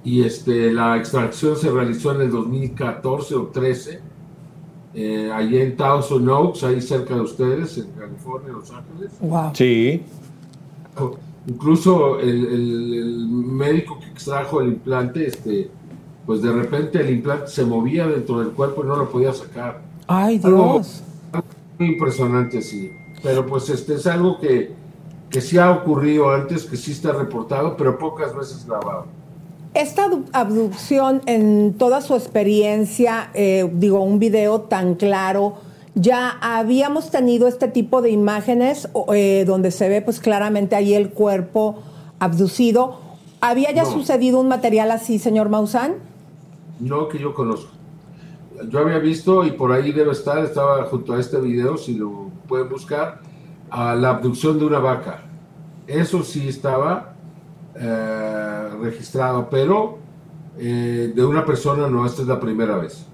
y 0.03 0.23
este, 0.23 0.71
la 0.73 0.97
extracción 0.97 1.55
se 1.55 1.69
realizó 1.71 2.13
en 2.13 2.21
el 2.21 2.31
2014 2.31 3.35
o 3.35 3.43
13, 3.47 3.99
eh, 4.95 5.31
allí 5.33 5.57
en 5.57 5.75
Thousand 5.77 6.27
Oaks, 6.29 6.63
ahí 6.63 6.81
cerca 6.81 7.15
de 7.15 7.21
ustedes, 7.21 7.77
en 7.77 7.87
California, 7.91 8.49
Los 8.51 8.69
Ángeles. 8.71 9.11
Wow. 9.21 9.51
Sí. 9.53 10.03
Incluso 11.47 12.19
el, 12.19 12.45
el- 12.45 12.93
el 12.93 13.27
médico 13.27 13.99
que 13.99 14.05
extrajo 14.07 14.61
el 14.61 14.69
implante, 14.69 15.27
este, 15.27 15.69
pues 16.25 16.41
de 16.41 16.51
repente 16.53 17.01
el 17.01 17.09
implante 17.09 17.47
se 17.47 17.65
movía 17.65 18.07
dentro 18.07 18.39
del 18.39 18.49
cuerpo 18.51 18.83
y 18.83 18.87
no 18.87 18.95
lo 18.95 19.09
podía 19.09 19.33
sacar. 19.33 19.81
Ay, 20.07 20.37
Dios. 20.39 20.45
algo 21.33 21.45
muy 21.79 21.87
impresionante, 21.89 22.61
sí. 22.61 22.91
Pero 23.21 23.45
pues 23.45 23.69
este 23.69 23.95
es 23.95 24.07
algo 24.07 24.39
que, 24.39 24.71
que 25.29 25.41
sí 25.41 25.57
ha 25.57 25.71
ocurrido 25.71 26.29
antes, 26.31 26.63
que 26.65 26.77
sí 26.77 26.91
está 26.93 27.11
reportado, 27.11 27.75
pero 27.75 27.97
pocas 27.97 28.33
veces 28.35 28.65
grabado. 28.65 29.05
Esta 29.73 30.05
abdu- 30.05 30.25
abducción 30.33 31.21
en 31.25 31.73
toda 31.77 32.01
su 32.01 32.13
experiencia, 32.15 33.31
eh, 33.33 33.69
digo, 33.73 34.01
un 34.01 34.19
video 34.19 34.61
tan 34.61 34.95
claro, 34.95 35.55
ya 35.95 36.37
habíamos 36.41 37.09
tenido 37.09 37.47
este 37.47 37.67
tipo 37.67 38.01
de 38.01 38.11
imágenes 38.11 38.87
eh, 39.13 39.43
donde 39.47 39.71
se 39.71 39.89
ve 39.89 40.01
pues 40.01 40.19
claramente 40.19 40.75
ahí 40.75 40.93
el 40.93 41.09
cuerpo 41.09 41.79
abducido. 42.19 42.99
¿Había 43.41 43.71
ya 43.71 43.83
No. 43.83 43.91
sucedido 43.91 44.39
un 44.39 44.47
material 44.47 44.91
así, 44.91 45.17
señor 45.19 45.49
Maussan? 45.49 45.95
No 46.79 47.07
que 47.09 47.19
yo 47.19 47.33
conozco. 47.33 47.71
Yo 48.69 48.79
había 48.79 48.99
visto, 48.99 49.43
y 49.43 49.51
por 49.51 49.71
ahí 49.71 49.91
debe 49.91 50.11
estar, 50.11 50.37
estaba 50.45 50.83
junto 50.85 51.13
a 51.13 51.19
este 51.19 51.39
video, 51.41 51.77
si 51.77 51.95
lo 51.95 52.29
pueden 52.47 52.69
buscar, 52.69 53.19
a 53.71 53.95
la 53.95 54.11
abducción 54.11 54.59
de 54.59 54.65
una 54.65 54.79
vaca. 54.79 55.21
Eso 55.87 56.23
sí 56.23 56.47
estaba 56.47 57.12
eh, 57.75 58.69
registrado, 58.81 59.49
pero 59.49 59.97
eh, 60.57 61.11
de 61.15 61.25
una 61.25 61.45
persona 61.45 61.87
no, 61.87 62.05
esta 62.05 62.21
es 62.21 62.27
la 62.27 62.39
primera 62.39 62.77
vez. 62.77 63.05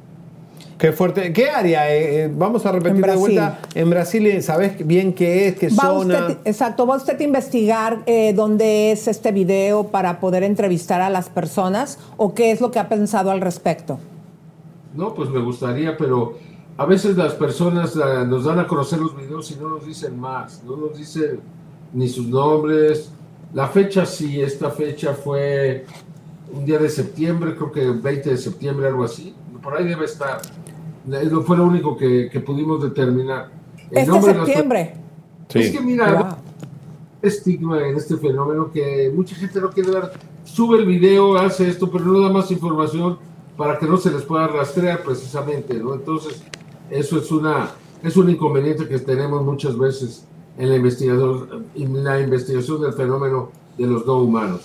Qué 0.79 0.93
fuerte. 0.93 1.33
¿Qué 1.33 1.49
área? 1.49 1.93
Eh, 1.93 2.23
eh, 2.23 2.33
vamos 2.33 2.65
a 2.65 2.71
repetir 2.71 3.05
de 3.05 3.15
vuelta. 3.17 3.59
En 3.75 3.89
Brasil, 3.89 4.41
¿sabes 4.41 4.87
bien 4.87 5.11
qué 5.11 5.49
es? 5.49 5.55
¿Qué 5.59 5.67
Va 5.67 5.83
zona? 5.83 6.19
usted, 6.19 6.37
exacto, 6.45 6.87
va 6.87 6.95
usted 6.95 7.19
a 7.19 7.23
investigar 7.23 7.99
eh, 8.05 8.31
dónde 8.33 8.93
es 8.93 9.09
este 9.09 9.33
video 9.33 9.87
para 9.87 10.21
poder 10.21 10.43
entrevistar 10.43 11.01
a 11.01 11.09
las 11.09 11.27
personas 11.27 11.99
o 12.15 12.33
qué 12.33 12.51
es 12.51 12.61
lo 12.61 12.71
que 12.71 12.79
ha 12.79 12.87
pensado 12.87 13.29
al 13.29 13.41
respecto. 13.41 13.99
No, 14.95 15.13
pues 15.13 15.29
me 15.29 15.41
gustaría, 15.41 15.97
pero 15.97 16.37
a 16.77 16.85
veces 16.85 17.17
las 17.17 17.33
personas 17.33 17.97
ah, 17.97 18.23
nos 18.25 18.45
dan 18.45 18.59
a 18.59 18.65
conocer 18.65 18.99
los 18.99 19.17
videos 19.17 19.51
y 19.51 19.57
no 19.57 19.67
nos 19.67 19.85
dicen 19.85 20.17
más, 20.17 20.63
no 20.63 20.77
nos 20.77 20.97
dicen 20.97 21.41
ni 21.91 22.07
sus 22.07 22.27
nombres. 22.27 23.11
La 23.53 23.67
fecha 23.67 24.05
sí, 24.05 24.41
esta 24.41 24.69
fecha 24.69 25.13
fue 25.13 25.85
un 26.53 26.65
día 26.65 26.77
de 26.79 26.89
septiembre, 26.89 27.55
creo 27.55 27.71
que 27.71 27.89
20 27.89 28.29
de 28.31 28.37
septiembre, 28.37 28.87
algo 28.87 29.03
así. 29.03 29.33
Por 29.61 29.75
ahí 29.75 29.87
debe 29.87 30.05
estar. 30.05 30.41
Eh, 31.11 31.29
Fue 31.45 31.57
lo 31.57 31.65
único 31.65 31.97
que, 31.97 32.29
que 32.31 32.39
pudimos 32.39 32.81
determinar. 32.83 33.49
El 33.91 33.97
Este 33.99 34.11
nombre 34.11 34.31
de 34.33 34.37
las- 34.37 34.45
septiembre. 34.47 34.93
Es 35.53 35.71
que 35.71 35.79
mira, 35.81 36.13
Wow. 36.13 36.27
estigma 37.23 37.87
en 37.87 37.95
este 37.95 38.17
fenómeno 38.17 38.71
que 38.71 39.11
mucha 39.15 39.35
gente 39.35 39.59
no 39.59 39.71
quiere 39.71 39.91
dar. 39.91 40.11
Sube 40.43 40.77
el 40.77 40.85
video, 40.85 41.35
hace 41.37 41.67
esto, 41.69 41.89
pero 41.91 42.05
no 42.05 42.19
da 42.21 42.29
más 42.31 42.51
información 42.51 43.17
para 43.57 43.77
que 43.79 43.87
no 43.87 43.97
se 43.97 44.11
les 44.11 44.21
pueda 44.21 44.47
rastrear 44.47 45.01
precisamente, 45.03 45.73
¿no? 45.75 45.95
Entonces, 45.95 46.41
eso 46.89 47.17
es 47.17 47.31
una 47.31 47.71
es 48.01 48.15
un 48.15 48.29
inconveniente 48.29 48.87
que 48.87 48.97
tenemos 48.99 49.43
muchas 49.43 49.77
veces 49.77 50.25
en 50.59 50.69
la 50.69 50.75
investigación, 50.75 51.65
en 51.75 52.03
la 52.03 52.19
investigación 52.19 52.81
del 52.81 52.93
fenómeno 52.93 53.49
de 53.77 53.87
los 53.87 54.05
no 54.05 54.17
humanos. 54.21 54.61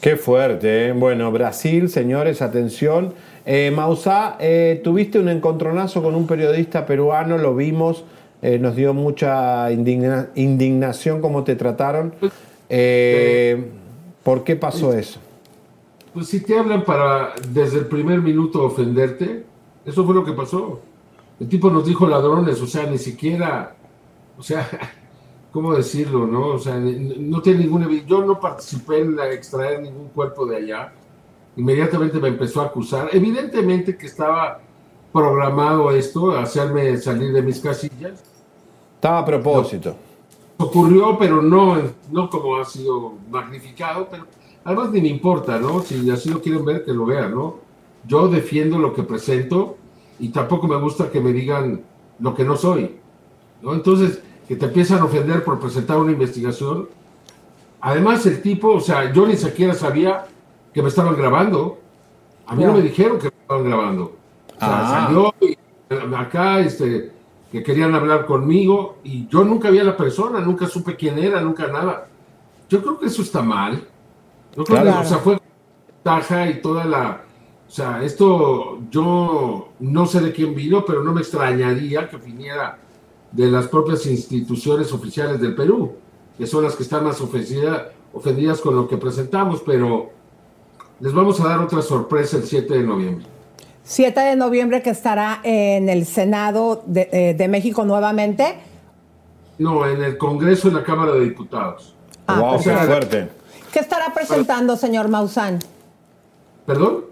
Qué 0.00 0.14
fuerte. 0.16 0.88
¿eh? 0.88 0.92
Bueno, 0.92 1.32
Brasil, 1.32 1.88
señores, 1.88 2.40
atención. 2.42 3.14
Eh, 3.44 3.72
Mausá, 3.74 4.36
eh, 4.38 4.80
tuviste 4.84 5.18
un 5.18 5.28
encontronazo 5.28 6.02
con 6.04 6.14
un 6.14 6.26
periodista 6.28 6.86
peruano, 6.86 7.36
lo 7.38 7.56
vimos 7.56 8.04
eh, 8.40 8.56
nos 8.60 8.76
dio 8.76 8.94
mucha 8.94 9.68
indigna- 9.72 10.28
indignación 10.36 11.20
cómo 11.20 11.42
te 11.42 11.56
trataron. 11.56 12.14
Eh, 12.68 13.66
¿Por 14.22 14.44
qué 14.44 14.54
pasó 14.54 14.92
eso? 14.92 15.18
Pues 16.14 16.28
si 16.28 16.40
te 16.40 16.56
hablan 16.56 16.84
para 16.84 17.32
desde 17.50 17.78
el 17.78 17.86
primer 17.86 18.20
minuto 18.20 18.62
ofenderte, 18.62 19.44
eso 19.84 20.04
fue 20.04 20.14
lo 20.14 20.24
que 20.24 20.32
pasó. 20.32 20.80
El 21.40 21.48
tipo 21.48 21.68
nos 21.70 21.84
dijo 21.84 22.06
ladrones, 22.06 22.60
o 22.60 22.66
sea, 22.68 22.86
ni 22.86 22.98
siquiera, 22.98 23.74
o 24.38 24.42
sea, 24.44 24.68
¿cómo 25.52 25.74
decirlo, 25.74 26.26
no? 26.26 26.48
O 26.48 26.58
sea, 26.58 26.76
no 26.76 27.40
tiene 27.40 27.60
ninguna 27.60 27.88
Yo 28.06 28.24
no 28.24 28.38
participé 28.38 29.00
en 29.00 29.18
extraer 29.18 29.82
ningún 29.82 30.08
cuerpo 30.08 30.46
de 30.46 30.56
allá. 30.56 30.92
Inmediatamente 31.56 32.18
me 32.18 32.28
empezó 32.28 32.60
a 32.60 32.66
acusar. 32.66 33.08
Evidentemente 33.12 33.96
que 33.96 34.06
estaba 34.06 34.60
programado 35.12 35.90
esto, 35.90 36.36
hacerme 36.36 36.96
salir 36.98 37.32
de 37.32 37.42
mis 37.42 37.60
casillas. 37.60 38.22
Estaba 38.94 39.20
a 39.20 39.24
propósito. 39.24 39.96
Ocurrió, 40.58 41.16
pero 41.18 41.40
no, 41.40 41.76
no 42.10 42.30
como 42.30 42.56
ha 42.56 42.64
sido 42.64 43.14
magnificado, 43.30 44.08
pero 44.10 44.26
además 44.64 44.90
ni 44.90 45.00
me 45.00 45.08
importa, 45.08 45.58
¿no? 45.58 45.80
Si 45.82 46.10
así 46.10 46.30
lo 46.30 46.40
quieren 46.40 46.64
ver, 46.64 46.84
que 46.84 46.92
lo 46.92 47.06
vean, 47.06 47.34
¿no? 47.34 47.56
Yo 48.06 48.28
defiendo 48.28 48.78
lo 48.78 48.92
que 48.92 49.02
presento 49.02 49.76
y 50.18 50.30
tampoco 50.30 50.66
me 50.66 50.76
gusta 50.76 51.10
que 51.10 51.20
me 51.20 51.32
digan 51.32 51.82
lo 52.18 52.34
que 52.34 52.44
no 52.44 52.56
soy, 52.56 52.96
¿no? 53.62 53.74
Entonces, 53.74 54.20
que 54.48 54.56
te 54.56 54.64
empiezan 54.66 55.00
a 55.00 55.04
ofender 55.04 55.44
por 55.44 55.60
presentar 55.60 55.98
una 55.98 56.10
investigación. 56.12 56.88
Además, 57.80 58.24
el 58.26 58.40
tipo, 58.42 58.70
o 58.72 58.80
sea, 58.80 59.12
yo 59.12 59.26
ni 59.26 59.36
siquiera 59.36 59.74
sabía 59.74 60.24
que 60.72 60.82
me 60.82 60.88
estaban 60.88 61.14
grabando. 61.16 61.78
A 62.46 62.54
mí 62.54 62.64
no 62.64 62.72
me 62.72 62.80
dijeron 62.80 63.18
que 63.18 63.24
me 63.30 63.36
estaban 63.42 63.64
grabando. 63.64 64.04
O 64.56 64.58
sea, 64.58 64.78
Ah. 64.80 65.04
salió 65.06 65.34
y, 65.40 65.56
acá, 66.16 66.60
este, 66.60 67.12
que 67.52 67.62
querían 67.62 67.94
hablar 67.94 68.26
conmigo 68.26 68.96
y 69.04 69.28
yo 69.28 69.44
nunca 69.44 69.70
vi 69.70 69.78
a 69.78 69.84
la 69.84 69.96
persona, 69.96 70.40
nunca 70.40 70.66
supe 70.66 70.96
quién 70.96 71.18
era, 71.18 71.40
nunca 71.40 71.66
nada. 71.68 72.08
Yo 72.68 72.80
creo 72.82 72.98
que 72.98 73.06
eso 73.06 73.22
está 73.22 73.42
mal. 73.42 73.86
Yo 74.56 74.64
creo 74.64 74.82
Claro. 74.82 75.00
que, 75.00 75.06
o 75.06 75.08
sea, 75.08 75.18
fue 75.18 75.38
taja 76.02 76.48
y 76.50 76.60
toda 76.60 76.84
la... 76.84 77.22
O 77.66 77.70
sea, 77.70 78.02
esto 78.02 78.78
yo 78.90 79.68
no 79.78 80.06
sé 80.06 80.20
de 80.20 80.32
quién 80.32 80.54
vino, 80.54 80.84
pero 80.86 81.02
no 81.04 81.12
me 81.12 81.20
extrañaría 81.20 82.08
que 82.08 82.16
viniera 82.16 82.78
de 83.32 83.46
las 83.50 83.66
propias 83.68 84.06
instituciones 84.06 84.92
oficiales 84.92 85.40
del 85.40 85.54
Perú, 85.54 85.92
que 86.36 86.46
son 86.46 86.64
las 86.64 86.74
que 86.76 86.82
están 86.82 87.04
más 87.04 87.20
ofendida- 87.20 87.90
ofendidas 88.12 88.60
con 88.60 88.74
lo 88.74 88.88
que 88.88 88.96
presentamos, 88.96 89.62
pero 89.64 90.10
les 91.00 91.12
vamos 91.12 91.40
a 91.40 91.48
dar 91.48 91.60
otra 91.60 91.82
sorpresa 91.82 92.36
el 92.38 92.44
7 92.44 92.74
de 92.74 92.82
noviembre. 92.82 93.26
7 93.84 94.20
de 94.20 94.36
noviembre 94.36 94.82
que 94.82 94.90
estará 94.90 95.40
en 95.42 95.88
el 95.88 96.04
Senado 96.06 96.82
de, 96.86 97.08
eh, 97.12 97.34
de 97.34 97.48
México 97.48 97.84
nuevamente. 97.84 98.56
No, 99.58 99.86
en 99.86 100.02
el 100.02 100.18
Congreso 100.18 100.68
y 100.68 100.70
la 100.72 100.82
Cámara 100.84 101.12
de 101.12 101.20
Diputados. 101.20 101.94
Ah, 102.26 102.40
wow, 102.40 102.58
qué 102.62 102.70
fuerte. 102.70 103.28
¿Qué 103.72 103.78
estará 103.80 104.12
presentando, 104.14 104.76
señor 104.76 105.08
Maussan? 105.08 105.58
¿Perdón? 106.66 107.04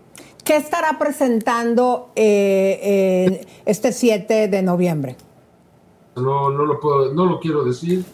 ¿Qué 0.44 0.56
estará 0.56 0.98
presentando 0.98 2.10
eh, 2.14 2.78
eh, 2.82 3.46
este 3.64 3.92
7 3.92 4.48
de 4.48 4.62
noviembre? 4.62 5.16
No, 6.16 6.50
no 6.50 6.64
lo 6.64 6.80
puedo, 6.80 7.12
no 7.12 7.26
lo 7.26 7.40
quiero 7.40 7.64
decir 7.64 8.04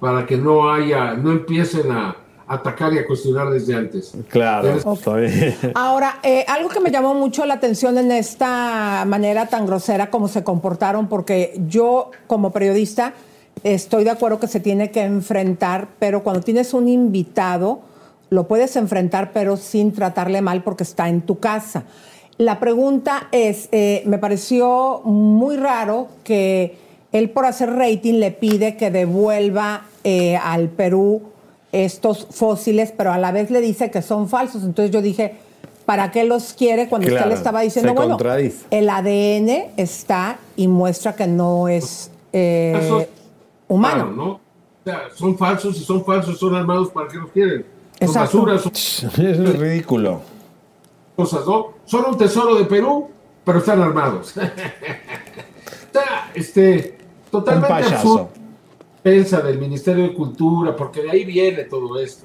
para 0.00 0.26
que 0.26 0.36
no 0.36 0.70
haya, 0.70 1.14
no 1.14 1.32
empiecen 1.32 1.90
a 1.90 2.16
atacar 2.46 2.92
y 2.92 2.98
a 2.98 3.06
cuestionar 3.06 3.48
desde 3.50 3.74
antes. 3.74 4.12
Claro. 4.28 4.78
Ahora, 5.74 6.18
eh, 6.22 6.44
algo 6.46 6.68
que 6.68 6.80
me 6.80 6.90
llamó 6.90 7.14
mucho 7.14 7.46
la 7.46 7.54
atención 7.54 7.96
en 7.96 8.12
esta 8.12 9.04
manera 9.06 9.46
tan 9.46 9.66
grosera 9.66 10.10
como 10.10 10.28
se 10.28 10.44
comportaron, 10.44 11.08
porque 11.08 11.58
yo 11.68 12.10
como 12.26 12.52
periodista 12.52 13.14
estoy 13.62 14.04
de 14.04 14.10
acuerdo 14.10 14.40
que 14.40 14.46
se 14.46 14.60
tiene 14.60 14.90
que 14.90 15.02
enfrentar, 15.04 15.88
pero 15.98 16.22
cuando 16.22 16.42
tienes 16.42 16.74
un 16.74 16.88
invitado, 16.88 17.80
lo 18.28 18.46
puedes 18.46 18.76
enfrentar, 18.76 19.32
pero 19.32 19.56
sin 19.56 19.92
tratarle 19.92 20.42
mal 20.42 20.62
porque 20.62 20.82
está 20.82 21.08
en 21.08 21.22
tu 21.22 21.38
casa. 21.38 21.84
La 22.36 22.58
pregunta 22.58 23.28
es, 23.30 23.68
eh, 23.72 24.02
me 24.06 24.18
pareció 24.18 25.00
muy 25.04 25.56
raro 25.56 26.08
que 26.24 26.83
él 27.14 27.30
por 27.30 27.46
hacer 27.46 27.70
rating 27.70 28.14
le 28.14 28.32
pide 28.32 28.76
que 28.76 28.90
devuelva 28.90 29.84
eh, 30.02 30.36
al 30.36 30.68
Perú 30.68 31.22
estos 31.70 32.26
fósiles, 32.28 32.92
pero 32.94 33.12
a 33.12 33.18
la 33.18 33.30
vez 33.30 33.52
le 33.52 33.60
dice 33.60 33.88
que 33.92 34.02
son 34.02 34.28
falsos. 34.28 34.64
Entonces 34.64 34.90
yo 34.92 35.00
dije, 35.00 35.36
¿para 35.86 36.10
qué 36.10 36.24
los 36.24 36.54
quiere 36.54 36.88
cuando 36.88 37.06
usted 37.06 37.18
Claro, 37.18 37.30
le 37.30 37.36
estaba 37.36 37.60
diciendo, 37.60 37.90
se 37.90 37.94
bueno, 37.94 38.18
el 38.70 38.90
ADN 38.90 39.74
está 39.76 40.38
y 40.56 40.66
muestra 40.66 41.14
que 41.14 41.28
no 41.28 41.68
es 41.68 42.10
eh, 42.32 42.80
Eso 42.82 43.06
humano? 43.68 43.94
Claro, 43.94 44.16
¿no? 44.16 44.30
O 44.32 44.40
sea, 44.84 45.02
son 45.14 45.38
falsos 45.38 45.80
y 45.80 45.84
son 45.84 46.04
falsos, 46.04 46.36
son 46.36 46.56
armados 46.56 46.90
para 46.90 47.06
que 47.06 47.16
los 47.16 47.30
quieren. 47.30 47.64
Son 48.04 48.12
basuras, 48.12 48.62
son 48.62 48.72
Es 49.24 49.56
ridículo. 49.56 50.20
cosas, 51.14 51.46
¿no? 51.46 51.74
Son 51.84 52.04
un 52.06 52.18
tesoro 52.18 52.56
de 52.56 52.64
Perú, 52.64 53.08
pero 53.44 53.60
están 53.60 53.80
armados. 53.80 54.34
este, 56.34 57.03
totalmente 57.38 57.94
absurdo. 57.94 58.30
Pensa 59.02 59.40
del 59.40 59.58
Ministerio 59.58 60.04
de 60.04 60.14
Cultura, 60.14 60.74
porque 60.74 61.02
de 61.02 61.10
ahí 61.10 61.24
viene 61.24 61.64
todo 61.64 61.98
esto, 61.98 62.24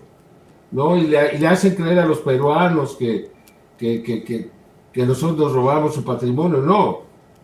¿no? 0.72 0.96
Y 0.96 1.08
le, 1.08 1.36
y 1.36 1.38
le 1.40 1.48
hacen 1.48 1.76
creer 1.76 2.00
a 2.00 2.06
los 2.06 2.20
peruanos 2.20 2.96
que, 2.96 3.32
que, 3.78 4.02
que, 4.02 4.24
que, 4.24 4.50
que 4.94 5.06
nosotros 5.06 5.52
robamos 5.52 5.94
su 5.94 6.04
patrimonio. 6.04 6.60
No, 6.60 7.02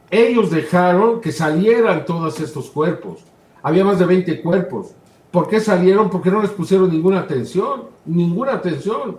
ellos 0.09 0.51
dejaron 0.51 1.19
que 1.19 1.31
salieran 1.31 2.05
todos 2.05 2.39
estos 2.39 2.69
cuerpos. 2.69 3.19
Había 3.61 3.83
más 3.83 3.99
de 3.99 4.05
20 4.05 4.41
cuerpos. 4.41 4.91
¿Por 5.31 5.49
qué 5.49 5.59
salieron? 5.59 6.09
Porque 6.09 6.31
no 6.31 6.41
les 6.41 6.51
pusieron 6.51 6.89
ninguna 6.89 7.19
atención, 7.19 7.85
ninguna 8.05 8.53
atención. 8.53 9.17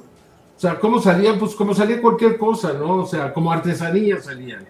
O 0.56 0.58
sea, 0.58 0.78
¿cómo 0.78 0.98
salían? 1.00 1.38
Pues 1.38 1.54
como 1.54 1.74
salía 1.74 2.00
cualquier 2.00 2.38
cosa, 2.38 2.72
¿no? 2.72 3.02
O 3.02 3.06
sea, 3.06 3.34
como 3.34 3.52
artesanía 3.52 4.18
salían. 4.20 4.64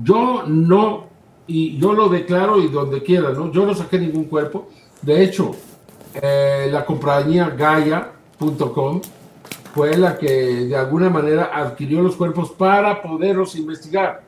Yo 0.00 0.44
no, 0.46 1.06
y 1.46 1.78
yo 1.78 1.92
lo 1.92 2.08
declaro 2.08 2.60
y 2.60 2.68
donde 2.68 3.02
quiera, 3.02 3.30
¿no? 3.30 3.52
Yo 3.52 3.66
no 3.66 3.74
saqué 3.74 3.98
ningún 3.98 4.24
cuerpo. 4.24 4.68
De 5.02 5.22
hecho, 5.22 5.52
eh, 6.14 6.68
la 6.70 6.84
compañía 6.84 7.50
Gaia.com 7.50 9.00
fue 9.74 9.96
la 9.96 10.16
que 10.18 10.30
de 10.66 10.76
alguna 10.76 11.10
manera 11.10 11.50
adquirió 11.52 12.02
los 12.02 12.16
cuerpos 12.16 12.50
para 12.50 13.02
poderlos 13.02 13.54
investigar. 13.56 14.22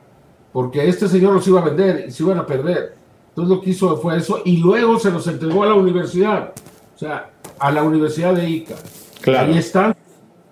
Porque 0.53 0.87
este 0.87 1.07
señor 1.07 1.33
los 1.33 1.47
iba 1.47 1.59
a 1.61 1.65
vender 1.65 2.05
y 2.07 2.11
se 2.11 2.23
iban 2.23 2.37
a 2.37 2.45
perder. 2.45 2.95
Entonces 3.29 3.55
lo 3.55 3.61
que 3.61 3.71
hizo 3.71 3.97
fue 3.97 4.17
eso 4.17 4.41
y 4.45 4.57
luego 4.57 4.99
se 4.99 5.11
los 5.11 5.25
entregó 5.27 5.63
a 5.63 5.67
la 5.67 5.75
universidad. 5.75 6.53
O 6.95 6.99
sea, 6.99 7.29
a 7.57 7.71
la 7.71 7.83
Universidad 7.83 8.33
de 8.33 8.49
Ica. 8.49 8.75
Claro. 9.21 9.51
Ahí 9.51 9.57
están. 9.57 9.95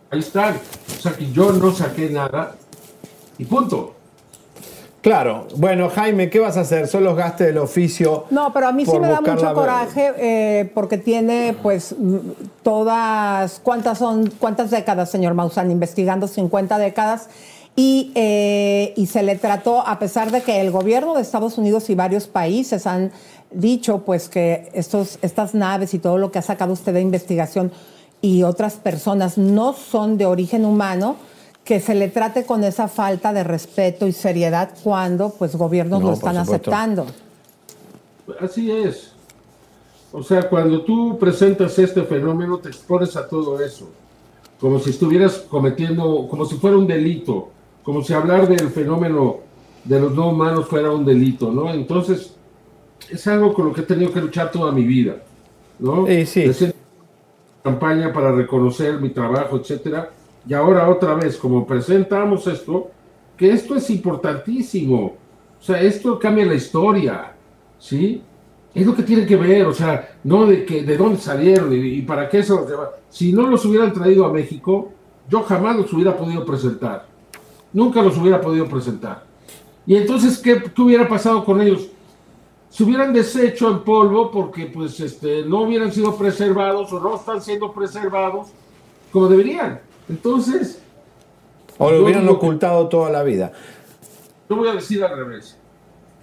Ahí 0.10 0.19
están. 0.19 0.56
O 0.56 1.02
sea 1.02 1.14
que 1.14 1.31
yo 1.31 1.52
no 1.52 1.72
saqué 1.72 2.10
nada 2.10 2.56
y 3.38 3.45
punto. 3.45 3.97
Claro. 5.07 5.47
Bueno, 5.55 5.89
Jaime, 5.89 6.29
¿qué 6.29 6.38
vas 6.38 6.57
a 6.57 6.61
hacer? 6.61 6.85
Son 6.89 7.01
los 7.01 7.15
gastos 7.15 7.47
del 7.47 7.59
oficio. 7.59 8.25
No, 8.29 8.51
pero 8.51 8.67
a 8.67 8.73
mí 8.73 8.85
sí 8.85 8.99
me 8.99 9.07
da 9.07 9.21
mucho 9.21 9.53
coraje 9.53 10.11
eh, 10.17 10.69
porque 10.73 10.97
tiene, 10.97 11.55
pues, 11.63 11.95
todas, 12.61 13.61
¿cuántas 13.63 13.99
son, 13.99 14.29
cuántas 14.38 14.69
décadas, 14.69 15.09
señor 15.09 15.34
Maussan? 15.34 15.71
Investigando 15.71 16.27
50 16.27 16.77
décadas. 16.77 17.29
Y, 17.73 18.11
eh, 18.15 18.91
y 18.97 19.05
se 19.05 19.23
le 19.23 19.38
trató, 19.38 19.88
a 19.88 19.97
pesar 19.97 20.29
de 20.29 20.41
que 20.41 20.59
el 20.59 20.71
gobierno 20.71 21.15
de 21.15 21.21
Estados 21.21 21.57
Unidos 21.57 21.89
y 21.89 21.95
varios 21.95 22.27
países 22.27 22.85
han 22.85 23.13
dicho, 23.49 23.99
pues, 23.99 24.27
que 24.27 24.69
estos, 24.73 25.19
estas 25.21 25.55
naves 25.55 25.93
y 25.93 25.99
todo 25.99 26.17
lo 26.17 26.34
que 26.34 26.39
ha 26.39 26.41
sacado 26.41 26.73
usted 26.73 26.93
de 26.93 26.99
investigación 26.99 27.71
y 28.21 28.43
otras 28.43 28.73
personas 28.73 29.38
no 29.38 29.71
son 29.71 30.17
de 30.17 30.25
origen 30.25 30.65
humano, 30.65 31.15
que 31.68 31.81
se 31.81 31.94
le 31.94 32.07
trate 32.07 32.45
con 32.45 32.64
esa 32.64 32.88
falta 32.88 33.34
de 33.34 33.44
respeto 33.44 34.07
y 34.07 34.14
seriedad 34.14 34.72
cuando, 34.84 35.31
pues, 35.31 35.53
gobiernos 35.57 35.99
No, 35.99 36.07
lo 36.07 36.14
están 36.14 36.38
aceptando. 36.38 37.06
Así 38.39 38.72
es. 38.72 39.11
O 40.14 40.23
sea, 40.23 40.48
cuando 40.48 40.84
tú 40.84 41.18
presentas 41.19 41.77
este 41.77 42.03
fenómeno, 42.03 42.57
te 42.60 42.69
expones 42.69 43.18
a 43.18 43.27
todo 43.27 43.60
eso. 43.61 43.89
Como 44.61 44.80
si 44.80 44.91
estuvieras 44.91 45.45
cometiendo, 45.49 46.27
como 46.30 46.45
si 46.45 46.56
fuera 46.56 46.77
un 46.77 46.88
delito. 46.88 47.49
Como 47.84 48.02
si 48.02 48.14
hablar 48.14 48.48
del 48.48 48.69
fenómeno 48.69 49.39
de 49.84 49.99
los 49.99 50.14
no 50.14 50.30
humanos 50.30 50.68
fuera 50.68 50.89
un 50.91 51.03
delito, 51.03 51.52
¿no? 51.52 51.73
Entonces, 51.73 52.34
es 53.10 53.27
algo 53.27 53.53
con 53.53 53.68
lo 53.68 53.73
que 53.73 53.81
he 53.81 53.85
tenido 53.85 54.14
que 54.14 54.22
luchar 54.22 54.52
toda 54.52 54.72
mi 54.72 54.84
vida, 54.84 55.18
¿no? 55.80 56.06
Hacer 56.06 56.73
campaña 57.61 58.14
para 58.14 58.31
reconocer 58.31 59.02
mi 59.02 59.10
trabajo, 59.10 59.57
etcétera. 59.57 60.11
Y 60.48 60.53
ahora 60.53 60.90
otra 60.90 61.14
vez, 61.15 61.38
como 61.38 61.65
presentamos 61.65 62.48
esto, 62.48 62.90
que 63.36 63.52
esto 63.52 63.76
es 63.76 63.90
importantísimo. 63.90 65.15
O 65.60 65.64
sea, 65.64 65.82
esto 65.82 66.18
cambia 66.18 66.45
la 66.45 66.56
historia, 66.56 67.34
¿sí? 67.80 68.22
Es 68.74 68.86
lo 68.86 68.95
que 68.95 69.03
tiene 69.03 69.26
que 69.26 69.36
ver, 69.36 69.65
o 69.65 69.74
sea, 69.74 70.18
no 70.24 70.45
de 70.45 70.65
que 70.65 70.84
de 70.84 70.98
dónde 70.98 71.19
salieron 71.19 71.74
y, 71.74 72.02
para 72.03 72.30
qué 72.30 72.44
se 72.44 72.53
los 72.53 72.69
llevaron. 72.69 72.94
Si 73.10 73.34
no 73.34 73.48
los 73.48 73.65
hubieran 73.65 73.91
traído 73.91 74.26
a 74.26 74.32
México, 74.32 74.91
yo 75.28 75.44
jamás 75.44 75.76
los 75.76 75.91
hubiera 75.94 76.15
podido 76.15 76.45
presentar. 76.45 77.06
Nunca 77.74 78.02
los 78.02 78.18
hubiera 78.18 78.40
podido 78.40 78.68
presentar. 78.68 79.24
Y 79.86 79.95
entonces, 79.95 80.38
¿qué, 80.38 80.61
qué 80.64 80.82
hubiera 80.82 81.07
pasado 81.07 81.44
con 81.44 81.60
ellos? 81.61 81.90
se 82.69 82.84
hubieran 82.84 83.14
deshecho 83.14 83.72
en 83.72 83.80
polvo 83.80 84.30
porque 84.30 84.65
pues 84.68 84.99
este, 84.99 85.44
no 85.45 85.61
hubieran 85.61 85.91
sido 85.91 86.15
preservados 86.15 86.91
o 86.94 86.99
no 86.99 87.15
están 87.15 87.41
siendo 87.41 87.72
preservados 87.72 88.49
como 89.11 89.28
deberían. 89.28 89.80
Entonces, 90.09 90.79
O 91.77 91.91
lo 91.91 92.03
hubieran 92.03 92.23
que- 92.25 92.31
ocultado 92.31 92.88
toda 92.88 93.09
la 93.09 93.23
vida. 93.23 93.51
yo 94.49 94.55
voy 94.55 94.69
a 94.69 94.73
decir 94.73 95.03
al 95.03 95.15
revés. 95.17 95.57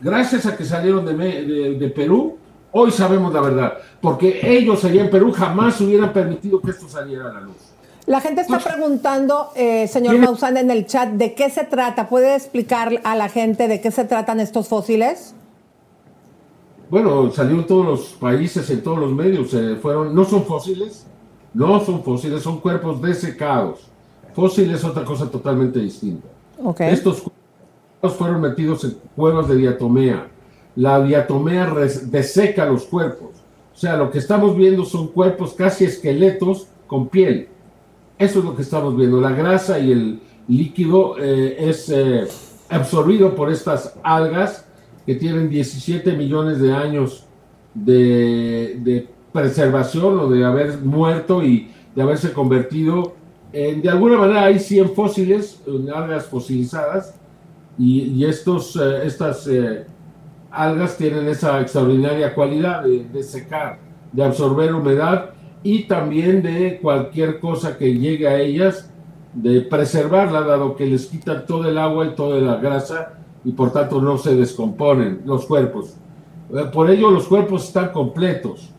Gracias 0.00 0.46
a 0.46 0.56
que 0.56 0.64
salieron 0.64 1.04
de, 1.06 1.14
Me- 1.14 1.42
de- 1.42 1.74
de 1.78 1.88
Perú, 1.88 2.36
hoy 2.72 2.90
sabemos 2.90 3.32
la 3.32 3.40
verdad. 3.40 3.74
Porque 4.00 4.40
ellos 4.42 4.84
allá 4.84 5.02
en 5.02 5.10
Perú 5.10 5.32
jamás 5.32 5.80
hubieran 5.80 6.12
permitido 6.12 6.60
que 6.60 6.70
esto 6.70 6.88
saliera 6.88 7.30
a 7.30 7.34
la 7.34 7.40
luz. 7.40 7.56
La 8.06 8.20
gente 8.20 8.42
está 8.42 8.58
preguntando, 8.58 9.48
eh, 9.56 9.86
señor 9.88 10.18
Maussan, 10.18 10.58
en 10.58 10.70
el 10.70 10.84
chat, 10.86 11.08
¿de 11.10 11.32
qué 11.34 11.48
se 11.48 11.64
trata? 11.64 12.08
¿Puede 12.10 12.34
explicar 12.34 13.00
a 13.02 13.14
la 13.16 13.30
gente 13.30 13.66
de 13.66 13.80
qué 13.80 13.90
se 13.90 14.04
tratan 14.04 14.40
estos 14.40 14.68
fósiles? 14.68 15.34
Bueno, 16.90 17.30
salió 17.32 17.56
en 17.56 17.66
todos 17.66 17.86
los 17.86 18.00
países, 18.20 18.68
en 18.70 18.82
todos 18.82 18.98
los 18.98 19.12
medios. 19.12 19.54
eh, 19.54 19.76
fueron, 19.80 20.14
no 20.14 20.24
son 20.26 20.44
fósiles, 20.44 21.06
no 21.54 21.80
son 21.80 22.02
fósiles, 22.02 22.42
son 22.42 22.60
cuerpos 22.60 23.00
desecados. 23.00 23.88
Fósiles 24.34 24.80
es 24.80 24.84
otra 24.84 25.04
cosa 25.04 25.30
totalmente 25.30 25.78
distinta. 25.78 26.26
Estos 26.80 27.22
cuerpos 27.22 28.18
fueron 28.18 28.40
metidos 28.40 28.84
en 28.84 28.96
cuevas 29.14 29.48
de 29.48 29.56
diatomea. 29.56 30.28
La 30.74 31.00
diatomea 31.02 31.72
deseca 32.02 32.66
los 32.66 32.84
cuerpos. 32.84 33.30
O 33.72 33.76
sea, 33.78 33.96
lo 33.96 34.10
que 34.10 34.18
estamos 34.18 34.56
viendo 34.56 34.84
son 34.84 35.08
cuerpos 35.08 35.54
casi 35.54 35.84
esqueletos 35.84 36.66
con 36.88 37.08
piel. 37.08 37.48
Eso 38.18 38.40
es 38.40 38.44
lo 38.44 38.56
que 38.56 38.62
estamos 38.62 38.96
viendo. 38.96 39.20
La 39.20 39.30
grasa 39.30 39.78
y 39.78 39.92
el 39.92 40.20
líquido 40.48 41.16
eh, 41.18 41.56
es 41.58 41.88
eh, 41.88 42.26
absorbido 42.68 43.34
por 43.34 43.50
estas 43.50 43.94
algas 44.02 44.64
que 45.06 45.14
tienen 45.14 45.48
17 45.48 46.16
millones 46.16 46.60
de 46.60 46.72
años 46.72 47.26
de, 47.74 48.78
de 48.82 49.13
preservación 49.34 50.18
o 50.18 50.28
de 50.28 50.44
haber 50.44 50.78
muerto 50.78 51.42
y 51.42 51.70
de 51.94 52.02
haberse 52.02 52.32
convertido 52.32 53.12
en, 53.54 53.82
de 53.82 53.88
alguna 53.88 54.18
manera 54.18 54.46
hay 54.46 54.58
100 54.58 54.94
fósiles, 54.94 55.62
en 55.66 55.88
algas 55.88 56.26
fosilizadas, 56.26 57.14
y, 57.78 58.02
y 58.02 58.24
estos, 58.24 58.74
eh, 58.74 59.06
estas 59.06 59.46
eh, 59.46 59.86
algas 60.50 60.96
tienen 60.96 61.28
esa 61.28 61.60
extraordinaria 61.60 62.34
cualidad 62.34 62.82
de, 62.82 63.04
de 63.04 63.22
secar, 63.22 63.78
de 64.10 64.24
absorber 64.24 64.74
humedad 64.74 65.30
y 65.62 65.84
también 65.84 66.42
de 66.42 66.80
cualquier 66.82 67.38
cosa 67.38 67.78
que 67.78 67.96
llegue 67.96 68.26
a 68.26 68.40
ellas, 68.40 68.90
de 69.32 69.60
preservarla, 69.60 70.40
dado 70.40 70.74
que 70.74 70.86
les 70.86 71.06
quitan 71.06 71.46
todo 71.46 71.68
el 71.68 71.78
agua 71.78 72.06
y 72.06 72.14
toda 72.16 72.40
la 72.40 72.56
grasa 72.56 73.14
y 73.44 73.52
por 73.52 73.72
tanto 73.72 74.00
no 74.00 74.18
se 74.18 74.34
descomponen 74.34 75.22
los 75.24 75.46
cuerpos. 75.46 75.94
Eh, 76.52 76.64
Por 76.72 76.90
ello 76.90 77.08
los 77.12 77.28
cuerpos 77.28 77.68
están 77.68 77.90
completos. 77.92 78.73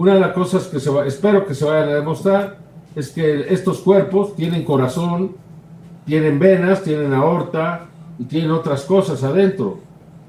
Una 0.00 0.14
de 0.14 0.20
las 0.20 0.32
cosas 0.32 0.66
que 0.68 0.80
se 0.80 0.88
va- 0.88 1.04
espero 1.04 1.44
que 1.44 1.54
se 1.54 1.62
vayan 1.62 1.90
a 1.90 1.94
demostrar 1.96 2.56
es 2.96 3.10
que 3.10 3.52
estos 3.52 3.80
cuerpos 3.80 4.34
tienen 4.34 4.64
corazón, 4.64 5.32
tienen 6.06 6.38
venas, 6.38 6.82
tienen 6.82 7.12
aorta 7.12 7.84
y 8.18 8.24
tienen 8.24 8.50
otras 8.50 8.84
cosas 8.84 9.22
adentro. 9.22 9.76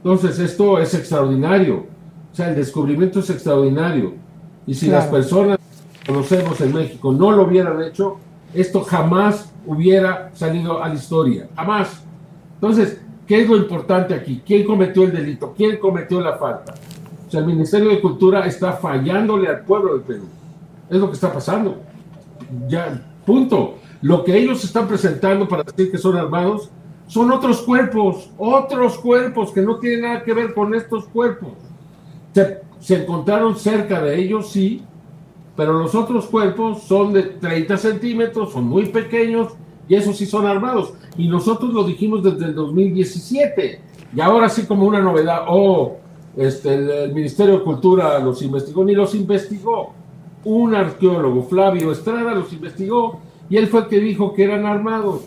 Entonces 0.03 0.39
esto 0.39 0.77
es 0.77 0.93
extraordinario. 0.93 1.85
O 2.33 2.35
sea, 2.35 2.49
el 2.49 2.55
descubrimiento 2.55 3.21
es 3.21 3.29
extraordinario. 3.29 4.11
Y 4.67 4.73
si 4.73 4.87
las 4.87 5.05
Claro. 5.05 5.17
personas 5.17 5.57
que 5.57 6.11
conocemos 6.11 6.59
en 6.59 6.73
México 6.73 7.13
no 7.13 7.31
lo 7.31 7.43
hubieran 7.43 7.81
hecho, 7.81 8.17
esto 8.53 8.81
jamás 8.81 9.53
hubiera 9.65 10.31
salido 10.33 10.83
a 10.83 10.89
la 10.89 10.95
historia. 10.95 11.47
Jamás. 11.55 12.03
Entonces, 12.55 12.99
¿qué 13.25 13.39
es 13.43 13.47
lo 13.47 13.55
importante 13.55 14.13
aquí? 14.15 14.41
¿Quién 14.45 14.65
cometió 14.65 15.03
el 15.03 15.13
delito? 15.13 15.53
¿Quién 15.55 15.77
cometió 15.77 16.19
la 16.19 16.33
falta? 16.33 16.73
O 17.31 17.33
sea, 17.33 17.39
el 17.39 17.47
Ministerio 17.47 17.91
de 17.91 18.01
Cultura 18.01 18.45
está 18.45 18.73
fallándole 18.73 19.47
al 19.47 19.61
pueblo 19.61 19.93
del 19.93 20.01
Perú. 20.01 20.25
Es 20.89 20.99
lo 20.99 21.07
que 21.07 21.13
está 21.13 21.31
pasando. 21.31 21.77
Ya, 22.67 23.01
punto. 23.25 23.75
Lo 24.01 24.25
que 24.25 24.37
ellos 24.37 24.61
están 24.65 24.85
presentando 24.85 25.47
para 25.47 25.63
decir 25.63 25.89
que 25.89 25.97
son 25.97 26.17
armados 26.17 26.69
son 27.07 27.31
otros 27.31 27.61
cuerpos, 27.61 28.29
otros 28.37 28.97
cuerpos 28.97 29.53
que 29.53 29.61
no 29.61 29.77
tienen 29.77 30.01
nada 30.01 30.23
que 30.23 30.33
ver 30.33 30.53
con 30.53 30.75
estos 30.75 31.05
cuerpos. 31.05 31.53
Se, 32.81 32.95
encontraron 33.01 33.55
cerca 33.55 34.01
de 34.01 34.19
ellos, 34.19 34.51
sí, 34.51 34.83
pero 35.55 35.71
los 35.71 35.95
otros 35.95 36.25
cuerpos 36.25 36.83
son 36.83 37.13
de 37.13 37.23
30 37.23 37.77
centímetros, 37.77 38.51
son 38.51 38.65
muy 38.65 38.87
pequeños 38.87 39.53
y 39.87 39.95
esos 39.95 40.17
sí 40.17 40.25
son 40.25 40.45
armados. 40.45 40.95
Y 41.17 41.29
nosotros 41.29 41.73
lo 41.73 41.85
dijimos 41.85 42.23
desde 42.23 42.43
el 42.43 42.55
2017. 42.55 43.81
Y 44.13 44.19
ahora 44.19 44.49
sí 44.49 44.65
como 44.65 44.85
una 44.85 44.99
novedad, 44.99 45.45
oh, 45.47 46.01
este, 46.37 46.73
el, 47.05 47.13
Ministerio 47.13 47.59
de 47.59 47.63
Cultura 47.63 48.19
los 48.19 48.41
investigó, 48.41 48.83
ni 48.83 48.93
los 48.93 49.13
investigó. 49.15 49.93
Un 50.43 50.73
arqueólogo, 50.73 51.43
Flavio 51.43 51.91
Estrada, 51.91 52.33
los 52.33 52.51
investigó 52.51 53.19
y 53.49 53.57
él 53.57 53.67
fue 53.67 53.81
el 53.81 53.87
que 53.87 53.99
dijo 53.99 54.33
que 54.33 54.43
eran 54.43 54.65
armados, 54.65 55.21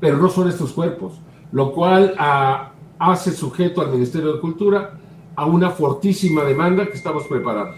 pero 0.00 0.18
no 0.18 0.28
son 0.28 0.48
estos 0.48 0.72
cuerpos, 0.72 1.14
lo 1.50 1.72
cual 1.72 2.14
ah, 2.18 2.72
hace 2.98 3.30
sujeto 3.32 3.80
al 3.80 3.90
Ministerio 3.90 4.34
de 4.34 4.40
Cultura 4.40 4.98
a 5.36 5.46
una 5.46 5.70
fortísima 5.70 6.44
demanda 6.44 6.86
que 6.86 6.94
estamos 6.94 7.26
preparando. 7.26 7.76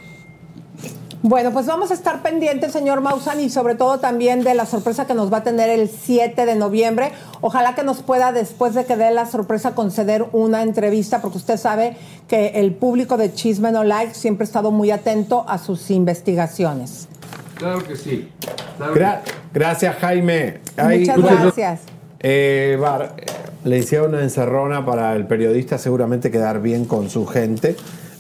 Bueno, 1.29 1.51
pues 1.51 1.67
vamos 1.67 1.91
a 1.91 1.95
estar 1.95 2.23
pendientes, 2.23 2.71
señor 2.71 3.01
Maussan, 3.01 3.41
y 3.41 3.51
sobre 3.51 3.75
todo 3.75 3.99
también 3.99 4.45
de 4.45 4.55
la 4.55 4.65
sorpresa 4.65 5.09
que 5.09 5.15
nos 5.15 5.33
va 5.33 5.39
a 5.39 5.43
tener 5.43 5.69
el 5.71 5.89
7 5.89 6.47
de 6.47 6.55
noviembre. 6.55 7.11
Ojalá 7.41 7.75
que 7.75 7.83
nos 7.83 8.01
pueda, 8.03 8.31
después 8.31 8.75
de 8.75 8.85
que 8.85 8.97
dé 8.97 9.11
la 9.11 9.27
sorpresa, 9.27 9.75
conceder 9.75 10.25
una 10.31 10.63
entrevista, 10.63 11.21
porque 11.21 11.39
usted 11.39 11.57
sabe 11.57 11.97
que 12.29 12.53
el 12.61 12.75
público 12.75 13.17
de 13.17 13.35
Chisme 13.35 13.73
No 13.73 13.83
Like 13.83 14.15
siempre 14.15 14.45
ha 14.45 14.47
estado 14.47 14.71
muy 14.71 14.93
atento 14.93 15.45
a 15.49 15.59
sus 15.59 15.91
investigaciones. 15.91 17.09
Claro 17.57 17.83
que 17.83 17.97
sí. 17.97 18.29
Claro 18.77 18.95
que 18.95 19.01
Gra- 19.01 19.21
gracias, 19.53 19.97
Jaime. 19.97 20.61
Muchas 20.81 21.19
gracias. 21.19 21.81
Eh, 22.21 22.79
Bar, 22.81 23.15
eh, 23.17 23.27
le 23.65 23.79
hicieron 23.79 24.15
una 24.15 24.23
encerrona 24.23 24.87
para 24.87 25.17
el 25.17 25.27
periodista 25.27 25.77
seguramente 25.77 26.31
quedar 26.31 26.63
bien 26.63 26.85
con 26.85 27.11
su 27.11 27.27
gente, 27.27 27.75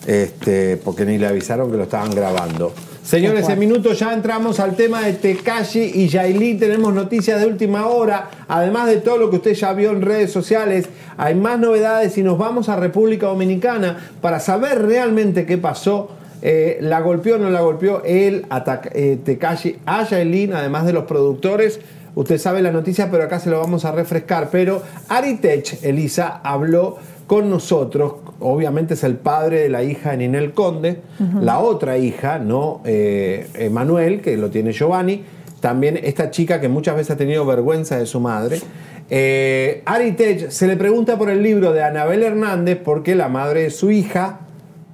este, 0.06 0.76
porque 0.76 1.04
ni 1.04 1.18
le 1.18 1.26
avisaron 1.26 1.70
que 1.70 1.76
lo 1.76 1.82
estaban 1.84 2.10
grabando. 2.14 2.72
Señores, 3.02 3.48
en 3.48 3.58
minutos 3.60 4.00
ya 4.00 4.12
entramos 4.12 4.58
al 4.58 4.74
tema 4.74 5.02
de 5.02 5.12
Tekashi 5.12 5.92
y 5.94 6.08
Yailin. 6.08 6.58
Tenemos 6.58 6.92
noticias 6.92 7.40
de 7.40 7.46
última 7.46 7.86
hora. 7.86 8.30
Además 8.48 8.88
de 8.88 8.96
todo 8.96 9.16
lo 9.18 9.30
que 9.30 9.36
usted 9.36 9.54
ya 9.54 9.72
vio 9.74 9.90
en 9.92 10.02
redes 10.02 10.32
sociales, 10.32 10.88
hay 11.16 11.36
más 11.36 11.58
novedades 11.60 12.18
y 12.18 12.24
nos 12.24 12.36
vamos 12.36 12.68
a 12.68 12.74
República 12.74 13.26
Dominicana 13.28 14.10
para 14.20 14.40
saber 14.40 14.82
realmente 14.82 15.46
qué 15.46 15.56
pasó. 15.56 16.10
Eh, 16.42 16.78
¿La 16.80 17.00
golpeó 17.00 17.36
o 17.36 17.38
no 17.38 17.48
la 17.48 17.60
golpeó 17.60 18.02
ataca- 18.50 18.90
eh, 18.92 19.18
Tekashi, 19.24 19.76
a 19.86 20.02
Yailin, 20.04 20.54
además 20.54 20.84
de 20.84 20.92
los 20.92 21.04
productores? 21.04 21.78
Usted 22.16 22.38
sabe 22.38 22.60
la 22.60 22.72
noticia, 22.72 23.08
pero 23.10 23.22
acá 23.24 23.38
se 23.38 23.50
lo 23.50 23.60
vamos 23.60 23.84
a 23.84 23.92
refrescar. 23.92 24.48
Pero 24.50 24.82
Aritech, 25.08 25.84
Elisa, 25.84 26.40
habló 26.42 26.98
con 27.26 27.50
nosotros. 27.50 28.14
Obviamente 28.40 28.94
es 28.94 29.04
el 29.04 29.16
padre 29.16 29.60
de 29.60 29.68
la 29.68 29.82
hija 29.82 30.12
de 30.12 30.18
Ninel 30.18 30.52
Conde. 30.52 31.00
La 31.40 31.58
otra 31.58 31.98
hija, 31.98 32.38
¿no? 32.38 32.80
Eh, 32.84 33.48
Emanuel, 33.54 34.20
que 34.20 34.36
lo 34.36 34.50
tiene 34.50 34.72
Giovanni. 34.72 35.24
También 35.60 35.98
esta 36.02 36.30
chica 36.30 36.60
que 36.60 36.68
muchas 36.68 36.96
veces 36.96 37.12
ha 37.12 37.16
tenido 37.16 37.44
vergüenza 37.46 37.98
de 37.98 38.06
su 38.06 38.20
madre. 38.20 38.60
Eh, 39.08 39.82
Aritech 39.84 40.50
se 40.50 40.66
le 40.66 40.76
pregunta 40.76 41.16
por 41.16 41.30
el 41.30 41.42
libro 41.42 41.72
de 41.72 41.82
Anabel 41.82 42.22
Hernández 42.22 42.78
porque 42.84 43.14
la 43.14 43.28
madre 43.28 43.62
de 43.62 43.70
su 43.70 43.90
hija 43.90 44.40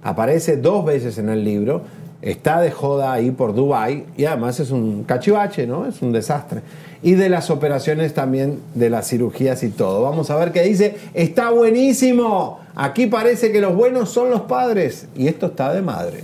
aparece 0.03 0.57
dos 0.59 0.85
veces 0.85 1.17
en 1.19 1.29
el 1.29 1.45
libro, 1.45 1.83
está 2.23 2.61
de 2.61 2.71
joda 2.71 3.13
ahí 3.13 3.33
por 3.33 3.55
Dubai 3.55 4.05
y 4.17 4.25
además 4.25 4.61
es 4.61 4.71
un 4.71 5.03
cachivache, 5.03 5.67
¿no? 5.67 5.87
Es 5.87 6.01
un 6.01 6.13
desastre. 6.13 6.63
Y 7.03 7.13
de 7.13 7.29
las 7.29 7.51
operaciones 7.51 8.15
también, 8.15 8.61
de 8.75 8.89
las 8.89 9.09
cirugías 9.09 9.63
y 9.65 9.71
todo. 9.71 10.03
Vamos 10.03 10.31
a 10.31 10.37
ver 10.37 10.53
qué 10.53 10.63
dice. 10.63 10.97
Está 11.15 11.51
buenísimo. 11.51 12.61
Aquí 12.77 13.07
parece 13.09 13.51
que 13.51 13.61
los 13.61 13.75
buenos 13.75 14.09
son 14.11 14.31
los 14.31 14.43
padres 14.43 15.09
y 15.17 15.27
esto 15.27 15.47
está 15.47 15.75
de 15.75 15.83
madre. 15.83 16.21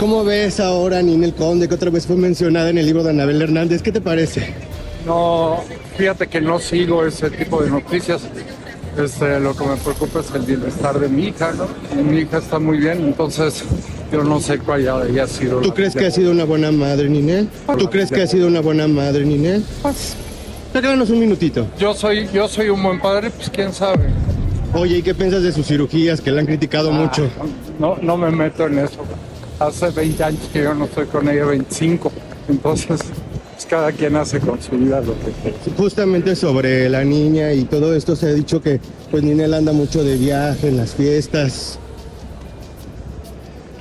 ¿Cómo 0.00 0.24
ves 0.24 0.58
ahora 0.58 0.98
a 0.98 1.02
Ninel 1.02 1.34
Conde, 1.34 1.68
que 1.68 1.74
otra 1.74 1.90
vez 1.90 2.06
fue 2.06 2.16
mencionada 2.16 2.70
en 2.70 2.78
el 2.78 2.86
libro 2.86 3.04
de 3.04 3.10
Anabel 3.10 3.42
Hernández? 3.42 3.82
¿Qué 3.82 3.92
te 3.92 4.00
parece? 4.00 4.54
No, 5.06 5.58
fíjate 5.96 6.26
que 6.26 6.40
no 6.40 6.58
sigo 6.58 7.04
ese 7.04 7.30
tipo 7.30 7.62
de 7.62 7.70
noticias. 7.70 8.22
Este, 8.96 9.38
lo 9.40 9.54
que 9.54 9.64
me 9.64 9.76
preocupa 9.76 10.20
es 10.20 10.34
el 10.34 10.42
bienestar 10.42 10.98
de 10.98 11.08
mi 11.08 11.28
hija, 11.28 11.52
¿no? 11.52 11.66
Mi 12.02 12.20
hija 12.20 12.38
está 12.38 12.58
muy 12.58 12.78
bien, 12.78 12.98
entonces 13.04 13.64
yo 14.12 14.22
no 14.24 14.40
sé 14.40 14.58
cuál 14.58 14.86
haya, 14.88 15.26
sido. 15.26 15.60
¿Tú 15.60 15.72
crees 15.72 15.94
que 15.94 16.06
ha 16.06 16.10
sido 16.10 16.30
una 16.30 16.44
buena 16.44 16.70
madre, 16.70 17.08
Ninel? 17.08 17.48
¿Tú 17.78 17.88
crees 17.88 18.10
que 18.10 18.22
ha 18.22 18.26
sido 18.26 18.46
una 18.46 18.60
buena 18.60 18.86
madre, 18.86 19.24
Ninel? 19.24 19.64
Pues, 19.82 20.14
Regálanos 20.74 21.10
un 21.10 21.20
minutito. 21.20 21.66
Yo 21.78 21.92
soy, 21.94 22.28
yo 22.32 22.48
soy 22.48 22.70
un 22.70 22.82
buen 22.82 22.98
padre, 23.00 23.30
pues 23.30 23.50
quién 23.50 23.72
sabe. 23.74 24.06
Oye, 24.74 24.98
¿y 24.98 25.02
qué 25.02 25.14
piensas 25.14 25.42
de 25.42 25.52
sus 25.52 25.66
cirugías 25.66 26.20
que 26.22 26.30
le 26.32 26.40
han 26.40 26.46
criticado 26.46 26.90
Ah, 26.90 26.94
mucho? 26.94 27.28
No, 27.78 27.96
no 28.00 28.16
me 28.16 28.30
meto 28.30 28.66
en 28.66 28.78
eso. 28.78 29.04
Hace 29.58 29.90
20 29.90 30.24
años 30.24 30.40
que 30.50 30.62
yo 30.62 30.72
no 30.74 30.86
estoy 30.86 31.06
con 31.06 31.28
ella, 31.28 31.44
25. 31.44 32.10
Entonces, 32.48 33.00
pues 33.52 33.66
cada 33.68 33.92
quien 33.92 34.16
hace 34.16 34.40
con 34.40 34.60
su 34.62 34.72
vida 34.78 35.00
lo 35.02 35.12
que 35.20 35.30
quiere. 35.42 35.56
Justamente 35.76 36.34
sobre 36.36 36.88
la 36.88 37.04
niña 37.04 37.52
y 37.52 37.64
todo 37.64 37.94
esto 37.94 38.16
se 38.16 38.26
ha 38.28 38.32
dicho 38.32 38.62
que 38.62 38.80
pues 39.10 39.22
Ninel 39.22 39.52
anda 39.52 39.72
mucho 39.72 40.02
de 40.02 40.16
viaje 40.16 40.68
en 40.68 40.78
las 40.78 40.94
fiestas. 40.94 41.78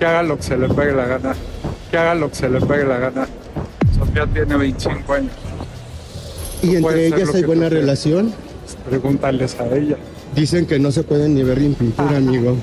Que 0.02 0.08
haga 0.08 0.24
lo 0.24 0.36
que 0.36 0.42
se 0.42 0.58
le 0.58 0.68
pegue 0.68 0.94
la 0.94 1.06
gana, 1.06 1.36
que 1.92 1.98
haga 2.00 2.16
lo 2.16 2.30
que 2.30 2.36
se 2.36 2.50
le 2.50 2.60
pegue 2.60 2.86
la 2.86 2.98
gana. 2.98 3.28
Sofía 3.96 4.26
tiene 4.26 4.58
25 4.58 5.14
años. 5.14 5.32
¿Y 6.64 6.76
entre 6.78 7.06
ellas 7.06 7.36
hay 7.36 7.44
buena 7.44 7.70
relación? 7.70 8.34
Pregúntales 8.90 9.60
a 9.60 9.68
ella. 9.68 9.98
Dicen 10.34 10.66
que 10.66 10.80
no 10.80 10.92
se 10.92 11.04
pueden 11.04 11.36
ni 11.36 11.44
ver 11.44 11.62
ni 11.62 11.76
pintura, 11.76 12.18
amigo. 12.18 12.58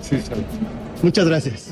Sí, 0.00 0.22
sí. 0.22 0.30
Muchas 1.02 1.26
gracias. 1.26 1.70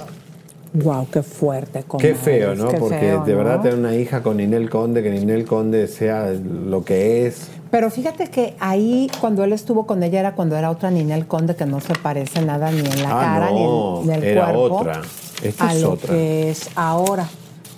Wow, 0.73 1.07
qué 1.11 1.23
fuerte. 1.23 1.81
Qué 1.81 1.85
comadres, 1.87 2.19
feo, 2.19 2.55
¿no? 2.55 2.69
qué 2.69 2.77
Porque 2.79 2.99
feo, 2.99 3.25
de 3.25 3.33
¿no? 3.33 3.39
verdad 3.39 3.61
tener 3.63 3.79
una 3.79 3.95
hija 3.95 4.23
con 4.23 4.37
Ninel 4.37 4.69
Conde, 4.69 5.03
que 5.03 5.11
Ninel 5.11 5.45
Conde 5.47 5.87
sea 5.89 6.31
lo 6.33 6.85
que 6.85 7.27
es. 7.27 7.49
Pero 7.71 7.91
fíjate 7.91 8.29
que 8.29 8.55
ahí, 8.61 9.11
cuando 9.21 9.43
él 9.45 9.53
estuvo 9.53 9.87
con 9.87 10.03
ella, 10.03 10.21
era 10.21 10.35
cuando 10.35 10.57
era 10.57 10.71
otra 10.71 10.91
Ninel 10.91 11.27
Conde 11.27 11.57
que 11.57 11.67
no 11.67 11.81
se 11.81 11.95
parece 11.95 12.43
nada 12.43 12.71
ni 12.71 12.81
en 12.81 13.03
la 13.03 13.11
Ah, 13.11 13.23
cara 13.23 13.51
no, 13.51 13.55
ni 13.55 13.63
en, 13.63 14.07
ni 14.09 14.15
en 14.15 14.23
el 14.23 14.25
era 14.25 14.45
cuerpo. 14.53 14.77
otra. 14.77 15.03
Esta 15.43 15.69
a 15.69 15.75
es 15.75 15.83
lo 15.83 15.93
otra. 15.93 16.15
que 16.15 16.51
es 16.51 16.69
ahora. 16.77 17.27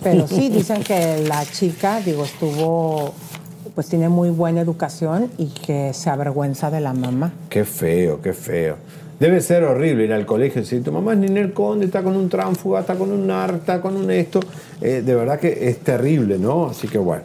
Pero 0.03 0.27
sí, 0.27 0.49
dicen 0.53 0.83
que 0.83 1.25
la 1.27 1.45
chica, 1.45 1.99
digo, 2.01 2.23
estuvo, 2.23 3.13
pues 3.75 3.87
tiene 3.87 4.09
muy 4.09 4.29
buena 4.29 4.61
educación 4.61 5.29
y 5.37 5.47
que 5.47 5.93
se 5.93 6.09
avergüenza 6.09 6.69
de 6.71 6.81
la 6.81 6.93
mamá. 6.93 7.33
Qué 7.49 7.65
feo, 7.65 8.21
qué 8.21 8.33
feo. 8.33 8.75
Debe 9.19 9.41
ser 9.41 9.65
horrible 9.65 10.05
ir 10.05 10.13
al 10.13 10.25
colegio 10.25 10.61
y 10.61 10.63
decir, 10.63 10.83
tu 10.83 10.93
mamá 10.93 11.11
es 11.11 11.19
Ninel 11.19 11.51
Conde, 11.51 11.85
está 11.85 12.01
con 12.01 12.15
un 12.15 12.29
tránfuga, 12.29 12.79
está 12.79 12.95
con 12.95 13.11
un 13.11 13.27
nar, 13.27 13.55
está 13.55 13.81
con 13.81 13.97
un 13.97 14.09
esto. 14.11 14.39
Eh, 14.79 15.01
de 15.05 15.15
verdad 15.15 15.39
que 15.39 15.69
es 15.69 15.79
terrible, 15.79 16.39
¿no? 16.39 16.67
Así 16.67 16.87
que 16.87 16.97
bueno. 16.97 17.23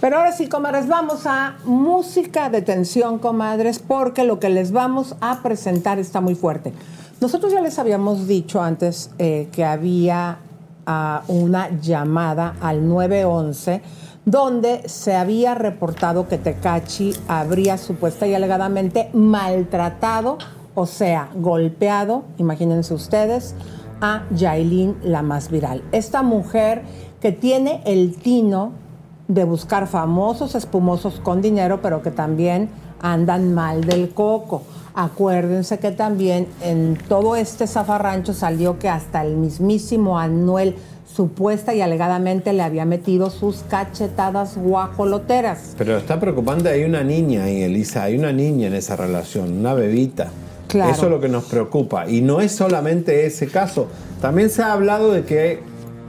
Pero 0.00 0.18
ahora 0.18 0.32
sí, 0.32 0.48
comadres, 0.48 0.86
vamos 0.86 1.26
a 1.26 1.56
música 1.64 2.48
de 2.48 2.62
tensión, 2.62 3.18
comadres, 3.18 3.80
porque 3.80 4.24
lo 4.24 4.38
que 4.38 4.48
les 4.50 4.70
vamos 4.70 5.16
a 5.20 5.42
presentar 5.42 5.98
está 5.98 6.20
muy 6.20 6.36
fuerte. 6.36 6.72
Nosotros 7.20 7.52
ya 7.52 7.60
les 7.60 7.78
habíamos 7.78 8.28
dicho 8.28 8.62
antes 8.62 9.10
eh, 9.18 9.48
que 9.52 9.64
había 9.64 10.38
ah, 10.86 11.22
una 11.26 11.68
llamada 11.80 12.54
al 12.60 12.88
911 12.88 13.82
donde 14.24 14.88
se 14.88 15.14
había 15.16 15.54
reportado 15.54 16.28
que 16.28 16.38
Tecachi 16.38 17.12
habría 17.26 17.76
supuesta 17.78 18.26
y 18.26 18.34
alegadamente 18.34 19.10
maltratado, 19.12 20.38
o 20.80 20.86
sea, 20.86 21.28
golpeado, 21.34 22.24
imagínense 22.38 22.94
ustedes, 22.94 23.54
a 24.00 24.22
Yailin, 24.34 24.96
la 25.02 25.20
más 25.20 25.50
viral. 25.50 25.82
Esta 25.92 26.22
mujer 26.22 26.84
que 27.20 27.32
tiene 27.32 27.82
el 27.84 28.16
tino 28.16 28.72
de 29.28 29.44
buscar 29.44 29.88
famosos 29.88 30.54
espumosos 30.54 31.20
con 31.20 31.42
dinero, 31.42 31.82
pero 31.82 32.00
que 32.00 32.10
también 32.10 32.70
andan 33.02 33.52
mal 33.52 33.84
del 33.84 34.08
coco. 34.14 34.62
Acuérdense 34.94 35.78
que 35.78 35.90
también 35.90 36.46
en 36.62 36.96
todo 36.96 37.36
este 37.36 37.66
zafarrancho 37.66 38.32
salió 38.32 38.78
que 38.78 38.88
hasta 38.88 39.22
el 39.22 39.36
mismísimo 39.36 40.18
Anuel 40.18 40.76
supuesta 41.14 41.74
y 41.74 41.82
alegadamente 41.82 42.54
le 42.54 42.62
había 42.62 42.86
metido 42.86 43.28
sus 43.28 43.64
cachetadas 43.68 44.56
guajoloteras. 44.56 45.74
Pero 45.76 45.98
está 45.98 46.18
preocupante, 46.18 46.70
hay 46.70 46.84
una 46.84 47.04
niña 47.04 47.44
ahí, 47.44 47.60
Elisa, 47.60 48.04
hay 48.04 48.16
una 48.16 48.32
niña 48.32 48.68
en 48.68 48.74
esa 48.74 48.96
relación, 48.96 49.58
una 49.58 49.74
bebita. 49.74 50.30
Claro. 50.70 50.92
Eso 50.92 51.06
es 51.06 51.10
lo 51.10 51.20
que 51.20 51.28
nos 51.28 51.44
preocupa. 51.44 52.08
Y 52.08 52.20
no 52.20 52.40
es 52.40 52.52
solamente 52.52 53.26
ese 53.26 53.48
caso. 53.48 53.88
También 54.20 54.50
se 54.50 54.62
ha 54.62 54.72
hablado 54.72 55.12
de 55.12 55.24
que 55.24 55.58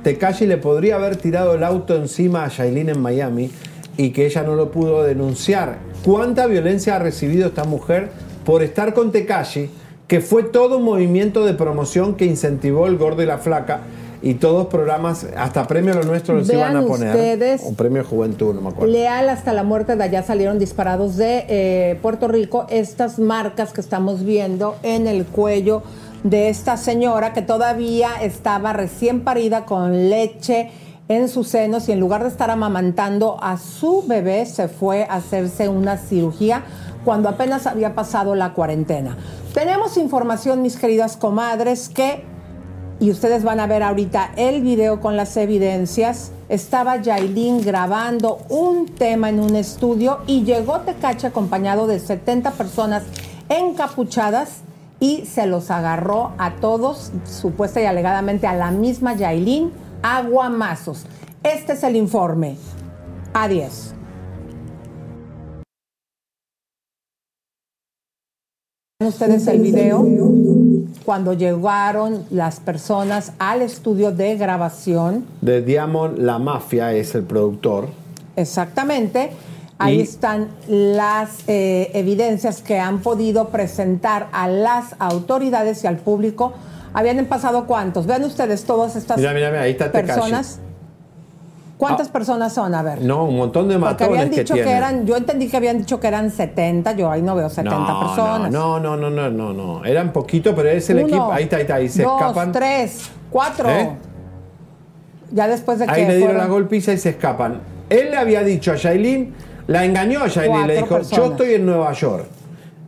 Tekashi 0.03 0.45
le 0.45 0.57
podría 0.57 0.95
haber 0.95 1.15
tirado 1.15 1.55
el 1.55 1.63
auto 1.63 1.95
encima 1.95 2.45
a 2.45 2.47
Yailin 2.47 2.89
en 2.89 3.01
Miami 3.01 3.49
y 3.97 4.11
que 4.11 4.27
ella 4.27 4.43
no 4.43 4.55
lo 4.55 4.71
pudo 4.71 5.03
denunciar. 5.03 5.79
¿Cuánta 6.05 6.45
violencia 6.45 6.95
ha 6.95 6.99
recibido 6.99 7.47
esta 7.47 7.63
mujer 7.63 8.11
por 8.45 8.61
estar 8.61 8.93
con 8.93 9.11
Tekashi? 9.11 9.71
Que 10.07 10.21
fue 10.21 10.43
todo 10.43 10.77
un 10.77 10.83
movimiento 10.83 11.43
de 11.43 11.55
promoción 11.55 12.15
que 12.15 12.25
incentivó 12.25 12.85
el 12.85 12.97
gordo 12.97 13.23
y 13.23 13.25
la 13.25 13.39
flaca. 13.39 13.81
Y 14.23 14.35
todos 14.35 14.67
programas, 14.67 15.25
hasta 15.35 15.65
premio 15.65 15.95
lo 15.95 16.03
nuestro 16.03 16.35
los 16.35 16.47
Vean 16.47 16.71
iban 16.71 16.83
a 16.83 16.87
poner. 16.87 17.15
ustedes. 17.15 17.61
Un 17.63 17.75
premio 17.75 18.03
juventud, 18.03 18.53
no 18.53 18.61
me 18.61 18.69
acuerdo. 18.69 18.91
Leal 18.91 19.29
hasta 19.29 19.51
la 19.51 19.63
muerte 19.63 19.95
de 19.95 20.03
allá 20.03 20.21
salieron 20.21 20.59
disparados 20.59 21.17
de 21.17 21.45
eh, 21.47 21.99
Puerto 22.01 22.27
Rico 22.27 22.67
estas 22.69 23.17
marcas 23.17 23.73
que 23.73 23.81
estamos 23.81 24.23
viendo 24.23 24.75
en 24.83 25.07
el 25.07 25.25
cuello 25.25 25.81
de 26.23 26.49
esta 26.49 26.77
señora 26.77 27.33
que 27.33 27.41
todavía 27.41 28.09
estaba 28.21 28.73
recién 28.73 29.21
parida 29.21 29.65
con 29.65 30.09
leche 30.09 30.69
en 31.07 31.27
sus 31.27 31.47
senos 31.47 31.89
y 31.89 31.91
en 31.91 31.99
lugar 31.99 32.21
de 32.21 32.29
estar 32.29 32.51
amamantando 32.51 33.37
a 33.41 33.57
su 33.57 34.03
bebé 34.07 34.45
se 34.45 34.67
fue 34.67 35.03
a 35.09 35.15
hacerse 35.15 35.67
una 35.67 35.97
cirugía 35.97 36.63
cuando 37.03 37.27
apenas 37.27 37.65
había 37.65 37.95
pasado 37.95 38.35
la 38.35 38.53
cuarentena. 38.53 39.17
Tenemos 39.53 39.97
información, 39.97 40.61
mis 40.61 40.77
queridas 40.77 41.17
comadres, 41.17 41.89
que 41.89 42.23
y 43.01 43.09
ustedes 43.09 43.43
van 43.43 43.59
a 43.59 43.65
ver 43.65 43.81
ahorita 43.81 44.29
el 44.35 44.61
video 44.61 45.01
con 45.01 45.17
las 45.17 45.35
evidencias. 45.35 46.31
Estaba 46.49 46.97
Yailin 46.97 47.63
grabando 47.63 48.37
un 48.47 48.85
tema 48.85 49.29
en 49.29 49.39
un 49.39 49.55
estudio 49.55 50.19
y 50.27 50.43
llegó 50.43 50.81
Tecache 50.81 51.25
acompañado 51.25 51.87
de 51.87 51.99
70 51.99 52.51
personas 52.51 53.01
encapuchadas 53.49 54.61
y 54.99 55.25
se 55.25 55.47
los 55.47 55.71
agarró 55.71 56.33
a 56.37 56.57
todos, 56.57 57.11
supuesta 57.25 57.81
y 57.81 57.85
alegadamente 57.85 58.45
a 58.45 58.53
la 58.53 58.69
misma 58.69 59.15
Yailin, 59.15 59.71
aguamazos. 60.03 61.07
Este 61.41 61.73
es 61.73 61.83
el 61.83 61.95
informe. 61.95 62.55
A 63.33 63.47
ustedes 69.07 69.47
el 69.47 69.59
video 69.61 70.05
cuando 71.05 71.33
llegaron 71.33 72.25
las 72.29 72.59
personas 72.59 73.33
al 73.39 73.61
estudio 73.61 74.11
de 74.11 74.37
grabación. 74.37 75.25
De 75.41 75.61
Diamond 75.61 76.19
La 76.19 76.39
Mafia 76.39 76.93
es 76.93 77.15
el 77.15 77.23
productor. 77.23 77.87
Exactamente. 78.35 79.31
Ahí 79.77 79.97
Y- 79.97 80.01
están 80.01 80.49
las 80.67 81.29
eh, 81.47 81.89
evidencias 81.93 82.61
que 82.61 82.79
han 82.79 82.99
podido 82.99 83.49
presentar 83.49 84.27
a 84.31 84.47
las 84.47 84.95
autoridades 84.99 85.83
y 85.83 85.87
al 85.87 85.97
público. 85.97 86.53
Habían 86.93 87.25
pasado 87.25 87.65
cuántos. 87.65 88.05
Vean 88.05 88.23
ustedes 88.23 88.63
todas 88.65 88.95
estas 88.95 89.17
Mira, 89.17 89.33
mira, 89.33 89.49
mira, 89.49 89.61
ahí 89.63 89.71
está 89.71 89.91
Tekashi. 89.91 90.31
¿Cuántas 91.81 92.09
personas 92.09 92.53
son? 92.53 92.75
A 92.75 92.83
ver. 92.83 93.01
No, 93.01 93.25
un 93.25 93.37
montón 93.37 93.67
de 93.67 93.73
Porque 93.73 93.85
matones 93.89 94.09
habían 94.19 94.29
que 94.29 94.39
dicho 94.41 94.53
que, 94.53 94.69
eran, 94.69 95.07
yo 95.07 95.17
entendí 95.17 95.47
que 95.47 95.57
habían 95.57 95.79
dicho 95.79 95.99
que 95.99 96.07
eran 96.07 96.29
70, 96.29 96.91
yo 96.91 97.09
ahí 97.09 97.23
no 97.23 97.35
veo 97.35 97.49
70 97.49 97.75
no, 97.75 97.99
personas. 98.01 98.51
No, 98.51 98.79
no, 98.79 98.95
no, 98.95 99.09
no, 99.09 99.31
no, 99.31 99.51
no. 99.51 99.83
Eran 99.83 100.13
poquitos, 100.13 100.53
pero 100.55 100.69
es 100.69 100.87
el 100.91 100.97
Uno, 100.97 101.07
equipo. 101.07 101.31
Ahí 101.31 101.45
está, 101.45 101.55
ahí 101.55 101.61
está, 101.63 101.75
ahí 101.75 101.89
se 101.89 102.03
dos, 102.03 102.21
escapan. 102.21 102.51
tres, 102.51 103.09
cuatro. 103.31 103.67
¿Eh? 103.67 103.97
Ya 105.31 105.47
después 105.47 105.79
de 105.79 105.87
que 105.87 105.91
Ahí 105.91 106.01
le 106.05 106.17
dieron 106.17 106.33
fueron- 106.35 106.47
la 106.47 106.53
golpiza 106.53 106.93
y 106.93 106.99
se 106.99 107.09
escapan. 107.09 107.61
Él 107.89 108.11
le 108.11 108.17
había 108.17 108.43
dicho 108.43 108.71
a 108.71 108.75
Yailin, 108.75 109.33
la 109.65 109.83
engañó 109.83 110.23
a 110.23 110.27
Yailin, 110.27 110.67
le 110.67 110.75
dijo, 110.75 110.87
personas. 110.97 111.17
yo 111.25 111.31
estoy 111.31 111.53
en 111.55 111.65
Nueva 111.65 111.91
York. 111.93 112.25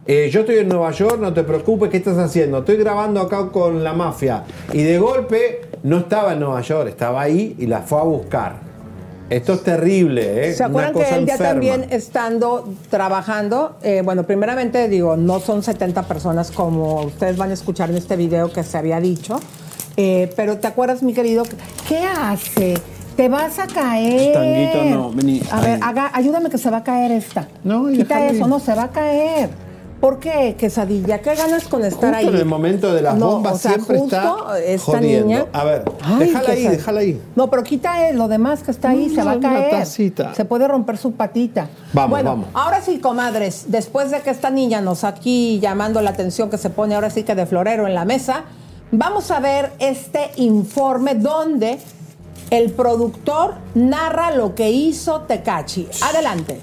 Eh, 0.05 0.29
yo 0.31 0.41
estoy 0.41 0.57
en 0.57 0.67
Nueva 0.67 0.91
York, 0.91 1.17
no 1.19 1.33
te 1.33 1.43
preocupes, 1.43 1.89
¿qué 1.89 1.97
estás 1.97 2.19
haciendo? 2.19 2.59
Estoy 2.59 2.77
grabando 2.77 3.21
acá 3.21 3.49
con 3.51 3.83
la 3.83 3.93
mafia. 3.93 4.43
Y 4.71 4.83
de 4.83 4.99
golpe 4.99 5.61
no 5.81 5.97
estaba 5.97 6.33
en 6.33 6.41
Nueva 6.41 6.61
York, 6.61 6.89
estaba 6.89 7.21
ahí 7.23 7.55
y 7.57 7.65
la 7.65 7.81
fue 7.81 7.99
a 7.99 8.03
buscar. 8.03 8.72
Esto 9.35 9.53
es 9.53 9.63
terrible, 9.63 10.49
¿eh? 10.49 10.53
¿Se 10.53 10.63
acuerdan 10.63 10.91
Una 10.95 11.03
cosa 11.03 11.15
que 11.15 11.21
él 11.21 11.25
ya 11.27 11.37
también 11.37 11.85
estando 11.89 12.69
trabajando? 12.89 13.77
eh, 13.81 14.01
bueno, 14.05 14.23
primeramente 14.23 14.87
digo, 14.87 15.17
no 15.17 15.39
son 15.39 15.63
70 15.63 16.03
personas 16.03 16.51
como 16.51 17.01
ustedes 17.01 17.37
van 17.37 17.49
a 17.49 17.53
escuchar 17.53 17.89
en 17.89 17.97
este 17.97 18.15
video 18.15 18.51
que 18.51 18.63
se 18.63 18.77
había 18.77 18.99
dicho. 18.99 19.39
eh, 19.97 20.31
pero 20.35 20.57
¿te 20.57 20.67
acuerdas, 20.67 21.03
mi 21.03 21.13
querido? 21.13 21.43
¿Qué 21.87 21.99
hace? 21.99 22.75
Te 23.15 23.29
vas 23.29 23.59
a 23.59 23.67
caer. 23.67 24.33
Tanguito, 24.33 24.83
no, 24.85 25.11
vení, 25.11 25.41
A 25.51 25.61
ver, 25.61 25.79
haga- 25.83 26.09
ayúdame 26.13 26.49
que 26.49 26.57
se 26.57 26.69
va 26.71 26.77
a 26.77 26.83
caer 26.83 27.11
esta. 27.11 27.47
No, 27.63 27.91
y 27.91 27.97
Quita 27.97 28.25
eso, 28.27 28.47
no, 28.47 28.59
se 28.59 28.73
va 28.73 28.83
a 28.83 28.91
caer. 28.91 29.49
¿Por 30.03 30.19
qué, 30.19 30.57
quesadilla? 30.59 31.21
¿Qué 31.21 31.33
ganas 31.33 31.63
con 31.63 31.81
estar 31.85 32.13
Justo 32.13 32.17
ahí? 32.17 32.27
en 32.27 32.35
el 32.35 32.43
momento 32.43 32.93
de 32.93 33.01
las 33.01 33.15
No, 33.15 33.35
bombas 33.35 33.53
o 33.53 33.57
sea, 33.57 33.71
siempre 33.75 33.99
justo 33.99 34.17
está 34.17 34.59
esta 34.59 34.97
jodiendo. 34.97 35.27
niña- 35.27 35.45
A 35.53 35.63
ver, 35.63 35.83
Ay, 36.03 36.19
déjala 36.27 36.49
ahí, 36.49 36.67
déjala 36.67 36.99
ahí. 36.99 37.21
No, 37.37 37.49
pero 37.49 37.63
quita 37.63 38.11
lo 38.11 38.27
demás 38.27 38.63
que 38.63 38.71
está 38.71 38.89
ahí, 38.89 39.07
No, 39.07 39.15
se 39.15 39.23
va 39.23 39.31
a 39.31 39.37
una 39.37 39.49
caer. 39.49 39.69
tacita. 39.71 40.35
Se 40.35 40.43
puede 40.43 40.67
romper 40.67 40.97
su 40.97 41.13
patita. 41.13 41.69
Vamos, 41.93 42.09
bueno, 42.09 42.31
vamos. 42.31 42.47
ahora 42.53 42.81
sí, 42.81 42.99
comadres, 42.99 43.67
después 43.69 44.11
de 44.11 44.19
que 44.19 44.29
esta 44.31 44.49
niña 44.49 44.81
nos 44.81 45.05
aquí 45.05 45.61
llamando 45.61 46.01
la 46.01 46.09
atención 46.09 46.49
que 46.49 46.57
se 46.57 46.69
pone 46.69 46.95
ahora 46.95 47.09
sí 47.09 47.23
que 47.23 47.33
de 47.33 47.45
florero 47.45 47.87
en 47.87 47.95
la 47.95 48.03
mesa, 48.03 48.43
vamos 48.91 49.31
a 49.31 49.39
ver 49.39 49.71
este 49.79 50.31
informe 50.35 51.15
donde 51.15 51.77
el 52.49 52.73
productor 52.73 53.53
narra 53.73 54.31
lo 54.31 54.53
que 54.53 54.69
hizo 54.69 55.21
Tecachi. 55.21 55.87
Adelante. 56.01 56.59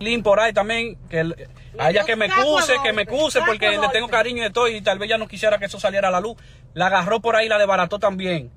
Lin 0.00 0.24
por 0.24 0.40
ahí 0.40 0.52
también, 0.52 0.96
que 1.08 1.20
el- 1.20 1.36
a 1.80 1.90
ella 1.90 2.04
que 2.04 2.14
me 2.14 2.28
cuse, 2.28 2.74
que 2.82 2.92
me 2.92 3.06
cuse 3.06 3.40
porque 3.46 3.70
le 3.70 3.88
tengo 3.88 4.08
cariño 4.08 4.38
y 4.38 4.42
de 4.42 4.50
todo 4.50 4.68
y 4.68 4.80
tal 4.82 4.98
vez 4.98 5.08
ya 5.08 5.18
no 5.18 5.26
quisiera 5.26 5.58
que 5.58 5.64
eso 5.64 5.80
saliera 5.80 6.08
a 6.08 6.10
la 6.10 6.20
luz. 6.20 6.36
La 6.74 6.86
agarró 6.86 7.20
por 7.20 7.36
ahí, 7.36 7.48
la 7.48 7.58
desbarató 7.58 7.98
también. 7.98 8.50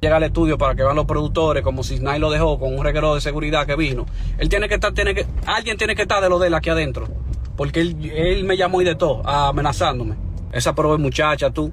Llega 0.00 0.16
al 0.16 0.22
estudio 0.22 0.58
para 0.58 0.74
que 0.74 0.82
vean 0.82 0.94
los 0.94 1.06
productores 1.06 1.62
como 1.62 1.82
si 1.82 1.96
Snai 1.96 2.18
lo 2.18 2.30
dejó 2.30 2.58
con 2.58 2.76
un 2.76 2.84
reguero 2.84 3.14
de 3.14 3.22
seguridad 3.22 3.66
que 3.66 3.74
vino. 3.74 4.04
Él 4.36 4.50
tiene 4.50 4.68
que 4.68 4.74
estar, 4.74 4.92
tiene 4.92 5.14
que, 5.14 5.26
alguien 5.46 5.78
tiene 5.78 5.96
que 5.96 6.02
estar 6.02 6.22
de 6.22 6.28
lo 6.28 6.38
de 6.38 6.48
él 6.48 6.54
aquí 6.54 6.68
adentro. 6.68 7.08
Porque 7.56 7.80
él, 7.80 8.10
él 8.14 8.44
me 8.44 8.58
llamó 8.58 8.82
y 8.82 8.84
de 8.84 8.94
todo, 8.94 9.26
amenazándome. 9.26 10.16
Esa 10.52 10.74
pobre 10.74 10.98
muchacha, 10.98 11.50
tú, 11.50 11.72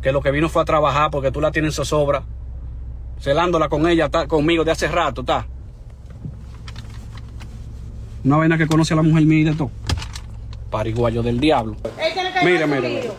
que 0.00 0.12
lo 0.12 0.20
que 0.20 0.30
vino 0.30 0.48
fue 0.48 0.62
a 0.62 0.64
trabajar 0.64 1.10
porque 1.10 1.32
tú 1.32 1.40
la 1.40 1.50
tienes 1.50 1.70
en 1.70 1.84
zozobra, 1.84 2.22
celándola 3.18 3.68
con 3.68 3.88
ella, 3.88 4.04
está 4.04 4.28
conmigo 4.28 4.62
de 4.62 4.70
hace 4.70 4.86
rato, 4.86 5.22
está. 5.22 5.48
Una 8.24 8.36
vaina 8.38 8.56
que 8.58 8.66
conoce 8.66 8.94
a 8.94 8.96
la 8.96 9.02
mujer 9.02 9.24
mía 9.24 9.40
y 9.40 9.44
de 9.44 9.54
todo. 9.54 9.70
Pariguayo 10.70 11.22
del 11.22 11.38
diablo. 11.38 11.76
Mire, 12.42 12.66
mire, 12.66 12.88
mire. 12.88 13.10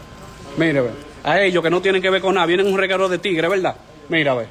Mire, 0.57 0.81
ve. 0.81 0.89
A 1.23 1.39
ellos 1.41 1.63
que 1.63 1.69
no 1.69 1.81
tienen 1.81 2.01
que 2.01 2.09
ver 2.09 2.21
con 2.21 2.35
nada, 2.35 2.45
vienen 2.47 2.67
un 2.67 2.77
regalo 2.77 3.07
de 3.09 3.17
tigre, 3.17 3.47
¿verdad? 3.47 3.75
Mira, 4.09 4.33
ve. 4.35 4.47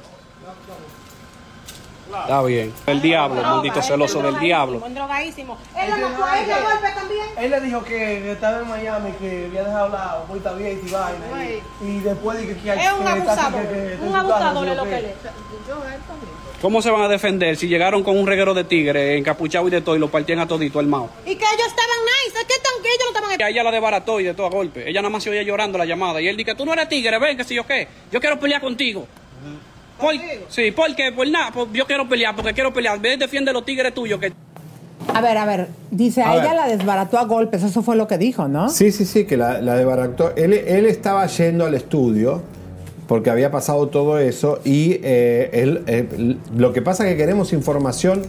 Está 2.21 2.41
bien. 2.43 2.73
El 2.87 3.01
diablo, 3.01 3.41
maldito 3.41 3.81
celoso 3.81 4.21
del 4.21 4.39
diablo. 4.39 4.81
Un 4.83 4.93
drogadísimo. 4.95 5.57
Él 5.77 5.91
lo 6.01 6.09
mató 6.09 6.23
a 6.23 6.39
ella 6.41 6.57
golpe 6.61 6.87
también. 6.95 7.25
Él 7.37 7.51
le 7.51 7.59
dijo 7.61 7.83
que 7.83 8.31
estaba 8.31 8.59
en 8.61 8.69
Miami, 8.69 9.11
que 9.19 9.45
había 9.47 9.63
dejado 9.65 9.89
la 9.89 10.23
vuelta 10.27 10.53
bien 10.53 10.79
y 10.85 10.89
vaina. 10.91 11.61
Y, 11.83 11.85
y 11.85 11.99
después 11.99 12.37
de 12.39 12.47
que, 12.47 12.55
que 12.57 12.69
Es 12.73 12.93
un 12.93 13.03
que 13.03 13.09
abusador. 13.11 13.61
que- 13.61 13.97
que 13.99 14.05
Un 14.07 14.15
abusador 14.15 14.67
es 14.69 14.77
lo 14.77 14.83
que 14.85 14.97
él 14.97 15.05
es. 15.05 15.13
Yo, 15.67 15.75
él 15.75 16.01
también. 16.07 16.44
¿Cómo 16.65 16.81
se 16.81 16.89
van 16.89 17.03
a 17.03 17.07
defender 17.07 17.55
si 17.57 17.67
llegaron 17.67 18.01
con 18.01 18.17
un 18.17 18.25
reguero 18.25 18.55
de 18.55 18.63
tigre 18.63 19.19
encapuchado 19.19 19.67
y 19.67 19.69
de 19.69 19.81
todo 19.81 19.95
y 19.95 19.99
lo 19.99 20.09
partían 20.09 20.39
a 20.39 20.47
todito 20.47 20.79
el 20.79 20.87
mao? 20.87 21.11
Y 21.23 21.35
que 21.35 21.45
ellos 21.45 21.67
estaban 21.67 21.97
nice. 22.25 22.43
¿Qué 22.47 22.55
tan 22.55 22.81
que 22.81 22.89
ellos 22.89 23.01
no 23.03 23.07
estaban 23.19 23.39
a 23.39 23.49
ella 23.51 23.61
la 23.63 23.69
desbarató 23.69 24.19
y 24.19 24.23
de 24.23 24.33
todo 24.33 24.47
a 24.47 24.49
golpe. 24.49 24.89
Ella 24.89 24.99
nada 25.03 25.11
más 25.11 25.21
se 25.21 25.29
oía 25.29 25.43
llorando 25.43 25.77
la 25.77 25.85
llamada. 25.85 26.19
Y 26.21 26.27
él 26.27 26.35
dice, 26.35 26.55
tú 26.55 26.65
no 26.65 26.73
eres 26.73 26.89
tigre, 26.89 27.19
ven, 27.19 27.37
que 27.37 27.43
si 27.43 27.53
yo 27.53 27.67
qué. 27.67 27.87
Yo 28.11 28.19
quiero 28.19 28.39
pelear 28.39 28.61
contigo. 28.61 29.05
Por- 29.99 30.15
sí, 30.49 30.71
porque, 30.71 31.11
por 31.11 31.27
nada, 31.29 31.51
por- 31.51 31.71
yo 31.71 31.85
quiero 31.85 32.09
pelear, 32.09 32.35
porque 32.35 32.51
quiero 32.53 32.73
pelear. 32.73 32.99
Ven, 32.99 33.19
defiende 33.19 33.53
los 33.53 33.63
tigres 33.63 33.93
tuyos 33.93 34.19
que... 34.19 34.33
A 35.13 35.21
ver, 35.21 35.37
a 35.37 35.45
ver, 35.45 35.67
dice, 35.91 36.23
a, 36.23 36.31
A 36.31 36.33
ella 36.33 36.43
ver. 36.45 36.55
la 36.55 36.67
desbarató 36.67 37.19
a 37.19 37.25
golpes, 37.25 37.61
eso 37.61 37.83
fue 37.83 37.95
lo 37.95 38.07
que 38.07 38.17
dijo, 38.17 38.47
¿no? 38.47 38.69
Sí, 38.69 38.91
sí, 38.91 39.05
sí, 39.05 39.25
que 39.27 39.37
la, 39.37 39.61
la 39.61 39.75
desbarató. 39.75 40.33
Él, 40.35 40.53
él 40.53 40.87
estaba 40.87 41.27
yendo 41.27 41.63
al 41.67 41.75
estudio 41.75 42.41
porque 43.07 43.29
había 43.29 43.51
pasado 43.51 43.87
todo 43.89 44.19
eso 44.19 44.59
y 44.63 44.93
eh, 45.03 45.49
eh, 45.87 46.37
lo 46.55 46.73
que 46.73 46.81
pasa 46.81 47.05
es 47.05 47.11
que 47.11 47.17
queremos 47.17 47.53
información 47.53 48.23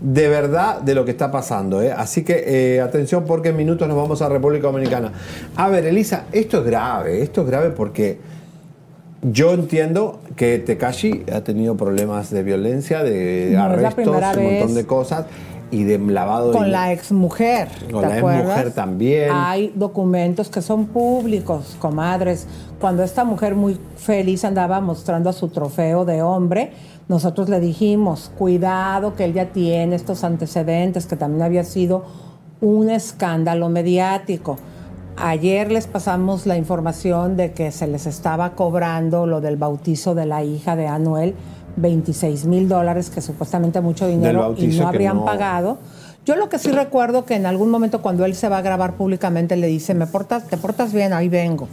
de 0.00 0.28
verdad 0.28 0.80
de 0.80 0.94
lo 0.94 1.04
que 1.04 1.12
está 1.12 1.30
pasando. 1.30 1.82
¿eh? 1.82 1.92
Así 1.92 2.24
que 2.24 2.42
eh, 2.46 2.80
atención 2.80 3.24
porque 3.24 3.50
en 3.50 3.56
minutos 3.56 3.86
nos 3.86 3.96
vamos 3.96 4.20
a 4.22 4.28
República 4.28 4.66
Dominicana. 4.66 5.12
A 5.56 5.68
ver, 5.68 5.86
Elisa, 5.86 6.24
esto 6.32 6.58
es 6.58 6.64
grave, 6.64 7.22
esto 7.22 7.42
es 7.42 7.46
grave 7.46 7.70
porque 7.70 8.18
yo 9.22 9.52
entiendo 9.52 10.20
que 10.34 10.58
Tekashi 10.58 11.24
ha 11.32 11.42
tenido 11.42 11.76
problemas 11.76 12.30
de 12.30 12.42
violencia, 12.42 13.04
de 13.04 13.50
No, 13.54 13.62
arrestos, 13.64 14.08
un 14.08 14.12
montón 14.14 14.66
vez. 14.66 14.74
de 14.74 14.86
cosas 14.86 15.26
y 15.72 15.84
de 15.84 15.98
lavado 15.98 16.52
de 16.52 16.58
Con 16.58 16.70
la 16.70 16.92
exmujer. 16.92 17.68
Con 17.90 18.02
¿te 18.02 18.08
la 18.08 18.16
acuerdas? 18.16 18.42
exmujer 18.42 18.72
también. 18.74 19.30
Hay 19.32 19.72
documentos 19.74 20.48
que 20.50 20.62
son 20.62 20.86
públicos, 20.86 21.76
comadres. 21.80 22.46
Cuando 22.78 23.02
esta 23.02 23.24
mujer 23.24 23.56
muy 23.56 23.80
feliz 23.96 24.44
andaba 24.44 24.80
mostrando 24.80 25.32
su 25.32 25.48
trofeo 25.48 26.04
de 26.04 26.22
hombre, 26.22 26.72
nosotros 27.08 27.48
le 27.48 27.58
dijimos, 27.58 28.30
cuidado 28.38 29.16
que 29.16 29.24
él 29.24 29.32
ya 29.32 29.46
tiene 29.46 29.96
estos 29.96 30.22
antecedentes, 30.24 31.06
que 31.06 31.16
también 31.16 31.42
había 31.42 31.64
sido 31.64 32.04
un 32.60 32.90
escándalo 32.90 33.68
mediático. 33.70 34.58
Ayer 35.16 35.70
les 35.70 35.86
pasamos 35.86 36.46
la 36.46 36.56
información 36.56 37.36
de 37.36 37.52
que 37.52 37.70
se 37.70 37.86
les 37.86 38.06
estaba 38.06 38.54
cobrando 38.54 39.26
lo 39.26 39.40
del 39.40 39.56
bautizo 39.56 40.14
de 40.14 40.26
la 40.26 40.42
hija 40.42 40.76
de 40.76 40.86
Anuel, 40.86 41.34
26 41.76 42.44
mil 42.46 42.68
dólares, 42.68 43.10
que 43.10 43.20
supuestamente 43.20 43.80
mucho 43.80 44.06
dinero 44.06 44.54
y 44.56 44.66
no 44.68 44.88
habrían 44.88 45.16
no- 45.16 45.24
pagado. 45.24 45.78
Yo 46.24 46.36
lo 46.36 46.48
que 46.48 46.58
sí 46.58 46.70
recuerdo 46.70 47.24
que 47.24 47.34
en 47.34 47.46
algún 47.46 47.68
momento 47.70 48.00
cuando 48.00 48.24
él 48.24 48.34
se 48.36 48.48
va 48.48 48.58
a 48.58 48.62
grabar 48.62 48.94
públicamente 48.94 49.56
le 49.56 49.66
dice, 49.66 49.92
me 49.94 50.06
portas, 50.06 50.46
te 50.46 50.56
portas 50.56 50.92
bien, 50.92 51.12
ahí 51.12 51.28
vengo. 51.28 51.68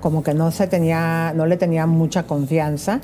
Como 0.00 0.22
que 0.22 0.32
no 0.32 0.50
se 0.50 0.66
tenía, 0.66 1.32
no 1.36 1.44
le 1.46 1.56
tenía 1.58 1.86
mucha 1.86 2.22
confianza 2.22 3.00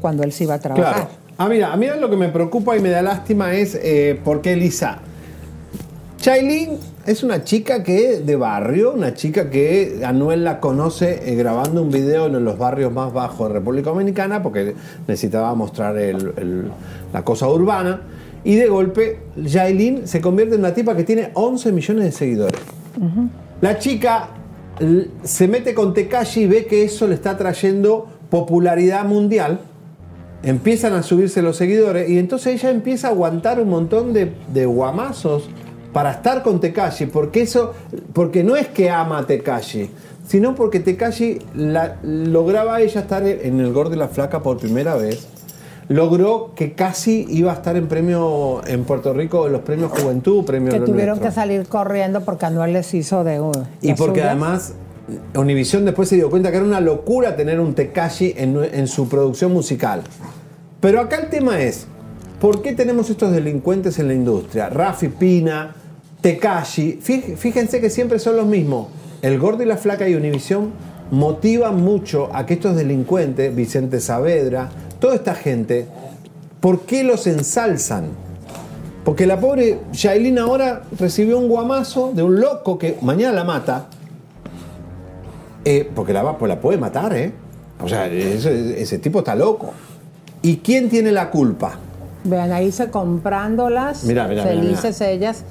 cuando 0.00 0.22
él 0.22 0.32
se 0.32 0.44
iba 0.44 0.54
a 0.54 0.58
trabajar. 0.60 0.94
Claro. 0.94 1.08
Ah, 1.38 1.48
mira, 1.48 1.72
a 1.72 1.76
mí 1.76 1.86
lo 2.00 2.08
que 2.08 2.16
me 2.16 2.28
preocupa 2.28 2.76
y 2.76 2.80
me 2.80 2.90
da 2.90 3.02
lástima 3.02 3.52
es 3.54 3.74
eh, 3.82 4.20
porque 4.24 4.52
Elisa. 4.52 4.98
Chailin 6.18 6.78
es 7.10 7.22
una 7.22 7.42
chica 7.44 7.82
que 7.82 8.18
de 8.20 8.36
barrio, 8.36 8.92
una 8.92 9.14
chica 9.14 9.50
que 9.50 10.00
Anuel 10.04 10.44
la 10.44 10.60
conoce 10.60 11.20
eh, 11.24 11.34
grabando 11.36 11.82
un 11.82 11.90
video 11.90 12.26
en 12.26 12.44
los 12.44 12.58
barrios 12.58 12.92
más 12.92 13.12
bajos 13.12 13.48
de 13.48 13.54
República 13.54 13.90
Dominicana 13.90 14.42
porque 14.42 14.74
necesitaba 15.06 15.54
mostrar 15.54 15.96
el- 15.98 16.32
el- 16.36 16.70
la 17.12 17.24
cosa 17.24 17.48
urbana. 17.48 18.02
Y 18.44 18.54
de 18.56 18.68
golpe, 18.68 19.18
Yailin 19.36 20.06
se 20.06 20.20
convierte 20.20 20.54
en 20.54 20.60
una 20.60 20.72
tipa 20.74 20.94
que 20.96 21.02
tiene 21.04 21.30
11 21.34 21.72
millones 21.72 22.04
de 22.04 22.12
seguidores. 22.12 22.60
La 23.60 23.78
chica 23.78 24.28
se 25.24 25.48
mete 25.48 25.74
con 25.74 25.92
Tekashi 25.94 26.42
y 26.42 26.46
ve 26.46 26.66
que 26.66 26.84
eso 26.84 27.08
le 27.08 27.14
está 27.14 27.36
trayendo 27.36 28.06
popularidad 28.30 29.04
mundial. 29.04 29.58
Empiezan 30.42 30.92
a 30.92 31.02
subirse 31.02 31.42
los 31.42 31.56
seguidores 31.56 32.08
y 32.08 32.18
entonces 32.18 32.54
ella 32.62 32.70
empieza 32.70 33.08
a 33.08 33.10
aguantar 33.10 33.60
un 33.60 33.70
montón 33.70 34.12
de, 34.12 34.32
de 34.54 34.66
guamazos 34.66 35.48
para 35.92 36.10
estar 36.12 36.42
con 36.42 36.60
Tekashi, 36.60 37.06
porque 37.06 37.42
eso, 37.42 37.72
porque 38.12 38.44
no 38.44 38.56
es 38.56 38.68
que 38.68 38.90
ama 38.90 39.18
a 39.18 39.26
Tekashi, 39.26 39.90
sino 40.26 40.54
porque 40.54 40.80
Tekashi 40.80 41.38
la- 41.54 41.96
lograba 42.02 42.80
ella 42.80 43.00
estar 43.00 43.26
en 43.26 43.60
el 43.60 43.72
Gordo 43.72 43.94
y 43.94 43.98
la 43.98 44.08
Flaca 44.08 44.42
por 44.42 44.58
primera 44.58 44.94
vez. 44.96 45.26
Logró 45.88 46.52
que 46.54 46.74
casi 46.74 47.24
iba 47.30 47.50
a 47.50 47.54
estar 47.54 47.74
en 47.76 47.88
premio 47.88 48.60
en 48.66 48.84
Puerto 48.84 49.14
Rico, 49.14 49.46
en 49.46 49.52
los 49.54 49.62
premios 49.62 49.90
Juventud, 49.90 50.44
premios 50.44 50.74
Que 50.74 50.80
tuvieron 50.80 51.18
Nuestro. 51.18 51.28
que 51.30 51.34
salir 51.34 51.66
corriendo 51.66 52.20
porque 52.20 52.44
Anuel 52.44 52.74
les 52.74 52.92
hizo 52.92 53.24
de 53.24 53.36
Y 53.80 53.94
porque 53.94 54.20
suyas. 54.20 54.26
además 54.26 54.74
Univision 55.34 55.86
después 55.86 56.10
se 56.10 56.16
dio 56.16 56.28
cuenta 56.28 56.50
que 56.50 56.58
era 56.58 56.66
una 56.66 56.80
locura 56.82 57.34
tener 57.36 57.58
un 57.58 57.72
Tekashi 57.74 58.34
en, 58.36 58.62
en 58.70 58.86
su 58.86 59.08
producción 59.08 59.50
musical. 59.54 60.02
Pero 60.80 61.00
acá 61.00 61.16
el 61.16 61.30
tema 61.30 61.58
es, 61.62 61.86
¿por 62.40 62.62
qué 62.62 62.72
tenemos 62.72 63.10
estos 63.10 63.32
delincuentes 63.32 63.98
en 63.98 64.08
la 64.08 64.14
industria? 64.14 64.68
Rafi 64.68 65.08
Pina, 65.08 65.74
Tekashi, 66.20 67.00
fí- 67.02 67.36
fíjense 67.36 67.80
que 67.80 67.90
siempre 67.90 68.18
son 68.18 68.36
los 68.36 68.46
mismos. 68.46 68.88
El 69.22 69.38
Gordo 69.38 69.62
y 69.62 69.66
la 69.66 69.76
Flaca 69.76 70.08
y 70.08 70.14
Univision 70.14 70.70
motivan 71.10 71.82
mucho 71.82 72.28
a 72.32 72.46
que 72.46 72.54
estos 72.54 72.76
delincuentes, 72.76 73.54
Vicente 73.54 74.00
Saavedra, 74.00 74.68
toda 75.00 75.14
esta 75.14 75.34
gente, 75.34 75.86
¿por 76.60 76.82
qué 76.82 77.02
los 77.04 77.26
ensalzan? 77.26 78.06
Porque 79.04 79.26
la 79.26 79.40
pobre 79.40 79.78
Yailin 79.92 80.38
ahora 80.38 80.82
recibió 80.98 81.38
un 81.38 81.48
guamazo 81.48 82.12
de 82.14 82.22
un 82.22 82.40
loco 82.40 82.78
que 82.78 82.96
mañana 83.00 83.32
la 83.32 83.44
mata. 83.44 83.86
Eh, 85.64 85.88
porque 85.94 86.12
la, 86.12 86.36
pues 86.36 86.48
la 86.48 86.60
puede 86.60 86.78
matar, 86.78 87.14
¿eh? 87.16 87.32
O 87.82 87.88
sea, 87.88 88.06
ese, 88.06 88.80
ese 88.80 88.98
tipo 88.98 89.20
está 89.20 89.34
loco. 89.34 89.72
¿Y 90.42 90.58
quién 90.58 90.88
tiene 90.88 91.10
la 91.12 91.30
culpa? 91.30 91.78
Vean, 92.28 92.52
ahí 92.52 92.70
se 92.72 92.90
comprándolas, 92.90 94.04
Mira, 94.04 94.26
mira, 94.28 94.44
mira, 94.44 94.54
felices 94.54 95.00
ellas, 95.00 95.44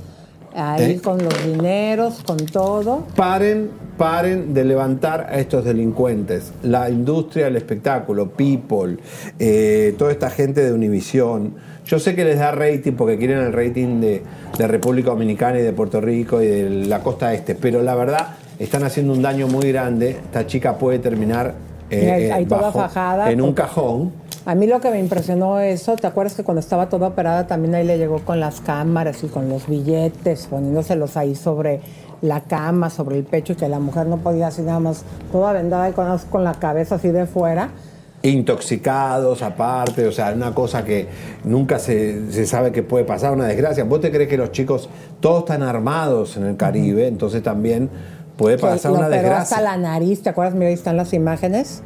ahí 0.55 0.91
¿Eh? 0.93 1.01
con 1.01 1.17
los 1.23 1.33
dineros, 1.45 2.21
con 2.25 2.37
todo. 2.37 3.03
Paren, 3.15 3.69
paren 3.97 4.53
de 4.53 4.63
levantar 4.63 5.27
a 5.29 5.39
estos 5.39 5.65
delincuentes. 5.65 6.51
La 6.63 6.89
industria 6.89 7.45
del 7.45 7.55
espectáculo, 7.55 8.29
People, 8.29 8.97
eh, 9.39 9.95
toda 9.97 10.11
esta 10.11 10.29
gente 10.29 10.63
de 10.63 10.71
Univisión. 10.73 11.55
Yo 11.85 11.99
sé 11.99 12.15
que 12.15 12.25
les 12.25 12.37
da 12.39 12.51
rating 12.51 12.93
porque 12.93 13.17
quieren 13.17 13.39
el 13.39 13.53
rating 13.53 14.01
de, 14.01 14.21
de 14.57 14.67
República 14.67 15.09
Dominicana 15.11 15.57
y 15.59 15.61
de 15.63 15.71
Puerto 15.73 16.01
Rico 16.01 16.41
y 16.41 16.47
de 16.47 16.69
la 16.85 16.99
costa 16.99 17.33
este, 17.33 17.55
pero 17.55 17.81
la 17.81 17.95
verdad 17.95 18.35
están 18.59 18.83
haciendo 18.83 19.13
un 19.13 19.21
daño 19.21 19.47
muy 19.47 19.71
grande. 19.71 20.09
Esta 20.11 20.45
chica 20.45 20.77
puede 20.77 20.99
terminar 20.99 21.53
eh, 21.89 22.25
Y 22.27 22.31
ahí- 22.31 22.43
eh, 22.43 22.45
toda 22.47 22.61
bajo- 22.63 22.79
fajada, 22.79 23.31
en 23.31 23.39
un 23.41 23.53
cajón. 23.53 24.11
A 24.47 24.55
mí 24.55 24.65
lo 24.65 24.79
que 24.79 24.89
me 24.89 24.97
impresionó 24.97 25.59
eso, 25.59 25.97
¿te 25.97 26.07
acuerdas 26.07 26.33
que 26.33 26.43
cuando 26.45 26.61
estaba 26.61 26.87
toda 26.87 27.09
operada 27.09 27.47
también 27.47 27.75
ahí 27.75 27.85
le 27.85 27.97
llegó 27.97 28.19
con 28.19 28.39
las 28.39 28.61
cámaras 28.61 29.21
y 29.25 29.27
con 29.27 29.49
los 29.49 29.67
billetes, 29.67 30.47
poniéndoselos 30.47 31.17
ahí 31.17 31.35
sobre 31.35 31.81
la 32.21 32.39
cama, 32.39 32.89
sobre 32.89 33.17
el 33.17 33.25
pecho 33.25 33.51
y 33.51 33.55
que 33.57 33.67
la 33.67 33.79
mujer 33.79 34.07
no 34.07 34.19
podía 34.19 34.47
así 34.47 34.61
nada 34.61 34.79
más, 34.79 35.03
toda 35.33 35.51
vendada 35.51 35.89
y 35.89 35.91
con, 35.91 36.17
con 36.29 36.45
la 36.45 36.53
cabeza 36.53 36.95
así 36.95 37.09
de 37.09 37.25
fuera? 37.25 37.71
intoxicados 38.23 39.41
aparte, 39.41 40.07
o 40.07 40.13
sea, 40.13 40.31
una 40.33 40.55
cosa 40.55 40.85
que 40.85 41.07
nunca 41.43 41.77
se, 41.77 42.31
se 42.31 42.45
sabe 42.45 42.71
que 42.71 42.83
puede 42.83 43.03
pasar, 43.03 43.33
una 43.33 43.47
desgracia. 43.47 43.83
¿Vos 43.83 43.99
te 43.99 44.11
crees 44.11 44.29
que 44.29 44.37
los 44.37 44.53
chicos 44.53 44.89
todos 45.19 45.39
están 45.39 45.61
armados 45.61 46.37
en 46.37 46.45
el 46.45 46.55
Caribe? 46.55 47.07
Entonces 47.07 47.43
también 47.43 47.89
puede 48.37 48.57
pasar 48.57 48.91
una 48.91 49.07
operó 49.07 49.15
hasta 49.17 49.57
desgracia. 49.57 49.61
la 49.61 49.77
nariz, 49.77 50.23
¿te 50.23 50.29
acuerdas? 50.29 50.55
Mira, 50.55 50.67
ahí 50.67 50.73
están 50.73 50.95
las 50.95 51.13
imágenes. 51.13 51.83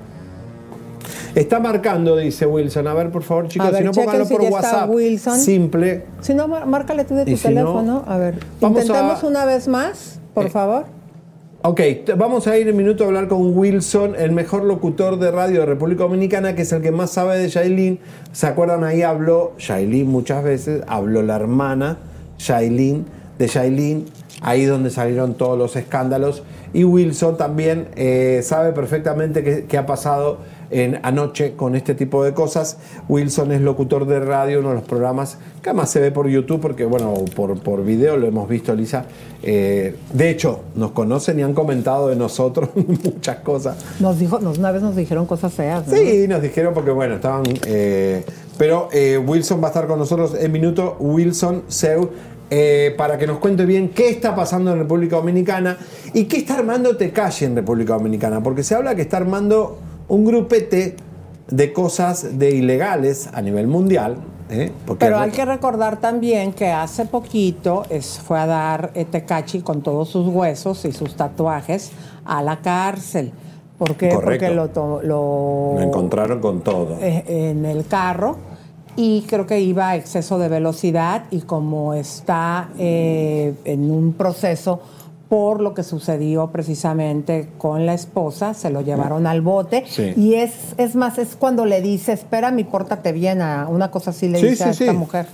Está 1.36 1.60
marcando, 1.60 2.18
dice 2.18 2.46
Wilson. 2.46 2.88
A 2.88 2.94
ver, 2.94 3.10
por 3.12 3.24
favor, 3.24 3.48
chicos, 3.48 3.68
A 3.68 3.72
ver, 3.72 3.80
si 3.82 3.86
no 3.86 3.92
pónganlo 3.92 4.26
si 4.26 4.34
por 4.36 4.42
WhatsApp. 4.44 4.90
Wilson. 4.90 5.40
Simple. 5.40 6.04
Si 6.22 6.34
no, 6.34 6.48
márcale 6.48 7.06
tú 7.06 7.16
de 7.16 7.26
tu 7.26 7.32
no, 7.32 7.38
teléfono. 7.38 8.04
a 8.08 8.18
ver, 8.18 8.36
a- 8.62 8.68
intentemos 8.68 9.24
una 9.24 9.46
vez 9.46 9.68
más, 9.68 10.20
por 10.34 10.50
favor. 10.50 10.86
Ok, 11.64 11.80
vamos 12.18 12.48
a 12.48 12.58
ir 12.58 12.68
en 12.68 12.76
minuto 12.76 13.04
a 13.04 13.08
hablar 13.08 13.28
con 13.28 13.56
Wilson, 13.56 14.16
el 14.18 14.32
mejor 14.32 14.64
locutor 14.64 15.20
de 15.20 15.30
radio 15.30 15.60
de 15.60 15.68
República 15.68 16.04
Dominicana, 16.04 16.56
que 16.56 16.64
es 16.64 16.72
el 16.72 16.82
que 16.82 16.92
más 16.92 17.12
sabe 17.12 17.38
de 17.38 17.50
Shailene. 17.50 18.00
¿Se 18.32 18.48
acuerdan? 18.48 18.84
Ahí 18.84 19.04
habló 19.04 19.52
Shailene 19.60 20.06
muchas 20.10 20.44
veces, 20.44 20.82
habló 20.88 21.22
la 21.22 21.36
hermana 21.36 21.98
Shailene, 22.40 23.04
de 23.38 23.46
Shailene, 23.48 24.06
ahí 24.42 24.66
donde 24.66 24.90
salieron 24.90 25.36
todos 25.36 25.56
los 25.56 25.76
escándalos. 25.76 26.42
Y 26.74 26.84
Wilson 26.84 27.38
también 27.38 27.90
eh, 27.96 28.42
sabe 28.44 28.72
perfectamente 28.74 29.44
qué, 29.44 29.66
qué 29.66 29.78
ha 29.78 29.86
pasado 29.86 30.38
en, 30.72 31.00
anoche 31.04 31.56
con 31.56 31.76
este 31.76 31.94
tipo 31.96 32.24
de 32.24 32.34
cosas. 32.34 32.78
Wilson 33.10 33.52
es 33.52 33.62
locutor 33.62 34.06
de 34.08 34.20
radio, 34.20 34.60
uno 34.60 34.70
de 34.70 34.76
los 34.76 34.84
programas 34.84 35.38
que 35.62 35.70
además 35.70 35.90
se 35.92 36.00
ve 36.00 36.12
por 36.12 36.28
YouTube, 36.28 36.60
porque 36.60 36.86
bueno, 36.86 37.14
por, 37.36 37.60
por 37.60 37.84
video 37.84 38.18
lo 38.18 38.26
hemos 38.28 38.50
visto, 38.50 38.74
Lisa. 38.74 39.06
Eh, 39.44 39.96
de 40.14 40.30
hecho, 40.30 40.62
nos 40.76 40.92
conocen 40.92 41.40
y 41.40 41.44
han 41.44 41.54
comentado 41.54 42.08
de 42.10 42.16
nosotros 42.16 42.70
muchas 42.76 43.38
cosas. 43.38 43.78
Nos 44.00 44.18
dijo, 44.18 44.38
una 44.38 44.72
vez 44.72 44.82
nos 44.82 44.96
dijeron 44.96 45.26
cosas 45.26 45.54
feas. 45.54 45.88
¿no? 45.88 45.96
Sí, 45.96 46.26
nos 46.28 46.42
dijeron 46.42 46.74
porque 46.74 46.92
bueno, 46.92 47.16
estaban... 47.16 47.44
eh, 47.66 48.24
pero 48.58 48.90
eh, 48.92 49.18
Wilson 49.18 49.60
va 49.62 49.66
a 49.66 49.70
estar 49.70 49.88
con 49.88 49.98
nosotros 50.00 50.36
en 50.40 50.52
minuto. 50.52 50.96
Wilson 51.00 51.64
Seu. 51.68 52.10
eh, 52.54 52.94
para 52.98 53.18
que 53.18 53.26
nos 53.26 53.40
cuente 53.40 53.66
bien 53.66 53.90
qué 53.90 54.10
está 54.10 54.36
pasando 54.36 54.74
en 54.74 54.80
República 54.80 55.16
Dominicana 55.16 55.78
y 56.14 56.26
qué 56.26 56.38
está 56.38 56.56
armando 56.56 56.98
Tecalle 56.98 57.46
en 57.46 57.56
República 57.56 57.94
Dominicana, 57.94 58.44
porque 58.44 58.62
se 58.64 58.76
habla 58.76 58.94
que 58.94 59.04
está 59.04 59.18
armando 59.18 59.80
un 60.12 60.26
grupete 60.26 60.98
de 61.50 61.72
cosas 61.72 62.38
de 62.38 62.52
ilegales 62.52 63.30
a 63.34 63.42
nivel 63.42 63.68
mundial. 63.68 64.18
¿eh? 64.50 64.70
Pero 65.00 65.18
hay 65.20 65.32
que 65.32 65.46
recordar 65.46 66.02
también 66.02 66.52
que 66.52 66.68
hace 66.70 67.06
poquito 67.06 67.84
es, 67.90 68.20
fue 68.20 68.38
a 68.38 68.46
dar 68.46 68.92
eh, 68.94 69.06
Tecachi 69.06 69.62
con 69.62 69.82
todos 69.82 70.10
sus 70.10 70.28
huesos 70.28 70.84
y 70.84 70.92
sus 70.92 71.16
tatuajes 71.16 71.92
a 72.26 72.42
la 72.44 72.60
cárcel. 72.60 73.32
¿Por 73.78 73.96
qué? 73.96 74.10
Correcto. 74.10 74.46
Porque 74.48 74.54
lo, 74.54 75.02
lo- 75.02 75.74
lo 75.76 75.82
encontraron 75.82 76.42
con 76.42 76.60
todo. 76.62 76.98
eh, 77.00 77.24
en 77.28 77.66
el 77.66 77.86
carro 77.88 78.36
y 78.98 79.22
creo 79.30 79.48
que 79.48 79.62
iba 79.62 79.90
a 79.92 79.96
exceso 79.96 80.38
de 80.40 80.50
velocidad 80.50 81.24
y 81.32 81.40
como 81.42 81.94
está 81.94 82.70
eh, 82.78 83.54
en 83.64 83.90
un 83.90 84.12
proceso 84.14 84.82
por 85.32 85.62
lo 85.62 85.74
que 85.74 85.84
sucedió 85.84 86.48
precisamente 86.48 87.48
con 87.58 87.86
la 87.86 87.94
esposa, 87.94 88.54
se 88.54 88.70
lo 88.70 88.82
llevaron 88.82 89.26
al 89.28 89.40
bote 89.40 89.86
Sí. 89.88 90.12
y 90.18 90.34
es, 90.34 90.52
es 90.76 90.94
más, 90.94 91.18
es 91.20 91.38
cuando 91.38 91.66
le 91.66 91.82
dice, 91.82 92.12
espera 92.12 92.52
mi 92.52 92.66
pórtate 92.66 93.14
bien, 93.14 93.42
a 93.42 93.70
una 93.70 93.90
cosa 93.92 94.10
así 94.10 94.28
le 94.28 94.40
Sí, 94.42 94.48
dice 94.50 94.66
a 94.66 94.70
esta 94.72 94.92
mujer. 94.92 95.28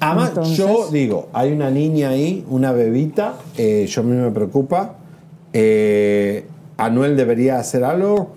Además, 0.00 0.30
Entonces- 0.30 0.56
yo 0.56 0.88
digo, 0.90 1.28
hay 1.32 1.52
una 1.52 1.70
niña 1.70 2.08
ahí, 2.08 2.44
una 2.50 2.72
bebita, 2.72 3.34
eh, 3.56 3.86
yo 3.88 4.00
a 4.00 4.04
mí 4.04 4.16
me 4.16 4.32
preocupa. 4.32 4.94
Eh, 5.52 6.48
Anuel 6.76 7.16
debería 7.16 7.60
hacer 7.60 7.84
algo. 7.84 8.30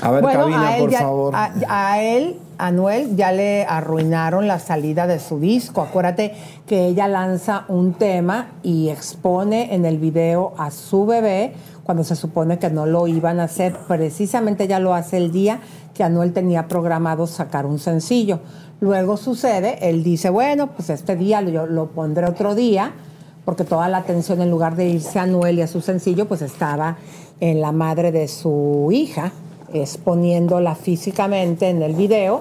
A 0.00 0.10
ver, 0.10 0.22
Bueno, 0.22 0.40
cabina, 0.40 0.68
a 0.68 0.76
él 0.76 0.80
por 0.84 0.90
ya- 0.90 0.98
favor. 1.00 1.36
A, 1.36 1.52
a 1.68 2.02
él, 2.02 2.36
a 2.58 2.70
Noel, 2.70 3.16
ya 3.16 3.32
le 3.32 3.64
arruinaron 3.64 4.46
la 4.46 4.58
salida 4.58 5.06
de 5.06 5.18
su 5.18 5.40
disco. 5.40 5.82
Acuérdate 5.82 6.34
que 6.66 6.86
ella 6.86 7.08
lanza 7.08 7.64
un 7.68 7.94
tema 7.94 8.52
y 8.62 8.88
expone 8.88 9.74
en 9.74 9.84
el 9.84 9.98
video 9.98 10.54
a 10.58 10.70
su 10.70 11.06
bebé 11.06 11.54
cuando 11.84 12.04
se 12.04 12.16
supone 12.16 12.58
que 12.58 12.70
no 12.70 12.86
lo 12.86 13.06
iban 13.06 13.40
a 13.40 13.44
hacer. 13.44 13.76
Precisamente 13.86 14.64
ella 14.64 14.78
lo 14.78 14.94
hace 14.94 15.16
el 15.18 15.32
día 15.32 15.60
que 15.94 16.02
Anuel 16.02 16.32
tenía 16.32 16.66
programado 16.66 17.26
sacar 17.26 17.66
un 17.66 17.78
sencillo. 17.78 18.40
Luego 18.80 19.16
sucede, 19.16 19.88
él 19.88 20.02
dice, 20.02 20.30
bueno, 20.30 20.68
pues 20.68 20.90
este 20.90 21.16
día 21.16 21.40
yo 21.42 21.66
lo 21.66 21.90
pondré 21.90 22.26
otro 22.26 22.54
día, 22.54 22.92
porque 23.44 23.64
toda 23.64 23.88
la 23.88 23.98
atención 23.98 24.40
en 24.42 24.50
lugar 24.50 24.74
de 24.76 24.88
irse 24.88 25.18
a 25.18 25.22
Anuel 25.22 25.58
y 25.58 25.62
a 25.62 25.66
su 25.66 25.80
sencillo, 25.80 26.26
pues 26.26 26.42
estaba 26.42 26.96
en 27.40 27.60
la 27.60 27.72
madre 27.72 28.10
de 28.10 28.26
su 28.28 28.88
hija, 28.92 29.32
exponiéndola 29.82 30.74
físicamente 30.74 31.68
en 31.68 31.82
el 31.82 31.94
video. 31.94 32.40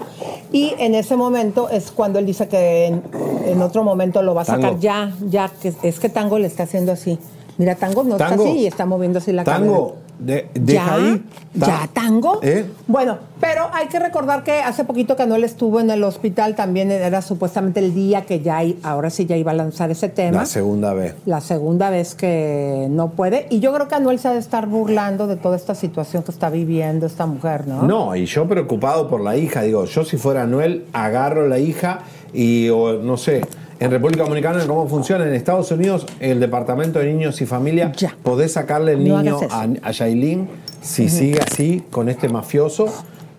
Y 0.51 0.73
en 0.77 0.95
ese 0.95 1.15
momento 1.15 1.69
es 1.69 1.91
cuando 1.91 2.19
él 2.19 2.25
dice 2.25 2.47
que 2.47 2.85
en, 2.85 3.03
en 3.45 3.61
otro 3.61 3.83
momento 3.83 4.21
lo 4.21 4.35
va 4.35 4.43
a 4.43 4.45
sacar 4.45 4.61
Tango. 4.71 4.79
ya, 4.79 5.11
ya, 5.25 5.49
que 5.61 5.73
es 5.83 5.99
que 5.99 6.09
Tango 6.09 6.37
le 6.39 6.47
está 6.47 6.63
haciendo 6.63 6.91
así. 6.91 7.17
Mira, 7.57 7.75
Tango 7.75 8.03
no 8.03 8.17
Tango. 8.17 8.33
está 8.43 8.49
así 8.49 8.59
y 8.59 8.67
está 8.67 8.85
moviendo 8.85 9.19
así 9.19 9.31
la 9.31 9.43
Tango, 9.43 9.89
cabeza. 9.89 10.02
De- 10.19 10.49
deja 10.53 10.85
¿Ya? 10.85 10.95
ahí. 10.95 11.23
Ta- 11.59 11.65
¿Ya, 11.67 11.89
Tango? 11.93 12.39
¿Eh? 12.41 12.65
Bueno, 12.87 13.17
pero 13.39 13.69
hay 13.73 13.87
que 13.87 13.99
recordar 13.99 14.43
que 14.43 14.53
hace 14.53 14.83
poquito 14.85 15.15
que 15.15 15.23
Anuel 15.23 15.43
estuvo 15.43 15.79
en 15.79 15.89
el 15.91 16.03
hospital, 16.03 16.55
también 16.55 16.89
era 16.91 17.21
supuestamente 17.21 17.79
el 17.79 17.93
día 17.93 18.21
que 18.23 18.39
ya, 18.39 18.61
ahora 18.83 19.09
sí 19.09 19.25
ya 19.25 19.37
iba 19.37 19.51
a 19.51 19.53
lanzar 19.53 19.91
ese 19.91 20.09
tema. 20.09 20.39
La 20.39 20.45
segunda 20.45 20.93
vez. 20.93 21.15
La 21.25 21.41
segunda 21.41 21.89
vez 21.89 22.15
que 22.15 22.87
no 22.89 23.11
puede. 23.11 23.47
Y 23.49 23.59
yo 23.59 23.73
creo 23.73 23.87
que 23.87 23.95
Anuel 23.95 24.17
se 24.19 24.29
ha 24.29 24.31
de 24.33 24.39
estar 24.39 24.67
burlando 24.67 25.27
de 25.27 25.35
toda 25.35 25.55
esta 25.55 25.75
situación 25.75 26.23
que 26.23 26.31
está 26.31 26.49
viviendo 26.49 27.05
esta 27.05 27.25
mujer, 27.25 27.67
¿no? 27.67 27.83
No, 27.83 28.15
y 28.15 28.25
yo 28.25 28.47
preocupado 28.47 29.07
por 29.09 29.21
la 29.21 29.35
hija, 29.37 29.61
digo, 29.61 29.85
yo 29.85 30.03
si 30.05 30.17
fuera 30.17 30.43
Anuel, 30.43 30.85
agarro 30.93 31.47
la 31.47 31.59
hija 31.59 31.99
y, 32.33 32.69
o, 32.69 32.93
no 32.93 33.17
sé, 33.17 33.41
en 33.83 33.91
República 33.91 34.23
Dominicana, 34.23 34.65
¿cómo 34.65 34.87
funciona? 34.87 35.27
En 35.27 35.33
Estados 35.33 35.69
Unidos, 35.71 36.05
el 36.21 36.39
Departamento 36.39 36.99
de 36.99 37.11
Niños 37.11 37.41
y 37.41 37.45
Familia, 37.45 37.91
podés 38.23 38.53
sacarle 38.53 38.93
el 38.93 39.05
No 39.05 39.21
niño 39.21 39.39
a, 39.51 39.67
a 39.81 39.91
Yailin, 39.91 40.47
si 40.81 41.09
sigue 41.09 41.41
así, 41.41 41.83
con 41.91 42.07
este 42.07 42.29
mafioso, 42.29 42.85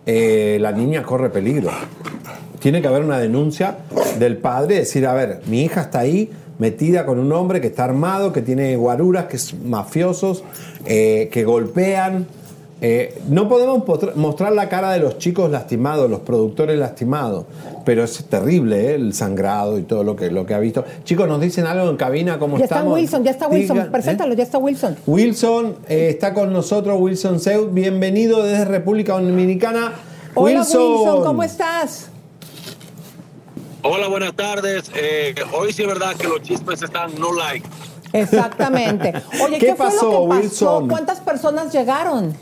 eh, 0.04 0.58
la 0.60 0.72
niña 0.72 1.02
corre 1.02 1.30
peligro. 1.30 1.70
Tiene 2.58 2.82
que 2.82 2.88
haber 2.88 3.04
una 3.04 3.18
denuncia 3.18 3.78
del 4.18 4.36
padre, 4.36 4.80
decir, 4.80 5.06
a 5.06 5.14
ver, 5.14 5.40
mi 5.46 5.62
hija 5.62 5.80
está 5.80 6.00
ahí 6.00 6.30
metida 6.58 7.06
con 7.06 7.18
un 7.18 7.32
hombre 7.32 7.62
que 7.62 7.68
está 7.68 7.84
armado, 7.84 8.34
que 8.34 8.42
tiene 8.42 8.76
guaruras, 8.76 9.24
que 9.24 9.36
es 9.36 9.54
mafiosos, 9.54 10.44
eh, 10.84 11.30
que 11.32 11.44
golpean. 11.44 12.26
Eh, 12.86 13.22
no 13.28 13.48
podemos 13.48 13.82
mostrar 14.14 14.52
la 14.52 14.68
cara 14.68 14.92
de 14.92 14.98
los 14.98 15.16
chicos 15.16 15.50
lastimados, 15.50 16.10
los 16.10 16.20
productores 16.20 16.78
lastimados, 16.78 17.46
pero 17.82 18.04
es 18.04 18.22
terrible 18.26 18.90
¿eh? 18.90 18.94
el 18.96 19.14
sangrado 19.14 19.78
y 19.78 19.84
todo 19.84 20.04
lo 20.04 20.16
que, 20.16 20.30
lo 20.30 20.44
que 20.44 20.52
ha 20.52 20.58
visto. 20.58 20.84
Chicos, 21.02 21.26
nos 21.26 21.40
dicen 21.40 21.66
algo 21.66 21.88
en 21.88 21.96
cabina, 21.96 22.38
¿cómo 22.38 22.58
Ya 22.58 22.64
está 22.64 22.76
estamos? 22.76 22.98
Wilson, 22.98 23.24
ya 23.24 23.30
está 23.30 23.48
Wilson. 23.48 23.76
Digan, 23.76 23.88
¿eh? 23.88 23.90
Preséntalo, 23.90 24.34
ya 24.34 24.42
está 24.42 24.58
Wilson. 24.58 24.98
Wilson 25.06 25.76
eh, 25.88 26.08
está 26.10 26.34
con 26.34 26.52
nosotros, 26.52 27.00
Wilson 27.00 27.40
Seud. 27.40 27.70
Bienvenido 27.72 28.42
desde 28.42 28.66
República 28.66 29.14
Dominicana. 29.14 29.94
Hola 30.34 30.58
Wilson, 30.58 31.24
¿cómo 31.24 31.42
estás? 31.42 32.10
Hola, 33.80 34.08
buenas 34.08 34.34
tardes. 34.34 34.90
Eh, 34.94 35.34
hoy 35.58 35.72
sí 35.72 35.80
es 35.80 35.88
verdad 35.88 36.14
que 36.16 36.28
los 36.28 36.42
chismes 36.42 36.82
están 36.82 37.18
no 37.18 37.32
like. 37.32 37.66
Exactamente. 38.12 39.14
Oye, 39.42 39.58
¿Qué 39.58 39.68
¿qué, 39.68 39.74
fue 39.74 39.86
lo 39.86 39.90
que 39.90 39.96
pasó? 39.96 40.22
Wilson? 40.24 40.88
¿Cuántas 40.88 41.20
personas 41.20 41.72
llegaron? 41.72 42.36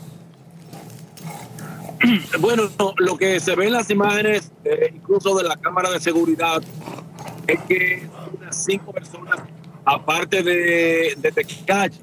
Bueno, 2.39 2.63
lo 2.97 3.17
que 3.17 3.39
se 3.39 3.55
ve 3.55 3.67
en 3.67 3.73
las 3.73 3.89
imágenes, 3.89 4.51
eh, 4.65 4.91
incluso 4.93 5.35
de 5.35 5.43
la 5.43 5.55
cámara 5.55 5.89
de 5.91 5.99
seguridad, 5.99 6.61
es 7.47 7.59
que 7.61 8.07
unas 8.39 8.63
cinco 8.63 8.91
personas, 8.91 9.39
aparte 9.85 10.43
de, 10.43 11.13
de 11.17 11.31
Tecachi, 11.31 11.99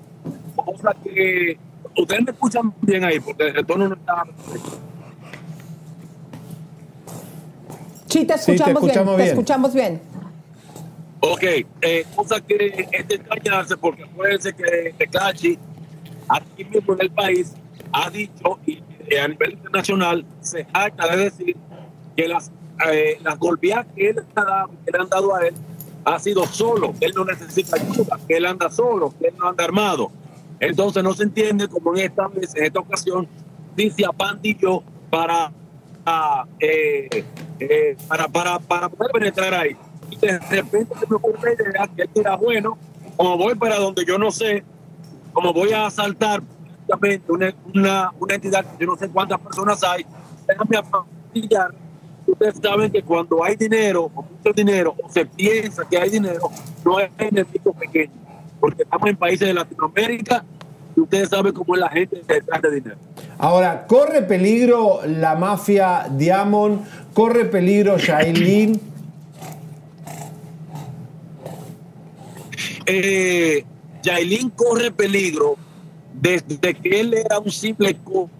cosa 0.56 0.94
que 1.02 1.58
ustedes 1.96 2.22
me 2.24 2.30
escuchan 2.32 2.74
bien 2.80 3.04
ahí, 3.04 3.20
porque 3.20 3.48
el 3.48 3.66
tono 3.66 3.88
no 3.88 3.94
está. 3.94 4.24
Sí, 8.06 8.24
te 8.24 8.38
Sí, 8.38 8.46
te 8.46 8.54
escuchamos, 8.54 8.82
bien, 8.82 8.88
escuchamos 8.88 9.16
te 9.16 9.22
bien. 9.22 9.28
escuchamos 9.28 9.74
bien. 9.74 10.00
Ok, 11.20 11.42
eh, 11.82 12.06
cosa 12.16 12.40
que 12.40 12.88
es 12.90 13.08
de 13.08 13.14
extrañarse, 13.16 13.76
porque 13.76 14.04
acuérdense 14.04 14.54
que 14.54 14.94
Tecachi, 14.96 15.58
aquí 16.28 16.64
mismo 16.64 16.94
en 16.94 17.00
el 17.02 17.10
país, 17.10 17.52
ha 17.92 18.08
dicho 18.10 18.58
y 18.66 18.82
a 19.18 19.28
nivel 19.28 19.52
internacional 19.52 20.24
se 20.40 20.64
jacta 20.64 21.16
de 21.16 21.24
decir 21.24 21.56
que 22.16 22.28
las, 22.28 22.50
eh, 22.92 23.18
las 23.22 23.38
golpeadas 23.38 23.86
que, 23.94 24.10
él 24.10 24.24
ha 24.34 24.44
dado- 24.44 24.70
que 24.84 24.92
le 24.92 24.98
han 24.98 25.08
dado 25.08 25.34
a 25.34 25.46
él 25.46 25.54
ha 26.04 26.18
sido 26.18 26.46
solo, 26.46 26.94
que 26.98 27.06
él 27.06 27.12
no 27.14 27.24
necesita 27.24 27.76
ayuda, 27.76 28.18
que 28.26 28.36
él 28.36 28.46
anda 28.46 28.70
solo, 28.70 29.12
que 29.18 29.28
él 29.28 29.34
no 29.38 29.48
anda 29.48 29.64
armado. 29.64 30.10
Entonces 30.58 31.02
no 31.02 31.14
se 31.14 31.24
entiende 31.24 31.68
como 31.68 31.94
en 31.96 32.04
esta 32.04 32.28
en 32.34 32.64
esta 32.64 32.80
ocasión, 32.80 33.26
dice 33.76 34.04
a 34.04 34.12
Pandillo 34.12 34.82
para, 35.10 35.52
ah, 36.06 36.44
eh, 36.58 37.24
eh, 37.58 37.96
para, 38.08 38.28
para, 38.28 38.58
para 38.58 38.88
poder 38.88 39.12
penetrar 39.12 39.54
ahí. 39.54 39.76
Y 40.10 40.16
de 40.16 40.38
repente 40.38 40.94
se 40.98 41.06
me 41.08 41.16
ocurre 41.16 41.56
la 41.56 41.70
idea 41.70 41.90
que 41.94 42.02
él 42.02 42.10
dirá, 42.14 42.36
bueno, 42.36 42.78
como 43.16 43.36
voy 43.36 43.54
para 43.54 43.78
donde 43.78 44.04
yo 44.04 44.18
no 44.18 44.30
sé, 44.30 44.64
como 45.32 45.52
voy 45.52 45.72
a 45.72 45.86
asaltar 45.86 46.42
una, 47.28 47.54
una, 47.74 48.12
una 48.18 48.34
entidad 48.34 48.64
que 48.64 48.84
yo 48.84 48.86
no 48.86 48.96
sé 48.96 49.08
cuántas 49.08 49.40
personas 49.40 49.82
hay, 49.84 50.04
déjame 50.46 50.76
apastillar. 50.76 51.74
Ustedes 52.26 52.54
saben 52.62 52.90
que 52.92 53.02
cuando 53.02 53.42
hay 53.42 53.56
dinero, 53.56 54.10
o 54.14 54.22
mucho 54.22 54.52
dinero, 54.54 54.94
o 55.02 55.08
se 55.10 55.24
piensa 55.26 55.84
que 55.88 55.98
hay 55.98 56.10
dinero, 56.10 56.50
no 56.84 56.98
hay 56.98 57.08
enemigo 57.18 57.72
pequeño. 57.72 58.12
Porque 58.60 58.82
estamos 58.82 59.08
en 59.08 59.16
países 59.16 59.48
de 59.48 59.54
Latinoamérica 59.54 60.44
y 60.96 61.00
ustedes 61.00 61.28
saben 61.28 61.52
cómo 61.52 61.74
es 61.74 61.80
la 61.80 61.88
gente 61.88 62.22
detrás 62.26 62.62
de 62.62 62.70
dinero. 62.70 62.96
Ahora, 63.38 63.86
¿corre 63.86 64.22
peligro 64.22 65.00
la 65.06 65.34
mafia 65.34 66.06
Diamond? 66.10 66.84
¿Corre 67.14 67.46
peligro 67.46 67.96
Yailin? 67.96 68.80
eh, 72.86 73.64
Yailin 74.02 74.50
corre 74.50 74.90
peligro 74.90 75.56
desde 76.20 76.74
que 76.74 77.00
él 77.00 77.14
era 77.14 77.38
un 77.38 77.50
simple 77.50 77.96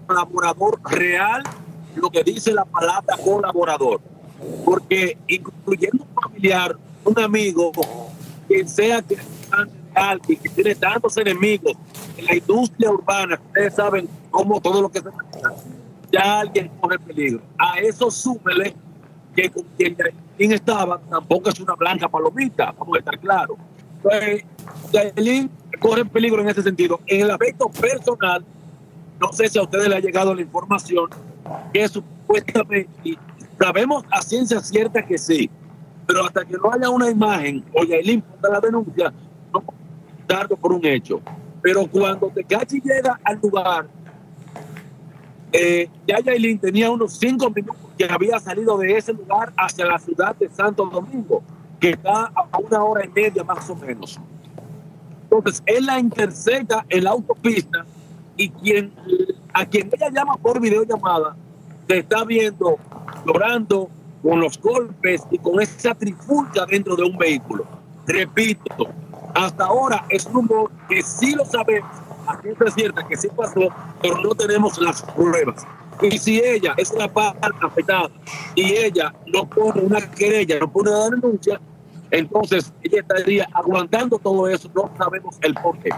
colaborador 0.06 0.80
real, 0.84 1.42
lo 1.96 2.10
que 2.10 2.22
dice 2.22 2.52
la 2.52 2.64
palabra 2.64 3.16
colaborador. 3.16 4.00
Porque 4.64 5.16
incluyendo 5.26 6.04
un 6.04 6.22
familiar, 6.22 6.76
un 7.04 7.18
amigo, 7.18 7.72
quien 8.46 8.68
sea 8.68 9.00
que 9.02 9.16
delante 9.16 9.80
alguien 9.94 10.38
que 10.38 10.48
tiene 10.50 10.74
tantos 10.74 11.16
enemigos 11.16 11.72
en 12.16 12.26
la 12.26 12.36
industria 12.36 12.90
urbana, 12.90 13.40
ustedes 13.46 13.74
saben 13.74 14.08
cómo 14.30 14.60
todo 14.60 14.82
lo 14.82 14.88
que 14.90 15.00
se 15.00 15.08
ya 16.12 16.40
alguien 16.40 16.70
corre 16.80 16.98
peligro. 16.98 17.40
A 17.56 17.78
eso 17.78 18.10
súmele 18.10 18.74
que 19.34 19.48
con 19.48 19.64
quien 19.76 19.96
estaba 20.52 21.00
tampoco 21.08 21.50
es 21.50 21.60
una 21.60 21.74
blanca 21.74 22.08
palomita, 22.08 22.74
vamos 22.76 22.96
a 22.96 22.98
estar 22.98 23.18
claros. 23.18 23.56
Yailin 24.92 25.50
corre 25.78 26.04
peligro 26.04 26.42
en 26.42 26.48
ese 26.48 26.62
sentido. 26.62 27.00
En 27.06 27.22
el 27.22 27.30
aspecto 27.30 27.68
personal, 27.68 28.44
no 29.20 29.32
sé 29.32 29.48
si 29.48 29.58
a 29.58 29.62
ustedes 29.62 29.88
les 29.88 29.98
ha 29.98 30.00
llegado 30.00 30.34
la 30.34 30.42
información 30.42 31.10
que 31.72 31.88
supuestamente, 31.88 33.18
sabemos 33.58 34.04
a 34.10 34.22
ciencia 34.22 34.60
cierta 34.60 35.04
que 35.04 35.18
sí, 35.18 35.50
pero 36.06 36.24
hasta 36.24 36.44
que 36.44 36.56
no 36.56 36.72
haya 36.72 36.88
una 36.88 37.10
imagen 37.10 37.64
o 37.74 37.84
Yailin 37.84 38.22
ponga 38.22 38.50
la 38.50 38.60
denuncia, 38.60 39.12
no 39.52 39.62
darlo 40.26 40.56
por 40.56 40.72
un 40.72 40.84
hecho. 40.84 41.20
Pero 41.62 41.86
cuando 41.86 42.28
Tecachi 42.28 42.80
llega 42.80 43.20
al 43.22 43.38
lugar, 43.42 43.86
eh, 45.52 45.88
ya 46.06 46.20
Yailin 46.20 46.58
tenía 46.58 46.90
unos 46.90 47.18
cinco 47.18 47.50
minutos 47.50 47.76
que 47.98 48.04
había 48.04 48.38
salido 48.38 48.78
de 48.78 48.96
ese 48.96 49.12
lugar 49.12 49.52
hacia 49.56 49.84
la 49.84 49.98
ciudad 49.98 50.34
de 50.36 50.48
Santo 50.48 50.86
Domingo, 50.86 51.42
que 51.80 51.90
está 51.90 52.30
a 52.34 52.58
una 52.58 52.84
hora 52.84 53.04
y 53.04 53.08
media 53.08 53.42
más 53.42 53.68
o 53.70 53.74
menos. 53.74 54.20
Entonces, 55.22 55.62
él 55.66 55.86
la 55.86 55.98
intercepta 55.98 56.84
en 56.88 57.04
la 57.04 57.10
autopista 57.10 57.84
y 58.36 58.50
quien, 58.50 58.92
a 59.54 59.64
quien 59.64 59.88
ella 59.92 60.10
llama 60.10 60.36
por 60.36 60.60
videollamada 60.60 61.36
se 61.88 61.98
está 61.98 62.24
viendo 62.24 62.78
llorando 63.24 63.88
con 64.22 64.40
los 64.40 64.60
golpes 64.60 65.22
y 65.30 65.38
con 65.38 65.60
esa 65.60 65.94
trifulca 65.94 66.66
dentro 66.66 66.96
de 66.96 67.04
un 67.04 67.16
vehículo. 67.16 67.64
Repito, 68.06 68.88
hasta 69.34 69.64
ahora 69.64 70.04
es 70.08 70.26
un 70.26 70.48
rumor 70.48 70.70
que 70.88 71.02
sí 71.02 71.34
lo 71.34 71.44
sabemos, 71.44 71.90
a 72.26 72.40
ciencia 72.40 72.70
cierta 72.70 73.06
que 73.06 73.16
sí 73.16 73.28
pasó, 73.34 73.68
pero 74.02 74.18
no 74.18 74.34
tenemos 74.34 74.78
las 74.80 75.02
pruebas. 75.02 75.66
Y 76.02 76.18
si 76.18 76.40
ella 76.40 76.74
es 76.76 76.92
la 76.94 77.12
parte 77.12 77.48
afectada 77.60 78.10
y 78.54 78.72
ella 78.72 79.12
no 79.26 79.48
pone 79.48 79.82
una 79.82 80.00
querella, 80.10 80.58
no 80.58 80.70
pone 80.70 80.90
una 80.90 81.10
denuncia, 81.10 81.60
entonces 82.10 82.72
ella 82.82 83.00
estaría 83.00 83.48
aguantando 83.52 84.18
todo 84.18 84.48
eso, 84.48 84.70
no 84.74 84.90
sabemos 84.96 85.36
el 85.42 85.54
por 85.54 85.78
qué. 85.78 85.90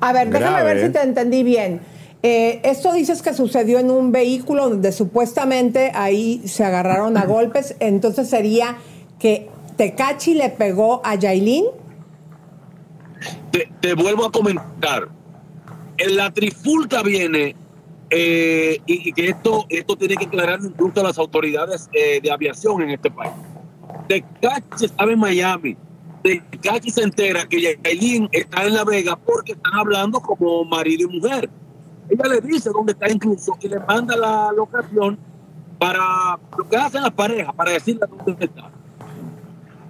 A 0.00 0.12
ver, 0.12 0.30
déjame 0.30 0.62
ver 0.62 0.78
¿eh? 0.78 0.86
si 0.86 0.92
te 0.92 1.02
entendí 1.02 1.42
bien. 1.42 1.80
Eh, 2.22 2.60
esto 2.64 2.92
dices 2.92 3.20
que 3.20 3.34
sucedió 3.34 3.78
en 3.78 3.90
un 3.90 4.10
vehículo 4.10 4.70
donde 4.70 4.92
supuestamente 4.92 5.92
ahí 5.94 6.40
se 6.46 6.64
agarraron 6.64 7.16
a 7.16 7.24
golpes, 7.26 7.76
entonces 7.80 8.28
sería 8.28 8.78
que 9.18 9.50
Tecachi 9.76 10.34
le 10.34 10.50
pegó 10.50 11.00
a 11.04 11.16
Yailin. 11.16 11.66
te, 13.50 13.70
te 13.80 13.94
vuelvo 13.94 14.24
a 14.24 14.32
comentar. 14.32 15.08
En 15.96 16.16
la 16.16 16.32
trifulca 16.32 17.02
viene, 17.02 17.54
eh, 18.10 18.78
y, 18.86 19.08
y 19.08 19.12
que 19.12 19.30
esto, 19.30 19.66
esto 19.68 19.96
tiene 19.96 20.16
que 20.16 20.26
aclarar 20.26 20.60
incluso 20.62 21.00
a 21.00 21.04
las 21.04 21.18
autoridades 21.18 21.88
eh, 21.92 22.20
de 22.22 22.30
aviación 22.30 22.82
en 22.82 22.90
este 22.90 23.10
país. 23.10 23.32
Tecachi 24.08 24.84
estaba 24.84 25.12
en 25.12 25.18
Miami. 25.18 25.76
Tecachi 26.22 26.90
se 26.90 27.02
entera 27.02 27.46
que 27.46 27.60
Yailin 27.60 28.28
está 28.32 28.64
en 28.64 28.74
La 28.74 28.84
Vega 28.84 29.16
porque 29.16 29.52
están 29.52 29.74
hablando 29.74 30.20
como 30.20 30.64
marido 30.64 31.08
y 31.08 31.18
mujer. 31.18 31.50
Ella 32.08 32.24
le 32.28 32.40
dice 32.40 32.70
dónde 32.70 32.92
está 32.92 33.10
incluso 33.10 33.56
y 33.60 33.68
le 33.68 33.78
manda 33.80 34.16
la 34.16 34.52
locación 34.52 35.18
para 35.78 36.38
lo 36.56 36.68
que 36.68 36.76
hacen 36.76 37.02
las 37.02 37.12
parejas, 37.12 37.54
para 37.54 37.72
decirle 37.72 38.06
dónde 38.24 38.44
está. 38.44 38.70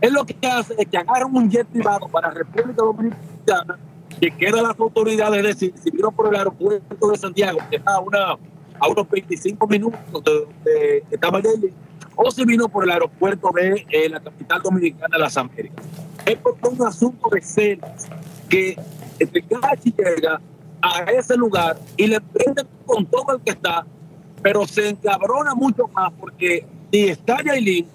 Él 0.00 0.12
lo 0.12 0.24
que 0.24 0.36
hace 0.46 0.74
es 0.78 0.86
que 0.86 0.98
agarran 0.98 1.34
un 1.34 1.50
jet 1.50 1.66
privado 1.66 2.08
para 2.08 2.30
República 2.30 2.82
Dominicana, 2.82 3.78
que 4.20 4.30
queda 4.30 4.62
las 4.62 4.78
autoridades 4.78 5.42
decir, 5.42 5.74
si 5.82 5.90
vino 5.90 6.10
por 6.12 6.28
el 6.28 6.36
aeropuerto 6.36 7.10
de 7.10 7.18
Santiago, 7.18 7.58
que 7.70 7.76
está 7.76 7.94
a, 7.94 8.00
una, 8.00 8.32
a 8.80 8.88
unos 8.88 9.08
25 9.08 9.66
minutos 9.66 10.24
de 10.24 10.30
donde 10.30 11.04
estaba 11.10 11.40
Yailin, 11.40 11.72
o 12.16 12.30
si 12.30 12.44
vino 12.44 12.68
por 12.68 12.84
el 12.84 12.90
aeropuerto 12.90 13.50
de 13.54 13.86
eh, 13.90 14.08
la 14.08 14.20
capital 14.20 14.62
dominicana 14.62 15.16
de 15.16 15.18
las 15.18 15.36
Américas. 15.36 15.84
Es 16.26 16.36
por 16.38 16.56
un 16.62 16.86
asunto 16.86 17.28
de 17.30 17.42
celos 17.42 17.90
que 18.48 18.78
Tecachi 19.18 19.94
llega 19.96 20.40
a 20.80 21.02
ese 21.10 21.36
lugar 21.36 21.78
y 21.96 22.06
le 22.06 22.20
prende 22.20 22.64
con 22.86 23.06
todo 23.06 23.36
el 23.36 23.40
que 23.42 23.52
está, 23.52 23.86
pero 24.42 24.66
se 24.66 24.90
encabrona 24.90 25.54
mucho 25.54 25.88
más 25.88 26.12
porque 26.18 26.66
ni 26.92 27.04
está 27.04 27.42
Yailin, 27.42 27.86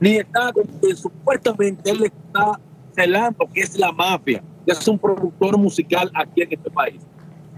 ni 0.00 0.16
está 0.16 0.52
con 0.52 0.66
supuestamente 0.96 1.90
él 1.90 2.04
está 2.04 2.58
celando, 2.94 3.48
que 3.52 3.60
es 3.60 3.76
la 3.78 3.92
mafia, 3.92 4.42
que 4.64 4.72
es 4.72 4.88
un 4.88 4.98
productor 4.98 5.56
musical 5.58 6.10
aquí 6.14 6.42
en 6.42 6.52
este 6.52 6.70
país. 6.70 7.00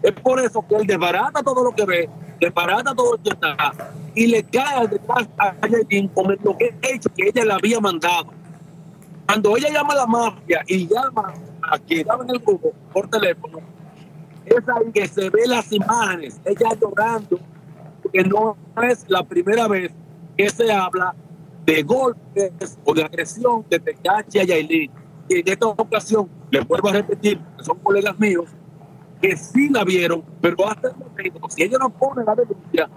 Es 0.05 0.13
por 0.21 0.39
eso 0.39 0.63
que 0.69 0.77
él 0.77 0.87
desbarata 0.87 1.43
todo 1.43 1.65
lo 1.65 1.75
que 1.75 1.87
ve, 1.87 2.11
desbarata 2.39 2.95
todo 2.95 3.13
lo 3.13 3.23
que 3.23 3.31
está 3.31 3.73
y 4.15 4.27
le 4.27 4.43
cae 4.43 4.87
detrás 4.87 5.27
a 5.39 5.67
Yailin 5.67 6.09
con 6.09 6.37
lo 6.43 6.59
que 6.59 6.75
ella 6.83 7.43
le 7.43 7.53
había 7.55 7.81
mandado. 7.81 8.27
Cuando 9.25 9.57
ella 9.57 9.71
llama 9.71 9.95
a 9.95 9.97
la 9.97 10.07
mafia 10.07 10.63
y 10.67 10.87
llama 10.87 11.33
a 11.63 11.79
quien 11.79 12.01
estaba 12.01 12.23
en 12.23 12.31
el 12.31 12.39
grupo 12.39 12.75
por 12.93 13.09
teléfono, 13.09 13.61
es 14.45 14.69
ahí 14.69 14.93
que 14.93 15.09
se 15.09 15.31
ve 15.31 15.47
las 15.47 15.73
imágenes, 15.73 16.39
ella 16.45 16.77
llorando, 16.79 17.41
porque 18.03 18.25
no 18.25 18.59
es 18.83 19.07
la 19.09 19.25
primera 19.25 19.67
vez 19.69 19.91
que 20.37 20.51
se 20.51 20.71
habla 20.71 21.15
de 21.65 21.83
golpes 21.83 22.79
o 22.85 22.93
de 22.93 23.05
agresión 23.05 23.65
de 23.71 23.81
Tecachi 23.81 24.41
a 24.41 24.45
Yailin. 24.45 24.91
Y 25.31 25.39
en 25.39 25.49
esta 25.49 25.67
ocasión, 25.69 26.29
les 26.51 26.69
vuelvo 26.69 26.91
a 26.91 26.93
repetir, 26.93 27.41
son 27.63 27.79
colegas 27.79 28.19
míos, 28.19 28.51
que 29.29 29.37
sí 29.37 29.69
la 29.71 29.85
vieron, 29.85 30.23
pero 30.41 30.69
hasta 30.69 30.89
el 30.89 30.95
momento, 30.97 31.49
si 31.49 31.63
ella 31.63 31.79
no 31.79 31.89
pone 31.91 32.25
la 32.25 32.35
denuncia, 32.35 32.89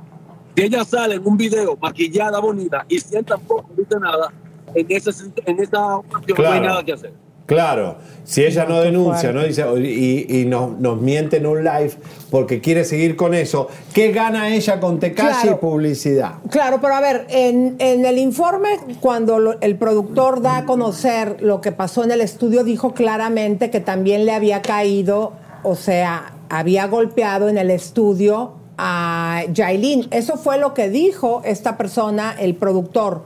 si 0.55 0.63
ella 0.63 0.83
sale 0.83 1.15
en 1.15 1.25
un 1.25 1.37
video 1.37 1.77
maquillada, 1.81 2.39
bonita, 2.39 2.85
y 2.89 2.99
si 2.99 3.15
él 3.15 3.23
tampoco 3.23 3.69
dice 3.77 3.97
nada, 3.99 4.33
en, 4.75 4.85
ese, 4.89 5.11
en 5.45 5.59
esa 5.59 5.97
ocasión 5.97 6.37
no 6.37 6.49
hay 6.51 6.59
nada 6.59 6.83
que 6.83 6.93
hacer. 6.93 7.13
Claro, 7.45 7.95
si 8.25 8.43
ella 8.43 8.65
no 8.65 8.81
denuncia, 8.81 9.31
¿no? 9.31 9.41
Dice, 9.41 9.63
y, 9.81 10.41
y 10.41 10.45
nos, 10.45 10.77
nos 10.79 10.99
miente 10.99 11.37
en 11.37 11.45
un 11.45 11.63
live 11.63 11.91
porque 12.29 12.59
quiere 12.59 12.83
seguir 12.83 13.15
con 13.15 13.33
eso, 13.33 13.69
¿qué 13.93 14.11
gana 14.11 14.49
ella 14.53 14.81
con 14.81 14.99
Tecashi 14.99 15.43
Claro. 15.43 15.51
y 15.57 15.61
publicidad? 15.61 16.33
Claro, 16.51 16.79
pero 16.81 16.95
a 16.95 16.99
ver, 16.99 17.25
en, 17.29 17.77
en 17.79 18.03
el 18.05 18.17
informe, 18.17 18.71
cuando 18.99 19.39
lo- 19.39 19.61
el 19.61 19.77
productor 19.77 20.41
da 20.41 20.57
a 20.57 20.65
conocer 20.65 21.37
lo 21.41 21.61
que 21.61 21.71
pasó 21.71 22.03
en 22.03 22.11
el 22.11 22.19
estudio, 22.19 22.65
dijo 22.65 22.93
claramente 22.93 23.69
que 23.69 23.79
también 23.79 24.25
le 24.25 24.33
había 24.33 24.61
caído, 24.61 25.31
o 25.63 25.75
sea, 25.75 26.33
había 26.49 26.87
golpeado 26.87 27.49
en 27.49 27.57
el 27.57 27.71
estudio 27.71 28.53
a 28.77 29.43
Yailin. 29.51 30.07
Eso 30.11 30.37
fue 30.37 30.57
lo 30.59 30.73
que 30.73 30.89
dijo 30.89 31.41
esta 31.45 31.77
persona, 31.77 32.35
el 32.39 32.55
productor. 32.55 33.23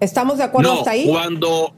¿Estamos 0.00 0.38
de 0.38 0.44
acuerdo 0.44 0.72
no, 0.74 0.78
hasta 0.78 0.92
ahí? 0.92 1.08
cuando 1.08 1.72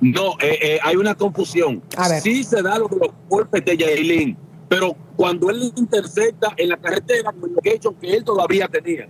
no, 0.00 0.32
eh, 0.40 0.58
eh, 0.62 0.78
hay 0.82 0.96
una 0.96 1.14
confusión. 1.14 1.82
A 1.96 2.08
ver. 2.08 2.20
Sí 2.22 2.44
se 2.44 2.62
da 2.62 2.78
lo 2.78 2.86
de 2.88 2.96
los 2.96 3.08
golpes 3.28 3.64
de 3.64 3.76
Yailin, 3.76 4.36
pero 4.68 4.94
cuando 5.16 5.50
él 5.50 5.72
intercepta 5.76 6.52
en 6.56 6.68
la 6.68 6.76
carretera 6.76 7.32
con 7.32 7.50
el 7.50 7.80
que 8.00 8.12
él 8.14 8.22
todavía 8.24 8.68
tenía. 8.68 9.08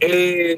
Eh, 0.00 0.56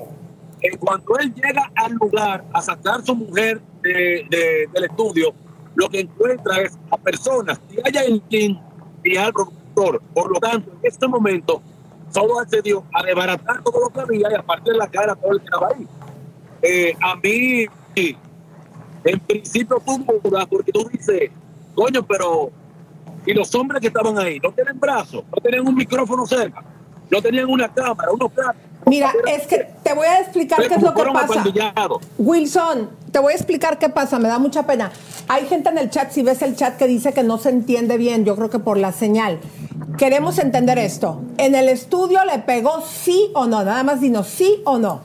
eh, 0.62 0.76
cuando 0.78 1.16
él 1.18 1.32
llega 1.34 1.70
al 1.74 1.92
lugar 1.94 2.44
a 2.52 2.60
sacar 2.60 3.00
a 3.00 3.04
su 3.04 3.16
mujer 3.16 3.60
de- 3.82 4.26
de- 4.30 4.68
del 4.72 4.84
estudio, 4.84 5.32
lo 5.80 5.88
que 5.88 6.00
encuentra 6.00 6.60
es 6.60 6.78
a 6.90 6.96
personas, 6.98 7.58
a 7.84 7.90
Yailin 7.90 8.60
y 9.02 9.16
al 9.16 9.32
productor. 9.32 10.02
Por 10.12 10.30
lo 10.30 10.38
tanto, 10.38 10.70
en 10.72 10.78
este 10.82 11.08
momento, 11.08 11.62
solo 12.10 12.38
accedió 12.38 12.84
a 12.92 13.02
desbaratar 13.02 13.62
todo 13.62 13.80
lo 13.80 13.88
que 13.88 14.00
había 14.00 14.30
y 14.30 14.34
a 14.34 14.42
partir 14.42 14.74
de 14.74 14.78
la 14.78 14.88
cara 14.88 15.14
todo 15.14 15.32
el 15.32 15.38
que 15.38 15.44
estaba 15.46 15.68
ahí. 15.68 15.88
Eh, 16.60 16.94
a 17.00 17.16
mí, 17.16 17.66
en 19.04 19.20
principio 19.20 19.82
tú 19.84 20.04
dudas 20.22 20.46
porque 20.50 20.70
tú 20.70 20.86
dices, 20.92 21.30
coño, 21.74 22.06
pero 22.06 22.50
y 23.24 23.32
los 23.32 23.54
hombres 23.54 23.80
que 23.80 23.88
estaban 23.88 24.18
ahí 24.18 24.38
no 24.38 24.52
tienen 24.52 24.78
brazos, 24.78 25.24
no 25.34 25.42
tenían 25.42 25.66
un 25.66 25.74
micrófono 25.74 26.26
cerca, 26.26 26.62
no 27.10 27.22
tenían 27.22 27.48
una 27.48 27.72
cámara, 27.72 28.12
unos 28.12 28.30
platos. 28.32 28.62
Mira, 28.86 29.12
es 29.28 29.46
que 29.46 29.68
te 29.82 29.94
voy 29.94 30.06
a 30.06 30.20
explicar 30.20 30.66
qué 30.66 30.74
es 30.74 30.82
lo 30.82 30.94
que 30.94 31.02
pasa. 31.04 31.44
Wilson, 32.18 32.90
te 33.12 33.18
voy 33.18 33.32
a 33.32 33.36
explicar 33.36 33.78
qué 33.78 33.88
pasa, 33.88 34.18
me 34.18 34.28
da 34.28 34.38
mucha 34.38 34.66
pena. 34.66 34.90
Hay 35.28 35.46
gente 35.46 35.68
en 35.68 35.78
el 35.78 35.90
chat, 35.90 36.10
si 36.10 36.22
ves 36.22 36.42
el 36.42 36.56
chat, 36.56 36.76
que 36.76 36.86
dice 36.86 37.12
que 37.12 37.22
no 37.22 37.38
se 37.38 37.50
entiende 37.50 37.98
bien, 37.98 38.24
yo 38.24 38.36
creo 38.36 38.50
que 38.50 38.58
por 38.58 38.76
la 38.78 38.92
señal. 38.92 39.38
Queremos 39.96 40.38
entender 40.38 40.78
esto. 40.78 41.22
¿En 41.36 41.54
el 41.54 41.68
estudio 41.68 42.24
le 42.24 42.38
pegó 42.40 42.80
sí 42.82 43.30
o 43.34 43.46
no? 43.46 43.62
Nada 43.62 43.82
más 43.82 44.00
dinos 44.00 44.26
sí 44.26 44.62
o 44.64 44.78
no. 44.78 45.02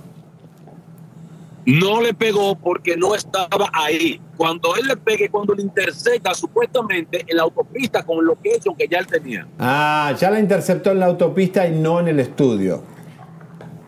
No 1.65 1.99
le 1.99 2.13
pegó 2.13 2.55
porque 2.55 2.95
no 2.95 3.15
estaba 3.15 3.69
ahí. 3.73 4.21
Cuando 4.37 4.75
él 4.75 4.87
le 4.87 4.97
pegue, 4.97 5.29
cuando 5.29 5.55
le 5.55 5.63
intercepta 5.63 6.33
supuestamente 6.35 7.25
en 7.27 7.37
la 7.37 7.43
autopista 7.43 8.03
con 8.03 8.19
el 8.19 8.25
location 8.25 8.75
que 8.75 8.87
ya 8.87 8.99
él 8.99 9.07
tenía. 9.07 9.47
Ah, 9.57 10.13
ya 10.19 10.29
la 10.29 10.39
interceptó 10.39 10.91
en 10.91 10.99
la 10.99 11.07
autopista 11.07 11.67
y 11.67 11.71
no 11.71 11.99
en 11.99 12.09
el 12.09 12.19
estudio. 12.19 12.94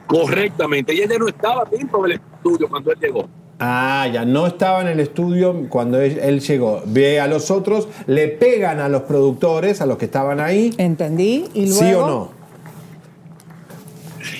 Correctamente. 0.07 0.93
Y 0.93 1.01
ella 1.01 1.17
no 1.19 1.27
estaba 1.27 1.65
dentro 1.65 2.01
del 2.03 2.13
estudio 2.13 2.67
cuando 2.69 2.91
él 2.91 2.97
llegó. 2.99 3.27
Ah, 3.59 4.07
ya 4.11 4.23
no 4.23 4.45
estaba 4.47 4.81
en 4.81 4.87
el 4.87 4.99
estudio 4.99 5.67
cuando 5.69 5.99
él, 5.99 6.19
él 6.21 6.39
llegó. 6.41 6.81
Ve 6.85 7.19
a 7.19 7.27
los 7.27 7.49
otros, 7.49 7.87
le 8.05 8.27
pegan 8.27 8.79
a 8.79 8.87
los 8.87 9.01
productores, 9.03 9.81
a 9.81 9.85
los 9.85 9.97
que 9.97 10.05
estaban 10.05 10.39
ahí. 10.39 10.73
Entendí. 10.77 11.45
¿Y 11.53 11.67
luego? 11.67 11.79
¿Sí 11.79 11.93
o 11.93 12.07
no? 12.07 12.31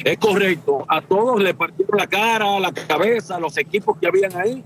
Es 0.04 0.18
correcto. 0.20 0.86
A 0.88 1.02
todos 1.02 1.42
le 1.42 1.54
partieron 1.54 1.98
la 1.98 2.08
cara, 2.08 2.60
la 2.60 2.72
cabeza, 2.72 3.40
los 3.40 3.58
equipos 3.58 3.98
que 3.98 4.08
habían 4.08 4.36
ahí. 4.36 4.64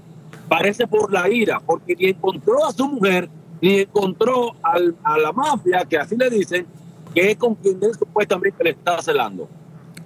Parece 0.50 0.86
por 0.86 1.12
la 1.14 1.30
ira, 1.30 1.62
porque 1.66 1.96
ni 1.96 2.08
encontró 2.10 2.66
a 2.66 2.74
su 2.74 2.88
mujer, 2.88 3.30
ni 3.62 3.80
encontró 3.80 4.54
al- 4.64 4.96
a 5.04 5.18
la 5.18 5.32
mafia, 5.32 5.86
que 5.90 5.98
así 5.98 6.18
le 6.18 6.30
dicen, 6.30 6.66
que 7.16 7.32
es 7.32 7.38
con 7.38 7.56
quien 7.56 7.78
él 7.82 7.92
supuestamente 7.98 8.62
le 8.64 8.72
está 8.72 9.02
celando. 9.02 9.48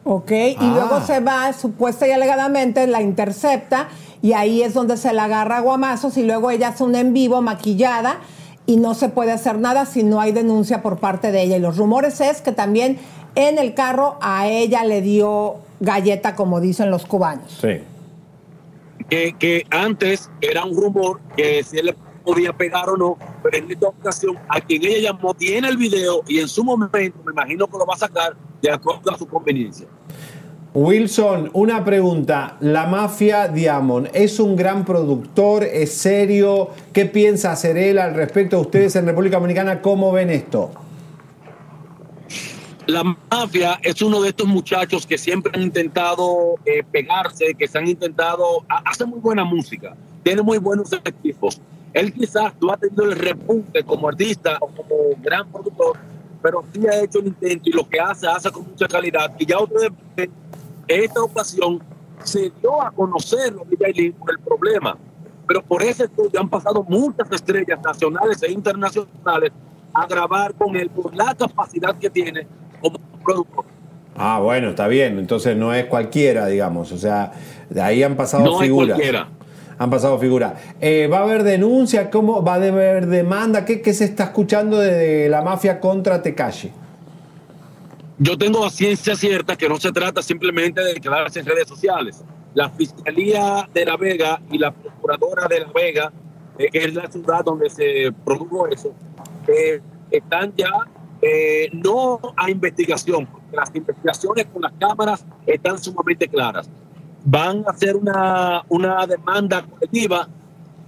Ok, 0.07 0.31
y 0.31 0.55
Ah. 0.59 0.71
luego 0.75 1.01
se 1.01 1.19
va, 1.19 1.51
supuesta 1.51 2.07
y 2.07 2.11
alegadamente, 2.11 2.85
la 2.85 3.01
intercepta 3.01 3.87
y 4.21 4.33
ahí 4.33 4.61
es 4.61 4.73
donde 4.75 4.97
se 4.97 5.11
la 5.13 5.23
agarra 5.25 5.57
a 5.57 5.61
guamazos 5.61 6.15
y 6.17 6.23
luego 6.23 6.51
ella 6.51 6.69
hace 6.69 6.83
un 6.83 6.93
en 6.95 7.11
vivo 7.11 7.41
maquillada 7.41 8.19
y 8.67 8.77
no 8.77 8.93
se 8.93 9.09
puede 9.09 9.31
hacer 9.31 9.57
nada 9.57 9.85
si 9.87 10.03
no 10.03 10.21
hay 10.21 10.31
denuncia 10.31 10.83
por 10.83 10.99
parte 10.99 11.31
de 11.31 11.41
ella. 11.41 11.57
Y 11.57 11.59
los 11.59 11.77
rumores 11.77 12.21
es 12.21 12.41
que 12.41 12.51
también 12.51 12.99
en 13.33 13.57
el 13.57 13.73
carro 13.73 14.17
a 14.21 14.47
ella 14.47 14.83
le 14.85 15.01
dio 15.01 15.55
galleta, 15.79 16.35
como 16.35 16.61
dicen 16.61 16.91
los 16.91 17.05
cubanos. 17.05 17.57
Sí. 17.59 17.81
Que, 19.09 19.35
que 19.37 19.65
antes 19.71 20.29
era 20.41 20.65
un 20.65 20.75
rumor 20.75 21.19
que 21.35 21.63
si 21.63 21.77
él 21.79 21.87
le 21.87 21.95
podía 22.23 22.53
pegar 22.53 22.89
o 22.89 22.97
no, 22.97 23.17
pero 23.43 23.57
en 23.57 23.71
esta 23.71 23.87
ocasión 23.87 24.37
a 24.49 24.59
quien 24.61 24.83
ella 24.83 25.11
llamó 25.11 25.33
tiene 25.33 25.67
el 25.67 25.77
video 25.77 26.21
y 26.27 26.39
en 26.39 26.47
su 26.47 26.63
momento 26.63 27.17
me 27.25 27.31
imagino 27.31 27.67
que 27.67 27.77
lo 27.77 27.85
va 27.85 27.93
a 27.93 27.97
sacar 27.97 28.35
de 28.69 28.75
acuerdo 28.75 29.11
a 29.11 29.17
su 29.17 29.27
conveniencia. 29.27 29.87
Wilson, 30.73 31.49
una 31.53 31.85
pregunta. 31.85 32.57
La 32.59 32.85
mafia 32.85 33.47
Diamond 33.47 34.09
es 34.13 34.39
un 34.39 34.55
gran 34.57 34.83
productor, 34.83 35.63
es 35.63 35.93
serio. 35.93 36.69
¿Qué 36.91 37.05
piensa 37.05 37.51
hacer 37.53 37.77
él 37.77 37.97
al 37.97 38.13
respecto? 38.13 38.59
Ustedes 38.59 38.95
en 38.97 39.05
República 39.05 39.37
Dominicana, 39.37 39.81
¿cómo 39.81 40.11
ven 40.11 40.29
esto? 40.29 40.71
La 42.87 43.03
mafia 43.03 43.79
es 43.81 44.01
uno 44.01 44.21
de 44.21 44.29
estos 44.29 44.45
muchachos 44.47 45.07
que 45.07 45.17
siempre 45.17 45.51
han 45.55 45.61
intentado 45.63 46.55
eh, 46.65 46.83
pegarse, 46.91 47.55
que 47.57 47.67
se 47.67 47.77
han 47.79 47.87
intentado, 47.87 48.63
ha- 48.69 48.83
hace 48.85 49.05
muy 49.05 49.19
buena 49.19 49.43
música, 49.43 49.95
tiene 50.23 50.43
muy 50.43 50.59
buenos 50.59 50.91
equipos. 50.93 51.59
Él 51.93 52.13
quizás 52.13 52.53
no 52.61 52.71
ha 52.71 52.77
tenido 52.77 53.05
el 53.05 53.13
repunte 53.13 53.81
como 53.83 54.07
artista 54.09 54.57
o 54.59 54.67
como 54.67 54.95
gran 55.23 55.47
productor, 55.51 55.97
pero 56.45 56.63
sí 56.71 56.85
ha 56.85 57.01
hecho 57.03 57.17
el 57.17 57.25
intento 57.25 57.69
y 57.69 57.71
lo 57.71 57.89
que 57.89 57.99
hace, 57.99 58.27
hace 58.27 58.51
con 58.51 58.67
mucha 58.67 58.87
calidad. 58.87 59.33
Y 59.39 59.47
ya 59.47 59.57
ustedes 59.59 59.89
ven, 60.15 60.29
esta 60.87 61.23
ocasión 61.23 61.81
se 62.23 62.51
dio 62.61 62.79
a 62.83 62.91
conocer 62.91 63.51
lo 63.51 63.65
de 63.65 63.75
Yailin 63.79 64.13
por 64.13 64.29
el 64.29 64.37
problema. 64.37 64.95
Pero 65.47 65.63
por 65.63 65.81
ese 65.81 66.03
estudio 66.03 66.39
han 66.39 66.47
pasado 66.47 66.83
muchas 66.87 67.31
estrellas 67.31 67.79
nacionales 67.83 68.43
e 68.43 68.51
internacionales 68.51 69.51
a 69.91 70.05
grabar 70.05 70.53
con 70.53 70.75
él 70.75 70.87
por 70.91 71.15
la 71.15 71.33
capacidad 71.33 71.97
que 71.97 72.11
tiene 72.11 72.45
como 72.79 72.99
productor. 73.23 73.65
Ah, 74.15 74.37
bueno, 74.39 74.69
está 74.69 74.87
bien. 74.87 75.17
Entonces 75.17 75.57
no 75.57 75.73
es 75.73 75.85
cualquiera, 75.85 76.45
digamos. 76.45 76.91
O 76.91 76.97
sea, 76.99 77.31
de 77.71 77.81
ahí 77.81 78.03
han 78.03 78.15
pasado 78.15 78.45
No 78.45 78.61
es 78.61 78.67
figuras. 78.67 78.89
cualquiera. 78.89 79.29
Han 79.77 79.89
pasado 79.89 80.17
figuras. 80.19 80.53
Eh, 80.79 81.07
¿Va 81.11 81.19
a 81.19 81.23
haber 81.23 81.43
denuncia? 81.43 82.09
¿Cómo 82.09 82.43
va 82.43 82.53
a 82.53 82.55
haber 82.55 83.07
demanda? 83.07 83.65
¿Qué, 83.65 83.81
qué 83.81 83.93
se 83.93 84.05
está 84.05 84.25
escuchando 84.25 84.79
de 84.79 85.27
la 85.29 85.41
mafia 85.41 85.79
contra 85.79 86.21
Tecashi? 86.21 86.71
Yo 88.17 88.37
tengo 88.37 88.69
ciencia 88.69 89.15
cierta 89.15 89.57
que 89.57 89.67
no 89.67 89.77
se 89.77 89.91
trata 89.91 90.21
simplemente 90.21 90.81
de 90.81 90.93
declararse 90.93 91.41
en 91.41 91.45
redes 91.45 91.67
sociales. 91.67 92.23
La 92.53 92.69
Fiscalía 92.69 93.67
de 93.73 93.85
La 93.85 93.97
Vega 93.97 94.41
y 94.49 94.57
la 94.57 94.71
Procuradora 94.71 95.47
de 95.49 95.59
La 95.59 95.71
Vega, 95.73 96.13
eh, 96.57 96.69
que 96.71 96.85
es 96.85 96.93
la 96.93 97.11
ciudad 97.11 97.43
donde 97.43 97.69
se 97.69 98.13
produjo 98.23 98.67
eso, 98.67 98.93
eh, 99.47 99.81
están 100.09 100.53
ya 100.55 100.71
eh, 101.21 101.69
no 101.73 102.21
a 102.37 102.49
investigación, 102.49 103.25
porque 103.25 103.57
las 103.57 103.75
investigaciones 103.75 104.45
con 104.45 104.61
las 104.61 104.71
cámaras 104.79 105.25
están 105.45 105.77
sumamente 105.77 106.29
claras. 106.29 106.69
Van 107.27 107.63
a 107.67 107.71
hacer 107.71 107.95
una, 107.95 108.63
una 108.69 109.05
demanda 109.07 109.63
colectiva 109.63 110.27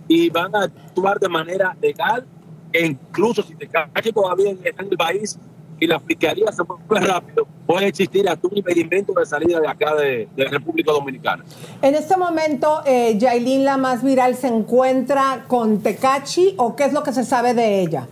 y 0.07 0.30
van 0.30 0.55
a 0.55 0.64
actuar 0.64 1.19
de 1.19 1.27
manera 1.27 1.76
legal 1.81 2.26
e 2.72 2.85
incluso 2.85 3.41
si 3.41 3.55
te 3.55 3.68
cae 3.68 3.89
todavía 4.14 4.51
está 4.64 4.84
en 4.84 4.91
el 4.91 4.97
país 4.97 5.38
y 5.80 5.88
la 5.88 5.99
fiscalía 5.99 6.51
se 6.51 6.64
mueve 6.64 7.05
rápido, 7.07 7.47
puede 7.65 7.88
existir 7.88 8.27
hasta 8.30 8.47
un 8.47 8.57
impedimento 8.57 9.14
de 9.14 9.26
salida 9.26 9.59
de 9.59 9.68
acá 9.68 9.93
de, 9.95 10.27
de 10.35 10.45
República 10.45 10.91
Dominicana. 10.91 11.43
En 11.81 11.93
este 11.95 12.18
momento, 12.18 12.81
eh, 12.85 13.15
Yailin, 13.18 13.64
la 13.65 13.77
más 13.77 14.03
viral, 14.03 14.35
¿se 14.35 14.47
encuentra 14.47 15.45
con 15.47 15.81
Tecachi 15.81 16.55
o 16.57 16.76
qué 16.76 16.85
es 16.85 16.93
lo 16.93 17.03
que 17.03 17.14
se 17.14 17.23
sabe 17.23 17.53
de 17.53 17.81
ella? 17.81 18.07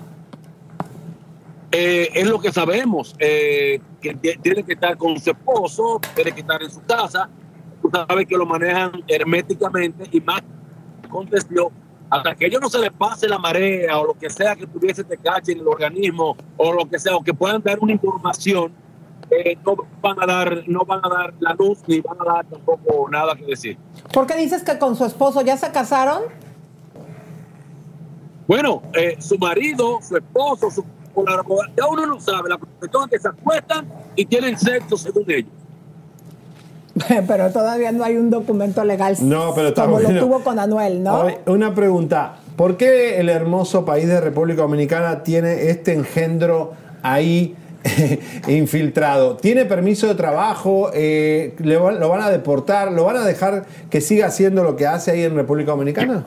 Eh, 1.72 2.10
es 2.14 2.28
lo 2.28 2.40
que 2.40 2.52
sabemos, 2.52 3.16
eh, 3.20 3.82
que 4.00 4.14
ti- 4.16 4.38
tiene 4.42 4.64
que 4.64 4.74
estar 4.74 4.96
con 4.98 5.20
su 5.20 5.32
esposo, 5.32 6.00
tiene 6.14 6.32
que 6.32 6.42
estar 6.42 6.62
en 6.62 6.70
su 6.72 6.82
casa, 6.84 7.28
tú 7.86 8.06
sabes 8.08 8.26
que 8.26 8.36
lo 8.36 8.46
manejan 8.46 9.04
herméticamente 9.08 10.08
y 10.12 10.22
más 10.22 10.42
contestó, 11.10 11.72
hasta 12.10 12.36
que 12.36 12.48
ellos 12.48 12.62
no 12.62 12.70
se 12.70 12.80
les 12.80 12.92
pase 12.92 13.28
la 13.28 13.38
marea 13.38 13.98
o 14.00 14.08
lo 14.08 14.14
que 14.14 14.30
sea 14.30 14.56
que 14.56 14.68
tuviese 14.68 15.04
te 15.04 15.18
cache 15.18 15.52
en 15.52 15.60
el 15.60 15.68
organismo 15.68 16.36
o 16.58 16.74
lo 16.74 16.86
que 16.86 17.00
sea, 17.00 17.16
o 17.16 17.24
que 17.24 17.34
puedan 17.34 17.62
dar 17.62 17.80
una 17.80 17.94
información, 17.94 18.72
eh, 19.30 19.58
no 19.66 19.76
van 20.02 20.22
a 20.22 20.26
dar, 20.26 20.64
no 20.68 20.86
van 20.86 21.02
a 21.04 21.10
dar 21.10 21.34
la 21.40 21.54
luz 21.54 21.80
ni 21.88 22.00
van 22.02 22.18
a 22.22 22.34
dar 22.34 22.46
tampoco 22.46 23.10
nada 23.10 23.36
que 23.36 23.46
decir. 23.46 23.78
¿Por 24.14 24.28
qué 24.28 24.36
dices 24.36 24.64
que 24.64 24.78
con 24.78 24.96
su 24.96 25.06
esposo 25.06 25.42
ya 25.42 25.58
se 25.58 25.72
casaron? 25.72 26.24
Bueno, 28.48 28.84
eh, 28.94 29.18
su 29.20 29.38
marido, 29.38 30.00
su 30.02 30.18
esposo, 30.18 30.70
su 30.70 30.86
ya 31.78 31.88
uno 31.88 32.06
no 32.06 32.20
sabe, 32.20 32.50
la 32.50 32.58
cuestión 32.58 33.04
es 33.06 33.10
que 33.10 33.20
se 33.20 33.28
acuestan 33.30 33.88
y 34.18 34.26
tienen 34.26 34.58
sexo 34.58 34.98
según 34.98 35.24
ellos. 35.28 35.65
Pero 37.28 37.52
todavía 37.52 37.92
no 37.92 38.04
hay 38.04 38.16
un 38.16 38.30
documento 38.30 38.84
legal 38.86 39.18
No, 39.22 39.54
pero 39.54 39.70
está 39.70 39.86
como 39.86 40.00
lo 40.00 40.20
tuvo 40.20 40.44
con 40.44 40.60
Anuel, 40.60 41.04
¿no? 41.04 41.28
Una 41.46 41.76
pregunta. 41.76 42.38
¿Por 42.56 42.78
qué 42.78 43.20
el 43.20 43.28
hermoso 43.28 43.84
país 43.84 44.08
de 44.08 44.22
República 44.22 44.62
Dominicana 44.62 45.24
tiene 45.24 45.70
este 45.70 45.94
engendro 45.94 46.74
ahí 47.04 47.56
infiltrado? 48.48 49.36
¿Tiene 49.36 49.66
permiso 49.66 50.08
de 50.08 50.16
trabajo? 50.16 50.90
Eh, 50.94 51.54
¿le 51.60 51.76
¿Lo 51.76 52.10
van 52.10 52.22
a 52.22 52.30
deportar? 52.30 52.94
¿Lo 52.94 53.04
van 53.04 53.18
a 53.18 53.26
dejar 53.26 53.66
que 53.90 54.00
siga 54.00 54.28
haciendo 54.28 54.64
lo 54.64 54.78
que 54.78 54.88
hace 54.88 55.12
ahí 55.12 55.24
en 55.24 55.36
República 55.36 55.72
Dominicana? 55.72 56.26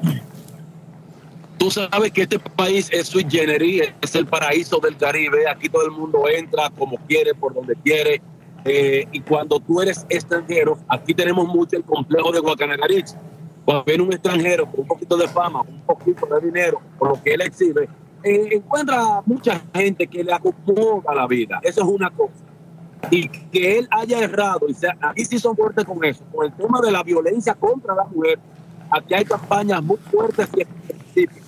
Tú 1.57 1.70
sabes 1.70 2.12
que 2.12 2.23
este 2.23 2.39
país 2.39 2.89
es 2.93 3.09
sui 3.09 3.27
generis, 3.28 3.85
es 4.03 4.15
el 4.15 4.27
paraíso 4.27 4.78
del 4.81 4.99
Caribe. 4.99 5.49
Aquí 5.49 5.70
todo 5.70 5.85
el 5.86 5.93
mundo 5.93 6.28
entra 6.28 6.70
como 6.77 6.99
quiere, 7.07 7.35
por 7.35 7.55
donde 7.55 7.74
quiere. 7.82 8.20
Eh, 8.64 9.06
y 9.12 9.20
cuando 9.20 9.60
tú 9.60 9.80
eres 9.80 10.05
extranjero, 10.09 10.78
aquí 10.89 11.14
tenemos 11.14 11.47
mucho 11.47 11.76
el 11.76 11.85
complejo 11.85 12.32
de 12.32 12.40
Guacanagarich. 12.40 13.14
Cuando 13.64 13.85
viene 13.85 14.02
un 14.02 14.12
extranjero 14.12 14.66
con 14.66 14.80
un 14.80 14.86
poquito 14.86 15.16
de 15.16 15.28
fama, 15.28 15.62
un 15.62 15.80
poquito 15.82 16.26
de 16.26 16.47
dinero, 16.47 16.80
por 16.98 17.10
lo 17.10 17.22
que 17.22 17.35
él 17.35 17.43
exhibe, 17.43 17.89
eh, 18.22 18.48
encuentra 18.52 19.22
mucha 19.26 19.60
gente 19.74 20.06
que 20.06 20.24
le 20.24 20.32
acomoda 20.32 21.14
la 21.14 21.26
vida. 21.26 21.60
Eso 21.62 21.82
es 21.82 21.86
una 21.86 22.10
cosa. 22.10 22.44
Y 23.10 23.28
que 23.28 23.78
él 23.78 23.89
haya 23.90 24.20
errado, 24.20 24.66
y 24.68 24.74
sea, 24.74 24.97
aquí 25.01 25.24
sí 25.24 25.39
son 25.39 25.55
fuertes 25.55 25.85
con 25.85 26.02
eso, 26.05 26.24
con 26.32 26.47
el 26.47 26.52
tema 26.52 26.80
de 26.80 26.90
la 26.90 27.02
violencia 27.02 27.55
contra 27.55 27.94
la 27.94 28.05
mujer, 28.05 28.39
aquí 28.90 29.14
hay 29.14 29.24
campañas 29.24 29.82
muy 29.82 29.98
fuertes 30.10 30.48
y 30.56 30.62
específicas. 30.62 31.48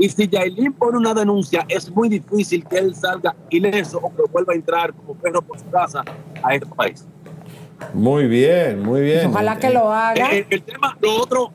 Y 0.00 0.08
si 0.08 0.26
Yailin 0.26 0.72
pone 0.72 0.96
una 0.96 1.12
denuncia, 1.12 1.66
es 1.68 1.94
muy 1.94 2.08
difícil 2.08 2.64
que 2.64 2.78
él 2.78 2.94
salga 2.94 3.36
ileso 3.50 3.98
o 3.98 4.08
que 4.16 4.22
vuelva 4.32 4.54
a 4.54 4.56
entrar 4.56 4.94
como 4.94 5.14
perro 5.14 5.42
por 5.42 5.58
su 5.58 5.68
casa 5.68 6.02
a 6.42 6.54
este 6.54 6.66
país. 6.74 7.06
Muy 7.92 8.26
bien, 8.26 8.82
muy 8.82 9.02
bien. 9.02 9.26
Ojalá 9.26 9.58
que 9.58 9.68
lo 9.68 9.92
haga. 9.92 10.34
Eh, 10.34 10.46
el 10.48 10.62
tema, 10.62 10.96
lo 11.02 11.20
otro, 11.20 11.52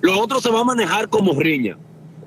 lo 0.00 0.20
otro 0.20 0.40
se 0.40 0.48
va 0.48 0.60
a 0.60 0.64
manejar 0.64 1.08
como 1.08 1.32
riña. 1.32 1.76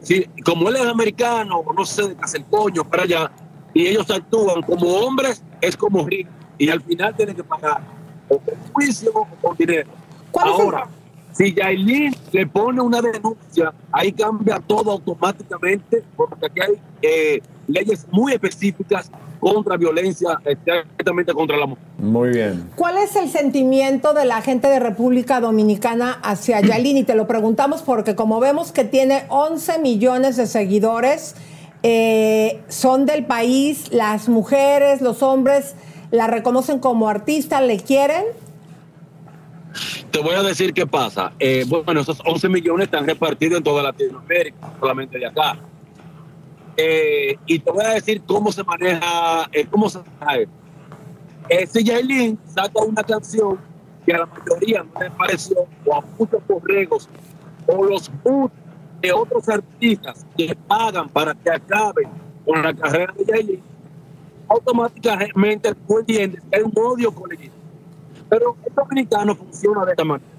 Sí, 0.02 0.28
como 0.44 0.68
él 0.68 0.76
es 0.76 0.86
americano, 0.86 1.64
no 1.74 1.86
sé, 1.86 2.10
de 2.10 2.16
Caselcoño 2.16 2.84
para 2.84 3.04
allá, 3.04 3.32
y 3.74 3.88
ellos 3.88 4.12
actúan 4.12 4.64
como 4.64 4.88
hombres, 4.88 5.42
es 5.62 5.78
como 5.78 6.06
riña. 6.06 6.32
Y 6.58 6.68
al 6.68 6.82
final 6.82 7.16
tienen 7.16 7.34
que 7.34 7.46
pagar 7.46 7.80
o 8.28 8.38
con 8.40 8.56
juicio 8.74 9.12
o 9.14 9.26
con 9.42 9.56
dinero. 9.56 9.90
Ahora, 10.38 10.90
si 11.32 11.54
Yailin 11.54 12.16
le 12.32 12.48
pone 12.48 12.82
una 12.82 13.02
denuncia, 13.02 13.74
ahí 13.92 14.12
cambia 14.12 14.60
todo 14.60 14.92
automáticamente, 14.92 16.04
porque 16.16 16.46
aquí 16.46 16.60
hay 16.60 16.82
eh, 17.02 17.42
leyes 17.68 18.06
muy 18.12 18.34
específicas 18.34 19.10
contra 19.40 19.76
violencia, 19.76 20.40
exactamente 20.46 21.34
contra 21.34 21.58
la 21.58 21.66
mujer. 21.66 21.84
Muy 21.98 22.30
bien. 22.30 22.70
¿Cuál 22.76 22.98
es 23.00 23.16
el 23.16 23.30
sentimiento 23.30 24.14
de 24.14 24.26
la 24.26 24.42
gente 24.42 24.68
de 24.68 24.80
República 24.80 25.42
Dominicana 25.42 26.20
hacia 26.22 26.62
Yailin? 26.62 26.98
Y 26.98 27.04
te 27.04 27.16
lo 27.16 27.28
preguntamos 27.28 27.82
porque 27.82 28.16
como 28.16 28.40
vemos 28.40 28.72
que 28.72 28.84
tiene 28.84 29.24
11 29.30 29.80
millones 29.80 30.38
de 30.38 30.46
seguidores, 30.46 31.36
eh, 31.84 32.62
son 32.68 33.08
del 33.08 33.26
país, 33.26 33.92
las 33.92 34.30
mujeres, 34.30 35.02
los 35.02 35.24
hombres 35.24 35.76
la 36.12 36.28
reconocen 36.28 36.80
como 36.80 37.10
artista, 37.10 37.62
le 37.62 37.78
quieren. 37.78 38.24
Te 40.12 40.20
voy 40.20 40.36
a 40.36 40.44
decir 40.44 40.74
qué 40.74 40.86
pasa. 40.86 41.32
Eh, 41.40 41.66
bueno, 41.68 42.02
esos 42.02 42.22
11 42.26 42.50
millones 42.50 42.86
están 42.86 43.06
repartidos 43.06 43.58
en 43.58 43.64
toda 43.64 43.84
Latinoamérica, 43.84 44.58
no 44.62 44.80
solamente 44.80 45.18
de 45.18 45.26
acá. 45.26 45.58
Eh, 46.78 47.38
y 47.46 47.60
te 47.60 47.72
voy 47.72 47.86
a 47.86 47.94
decir 47.96 48.22
cómo 48.26 48.52
se 48.52 48.64
maneja, 48.64 49.48
eh, 49.52 49.66
cómo 49.70 49.90
se 49.90 50.00
maneja 50.00 50.42
esto. 50.42 50.54
Eh, 51.50 51.68
si 51.68 51.84
Yailin 51.84 52.40
saca 52.46 52.82
una 52.84 53.04
canción 53.04 53.60
que 54.06 54.14
a 54.14 54.20
la 54.20 54.26
mayoría 54.26 54.84
no 54.84 55.00
les 55.00 55.12
pareció, 55.12 55.58
o 55.86 55.96
a 55.96 56.02
muchos 56.18 56.42
borregos, 56.48 57.10
o 57.68 57.84
los 57.84 58.10
muchos 58.24 58.58
de 59.02 59.12
otros 59.12 59.50
artistas 59.50 60.26
que 60.38 60.56
pagan 60.68 61.10
para 61.10 61.34
que 61.34 61.50
acaben 61.50 62.10
con 62.46 62.62
la 62.62 62.74
carrera 62.74 63.14
de 63.18 63.26
Yailin, 63.26 63.62
automáticamente 64.48 65.74
tú 65.88 66.00
entiendes 66.00 66.42
que 66.50 66.58
hay 66.58 66.64
un 66.64 66.74
odio 66.76 67.14
colectivo. 67.14 67.61
Pero 68.32 68.56
el 68.66 68.74
dominicano 68.74 69.36
funciona 69.36 69.84
de 69.84 69.92
esta 69.92 70.06
manera. 70.06 70.32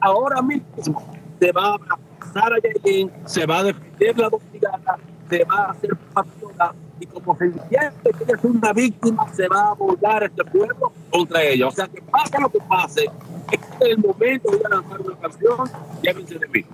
Ahora 0.00 0.42
mismo 0.42 1.02
se 1.38 1.52
va 1.52 1.68
a 1.68 1.74
abrazar 1.74 2.52
a 2.52 2.56
Yailin, 2.60 3.12
se 3.26 3.46
va 3.46 3.58
a 3.60 3.62
defender 3.62 4.18
la 4.18 4.28
dominicana, 4.28 4.98
se 5.30 5.44
va 5.44 5.56
a 5.56 5.70
hacer 5.70 5.96
patriota 6.12 6.74
y 6.98 7.06
como 7.06 7.36
se 7.36 7.44
entiende 7.44 8.10
que 8.26 8.32
es 8.32 8.42
una 8.42 8.72
víctima, 8.72 9.32
se 9.32 9.46
va 9.46 9.68
a 9.68 9.74
volar 9.74 10.24
este 10.24 10.44
pueblo 10.46 10.92
contra 11.10 11.44
ella. 11.44 11.68
O 11.68 11.70
sea 11.70 11.86
que 11.86 12.02
pase 12.02 12.40
lo 12.40 12.48
que 12.48 12.58
pase, 12.68 13.08
este 13.52 13.84
es 13.84 13.90
el 13.90 13.98
momento 13.98 14.50
de 14.50 14.68
lanzar 14.68 15.00
una 15.00 15.16
canción, 15.18 15.70
llévense 16.02 16.38
de 16.40 16.48
mí. 16.48 16.64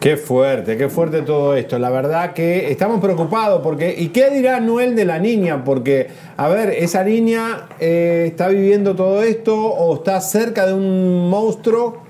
Qué 0.00 0.16
fuerte, 0.16 0.78
qué 0.78 0.88
fuerte 0.88 1.20
todo 1.20 1.54
esto. 1.54 1.78
La 1.78 1.90
verdad 1.90 2.32
que 2.32 2.72
estamos 2.72 3.00
preocupados 3.00 3.60
porque... 3.62 3.94
¿Y 3.98 4.08
qué 4.08 4.30
dirá 4.30 4.58
Noel 4.58 4.96
de 4.96 5.04
la 5.04 5.18
niña? 5.18 5.62
Porque, 5.62 6.08
a 6.38 6.48
ver, 6.48 6.70
esa 6.70 7.04
niña 7.04 7.68
eh, 7.78 8.24
está 8.28 8.48
viviendo 8.48 8.96
todo 8.96 9.22
esto 9.22 9.54
o 9.54 9.96
está 9.96 10.18
cerca 10.22 10.66
de 10.66 10.72
un 10.72 11.28
monstruo. 11.28 12.02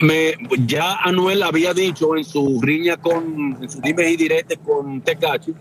Me, 0.00 0.34
ya 0.66 0.96
Anuel 1.04 1.44
había 1.44 1.72
dicho 1.72 2.16
en 2.16 2.24
su 2.24 2.60
riña 2.60 2.96
con, 2.96 3.56
en 3.62 3.70
su 3.70 3.80
dime 3.80 4.10
y 4.10 4.16
direte 4.16 4.56
con 4.56 5.00
Tecachi, 5.00 5.54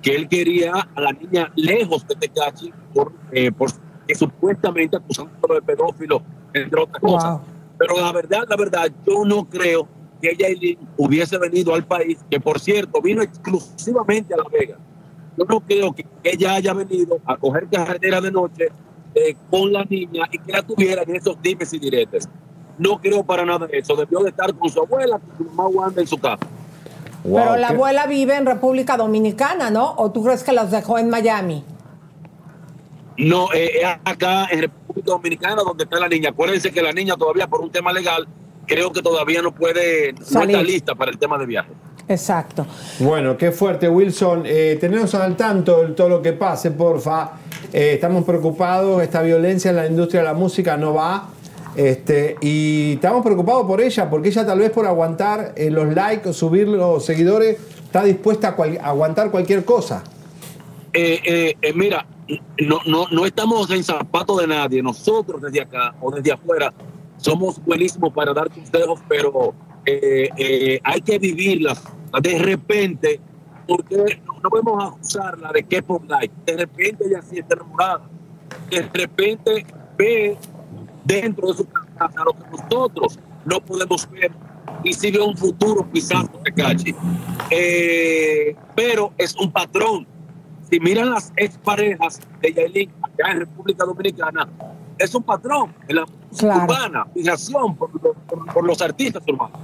que 0.00 0.14
él 0.14 0.28
quería 0.28 0.88
a 0.94 1.00
la 1.00 1.12
niña 1.12 1.50
lejos 1.56 2.06
de 2.06 2.14
Tecachi 2.14 2.72
por, 2.94 3.12
eh, 3.32 3.50
por 3.50 3.72
que 4.06 4.14
supuestamente 4.14 4.96
acusándolo 4.96 5.56
de 5.56 5.62
pedófilo, 5.62 6.22
entre 6.54 6.80
otras 6.80 7.00
cosas. 7.00 7.40
Pero 7.78 8.00
la 8.00 8.12
verdad, 8.12 8.44
la 8.48 8.56
verdad, 8.56 8.90
yo 9.06 9.24
no 9.24 9.48
creo 9.48 9.88
que 10.20 10.36
Yailin 10.36 10.78
hubiese 10.96 11.38
venido 11.38 11.74
al 11.74 11.86
país, 11.86 12.18
que 12.30 12.40
por 12.40 12.58
cierto, 12.58 13.00
vino 13.00 13.22
exclusivamente 13.22 14.34
a 14.34 14.38
La 14.38 14.44
Vega. 14.50 14.76
Yo 15.36 15.44
no 15.44 15.60
creo 15.60 15.94
que 15.94 16.04
ella 16.24 16.54
haya 16.54 16.72
venido 16.72 17.20
a 17.24 17.36
coger 17.36 17.68
carretera 17.68 18.20
de 18.20 18.32
noche 18.32 18.68
eh, 19.14 19.36
con 19.50 19.72
la 19.72 19.84
niña 19.84 20.24
y 20.32 20.38
que 20.38 20.52
la 20.52 20.62
tuviera 20.62 21.02
en 21.02 21.14
esos 21.14 21.40
dimes 21.40 21.72
y 21.72 21.78
diretes. 21.78 22.28
No 22.76 23.00
creo 23.00 23.22
para 23.22 23.44
nada 23.44 23.68
eso. 23.72 23.94
Debió 23.94 24.20
de 24.20 24.30
estar 24.30 24.52
con 24.54 24.68
su 24.68 24.80
abuela, 24.80 25.18
con 25.18 25.36
su 25.36 25.44
mamá 25.44 25.68
Wanda 25.68 26.00
en 26.00 26.06
su 26.08 26.18
casa. 26.18 26.44
Pero 27.22 27.56
la 27.56 27.68
abuela 27.68 28.06
vive 28.06 28.36
en 28.36 28.46
República 28.46 28.96
Dominicana, 28.96 29.70
¿no? 29.70 29.94
¿O 29.96 30.10
tú 30.10 30.24
crees 30.24 30.42
que 30.42 30.52
los 30.52 30.70
dejó 30.70 30.98
en 30.98 31.10
Miami? 31.10 31.64
No, 33.16 33.52
eh, 33.52 33.80
es 33.80 33.86
acá 34.04 34.46
en 34.50 34.70
República 34.98 35.10
Dominicana 35.12 35.62
donde 35.62 35.84
está 35.84 35.98
la 36.00 36.08
niña. 36.08 36.30
Acuérdense 36.30 36.70
que 36.72 36.82
la 36.82 36.92
niña 36.92 37.16
todavía 37.16 37.46
por 37.46 37.60
un 37.60 37.70
tema 37.70 37.92
legal 37.92 38.26
creo 38.66 38.92
que 38.92 39.00
todavía 39.02 39.40
no 39.42 39.54
puede, 39.54 40.12
no 40.12 40.24
Salir. 40.26 40.56
está 40.56 40.62
lista 40.62 40.94
para 40.94 41.10
el 41.10 41.18
tema 41.18 41.38
de 41.38 41.46
viaje. 41.46 41.70
Exacto. 42.08 42.66
Bueno, 43.00 43.36
qué 43.36 43.52
fuerte, 43.52 43.88
Wilson. 43.88 44.42
Eh, 44.46 44.76
tenernos 44.80 45.14
al 45.14 45.36
tanto 45.36 45.82
de 45.86 45.92
todo 45.94 46.08
lo 46.08 46.22
que 46.22 46.32
pase, 46.32 46.70
porfa. 46.70 47.32
Eh, 47.72 47.92
estamos 47.94 48.24
preocupados. 48.24 49.02
Esta 49.02 49.22
violencia 49.22 49.70
en 49.70 49.76
la 49.76 49.86
industria 49.86 50.20
de 50.22 50.26
la 50.28 50.34
música 50.34 50.76
no 50.76 50.94
va. 50.94 51.28
Este, 51.76 52.36
y 52.40 52.94
estamos 52.94 53.22
preocupados 53.22 53.66
por 53.66 53.80
ella, 53.80 54.08
porque 54.10 54.28
ella 54.30 54.44
tal 54.44 54.58
vez 54.58 54.70
por 54.70 54.86
aguantar 54.86 55.52
eh, 55.54 55.70
los 55.70 55.94
likes, 55.94 56.32
subir 56.32 56.66
los 56.66 57.04
seguidores, 57.04 57.58
está 57.84 58.02
dispuesta 58.04 58.48
a, 58.48 58.56
cual- 58.56 58.78
a 58.82 58.88
aguantar 58.88 59.30
cualquier 59.30 59.64
cosa. 59.64 60.02
Eh, 60.92 61.20
eh, 61.24 61.54
eh, 61.60 61.72
mira, 61.74 62.04
no, 62.60 62.80
no, 62.86 63.06
no 63.10 63.26
estamos 63.26 63.70
en 63.70 63.82
zapatos 63.82 64.38
de 64.38 64.46
nadie. 64.46 64.82
Nosotros 64.82 65.40
desde 65.40 65.62
acá 65.62 65.94
o 66.00 66.10
desde 66.10 66.32
afuera 66.32 66.72
somos 67.16 67.62
buenísimos 67.64 68.12
para 68.12 68.32
dar 68.32 68.50
consejos, 68.50 69.00
pero 69.08 69.54
eh, 69.84 70.28
eh, 70.36 70.80
hay 70.84 71.00
que 71.00 71.18
vivirlas. 71.18 71.82
De 72.22 72.38
repente, 72.38 73.20
porque 73.66 74.20
no, 74.42 74.50
podemos 74.50 74.84
acusarla 74.84 75.52
de 75.52 75.62
que 75.62 75.82
por 75.82 76.04
like. 76.06 76.34
De 76.46 76.56
repente 76.56 77.04
ella 77.06 77.22
sí 77.22 77.38
está 77.38 77.54
enamorada. 77.54 78.08
De 78.70 78.82
repente 78.92 79.66
ve 79.96 80.36
dentro 81.04 81.48
de 81.48 81.54
su 81.54 81.68
casa 81.68 82.24
lo 82.24 82.32
que 82.32 82.44
nosotros 82.50 83.18
no 83.44 83.60
podemos 83.60 84.08
ver 84.10 84.30
y 84.84 84.92
si 84.92 85.10
ve 85.10 85.20
un 85.20 85.36
futuro 85.36 85.86
quizás 85.92 86.28
con 86.28 86.42
Tecachi. 86.42 86.94
Eh, 87.50 88.56
pero 88.74 89.12
es 89.18 89.34
un 89.36 89.50
patrón. 89.50 90.06
Si 90.70 90.80
miran 90.80 91.10
las 91.10 91.32
exparejas 91.36 92.20
de 92.42 92.52
Yailin 92.52 92.90
acá 93.02 93.32
en 93.32 93.40
República 93.40 93.84
Dominicana, 93.84 94.48
es 94.98 95.14
un 95.14 95.22
patrón 95.22 95.72
en 95.88 95.96
la 95.96 96.04
Claro. 96.36 96.64
urbana, 96.64 97.06
fijación 97.14 97.74
por, 97.76 97.90
por- 98.00 98.46
por 98.52 98.64
los 98.66 98.82
artistas 98.82 99.22
urbanos. 99.26 99.58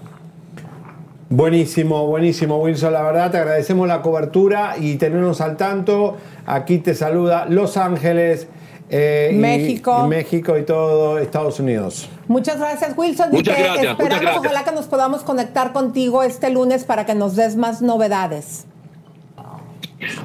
Buenísimo, 1.28 2.06
buenísimo, 2.06 2.59
Wilson. 2.62 2.93
La 2.93 3.02
verdad, 3.02 3.31
te 3.31 3.39
agradecemos 3.39 3.89
la 3.89 4.02
cobertura 4.02 4.76
y 4.78 4.97
tenernos 4.97 5.40
al 5.40 5.56
tanto. 5.56 6.16
Aquí 6.47 6.78
te 6.78 6.94
saluda 6.94 7.47
Los 7.47 7.76
Ángeles, 7.76 8.47
eh, 8.89 9.31
México. 9.35 10.02
y 10.05 10.09
México 10.09 10.56
y 10.56 10.64
todo 10.64 11.18
Estados 11.18 11.59
Unidos. 11.60 12.09
Muchas 12.28 12.59
gracias, 12.59 12.97
Wilson. 12.97 13.31
y 13.32 13.36
Muchas 13.36 13.56
te 13.56 13.62
gracias, 13.62 13.76
muchas 13.82 13.93
esperamos, 13.98 14.22
gracias. 14.22 14.44
ojalá 14.44 14.64
que 14.64 14.72
nos 14.72 14.86
podamos 14.86 15.22
conectar 15.22 15.72
contigo 15.72 16.22
este 16.22 16.51
lunes 16.51 16.85
para 16.85 17.05
que 17.05 17.14
nos 17.14 17.35
des 17.36 17.56
más 17.56 17.82
novedades. 17.82 18.66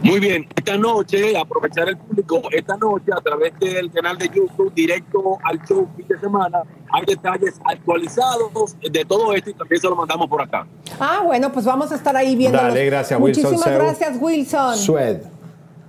Muy 0.03 0.19
bien, 0.19 0.47
esta 0.55 0.77
noche, 0.77 1.37
aprovechar 1.37 1.87
el 1.89 1.97
público, 1.97 2.41
esta 2.51 2.75
noche 2.77 3.11
a 3.15 3.21
través 3.21 3.53
del 3.59 3.91
canal 3.91 4.17
de 4.17 4.27
YouTube, 4.27 4.73
directo 4.73 5.37
al 5.43 5.59
show 5.65 5.87
fin 5.95 6.07
de 6.07 6.19
semana, 6.19 6.63
hay 6.91 7.05
detalles 7.05 7.59
actualizados 7.65 8.75
de 8.81 9.05
todo 9.05 9.33
esto 9.33 9.49
y 9.51 9.53
también 9.53 9.81
se 9.81 9.87
lo 9.87 9.95
mandamos 9.95 10.27
por 10.27 10.41
acá. 10.41 10.65
Ah, 10.99 11.21
bueno, 11.25 11.51
pues 11.51 11.65
vamos 11.65 11.91
a 11.91 11.95
estar 11.95 12.15
ahí 12.15 12.35
viendo. 12.35 12.57
Dale, 12.57 12.85
gracias, 12.85 13.19
Wilson 13.19 13.43
Muchísimas 13.43 13.63
Seu. 13.73 13.79
gracias, 13.83 14.17
Wilson. 14.19 14.77
Sued. 14.77 15.17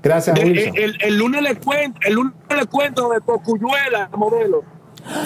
Gracias, 0.03 0.35
De- 0.37 0.45
Wilson. 0.45 0.77
el, 0.77 0.99
el 1.03 1.17
lunes 1.19 1.43
le 1.43 1.57
cuento, 1.57 1.99
el 2.07 2.15
lunes 2.15 2.33
le 2.57 2.67
cuento 2.67 3.09
de 3.11 3.21
Cocuyuela, 3.21 4.09
modelo. 4.17 4.63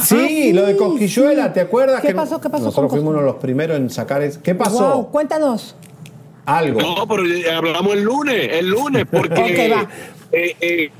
Sí, 0.03 0.53
lo 0.53 0.63
de 0.67 0.77
Cosquilluela, 0.77 1.47
sí. 1.49 1.55
¿te 1.55 1.61
acuerdas? 1.61 2.01
¿Qué 2.01 2.09
que 2.09 2.15
pasó? 2.15 2.41
¿Qué 2.41 2.49
pasó 2.49 2.65
Nosotros 2.67 2.93
fuimos 2.93 3.11
uno 3.11 3.19
de 3.21 3.27
los 3.27 3.37
primeros 3.37 3.77
en 3.77 3.91
sacar 3.91 4.23
eso. 4.23 4.41
¿Qué 4.43 4.55
pasó? 4.55 4.95
Wow, 4.95 5.11
cuéntanos. 5.11 5.75
Algo. 6.47 6.81
No, 6.81 7.07
pero 7.09 7.23
hablamos 7.57 7.95
el 7.95 8.03
lunes, 8.03 8.49
el 8.53 8.69
lunes, 8.69 9.07
porque 9.11 9.75
eh, 10.33 10.57
eh, 10.61 10.91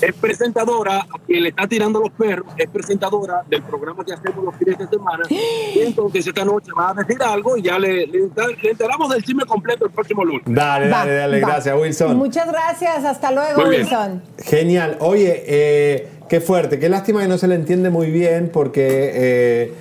es 0.00 0.14
presentadora, 0.14 0.98
a 0.98 1.18
quien 1.26 1.42
le 1.42 1.48
está 1.48 1.66
tirando 1.66 2.00
los 2.00 2.10
perros, 2.10 2.46
es 2.56 2.68
presentadora 2.68 3.42
del 3.48 3.62
programa 3.62 4.04
que 4.04 4.12
hacemos 4.12 4.44
los 4.44 4.54
fines 4.56 4.78
de 4.78 4.86
semana. 4.88 5.24
Y 5.74 5.80
entonces 5.80 6.26
esta 6.26 6.44
noche 6.44 6.70
va 6.76 6.90
a 6.90 6.94
decir 6.94 7.22
algo 7.22 7.56
y 7.56 7.62
ya 7.62 7.78
le, 7.78 8.06
le, 8.06 8.20
le 8.62 8.70
enteramos 8.70 9.10
del 9.10 9.22
chisme 9.22 9.44
completo 9.44 9.84
el 9.84 9.90
próximo 9.90 10.24
lunes. 10.24 10.42
Dale, 10.46 10.88
Va, 10.88 10.98
dale, 10.98 11.14
dale. 11.14 11.40
va. 11.40 11.48
Gracias, 11.48 11.78
Wilson. 11.78 12.16
Muchas 12.16 12.48
gracias. 12.50 13.04
Hasta 13.04 13.30
luego, 13.32 13.60
Muy 13.60 13.70
bien. 13.70 13.82
Wilson. 13.82 14.22
Genial. 14.38 14.96
Oye, 15.00 15.44
eh, 15.46 16.08
qué 16.28 16.40
fuerte, 16.40 16.78
qué 16.78 16.88
lástima 16.88 17.20
que 17.22 17.28
no 17.28 17.38
se 17.38 17.48
le 17.48 17.54
entiende 17.54 17.90
muy 17.90 18.10
bien 18.10 18.50
porque 18.52 19.12
eh, 19.14 19.72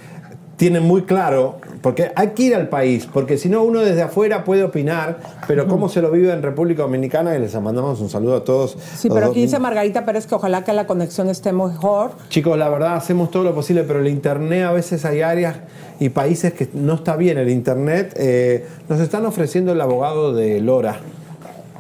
tienen 0.58 0.84
muy 0.84 1.04
claro, 1.04 1.60
porque 1.88 2.12
hay 2.16 2.32
que 2.32 2.44
ir 2.44 2.54
al 2.54 2.68
país, 2.68 3.08
porque 3.14 3.38
si 3.38 3.48
no 3.48 3.64
uno 3.64 3.80
desde 3.80 4.02
afuera 4.02 4.44
puede 4.44 4.62
opinar, 4.62 5.20
pero 5.48 5.70
cómo 5.70 5.88
se 5.88 6.02
lo 6.02 6.12
vive 6.12 6.34
en 6.34 6.42
República 6.42 6.82
Dominicana 6.82 7.34
y 7.34 7.40
les 7.40 7.56
mandamos 7.62 8.02
un 8.02 8.10
saludo 8.10 8.36
a 8.36 8.44
todos. 8.44 8.78
Sí, 8.98 9.08
pero 9.08 9.28
aquí 9.28 9.40
dice 9.40 9.58
Margarita 9.58 10.04
Pérez 10.04 10.28
que 10.28 10.36
ojalá 10.36 10.66
que 10.66 10.74
la 10.74 10.86
conexión 10.86 11.30
esté 11.30 11.54
mejor. 11.54 12.12
Chicos, 12.28 12.58
la 12.58 12.68
verdad 12.68 12.98
hacemos 12.98 13.32
todo 13.32 13.44
lo 13.44 13.56
posible, 13.56 13.84
pero 13.84 14.02
el 14.02 14.10
Internet 14.10 14.66
a 14.66 14.74
veces 14.74 15.06
hay 15.06 15.22
áreas 15.22 15.56
y 15.98 16.10
países 16.10 16.52
que 16.52 16.68
no 16.74 16.96
está 16.96 17.16
bien 17.16 17.38
el 17.38 17.48
Internet. 17.48 18.14
Eh, 18.18 18.68
nos 18.90 19.00
están 19.00 19.26
ofreciendo 19.26 19.72
el 19.72 19.80
abogado 19.80 20.34
de 20.34 20.60
Lora. 20.60 21.00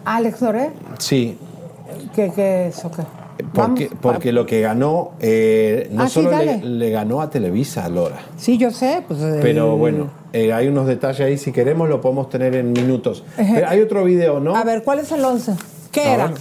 Alex 0.05 0.39
Doré, 0.39 0.69
Sí, 0.99 1.37
¿qué, 2.15 2.31
qué 2.33 2.67
es 2.67 2.85
o 2.85 2.91
qué? 2.91 3.03
Porque, 3.53 3.89
porque 4.01 4.31
lo 4.31 4.45
que 4.45 4.61
ganó, 4.61 5.11
eh, 5.19 5.87
no 5.91 6.03
Ah, 6.03 6.07
sí, 6.07 6.15
solo 6.15 6.31
le, 6.63 6.89
ganó 6.89 7.21
a 7.21 7.29
Televisa 7.29 7.85
a 7.85 7.89
Lora. 7.89 8.19
Sí, 8.37 8.57
yo 8.57 8.71
sé. 8.71 9.03
Pues, 9.07 9.21
eh, 9.21 9.39
Pero 9.41 9.77
bueno, 9.77 10.09
eh, 10.33 10.53
hay 10.53 10.67
unos 10.67 10.87
detalles 10.87 11.21
ahí, 11.21 11.37
si 11.37 11.51
queremos 11.51 11.89
lo 11.89 12.01
podemos 12.01 12.29
tener 12.29 12.55
en 12.55 12.73
minutos. 12.73 13.23
Pero 13.35 13.67
hay 13.67 13.81
otro 13.81 14.03
video, 14.03 14.39
¿no? 14.39 14.55
A 14.55 14.63
ver, 14.63 14.83
¿cuál 14.83 14.99
es 14.99 15.11
el 15.11 15.23
11? 15.23 15.53
¿Qué 15.91 16.01
A 16.01 16.13
era? 16.15 16.27
ver. 16.27 16.37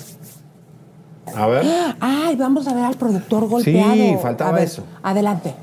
A 1.35 1.47
ver. 1.47 1.67
Ay, 2.01 2.37
vamos 2.37 2.67
a 2.69 2.75
ver 2.75 2.85
al 2.85 2.95
productor 2.97 3.49
golpeado. 3.49 4.19
faltaba 4.19 4.51
A 4.51 4.55
ver, 4.55 4.65
eso. 4.65 4.85
Adelante. 5.03 5.55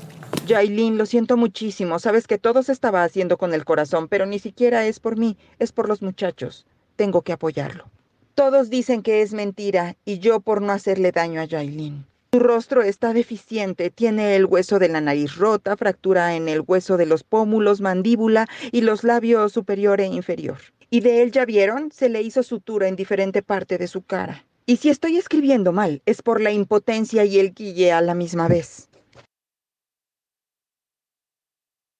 Yailin, 0.46 0.98
lo 0.98 1.06
siento 1.06 1.36
muchísimo. 1.36 1.98
Sabes 1.98 2.26
que 2.26 2.38
todo 2.38 2.62
se 2.62 2.72
estaba 2.72 3.02
haciendo 3.02 3.38
con 3.38 3.54
el 3.54 3.64
corazón, 3.64 4.08
pero 4.08 4.26
ni 4.26 4.38
siquiera 4.38 4.86
es 4.86 5.00
por 5.00 5.16
mí, 5.16 5.36
es 5.58 5.72
por 5.72 5.88
los 5.88 6.02
muchachos. 6.02 6.66
Tengo 6.96 7.22
que 7.22 7.32
apoyarlo. 7.32 7.86
Todos 8.34 8.68
dicen 8.68 9.02
que 9.02 9.22
es 9.22 9.32
mentira 9.32 9.94
y 10.04 10.18
yo 10.18 10.40
por 10.40 10.60
no 10.60 10.72
hacerle 10.72 11.12
daño 11.12 11.40
a 11.40 11.44
Yailin. 11.44 12.04
Su 12.32 12.40
rostro 12.40 12.82
está 12.82 13.12
deficiente, 13.12 13.90
tiene 13.90 14.34
el 14.34 14.44
hueso 14.44 14.80
de 14.80 14.88
la 14.88 15.00
nariz 15.00 15.36
rota, 15.36 15.76
fractura 15.76 16.34
en 16.34 16.48
el 16.48 16.64
hueso 16.66 16.96
de 16.96 17.06
los 17.06 17.22
pómulos, 17.22 17.80
mandíbula 17.80 18.48
y 18.72 18.80
los 18.80 19.04
labios 19.04 19.52
superior 19.52 20.00
e 20.00 20.06
inferior. 20.06 20.58
Y 20.90 20.98
de 20.98 21.22
él 21.22 21.30
ya 21.30 21.44
vieron, 21.44 21.92
se 21.92 22.08
le 22.08 22.22
hizo 22.22 22.42
sutura 22.42 22.88
en 22.88 22.96
diferente 22.96 23.42
parte 23.42 23.78
de 23.78 23.86
su 23.86 24.02
cara. 24.02 24.44
Y 24.66 24.78
si 24.78 24.88
estoy 24.88 25.16
escribiendo 25.16 25.72
mal, 25.72 26.02
es 26.04 26.20
por 26.22 26.40
la 26.40 26.50
impotencia 26.50 27.24
y 27.24 27.38
el 27.38 27.54
guille 27.54 27.92
a 27.92 28.00
la 28.00 28.14
misma 28.14 28.48
vez. 28.48 28.88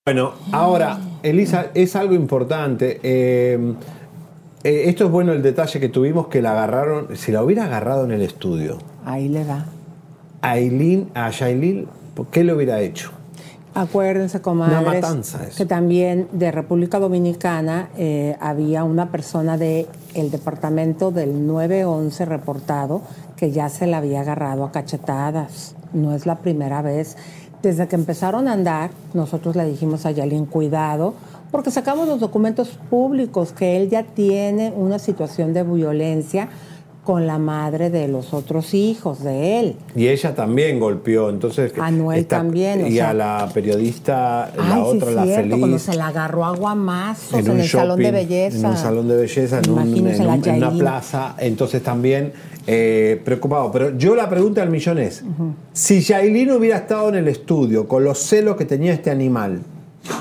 Bueno, 0.05 0.35
ahora, 0.51 0.99
Elisa, 1.23 1.71
es 1.75 1.95
algo 1.95 2.15
importante. 2.15 2.99
eh, 3.05 3.75
eh, 4.65 4.85
esto 4.89 5.05
es 5.05 5.11
bueno 5.11 5.33
el 5.33 5.43
detalle 5.43 5.79
que 5.79 5.89
tuvimos 5.89 6.27
que 6.29 6.43
la 6.43 6.53
agarraron, 6.53 7.17
si 7.17 7.31
la 7.33 7.43
hubiera 7.43 7.65
agarrado 7.65 8.05
en 8.05 8.11
el 8.13 8.23
estudio, 8.23 8.79
Ahí 9.05 9.29
le 9.29 9.45
da. 9.45 9.67
a 10.43 10.51
Aileen, 10.53 11.11
a 11.15 11.31
Shailene, 11.31 11.87
¿qué 12.31 12.43
le 12.45 12.53
hubiera 12.55 12.81
hecho? 12.81 13.11
Acuérdense, 13.77 14.41
comadres, 14.41 14.79
Una 14.79 14.89
matanza 14.93 15.45
eso. 15.49 15.57
que 15.57 15.67
también 15.67 16.29
de 16.33 16.53
República 16.53 17.01
Dominicana 17.01 17.89
eh, 17.97 18.37
había 18.41 18.85
una 18.85 19.11
persona 19.11 19.59
del 19.59 19.87
el 20.15 20.31
departamento 20.31 21.11
del 21.11 21.45
911 21.47 22.25
reportado 22.25 23.03
que 23.37 23.51
ya 23.51 23.69
se 23.69 23.89
la 23.89 23.99
había 23.99 24.21
agarrado 24.21 24.65
a 24.65 24.71
cachetadas. 24.71 25.75
No 25.93 26.15
es 26.15 26.25
la 26.25 26.37
primera 26.39 26.83
vez. 26.83 27.17
Desde 27.63 27.89
que 27.89 27.97
empezaron 27.97 28.47
a 28.47 28.53
andar, 28.53 28.91
nosotros 29.13 29.57
le 29.57 29.65
dijimos 29.65 30.07
a 30.07 30.13
Yalín, 30.13 30.47
cuidado, 30.47 31.15
porque 31.55 31.71
sacamos 31.71 32.09
los 32.09 32.19
documentos 32.19 32.71
públicos 32.91 33.53
que 33.53 33.77
él 33.77 33.89
ya 33.89 34.03
tiene 34.03 34.73
una 34.77 34.99
situación 34.99 35.55
de 35.55 35.63
violencia 35.63 36.49
con 37.05 37.29
la 37.29 37.39
madre 37.39 37.91
de 37.91 38.09
los 38.09 38.35
otros 38.35 38.75
hijos 38.75 39.23
de 39.23 39.61
él. 39.61 39.77
Y 39.95 40.09
ella 40.09 40.35
también 40.35 40.81
golpeó, 40.81 41.31
entonces... 41.31 41.73
Anuel 41.79 42.27
también, 42.27 42.83
o 42.83 42.87
Y 42.89 42.95
sea- 42.97 43.11
a 43.11 43.15
la 43.15 43.51
periodista, 43.55 44.51
la 44.57 44.75
Ay, 44.75 44.83
otra, 44.85 45.09
sí, 45.11 45.15
la 45.15 45.25
cierto, 45.27 45.49
cuando 45.51 45.67
feliz. 45.69 45.83
se 45.83 45.95
la 45.95 46.09
agarró 46.09 46.45
a 46.45 46.57
guamazos 46.57 47.39
en, 47.39 47.51
un 47.51 47.61
el 47.61 47.69
salón 47.69 48.01
de 48.01 48.11
belleza. 48.11 48.57
En 48.59 48.67
un 48.67 48.77
salón 48.77 49.07
de 49.09 49.17
belleza, 49.17 49.59
en, 49.63 49.71
un- 49.71 49.83
Imagínense 49.87 50.23
en 50.23 50.27
la 50.27 50.35
un- 50.35 50.49
en 50.49 50.57
una 50.57 50.71
plaza. 50.73 51.37
Entonces 51.39 51.83
también 51.85 52.33
eh, 52.67 53.21
preocupado. 53.25 53.71
Pero 53.71 53.97
yo 53.97 54.17
la 54.17 54.29
pregunta 54.29 54.63
del 54.63 54.71
millón 54.71 54.99
es: 54.99 55.23
si 55.73 56.01
Yailin 56.01 56.51
hubiera 56.51 56.79
estado 56.79 57.11
en 57.11 57.15
el 57.17 57.29
estudio 57.29 57.87
con 57.87 58.03
los 58.03 58.19
celos 58.19 58.57
que 58.57 58.65
tenía 58.65 58.93
este 58.95 59.11
animal, 59.11 59.61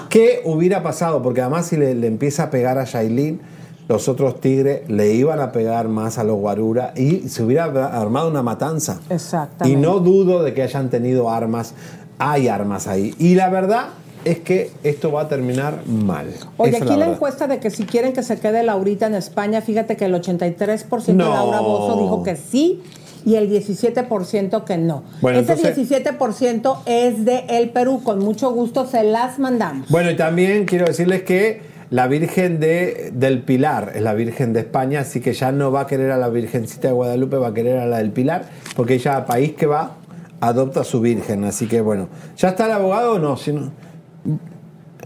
¿qué 0.10 0.42
hubiera 0.46 0.84
pasado? 0.84 1.22
Porque 1.22 1.42
además, 1.42 1.68
si 1.68 1.78
le, 1.78 1.96
le 1.96 2.08
empieza 2.08 2.44
a 2.44 2.50
pegar 2.50 2.78
a 2.78 2.86
Yailin, 2.86 3.42
los 3.88 4.08
otros 4.08 4.40
tigres 4.40 4.90
le 4.90 5.14
iban 5.14 5.40
a 5.40 5.52
pegar 5.52 5.88
más 5.88 6.18
a 6.18 6.24
los 6.24 6.38
guarura 6.38 6.94
y 6.96 7.30
se 7.30 7.44
hubiera 7.44 7.66
armado 8.00 8.30
una 8.30 8.42
matanza. 8.42 9.00
Exactamente. 9.10 9.70
Y 9.70 9.82
no 9.82 10.00
dudo 10.00 10.44
de 10.44 10.54
que 10.54 10.64
hayan 10.64 10.90
tenido 10.90 11.30
armas. 11.30 11.74
Hay 12.18 12.48
armas 12.48 12.88
ahí. 12.88 13.14
Y 13.20 13.36
la 13.36 13.50
verdad 13.50 13.88
es 14.24 14.40
que 14.40 14.72
esto 14.84 15.12
va 15.12 15.24
a 15.24 15.28
terminar 15.28 15.86
mal. 15.86 16.34
Oye, 16.58 16.78
Esa 16.78 16.86
aquí 16.86 16.96
la, 16.96 17.10
encuesta 17.10 17.48
de 17.48 17.60
que 17.60 17.70
si 17.70 17.86
quieren 17.86 18.14
que 18.14 18.24
se 18.24 18.40
quede 18.40 18.64
Laurita 18.64 19.08
en 19.08 19.16
España, 19.16 19.62
fíjate 19.62 19.98
que 19.98 20.06
el 20.06 20.14
83% 20.14 21.06
de 21.06 21.14
No. 21.14 21.34
Laura 21.34 21.60
Bozo 21.60 22.02
dijo 22.02 22.24
que 22.24 22.38
sí 22.38 22.82
y 23.26 23.36
el 23.36 23.50
17% 23.50 24.64
que 24.66 24.78
no. 24.78 25.04
Bueno, 25.22 25.40
Ese 25.40 25.54
entonces- 25.54 25.78
17% 25.90 26.80
es 26.86 27.26
de 27.26 27.46
El 27.50 27.70
Perú. 27.70 28.02
Con 28.04 28.20
mucho 28.20 28.52
gusto 28.52 28.86
se 28.86 29.04
las 29.04 29.40
mandamos. 29.40 29.90
Bueno, 29.90 30.12
y 30.12 30.16
también 30.16 30.66
quiero 30.66 30.86
decirles 30.86 31.24
que 31.24 31.62
la 31.90 32.08
Virgen 32.08 32.60
de, 32.60 33.12
del 33.14 33.42
Pilar 33.44 33.92
es 33.96 34.02
la 34.02 34.14
Virgen 34.14 34.52
de 34.54 34.62
España, 34.62 35.02
así 35.02 35.20
que 35.20 35.34
ya 35.34 35.52
no 35.52 35.72
va 35.72 35.82
a 35.82 35.88
querer 35.88 36.12
a 36.12 36.18
la 36.18 36.30
Virgencita 36.30 36.88
de 36.88 36.94
Guadalupe, 36.94 37.38
va 37.38 37.50
a 37.50 37.54
querer 37.54 37.78
a 37.80 37.86
la 37.86 37.98
del 38.00 38.12
Pilar, 38.12 38.46
porque 38.76 38.96
ella, 38.96 39.26
país 39.26 39.54
que 39.54 39.68
va, 39.68 39.98
adopta 40.42 40.82
a 40.82 40.84
su 40.84 41.00
Virgen. 41.02 41.44
Así 41.44 41.68
que 41.68 41.82
bueno, 41.82 42.10
¿ya 42.36 42.50
está 42.50 42.66
el 42.66 42.72
abogado 42.72 43.14
o 43.14 43.20
no? 43.20 43.38
Si 43.38 43.52
no, 43.54 43.72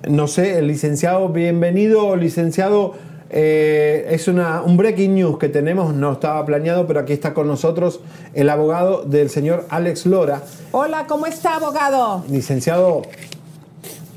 no 0.07 0.27
sé, 0.27 0.59
el 0.59 0.67
licenciado, 0.67 1.29
bienvenido, 1.29 2.15
licenciado. 2.15 2.93
Eh, 3.29 4.07
es 4.09 4.27
una, 4.27 4.61
un 4.61 4.77
breaking 4.77 5.15
news 5.15 5.37
que 5.37 5.49
tenemos, 5.49 5.93
no 5.93 6.13
estaba 6.13 6.45
planeado, 6.45 6.87
pero 6.87 6.99
aquí 7.01 7.13
está 7.13 7.33
con 7.33 7.47
nosotros 7.47 7.99
el 8.33 8.49
abogado 8.49 9.03
del 9.03 9.29
señor 9.29 9.65
Alex 9.69 10.05
Lora. 10.05 10.43
Hola, 10.71 11.05
¿cómo 11.07 11.25
está, 11.25 11.55
abogado? 11.55 12.23
Licenciado, 12.29 13.01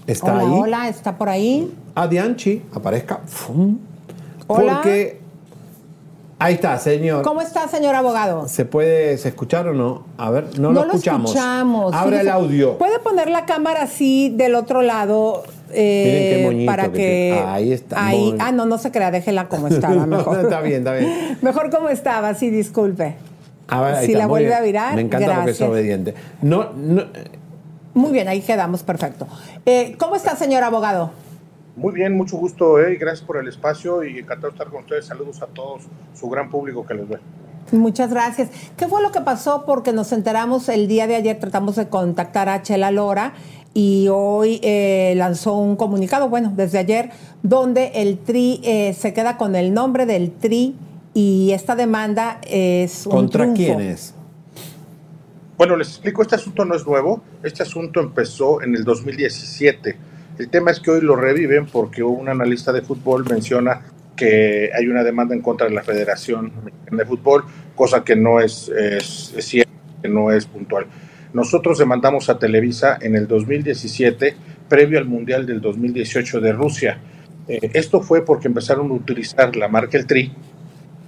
¿está 0.07 0.33
hola, 0.33 0.43
ahí? 0.43 0.61
hola, 0.61 0.89
¿está 0.89 1.17
por 1.17 1.29
ahí? 1.29 1.73
Adianchi, 1.95 2.63
aparezca. 2.75 3.21
Hola. 4.47 4.75
Porque. 4.75 5.21
Ahí 6.43 6.55
está, 6.55 6.79
señor. 6.79 7.23
¿Cómo 7.23 7.43
está, 7.43 7.69
señor 7.69 7.95
abogado? 7.95 8.49
¿Se 8.49 8.65
puede 8.65 9.19
se 9.19 9.29
escuchar 9.29 9.69
o 9.69 9.75
no? 9.75 10.05
A 10.17 10.31
ver, 10.31 10.59
no, 10.59 10.73
lo 10.73 10.85
escuchamos. 10.87 11.33
escuchamos. 11.33 11.95
Abra 11.95 12.23
el 12.23 12.31
audio. 12.31 12.79
¿Puede 12.79 12.99
poner 12.99 13.29
la 13.29 13.45
cámara 13.45 13.83
así 13.83 14.33
del 14.35 14.55
otro 14.55 14.81
lado? 14.81 15.43
Eh, 15.73 16.05
Miren 16.05 16.37
qué 16.39 16.45
moñito 16.47 16.67
para 16.73 16.93
que. 16.93 17.43
Ahí 17.47 17.73
está, 17.73 18.07
Ahí, 18.07 18.35
ah, 18.39 18.53
no, 18.53 18.67
no 18.67 18.79
se 18.79 18.91
crea, 18.91 19.11
déjela 19.11 19.49
como 19.49 19.69
estaba, 19.69 20.07
mejor. 20.07 20.41
está 20.41 20.61
bien, 20.61 20.79
está 20.79 20.95
bien. 20.95 21.39
Mejor 21.43 21.71
como 21.71 21.89
estaba, 21.89 22.35
sí, 22.35 22.51
disculpe. 22.51 23.17
A 23.69 23.81
ver, 23.83 23.95
ahí 23.95 24.07
Si 24.07 24.13
está, 24.13 24.25
la 24.25 24.27
vuelve 24.29 24.49
bien. 24.49 24.59
a 24.59 24.63
virar, 24.63 24.95
Me 24.95 25.03
encanta 25.03 25.27
porque 25.35 25.51
es 25.53 25.59
gracias. 25.59 25.69
obediente. 25.69 26.15
No, 26.43 26.73
no, 26.75 27.05
Muy 27.95 28.13
bien, 28.13 28.29
ahí 28.29 28.41
quedamos, 28.41 28.83
perfecto. 28.83 29.27
Eh, 29.67 29.95
¿Cómo 29.99 30.17
está, 30.17 30.35
señor 30.37 30.63
abogado? 30.65 31.13
Muy 31.77 31.93
bien, 31.95 32.17
mucho 32.17 32.37
gusto, 32.37 32.81
eh, 32.81 32.97
gracias 32.97 33.25
por 33.27 33.37
el 33.39 33.47
espacio 33.49 34.03
y 34.05 34.19
encantado 34.19 34.49
de 34.53 34.57
estar 34.59 34.69
con 34.69 34.81
ustedes. 34.81 35.07
Saludos 35.07 35.41
a 35.41 35.47
todos, 35.47 35.83
su 36.15 36.29
gran 36.29 36.51
público 36.51 36.85
que 36.85 36.95
les 36.95 37.09
ve. 37.09 37.19
Muchas 37.73 38.11
gracias. 38.11 38.49
¿Qué 38.77 38.89
fue 38.89 39.01
lo 39.01 39.13
que 39.13 39.21
pasó? 39.21 39.65
Porque 39.65 39.93
nos 39.93 40.11
enteramos 40.13 40.69
el 40.69 40.89
día 40.89 41.07
de 41.07 41.15
ayer, 41.15 41.39
tratamos 41.39 41.77
de 41.77 41.89
contactar 41.89 42.49
a 42.49 42.63
Chela 42.63 42.91
Lora 42.91 43.35
y 43.73 44.09
hoy 44.11 44.61
eh, 44.63 45.15
lanzó 45.17 45.55
un 45.57 45.77
comunicado, 45.77 46.29
bueno, 46.29 46.53
desde 46.57 46.79
ayer, 46.79 47.11
donde 47.43 47.93
el 47.95 48.19
TRI 48.19 48.61
eh, 48.65 48.95
se 48.95 49.13
queda 49.13 49.37
con 49.37 49.55
el 49.55 49.73
nombre 49.73 50.07
del 50.07 50.33
TRI 50.33 50.75
y 51.15 51.53
esta 51.53 51.77
demanda 51.77 52.41
es 52.49 53.07
un 53.07 53.13
¿contra 53.13 53.45
triunfo. 53.53 53.77
quién 53.77 53.81
es? 53.81 54.15
Bueno, 55.57 55.77
les 55.77 55.89
explico, 55.89 56.23
este 56.23 56.37
asunto 56.37 56.65
no 56.65 56.75
es 56.75 56.87
nuevo, 56.87 57.23
este 57.43 57.63
asunto 57.63 58.01
empezó 58.01 58.63
en 58.63 58.75
el 58.75 58.83
2017. 58.83 59.97
El 60.39 60.49
tema 60.49 60.71
es 60.71 60.81
que 60.81 60.91
hoy 60.91 61.03
lo 61.03 61.17
reviven 61.17 61.67
porque 61.67 62.03
un 62.03 62.29
analista 62.29 62.73
de 62.73 62.81
fútbol 62.81 63.27
menciona 63.29 63.83
que 64.17 64.71
hay 64.75 64.89
una 64.89 65.05
demanda 65.05 65.35
en 65.35 65.43
contra 65.43 65.69
de 65.69 65.75
la 65.75 65.83
Federación 65.83 66.53
Mexicana 66.65 66.99
de 66.99 67.07
Fútbol, 67.07 67.45
cosa 67.75 68.03
que 68.03 68.17
no 68.17 68.41
es, 68.41 68.69
es, 68.69 69.35
es 69.37 69.45
cierta, 69.45 69.73
que 70.03 70.09
no 70.09 70.31
es 70.31 70.47
puntual. 70.47 70.87
Nosotros 71.33 71.79
demandamos 71.79 72.29
a 72.29 72.39
Televisa 72.39 72.99
en 73.01 73.15
el 73.15 73.29
2017, 73.29 74.35
previo 74.69 74.99
al 74.99 75.05
Mundial 75.05 75.47
del 75.47 75.61
2018 75.61 76.41
de 76.41 76.53
Rusia. 76.53 76.99
Eh, 77.47 77.71
esto 77.75 78.01
fue 78.01 78.25
porque 78.25 78.49
empezaron 78.49 78.91
a 78.91 78.95
utilizar 78.95 79.55
la 79.55 79.69
marca 79.69 79.97
El 79.97 80.07
Tri 80.07 80.33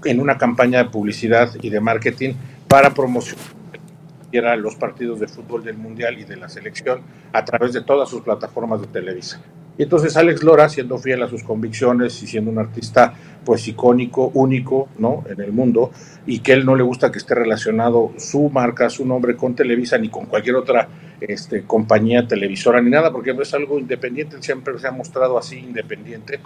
en 0.05 0.20
una 0.20 0.39
campaña 0.39 0.82
de 0.82 0.90
publicidad 0.90 1.51
y 1.61 1.70
de 1.70 1.81
marketing 1.81 2.35
para 2.69 2.94
promocionar 2.94 4.59
los 4.59 4.77
partidos 4.77 5.20
de 5.20 5.28
fútbol 5.28 5.65
del 5.65 5.77
Mundial 5.77 6.19
y 6.19 6.24
de 6.24 6.36
la 6.36 6.49
selección 6.49 7.01
a 7.32 7.44
través 7.44 7.73
de 7.73 7.82
todas 7.82 8.09
sus 8.09 8.23
plataformas 8.23 8.81
de 8.81 8.86
Televisa. 8.86 9.40
Y 9.78 9.85
entonces 9.85 10.16
Alex 10.16 10.43
Lora, 10.43 10.69
siendo 10.69 10.99
fiel 10.99 11.23
a 11.23 11.28
sus 11.28 11.43
convicciones 11.43 12.23
y 12.23 12.27
siendo 12.27 12.51
un 12.51 12.59
artista 12.59 13.15
pues 13.44 13.66
icónico, 13.66 14.31
único, 14.35 14.89
¿no? 14.99 15.24
en 15.28 15.40
el 15.40 15.53
mundo, 15.53 15.90
y 16.27 16.40
que 16.40 16.53
él 16.53 16.65
no 16.65 16.77
le 16.77 16.82
gusta 16.82 17.11
que 17.11 17.19
esté 17.19 17.35
relacionado 17.35 18.12
su 18.19 18.51
marca, 18.51 18.89
su 18.90 19.07
nombre 19.07 19.36
con 19.36 19.55
Televisa 19.55 19.99
ni 19.99 20.09
con 20.09 20.27
cualquier 20.27 20.57
otra 20.57 20.89
este, 21.20 21.62
compañía 21.62 22.27
televisora 22.27 22.81
ni 22.81 22.90
nada, 22.90 23.11
porque 23.11 23.31
es 23.31 23.55
algo 23.55 23.78
independiente, 23.78 24.36
siempre 24.40 24.78
se 24.78 24.89
ha 24.89 24.93
mostrado 24.93 25.39
así 25.39 25.59
independiente. 25.59 26.40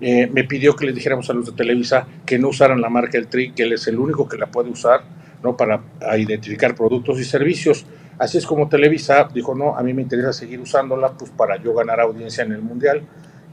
Eh, 0.00 0.28
me 0.32 0.44
pidió 0.44 0.76
que 0.76 0.86
le 0.86 0.92
dijéramos 0.92 1.28
a 1.30 1.32
los 1.32 1.46
de 1.46 1.52
Televisa 1.52 2.06
que 2.24 2.38
no 2.38 2.48
usaran 2.48 2.80
la 2.80 2.88
marca 2.88 3.18
El 3.18 3.26
Tri, 3.26 3.52
que 3.52 3.64
él 3.64 3.72
es 3.72 3.88
el 3.88 3.98
único 3.98 4.28
que 4.28 4.36
la 4.36 4.46
puede 4.46 4.70
usar 4.70 5.02
¿no? 5.42 5.56
para 5.56 5.80
identificar 6.16 6.74
productos 6.74 7.18
y 7.18 7.24
servicios. 7.24 7.84
Así 8.18 8.38
es 8.38 8.46
como 8.46 8.68
Televisa 8.68 9.28
dijo, 9.32 9.54
no, 9.54 9.76
a 9.76 9.82
mí 9.82 9.94
me 9.94 10.02
interesa 10.02 10.32
seguir 10.32 10.60
usándola 10.60 11.12
pues 11.12 11.30
para 11.30 11.56
yo 11.56 11.72
ganar 11.74 12.00
audiencia 12.00 12.44
en 12.44 12.52
el 12.52 12.62
Mundial. 12.62 13.02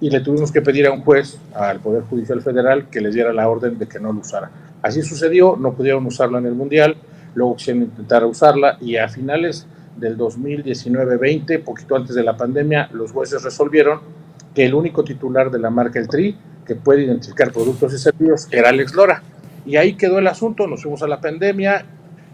Y 0.02 0.10
le 0.10 0.20
tuvimos 0.20 0.52
que 0.52 0.62
pedir 0.62 0.88
a 0.88 0.92
un 0.92 1.02
juez, 1.02 1.38
al 1.54 1.80
Poder 1.80 2.04
Judicial 2.04 2.42
Federal, 2.42 2.90
que 2.90 3.00
les 3.00 3.14
diera 3.14 3.32
la 3.32 3.48
orden 3.48 3.78
de 3.78 3.88
que 3.88 4.00
no 4.00 4.12
lo 4.12 4.20
usara. 4.20 4.52
Así 4.82 5.02
sucedió, 5.02 5.56
no 5.56 5.74
pudieron 5.74 6.06
usarla 6.06 6.40
en 6.40 6.48
el 6.48 6.54
Mundial, 6.54 6.98
luego 7.34 7.56
quisieron 7.56 7.84
intentar 7.84 8.26
usarla 8.26 8.78
y 8.82 8.98
a 8.98 9.08
finales 9.08 9.68
del 9.96 10.18
2019-20, 10.18 11.64
poquito 11.64 11.96
antes 11.96 12.16
de 12.16 12.24
la 12.24 12.36
pandemia, 12.36 12.90
los 12.92 13.12
jueces 13.12 13.42
resolvieron 13.44 14.00
que 14.54 14.66
el 14.66 14.74
único 14.74 15.04
titular 15.04 15.52
de 15.52 15.60
la 15.60 15.70
marca 15.70 16.00
El 16.00 16.08
Tri 16.08 16.36
que 16.66 16.76
puede 16.76 17.04
identificar 17.04 17.52
productos 17.52 17.94
y 17.94 17.98
servicios 17.98 18.48
era 18.52 18.70
Alex 18.70 18.96
Lora. 18.96 19.22
Y 19.66 19.78
ahí 19.78 19.96
quedó 19.96 20.20
el 20.20 20.28
asunto, 20.28 20.68
nos 20.68 20.82
fuimos 20.82 21.02
a 21.04 21.08
la 21.08 21.22
pandemia. 21.22 21.86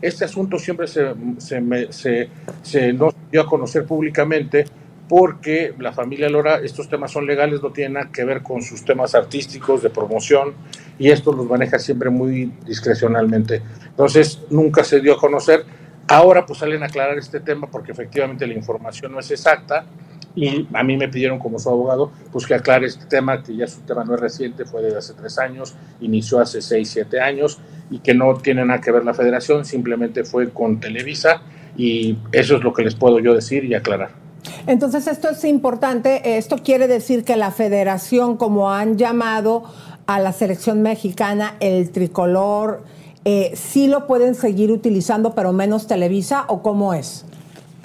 Este 0.01 0.25
asunto 0.25 0.59
siempre 0.59 0.87
se, 0.87 1.13
se, 1.39 1.61
me- 1.61 1.91
se, 1.93 2.29
se 2.63 2.93
nos 2.93 3.15
dio 3.31 3.41
a 3.41 3.45
conocer 3.47 3.85
públicamente 3.85 4.65
porque 5.09 5.73
la 5.79 5.93
familia 5.93 6.29
Lora, 6.29 6.59
estos 6.59 6.89
temas 6.89 7.11
son 7.11 7.25
legales, 7.27 7.61
no 7.61 7.71
tienen 7.71 7.93
nada 7.93 8.09
que 8.11 8.23
ver 8.25 8.43
con 8.43 8.61
sus 8.61 8.85
temas 8.85 9.15
artísticos, 9.15 9.83
de 9.83 9.89
promoción, 9.89 10.53
y 10.99 11.11
esto 11.11 11.33
los 11.33 11.47
maneja 11.47 11.79
siempre 11.79 12.09
muy 12.09 12.51
discrecionalmente. 12.65 13.61
Entonces, 13.89 14.41
nunca 14.51 14.83
se 14.83 15.01
dio 15.01 15.15
a 15.15 15.19
conocer 15.19 15.65
Ahora 16.07 16.45
pues 16.45 16.59
salen 16.59 16.83
a 16.83 16.87
aclarar 16.87 17.17
este 17.17 17.39
tema 17.39 17.67
porque 17.71 17.93
efectivamente 17.93 18.47
la 18.47 18.53
información 18.55 19.13
no 19.13 19.19
es 19.19 19.31
exacta 19.31 19.85
y 20.35 20.67
a 20.73 20.83
mí 20.83 20.97
me 20.97 21.09
pidieron 21.09 21.39
como 21.39 21.59
su 21.59 21.69
abogado 21.69 22.11
pues 22.31 22.45
que 22.45 22.53
aclare 22.53 22.87
este 22.87 23.05
tema, 23.05 23.43
que 23.43 23.55
ya 23.55 23.67
su 23.67 23.81
tema 23.81 24.03
no 24.03 24.15
es 24.15 24.21
reciente, 24.21 24.65
fue 24.65 24.81
de 24.81 24.97
hace 24.97 25.13
tres 25.13 25.37
años, 25.37 25.75
inició 25.99 26.39
hace 26.39 26.61
seis, 26.61 26.89
siete 26.89 27.19
años 27.19 27.59
y 27.89 27.99
que 27.99 28.13
no 28.13 28.35
tiene 28.35 28.65
nada 28.65 28.79
que 28.81 28.91
ver 28.91 29.03
la 29.03 29.13
federación, 29.13 29.65
simplemente 29.65 30.23
fue 30.23 30.49
con 30.49 30.79
Televisa 30.79 31.41
y 31.75 32.17
eso 32.31 32.57
es 32.57 32.63
lo 32.63 32.73
que 32.73 32.83
les 32.83 32.95
puedo 32.95 33.19
yo 33.19 33.33
decir 33.33 33.65
y 33.65 33.73
aclarar. 33.73 34.11
Entonces 34.67 35.07
esto 35.07 35.29
es 35.29 35.43
importante, 35.43 36.37
esto 36.37 36.57
quiere 36.63 36.87
decir 36.87 37.23
que 37.23 37.35
la 37.35 37.51
federación, 37.51 38.37
como 38.37 38.71
han 38.71 38.97
llamado 38.97 39.63
a 40.07 40.19
la 40.19 40.33
selección 40.33 40.81
mexicana 40.81 41.55
el 41.59 41.91
tricolor, 41.91 42.83
eh, 43.23 43.51
sí 43.55 43.87
lo 43.87 44.07
pueden 44.07 44.33
seguir 44.33 44.71
utilizando, 44.71 45.35
pero 45.35 45.53
menos 45.53 45.87
Televisa, 45.87 46.45
o 46.47 46.63
cómo 46.63 46.93
es? 46.93 47.25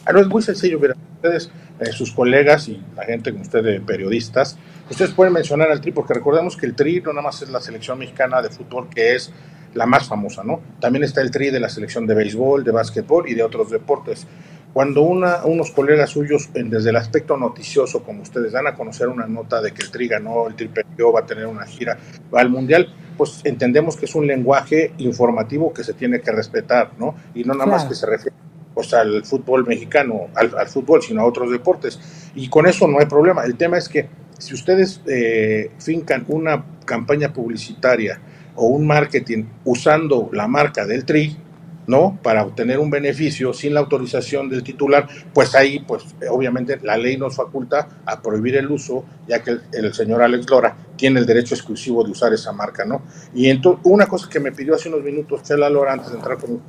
Ah, 0.06 0.12
no, 0.12 0.20
es 0.20 0.28
muy 0.28 0.43
sencillo, 0.43 0.78
mira, 0.78 0.94
ustedes, 1.16 1.51
eh, 1.81 1.93
sus 1.93 2.12
colegas 2.12 2.69
y 2.69 2.82
la 2.97 3.05
gente 3.05 3.32
como 3.32 3.43
ustedes, 3.43 3.81
periodistas, 3.82 4.59
ustedes 4.90 5.12
pueden 5.12 5.32
mencionar 5.32 5.70
al 5.70 5.81
Tri, 5.81 5.93
porque 5.93 6.15
recordemos 6.15 6.57
que 6.57 6.66
el 6.66 6.74
Tri 6.74 7.03
no 7.03 7.12
nada 7.12 7.23
más 7.23 7.43
es 7.43 7.51
la 7.51 7.61
selección 7.61 7.98
mexicana 7.98 8.40
de 8.40 8.48
fútbol, 8.48 8.89
que 8.89 9.15
es 9.15 9.32
la 9.74 9.86
más 9.86 10.09
famosa, 10.09 10.43
¿no? 10.43 10.61
También 10.81 11.05
está 11.05 11.20
el 11.20 11.31
Tri 11.31 11.51
de 11.51 11.61
la 11.61 11.69
selección 11.69 12.07
de 12.07 12.15
béisbol, 12.15 12.65
de 12.65 12.73
básquetbol 12.73 13.28
y 13.28 13.35
de 13.35 13.43
otros 13.43 13.70
deportes. 13.70 14.27
Cuando 14.73 15.03
una, 15.03 15.44
unos 15.44 15.70
colegas 15.70 16.11
suyos, 16.11 16.51
desde 16.53 16.90
el 16.90 16.97
aspecto 16.97 17.36
noticioso, 17.36 18.03
como 18.03 18.23
ustedes 18.23 18.53
dan 18.53 18.66
a 18.66 18.74
conocer 18.74 19.09
una 19.09 19.27
nota 19.27 19.61
de 19.61 19.73
que 19.73 19.82
el 19.82 19.90
Tri 19.90 20.09
ganó, 20.09 20.48
el 20.48 20.55
Tri 20.55 20.69
perdió, 20.69 21.12
va 21.12 21.20
a 21.20 21.27
tener 21.27 21.47
una 21.47 21.66
gira, 21.66 21.97
va 22.35 22.40
al 22.40 22.51
Mundial, 22.51 22.93
pues 23.16 23.40
entendemos 23.44 23.97
que 23.97 24.07
es 24.07 24.15
un 24.15 24.27
lenguaje 24.27 24.93
informativo 24.98 25.73
que 25.73 25.85
se 25.85 25.94
tiene 25.94 26.20
que 26.20 26.31
respetar, 26.31 26.90
¿no? 26.98 27.15
Y 27.35 27.44
no 27.44 27.55
nada 27.55 27.66
más 27.66 27.85
que 27.85 27.94
se 27.94 28.07
refiere 28.07 28.36
pues, 28.77 28.93
al 28.93 29.24
fútbol 29.24 29.66
mexicano, 29.66 30.27
al, 30.35 30.69
fútbol, 30.69 31.01
sino 31.01 31.23
a 31.23 31.24
otros 31.24 31.51
deportes. 31.51 31.98
Y 32.35 32.51
con 32.51 32.66
eso 32.66 32.86
no 32.86 32.98
hay 32.98 33.07
problema. 33.07 33.43
El 33.43 33.57
tema 33.57 33.78
es 33.78 33.89
que 33.89 34.07
si 34.39 34.53
ustedes 34.53 35.01
eh, 35.07 35.70
fincan 35.78 36.27
una 36.28 36.62
campaña 36.85 37.32
publicitaria 37.32 38.20
o 38.55 38.66
un 38.66 38.86
marketing 38.86 39.44
usando 39.65 40.28
la 40.31 40.47
marca 40.47 40.85
del 40.85 41.07
Tri, 41.07 41.39
¿no? 41.86 42.19
Para 42.23 42.44
obtener 42.44 42.78
un 42.78 42.90
beneficio 42.90 43.55
sin 43.55 43.73
la 43.73 43.81
autorización 43.81 44.51
del 44.51 44.62
titular, 44.62 45.09
pues 45.32 45.55
ahí, 45.55 45.78
pues 45.78 46.05
obviamente 46.31 46.78
la 46.82 46.98
ley 46.98 47.16
nos 47.16 47.35
faculta 47.35 47.89
a 48.05 48.20
prohibir 48.20 48.57
el 48.57 48.70
uso, 48.70 49.07
ya 49.27 49.43
que 49.43 49.57
el 49.73 49.94
señor 49.94 50.20
Alex 50.20 50.51
Lora 50.51 50.77
tiene 50.97 51.19
el 51.20 51.24
derecho 51.24 51.55
exclusivo 51.55 52.05
de 52.05 52.11
usar 52.11 52.31
esa 52.35 52.53
marca, 52.53 52.85
¿no? 52.85 53.01
Y 53.35 53.48
entonces, 53.48 53.81
una 53.86 54.07
cosa 54.07 54.28
que 54.28 54.39
me 54.39 54.53
pidió 54.53 54.74
hace 54.74 54.90
unos 54.90 55.03
minutos 55.03 55.44
Chela 55.44 55.70
Lora, 55.70 55.94
antes 55.94 56.11
de 56.11 56.16
entrar 56.16 56.36
con 56.36 56.61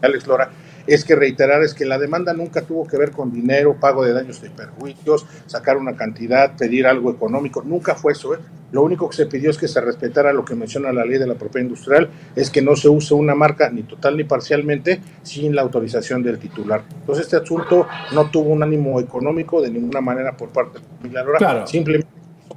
Alex 0.00 0.28
Lora, 0.28 0.48
es 0.86 1.04
que 1.04 1.14
reiterar 1.16 1.62
es 1.62 1.74
que 1.74 1.84
la 1.84 1.98
demanda 1.98 2.32
nunca 2.32 2.62
tuvo 2.62 2.86
que 2.86 2.96
ver 2.96 3.10
con 3.10 3.32
dinero, 3.32 3.76
pago 3.80 4.04
de 4.04 4.12
daños 4.12 4.40
y 4.44 4.48
perjuicios, 4.48 5.26
sacar 5.46 5.76
una 5.76 5.96
cantidad, 5.96 6.56
pedir 6.56 6.86
algo 6.86 7.10
económico, 7.10 7.62
nunca 7.64 7.94
fue 7.94 8.12
eso. 8.12 8.34
¿eh? 8.34 8.38
Lo 8.72 8.82
único 8.82 9.08
que 9.08 9.16
se 9.16 9.26
pidió 9.26 9.50
es 9.50 9.58
que 9.58 9.68
se 9.68 9.80
respetara 9.80 10.32
lo 10.32 10.44
que 10.44 10.54
menciona 10.54 10.92
la 10.92 11.04
ley 11.04 11.18
de 11.18 11.26
la 11.26 11.34
propiedad 11.34 11.68
industrial, 11.68 12.08
es 12.34 12.50
que 12.50 12.62
no 12.62 12.76
se 12.76 12.88
use 12.88 13.14
una 13.14 13.34
marca 13.34 13.70
ni 13.70 13.82
total 13.82 14.16
ni 14.16 14.24
parcialmente 14.24 15.00
sin 15.22 15.54
la 15.54 15.62
autorización 15.62 16.22
del 16.22 16.38
titular. 16.38 16.82
Entonces 17.00 17.26
este 17.26 17.36
asunto 17.36 17.86
no 18.12 18.30
tuvo 18.30 18.50
un 18.50 18.62
ánimo 18.62 19.00
económico 19.00 19.62
de 19.62 19.70
ninguna 19.70 20.00
manera 20.00 20.36
por 20.36 20.50
parte 20.50 20.80
de 21.02 21.10
la 21.10 21.24
Claro. 21.38 21.66
simplemente 21.66 22.08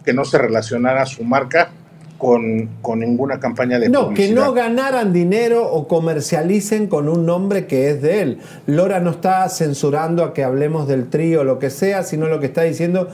que 0.03 0.13
no 0.13 0.25
se 0.25 0.37
relacionara 0.37 1.05
su 1.05 1.23
marca 1.23 1.71
con, 2.19 2.69
con 2.83 2.99
ninguna 2.99 3.39
campaña 3.39 3.79
de 3.79 3.89
No, 3.89 4.09
que 4.09 4.15
publicidad. 4.27 4.45
no 4.45 4.53
ganaran 4.53 5.11
dinero 5.13 5.65
o 5.71 5.87
comercialicen 5.87 6.85
con 6.87 7.09
un 7.09 7.25
nombre 7.25 7.65
que 7.65 7.89
es 7.89 8.01
de 8.03 8.21
él. 8.21 8.37
Lora 8.67 8.99
no 8.99 9.09
está 9.11 9.49
censurando 9.49 10.23
a 10.23 10.33
que 10.33 10.43
hablemos 10.43 10.87
del 10.87 11.09
trío 11.09 11.41
o 11.41 11.43
lo 11.43 11.57
que 11.57 11.69
sea, 11.71 12.03
sino 12.03 12.27
lo 12.27 12.39
que 12.39 12.45
está 12.47 12.63
diciendo 12.63 13.07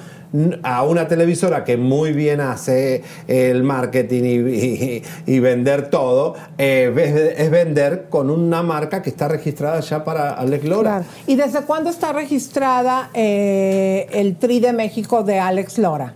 a 0.64 0.84
una 0.84 1.08
televisora 1.08 1.64
que 1.64 1.78
muy 1.78 2.12
bien 2.12 2.42
hace 2.42 3.04
el 3.28 3.64
marketing 3.64 4.24
y, 4.24 4.50
y- 4.50 5.04
y 5.28 5.40
vender 5.40 5.90
todo, 5.90 6.34
eh, 6.58 6.92
es, 6.98 7.40
es 7.46 7.52
vender 7.52 8.08
con 8.10 8.30
una 8.30 8.62
marca 8.64 9.02
que 9.02 9.12
está 9.12 9.28
registrada 9.30 9.80
ya 9.80 10.04
para 10.04 10.32
Alex 10.32 10.66
Lora. 10.66 10.90
Claro. 10.90 11.06
¿Y 11.28 11.36
desde 11.36 11.62
cuándo 11.62 11.90
está 11.92 12.12
registrada 12.12 13.12
eh, 13.14 14.08
el 14.14 14.36
Tri 14.36 14.60
de 14.60 14.74
México 14.74 15.24
de 15.24 15.40
Alex 15.40 15.78
Lora? 15.78 16.14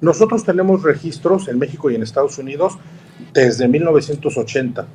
Nosotros 0.00 0.44
tenemos 0.44 0.82
registros 0.82 1.48
en 1.48 1.58
México 1.58 1.90
y 1.90 1.94
en 1.94 2.02
Estados 2.02 2.38
Unidos 2.38 2.74
desde 3.32 3.66
1980. 3.68 4.86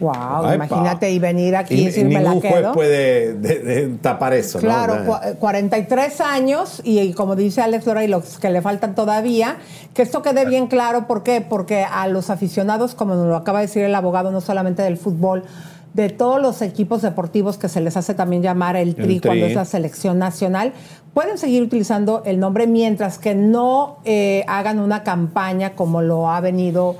Wow, 0.00 0.12
Ay, 0.44 0.56
imagínate 0.56 1.10
y 1.12 1.20
venir 1.20 1.54
aquí 1.54 1.74
y, 1.74 1.88
Y, 1.88 2.02
la 2.12 2.34
ningún 2.34 2.40
juez 2.40 2.66
puede 2.74 3.34
de- 3.34 3.58
de 3.60 3.88
tapar 4.02 4.34
eso, 4.34 4.58
¿no? 4.58 4.62
Claro, 4.62 4.94
O 4.94 4.96
sea, 4.96 5.06
cua- 5.34 5.38
43 5.38 6.20
años 6.20 6.80
y, 6.84 6.98
y 6.98 7.12
como 7.12 7.36
dice 7.36 7.62
Alex 7.62 7.86
Lora 7.86 8.02
y 8.04 8.08
los 8.08 8.38
que 8.40 8.50
le 8.50 8.60
faltan 8.60 8.96
todavía, 8.96 9.58
que 9.94 10.02
esto 10.02 10.20
quede 10.22 10.46
bien 10.46 10.66
claro, 10.66 11.06
¿por 11.06 11.22
qué? 11.22 11.40
Porque 11.48 11.84
a 11.84 12.08
los 12.08 12.28
aficionados, 12.28 12.96
como 12.96 13.14
nos 13.14 13.28
lo 13.28 13.36
acaba 13.36 13.60
de 13.60 13.66
decir 13.66 13.84
el 13.84 13.94
abogado, 13.94 14.32
no 14.32 14.40
solamente 14.40 14.82
del 14.82 14.96
fútbol, 14.96 15.44
de 15.94 16.10
todos 16.10 16.42
los 16.42 16.60
equipos 16.60 17.02
deportivos 17.02 17.56
que 17.56 17.68
se 17.68 17.80
les 17.80 17.96
hace 17.96 18.14
también 18.14 18.42
llamar 18.42 18.76
el 18.76 18.94
tri, 18.94 19.14
El 19.14 19.20
Tri. 19.20 19.28
cuando 19.28 19.46
es 19.46 19.54
la 19.54 19.64
selección 19.64 20.18
nacional, 20.18 20.72
pueden 21.14 21.38
seguir 21.38 21.62
utilizando 21.62 22.22
el 22.26 22.40
nombre 22.40 22.66
mientras 22.66 23.18
que 23.18 23.34
no 23.34 23.98
eh, 24.04 24.44
hagan 24.48 24.80
una 24.80 25.04
campaña 25.04 25.74
como 25.74 26.02
lo 26.02 26.28
ha 26.28 26.40
venido 26.40 26.96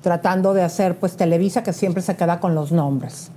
tratando 0.00 0.54
de 0.54 0.62
hacer 0.62 0.96
pues 0.96 1.16
Televisa, 1.16 1.62
que 1.62 1.72
siempre 1.72 2.02
se 2.02 2.16
queda 2.16 2.40
con 2.40 2.54
los 2.54 2.72
nombres. 2.72 3.30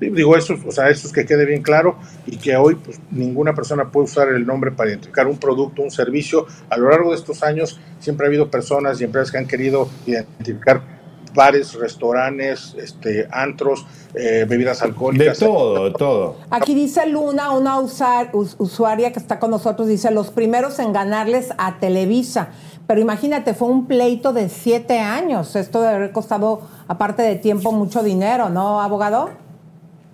Digo, 0.00 0.36
eso, 0.36 0.54
o 0.64 0.70
sea, 0.70 0.90
eso 0.90 1.08
es 1.08 1.12
que 1.12 1.26
quede 1.26 1.44
bien 1.44 1.62
claro 1.62 1.96
y 2.24 2.36
que 2.36 2.54
hoy 2.56 2.76
pues, 2.76 3.00
ninguna 3.10 3.54
persona 3.54 3.90
puede 3.90 4.04
usar 4.04 4.28
el 4.28 4.46
nombre 4.46 4.70
para 4.70 4.90
identificar 4.90 5.26
un 5.26 5.38
producto, 5.38 5.82
un 5.82 5.90
servicio. 5.90 6.46
A 6.70 6.76
lo 6.76 6.88
largo 6.88 7.10
de 7.10 7.16
estos 7.16 7.42
años 7.42 7.80
siempre 7.98 8.26
ha 8.26 8.28
habido 8.28 8.48
personas 8.48 9.00
y 9.00 9.04
empresas 9.04 9.32
que 9.32 9.38
han 9.38 9.48
querido 9.48 9.88
identificar 10.06 10.97
bares, 11.34 11.74
restaurantes, 11.74 12.74
este, 12.78 13.28
antros, 13.30 13.84
eh, 14.14 14.46
bebidas 14.48 14.80
de 14.80 14.86
alcohólicas. 14.86 15.38
todo, 15.38 15.84
de 15.86 15.90
todo. 15.92 16.36
Aquí 16.50 16.74
dice 16.74 17.06
Luna, 17.06 17.50
una 17.52 17.78
usar- 17.80 18.30
us- 18.32 18.56
usuaria 18.58 19.12
que 19.12 19.18
está 19.18 19.38
con 19.38 19.50
nosotros, 19.50 19.88
dice, 19.88 20.10
los 20.10 20.30
primeros 20.30 20.78
en 20.78 20.92
ganarles 20.92 21.48
a 21.58 21.78
Televisa. 21.78 22.48
Pero 22.86 23.00
imagínate, 23.00 23.52
fue 23.52 23.68
un 23.68 23.86
pleito 23.86 24.32
de 24.32 24.48
siete 24.48 24.98
años. 24.98 25.54
Esto 25.56 25.82
debe 25.82 25.94
haber 25.94 26.12
costado, 26.12 26.62
aparte 26.88 27.22
de 27.22 27.36
tiempo, 27.36 27.70
mucho 27.72 28.02
dinero, 28.02 28.48
¿no, 28.48 28.80
abogado? 28.80 29.28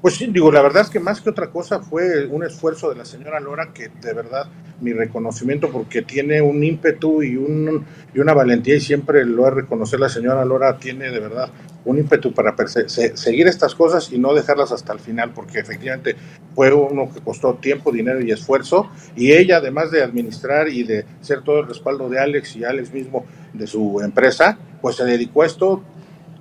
Pues 0.05 0.17
sí, 0.17 0.27
digo, 0.27 0.53
la 0.53 0.61
verdad 0.61 0.83
es 0.83 0.91
que 0.91 1.01
más 1.01 1.23
que 1.23 1.31
otra 1.31 1.47
cosa 1.49 1.81
fue 1.81 2.27
un 2.27 2.45
esfuerzo 2.45 2.91
de 2.91 2.97
la 2.97 3.07
señora 3.07 3.41
Lora 3.41 3.73
que 3.73 3.89
de 3.89 4.13
verdad 4.13 4.49
mi 4.83 4.93
reconocimiento 4.93 5.71
porque 5.71 6.03
tiene 6.03 6.43
un 6.43 6.63
ímpetu 6.63 7.23
y, 7.23 7.37
un, 7.39 7.87
y 8.15 8.19
una 8.19 8.35
valentía 8.35 8.75
y 8.75 8.83
siempre 8.83 9.25
lo 9.25 9.47
he 9.47 9.51
reconocer 9.51 9.99
la 9.99 10.11
señora 10.11 10.45
Lora 10.45 10.77
tiene 10.77 11.11
de 11.11 11.21
verdad 11.21 11.49
un 11.87 11.97
ímpetu 11.97 12.35
para 12.35 12.55
seguir 12.77 13.47
estas 13.47 13.75
cosas 13.75 14.13
y 14.13 14.19
no 14.19 14.35
dejarlas 14.35 14.73
hasta 14.73 14.93
el 14.93 15.01
final 15.01 15.33
porque 15.33 15.61
efectivamente 15.61 16.17
fue 16.55 16.71
uno 16.71 17.11
que 17.11 17.23
costó 17.23 17.55
tiempo, 17.55 17.91
dinero 17.91 18.21
y 18.21 18.31
esfuerzo 18.31 18.91
y 19.17 19.33
ella 19.33 19.57
además 19.57 19.91
de 19.91 20.03
administrar 20.03 20.69
y 20.69 20.83
de 20.83 21.07
ser 21.23 21.41
todo 21.41 21.61
el 21.61 21.67
respaldo 21.67 22.11
de 22.11 22.19
Alex 22.19 22.57
y 22.57 22.65
Alex 22.65 22.93
mismo 22.93 23.25
de 23.55 23.67
su 23.67 24.03
empresa, 24.03 24.59
pues 24.83 24.97
se 24.97 25.05
dedicó 25.05 25.45
a 25.45 25.47
esto 25.47 25.83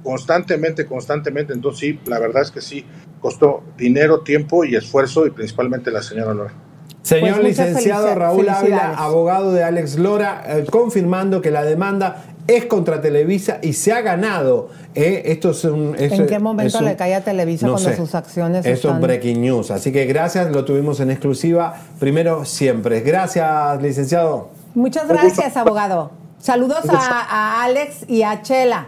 constantemente, 0.03 0.85
constantemente. 0.85 1.53
Entonces 1.53 1.79
sí, 1.79 1.99
la 2.05 2.19
verdad 2.19 2.41
es 2.43 2.51
que 2.51 2.61
sí, 2.61 2.85
costó 3.19 3.63
dinero, 3.77 4.19
tiempo 4.21 4.63
y 4.65 4.75
esfuerzo 4.75 5.25
y 5.25 5.31
principalmente 5.31 5.91
la 5.91 6.01
señora 6.01 6.33
Lora. 6.33 6.53
Señor 7.01 7.41
Pues 7.41 7.47
licenciado 7.57 8.15
Raúl 8.15 8.47
Ávila, 8.47 8.93
abogado 8.97 9.51
de 9.51 9.63
Alex 9.63 9.97
Lora, 9.99 10.43
eh, 10.47 10.65
confirmando 10.69 11.41
que 11.41 11.51
la 11.51 11.63
demanda 11.65 12.23
es 12.47 12.65
contra 12.65 13.01
Televisa 13.01 13.59
y 13.61 13.73
se 13.73 13.91
ha 13.93 14.01
ganado. 14.01 14.69
eh, 14.95 15.23
Esto 15.25 15.51
es 15.51 15.63
un. 15.65 15.95
es- 15.97 16.11
¿En 16.13 16.27
qué 16.27 16.39
momento 16.39 16.67
es 16.77 16.81
un- 16.81 16.85
le 16.85 16.95
cae 16.95 17.15
a 17.15 17.21
Televisa 17.21 17.65
no 17.67 17.73
cuando 17.73 17.89
sé. 17.89 17.97
sus 17.97 18.15
acciones 18.15 18.65
Eso 18.65 18.87
están... 18.89 18.95
es 18.95 19.01
breaking 19.01 19.41
news. 19.41 19.71
Así 19.71 19.91
que 19.91 20.05
gracias, 20.05 20.51
lo 20.51 20.63
tuvimos 20.63 20.99
en 21.01 21.09
exclusiva. 21.11 21.73
Primero, 21.99 22.45
siempre. 22.45 23.01
Gracias, 23.01 23.81
licenciado. 23.81 24.49
Muchas 24.75 25.07
gracias, 25.07 25.57
abogado. 25.57 26.11
Saludos 26.39 26.83
a 26.89 27.63
Alex 27.63 28.05
y 28.09 28.23
a 28.23 28.41
Chela. 28.43 28.87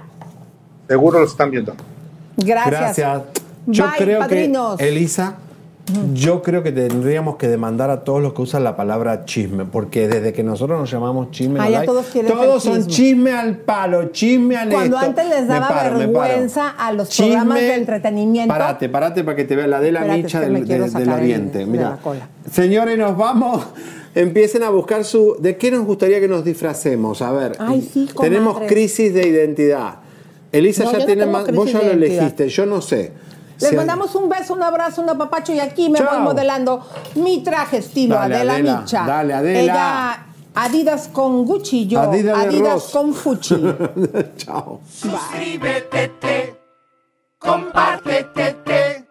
Seguro 0.88 1.20
lo 1.20 1.26
están 1.26 1.52
viendo. 1.52 1.74
Gracias. 2.38 2.72
Gracias. 2.98 3.22
Yo 3.68 3.84
Bye, 3.86 3.94
creo 3.98 4.20
padrinos. 4.20 4.78
que, 4.78 4.88
Elisa, 4.90 5.36
yo 6.14 6.41
creo 6.44 6.62
que 6.64 6.72
tendríamos 6.72 7.36
que 7.38 7.48
demandar 7.48 7.90
a 7.90 8.03
todos 8.03 8.22
los 8.22 8.34
que 8.34 8.41
usan 8.44 8.64
la 8.64 8.76
palabra 8.76 9.26
chisme, 9.26 9.66
porque 9.66 10.07
desde 10.07 10.34
que 10.34 10.44
nosotros 10.44 10.80
nos 10.80 10.91
llamamos 10.91 11.32
chisme, 11.32 11.60
Ah, 11.60 11.70
like, 11.70 11.86
todos 11.88 12.64
son 12.64 12.78
chisme. 12.88 12.91
chisme 12.94 13.32
al 13.34 13.57
palo, 13.57 14.06
chisme 14.12 14.57
al 14.57 14.70
Cuando 14.70 14.98
esto. 14.98 15.07
antes 15.10 15.30
les 15.30 15.48
daba 15.48 15.68
paro, 15.68 15.98
vergüenza 15.98 16.70
a 16.70 16.91
los 16.91 17.16
programas 17.16 17.60
de 17.60 17.74
entretenimiento. 17.76 18.53
Parate, 18.53 18.90
parate 18.90 19.24
para 19.24 19.36
que 19.36 19.45
te 19.45 19.56
vea 19.56 19.68
la 19.68 19.80
de 19.80 19.91
la 19.91 19.99
Espérate, 20.02 20.24
micha 20.24 20.40
del, 20.41 20.53
quiero 20.66 20.68
de- 20.68 20.80
del 20.80 20.91
sacar 20.91 21.07
el- 21.07 21.14
oriente. 21.24 21.57
de 21.60 21.66
Mira, 21.66 21.90
la 21.91 21.98
cola. 21.98 22.28
señores, 22.52 22.98
nos 22.98 23.16
vamos. 23.18 23.66
Empiecen 24.16 24.64
a 24.64 24.70
buscar 24.70 25.03
su. 25.03 25.36
¿De 25.40 25.57
qué 25.57 25.72
nos 25.72 25.86
gustaría 25.86 26.20
que 26.22 26.28
nos 26.30 26.45
disfracemos? 26.45 27.22
A 27.22 27.32
ver. 27.34 27.57
Ay, 27.60 27.82
sí, 27.82 28.07
Tenemos 28.20 28.60
crisis 28.68 29.14
de 29.14 29.28
identidad. 29.28 29.95
Elisa 30.57 30.84
No, 30.86 30.91
ya 30.94 30.99
no 30.99 31.06
tiene 31.06 31.26
más. 31.26 31.52
Vos 31.52 31.72
ya 31.72 31.82
lo 31.82 31.91
elegiste, 31.91 32.49
yo 32.49 32.65
no 32.65 32.82
sé. 32.82 33.14
Les 33.60 33.69
Se- 33.69 33.76
mandamos 33.76 34.14
un 34.15 34.27
beso, 34.27 34.53
un 34.53 34.64
abrazo, 34.64 35.02
un 35.02 35.10
apapacho 35.10 35.53
y 35.53 35.60
aquí 35.60 35.90
me 35.90 35.99
Chao. 35.99 36.10
voy 36.11 36.19
modelando 36.19 36.86
mi 37.15 37.41
traje 37.41 37.77
estilo 37.77 38.15
Dale, 38.15 38.36
Adela, 38.36 38.53
Adela, 38.53 38.80
Micha. 38.82 39.06
dale, 39.06 39.34
Adela. 39.34 39.60
Ella 39.61 40.26
Adidas 40.57 41.10
con 41.10 41.45
Gucci 41.45 41.82
y 41.84 41.88
yo 41.88 41.99
Adidas 42.02 42.38
Adidas 42.38 42.84
con 42.91 43.14
Fuchi. 43.14 43.56
Chao. 44.38 44.82
Suscríbete, 44.90 46.56
compártete, 47.40 49.06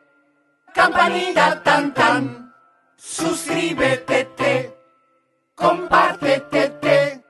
campanita 0.74 1.62
tan 1.62 1.94
tan. 1.94 2.52
Suscríbete, 2.96 4.74
compártete, 5.54 7.22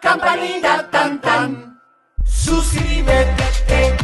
campanita 0.00 0.88
tan 0.90 1.20
tan. 1.20 1.73
Suscríbete, 2.44 4.03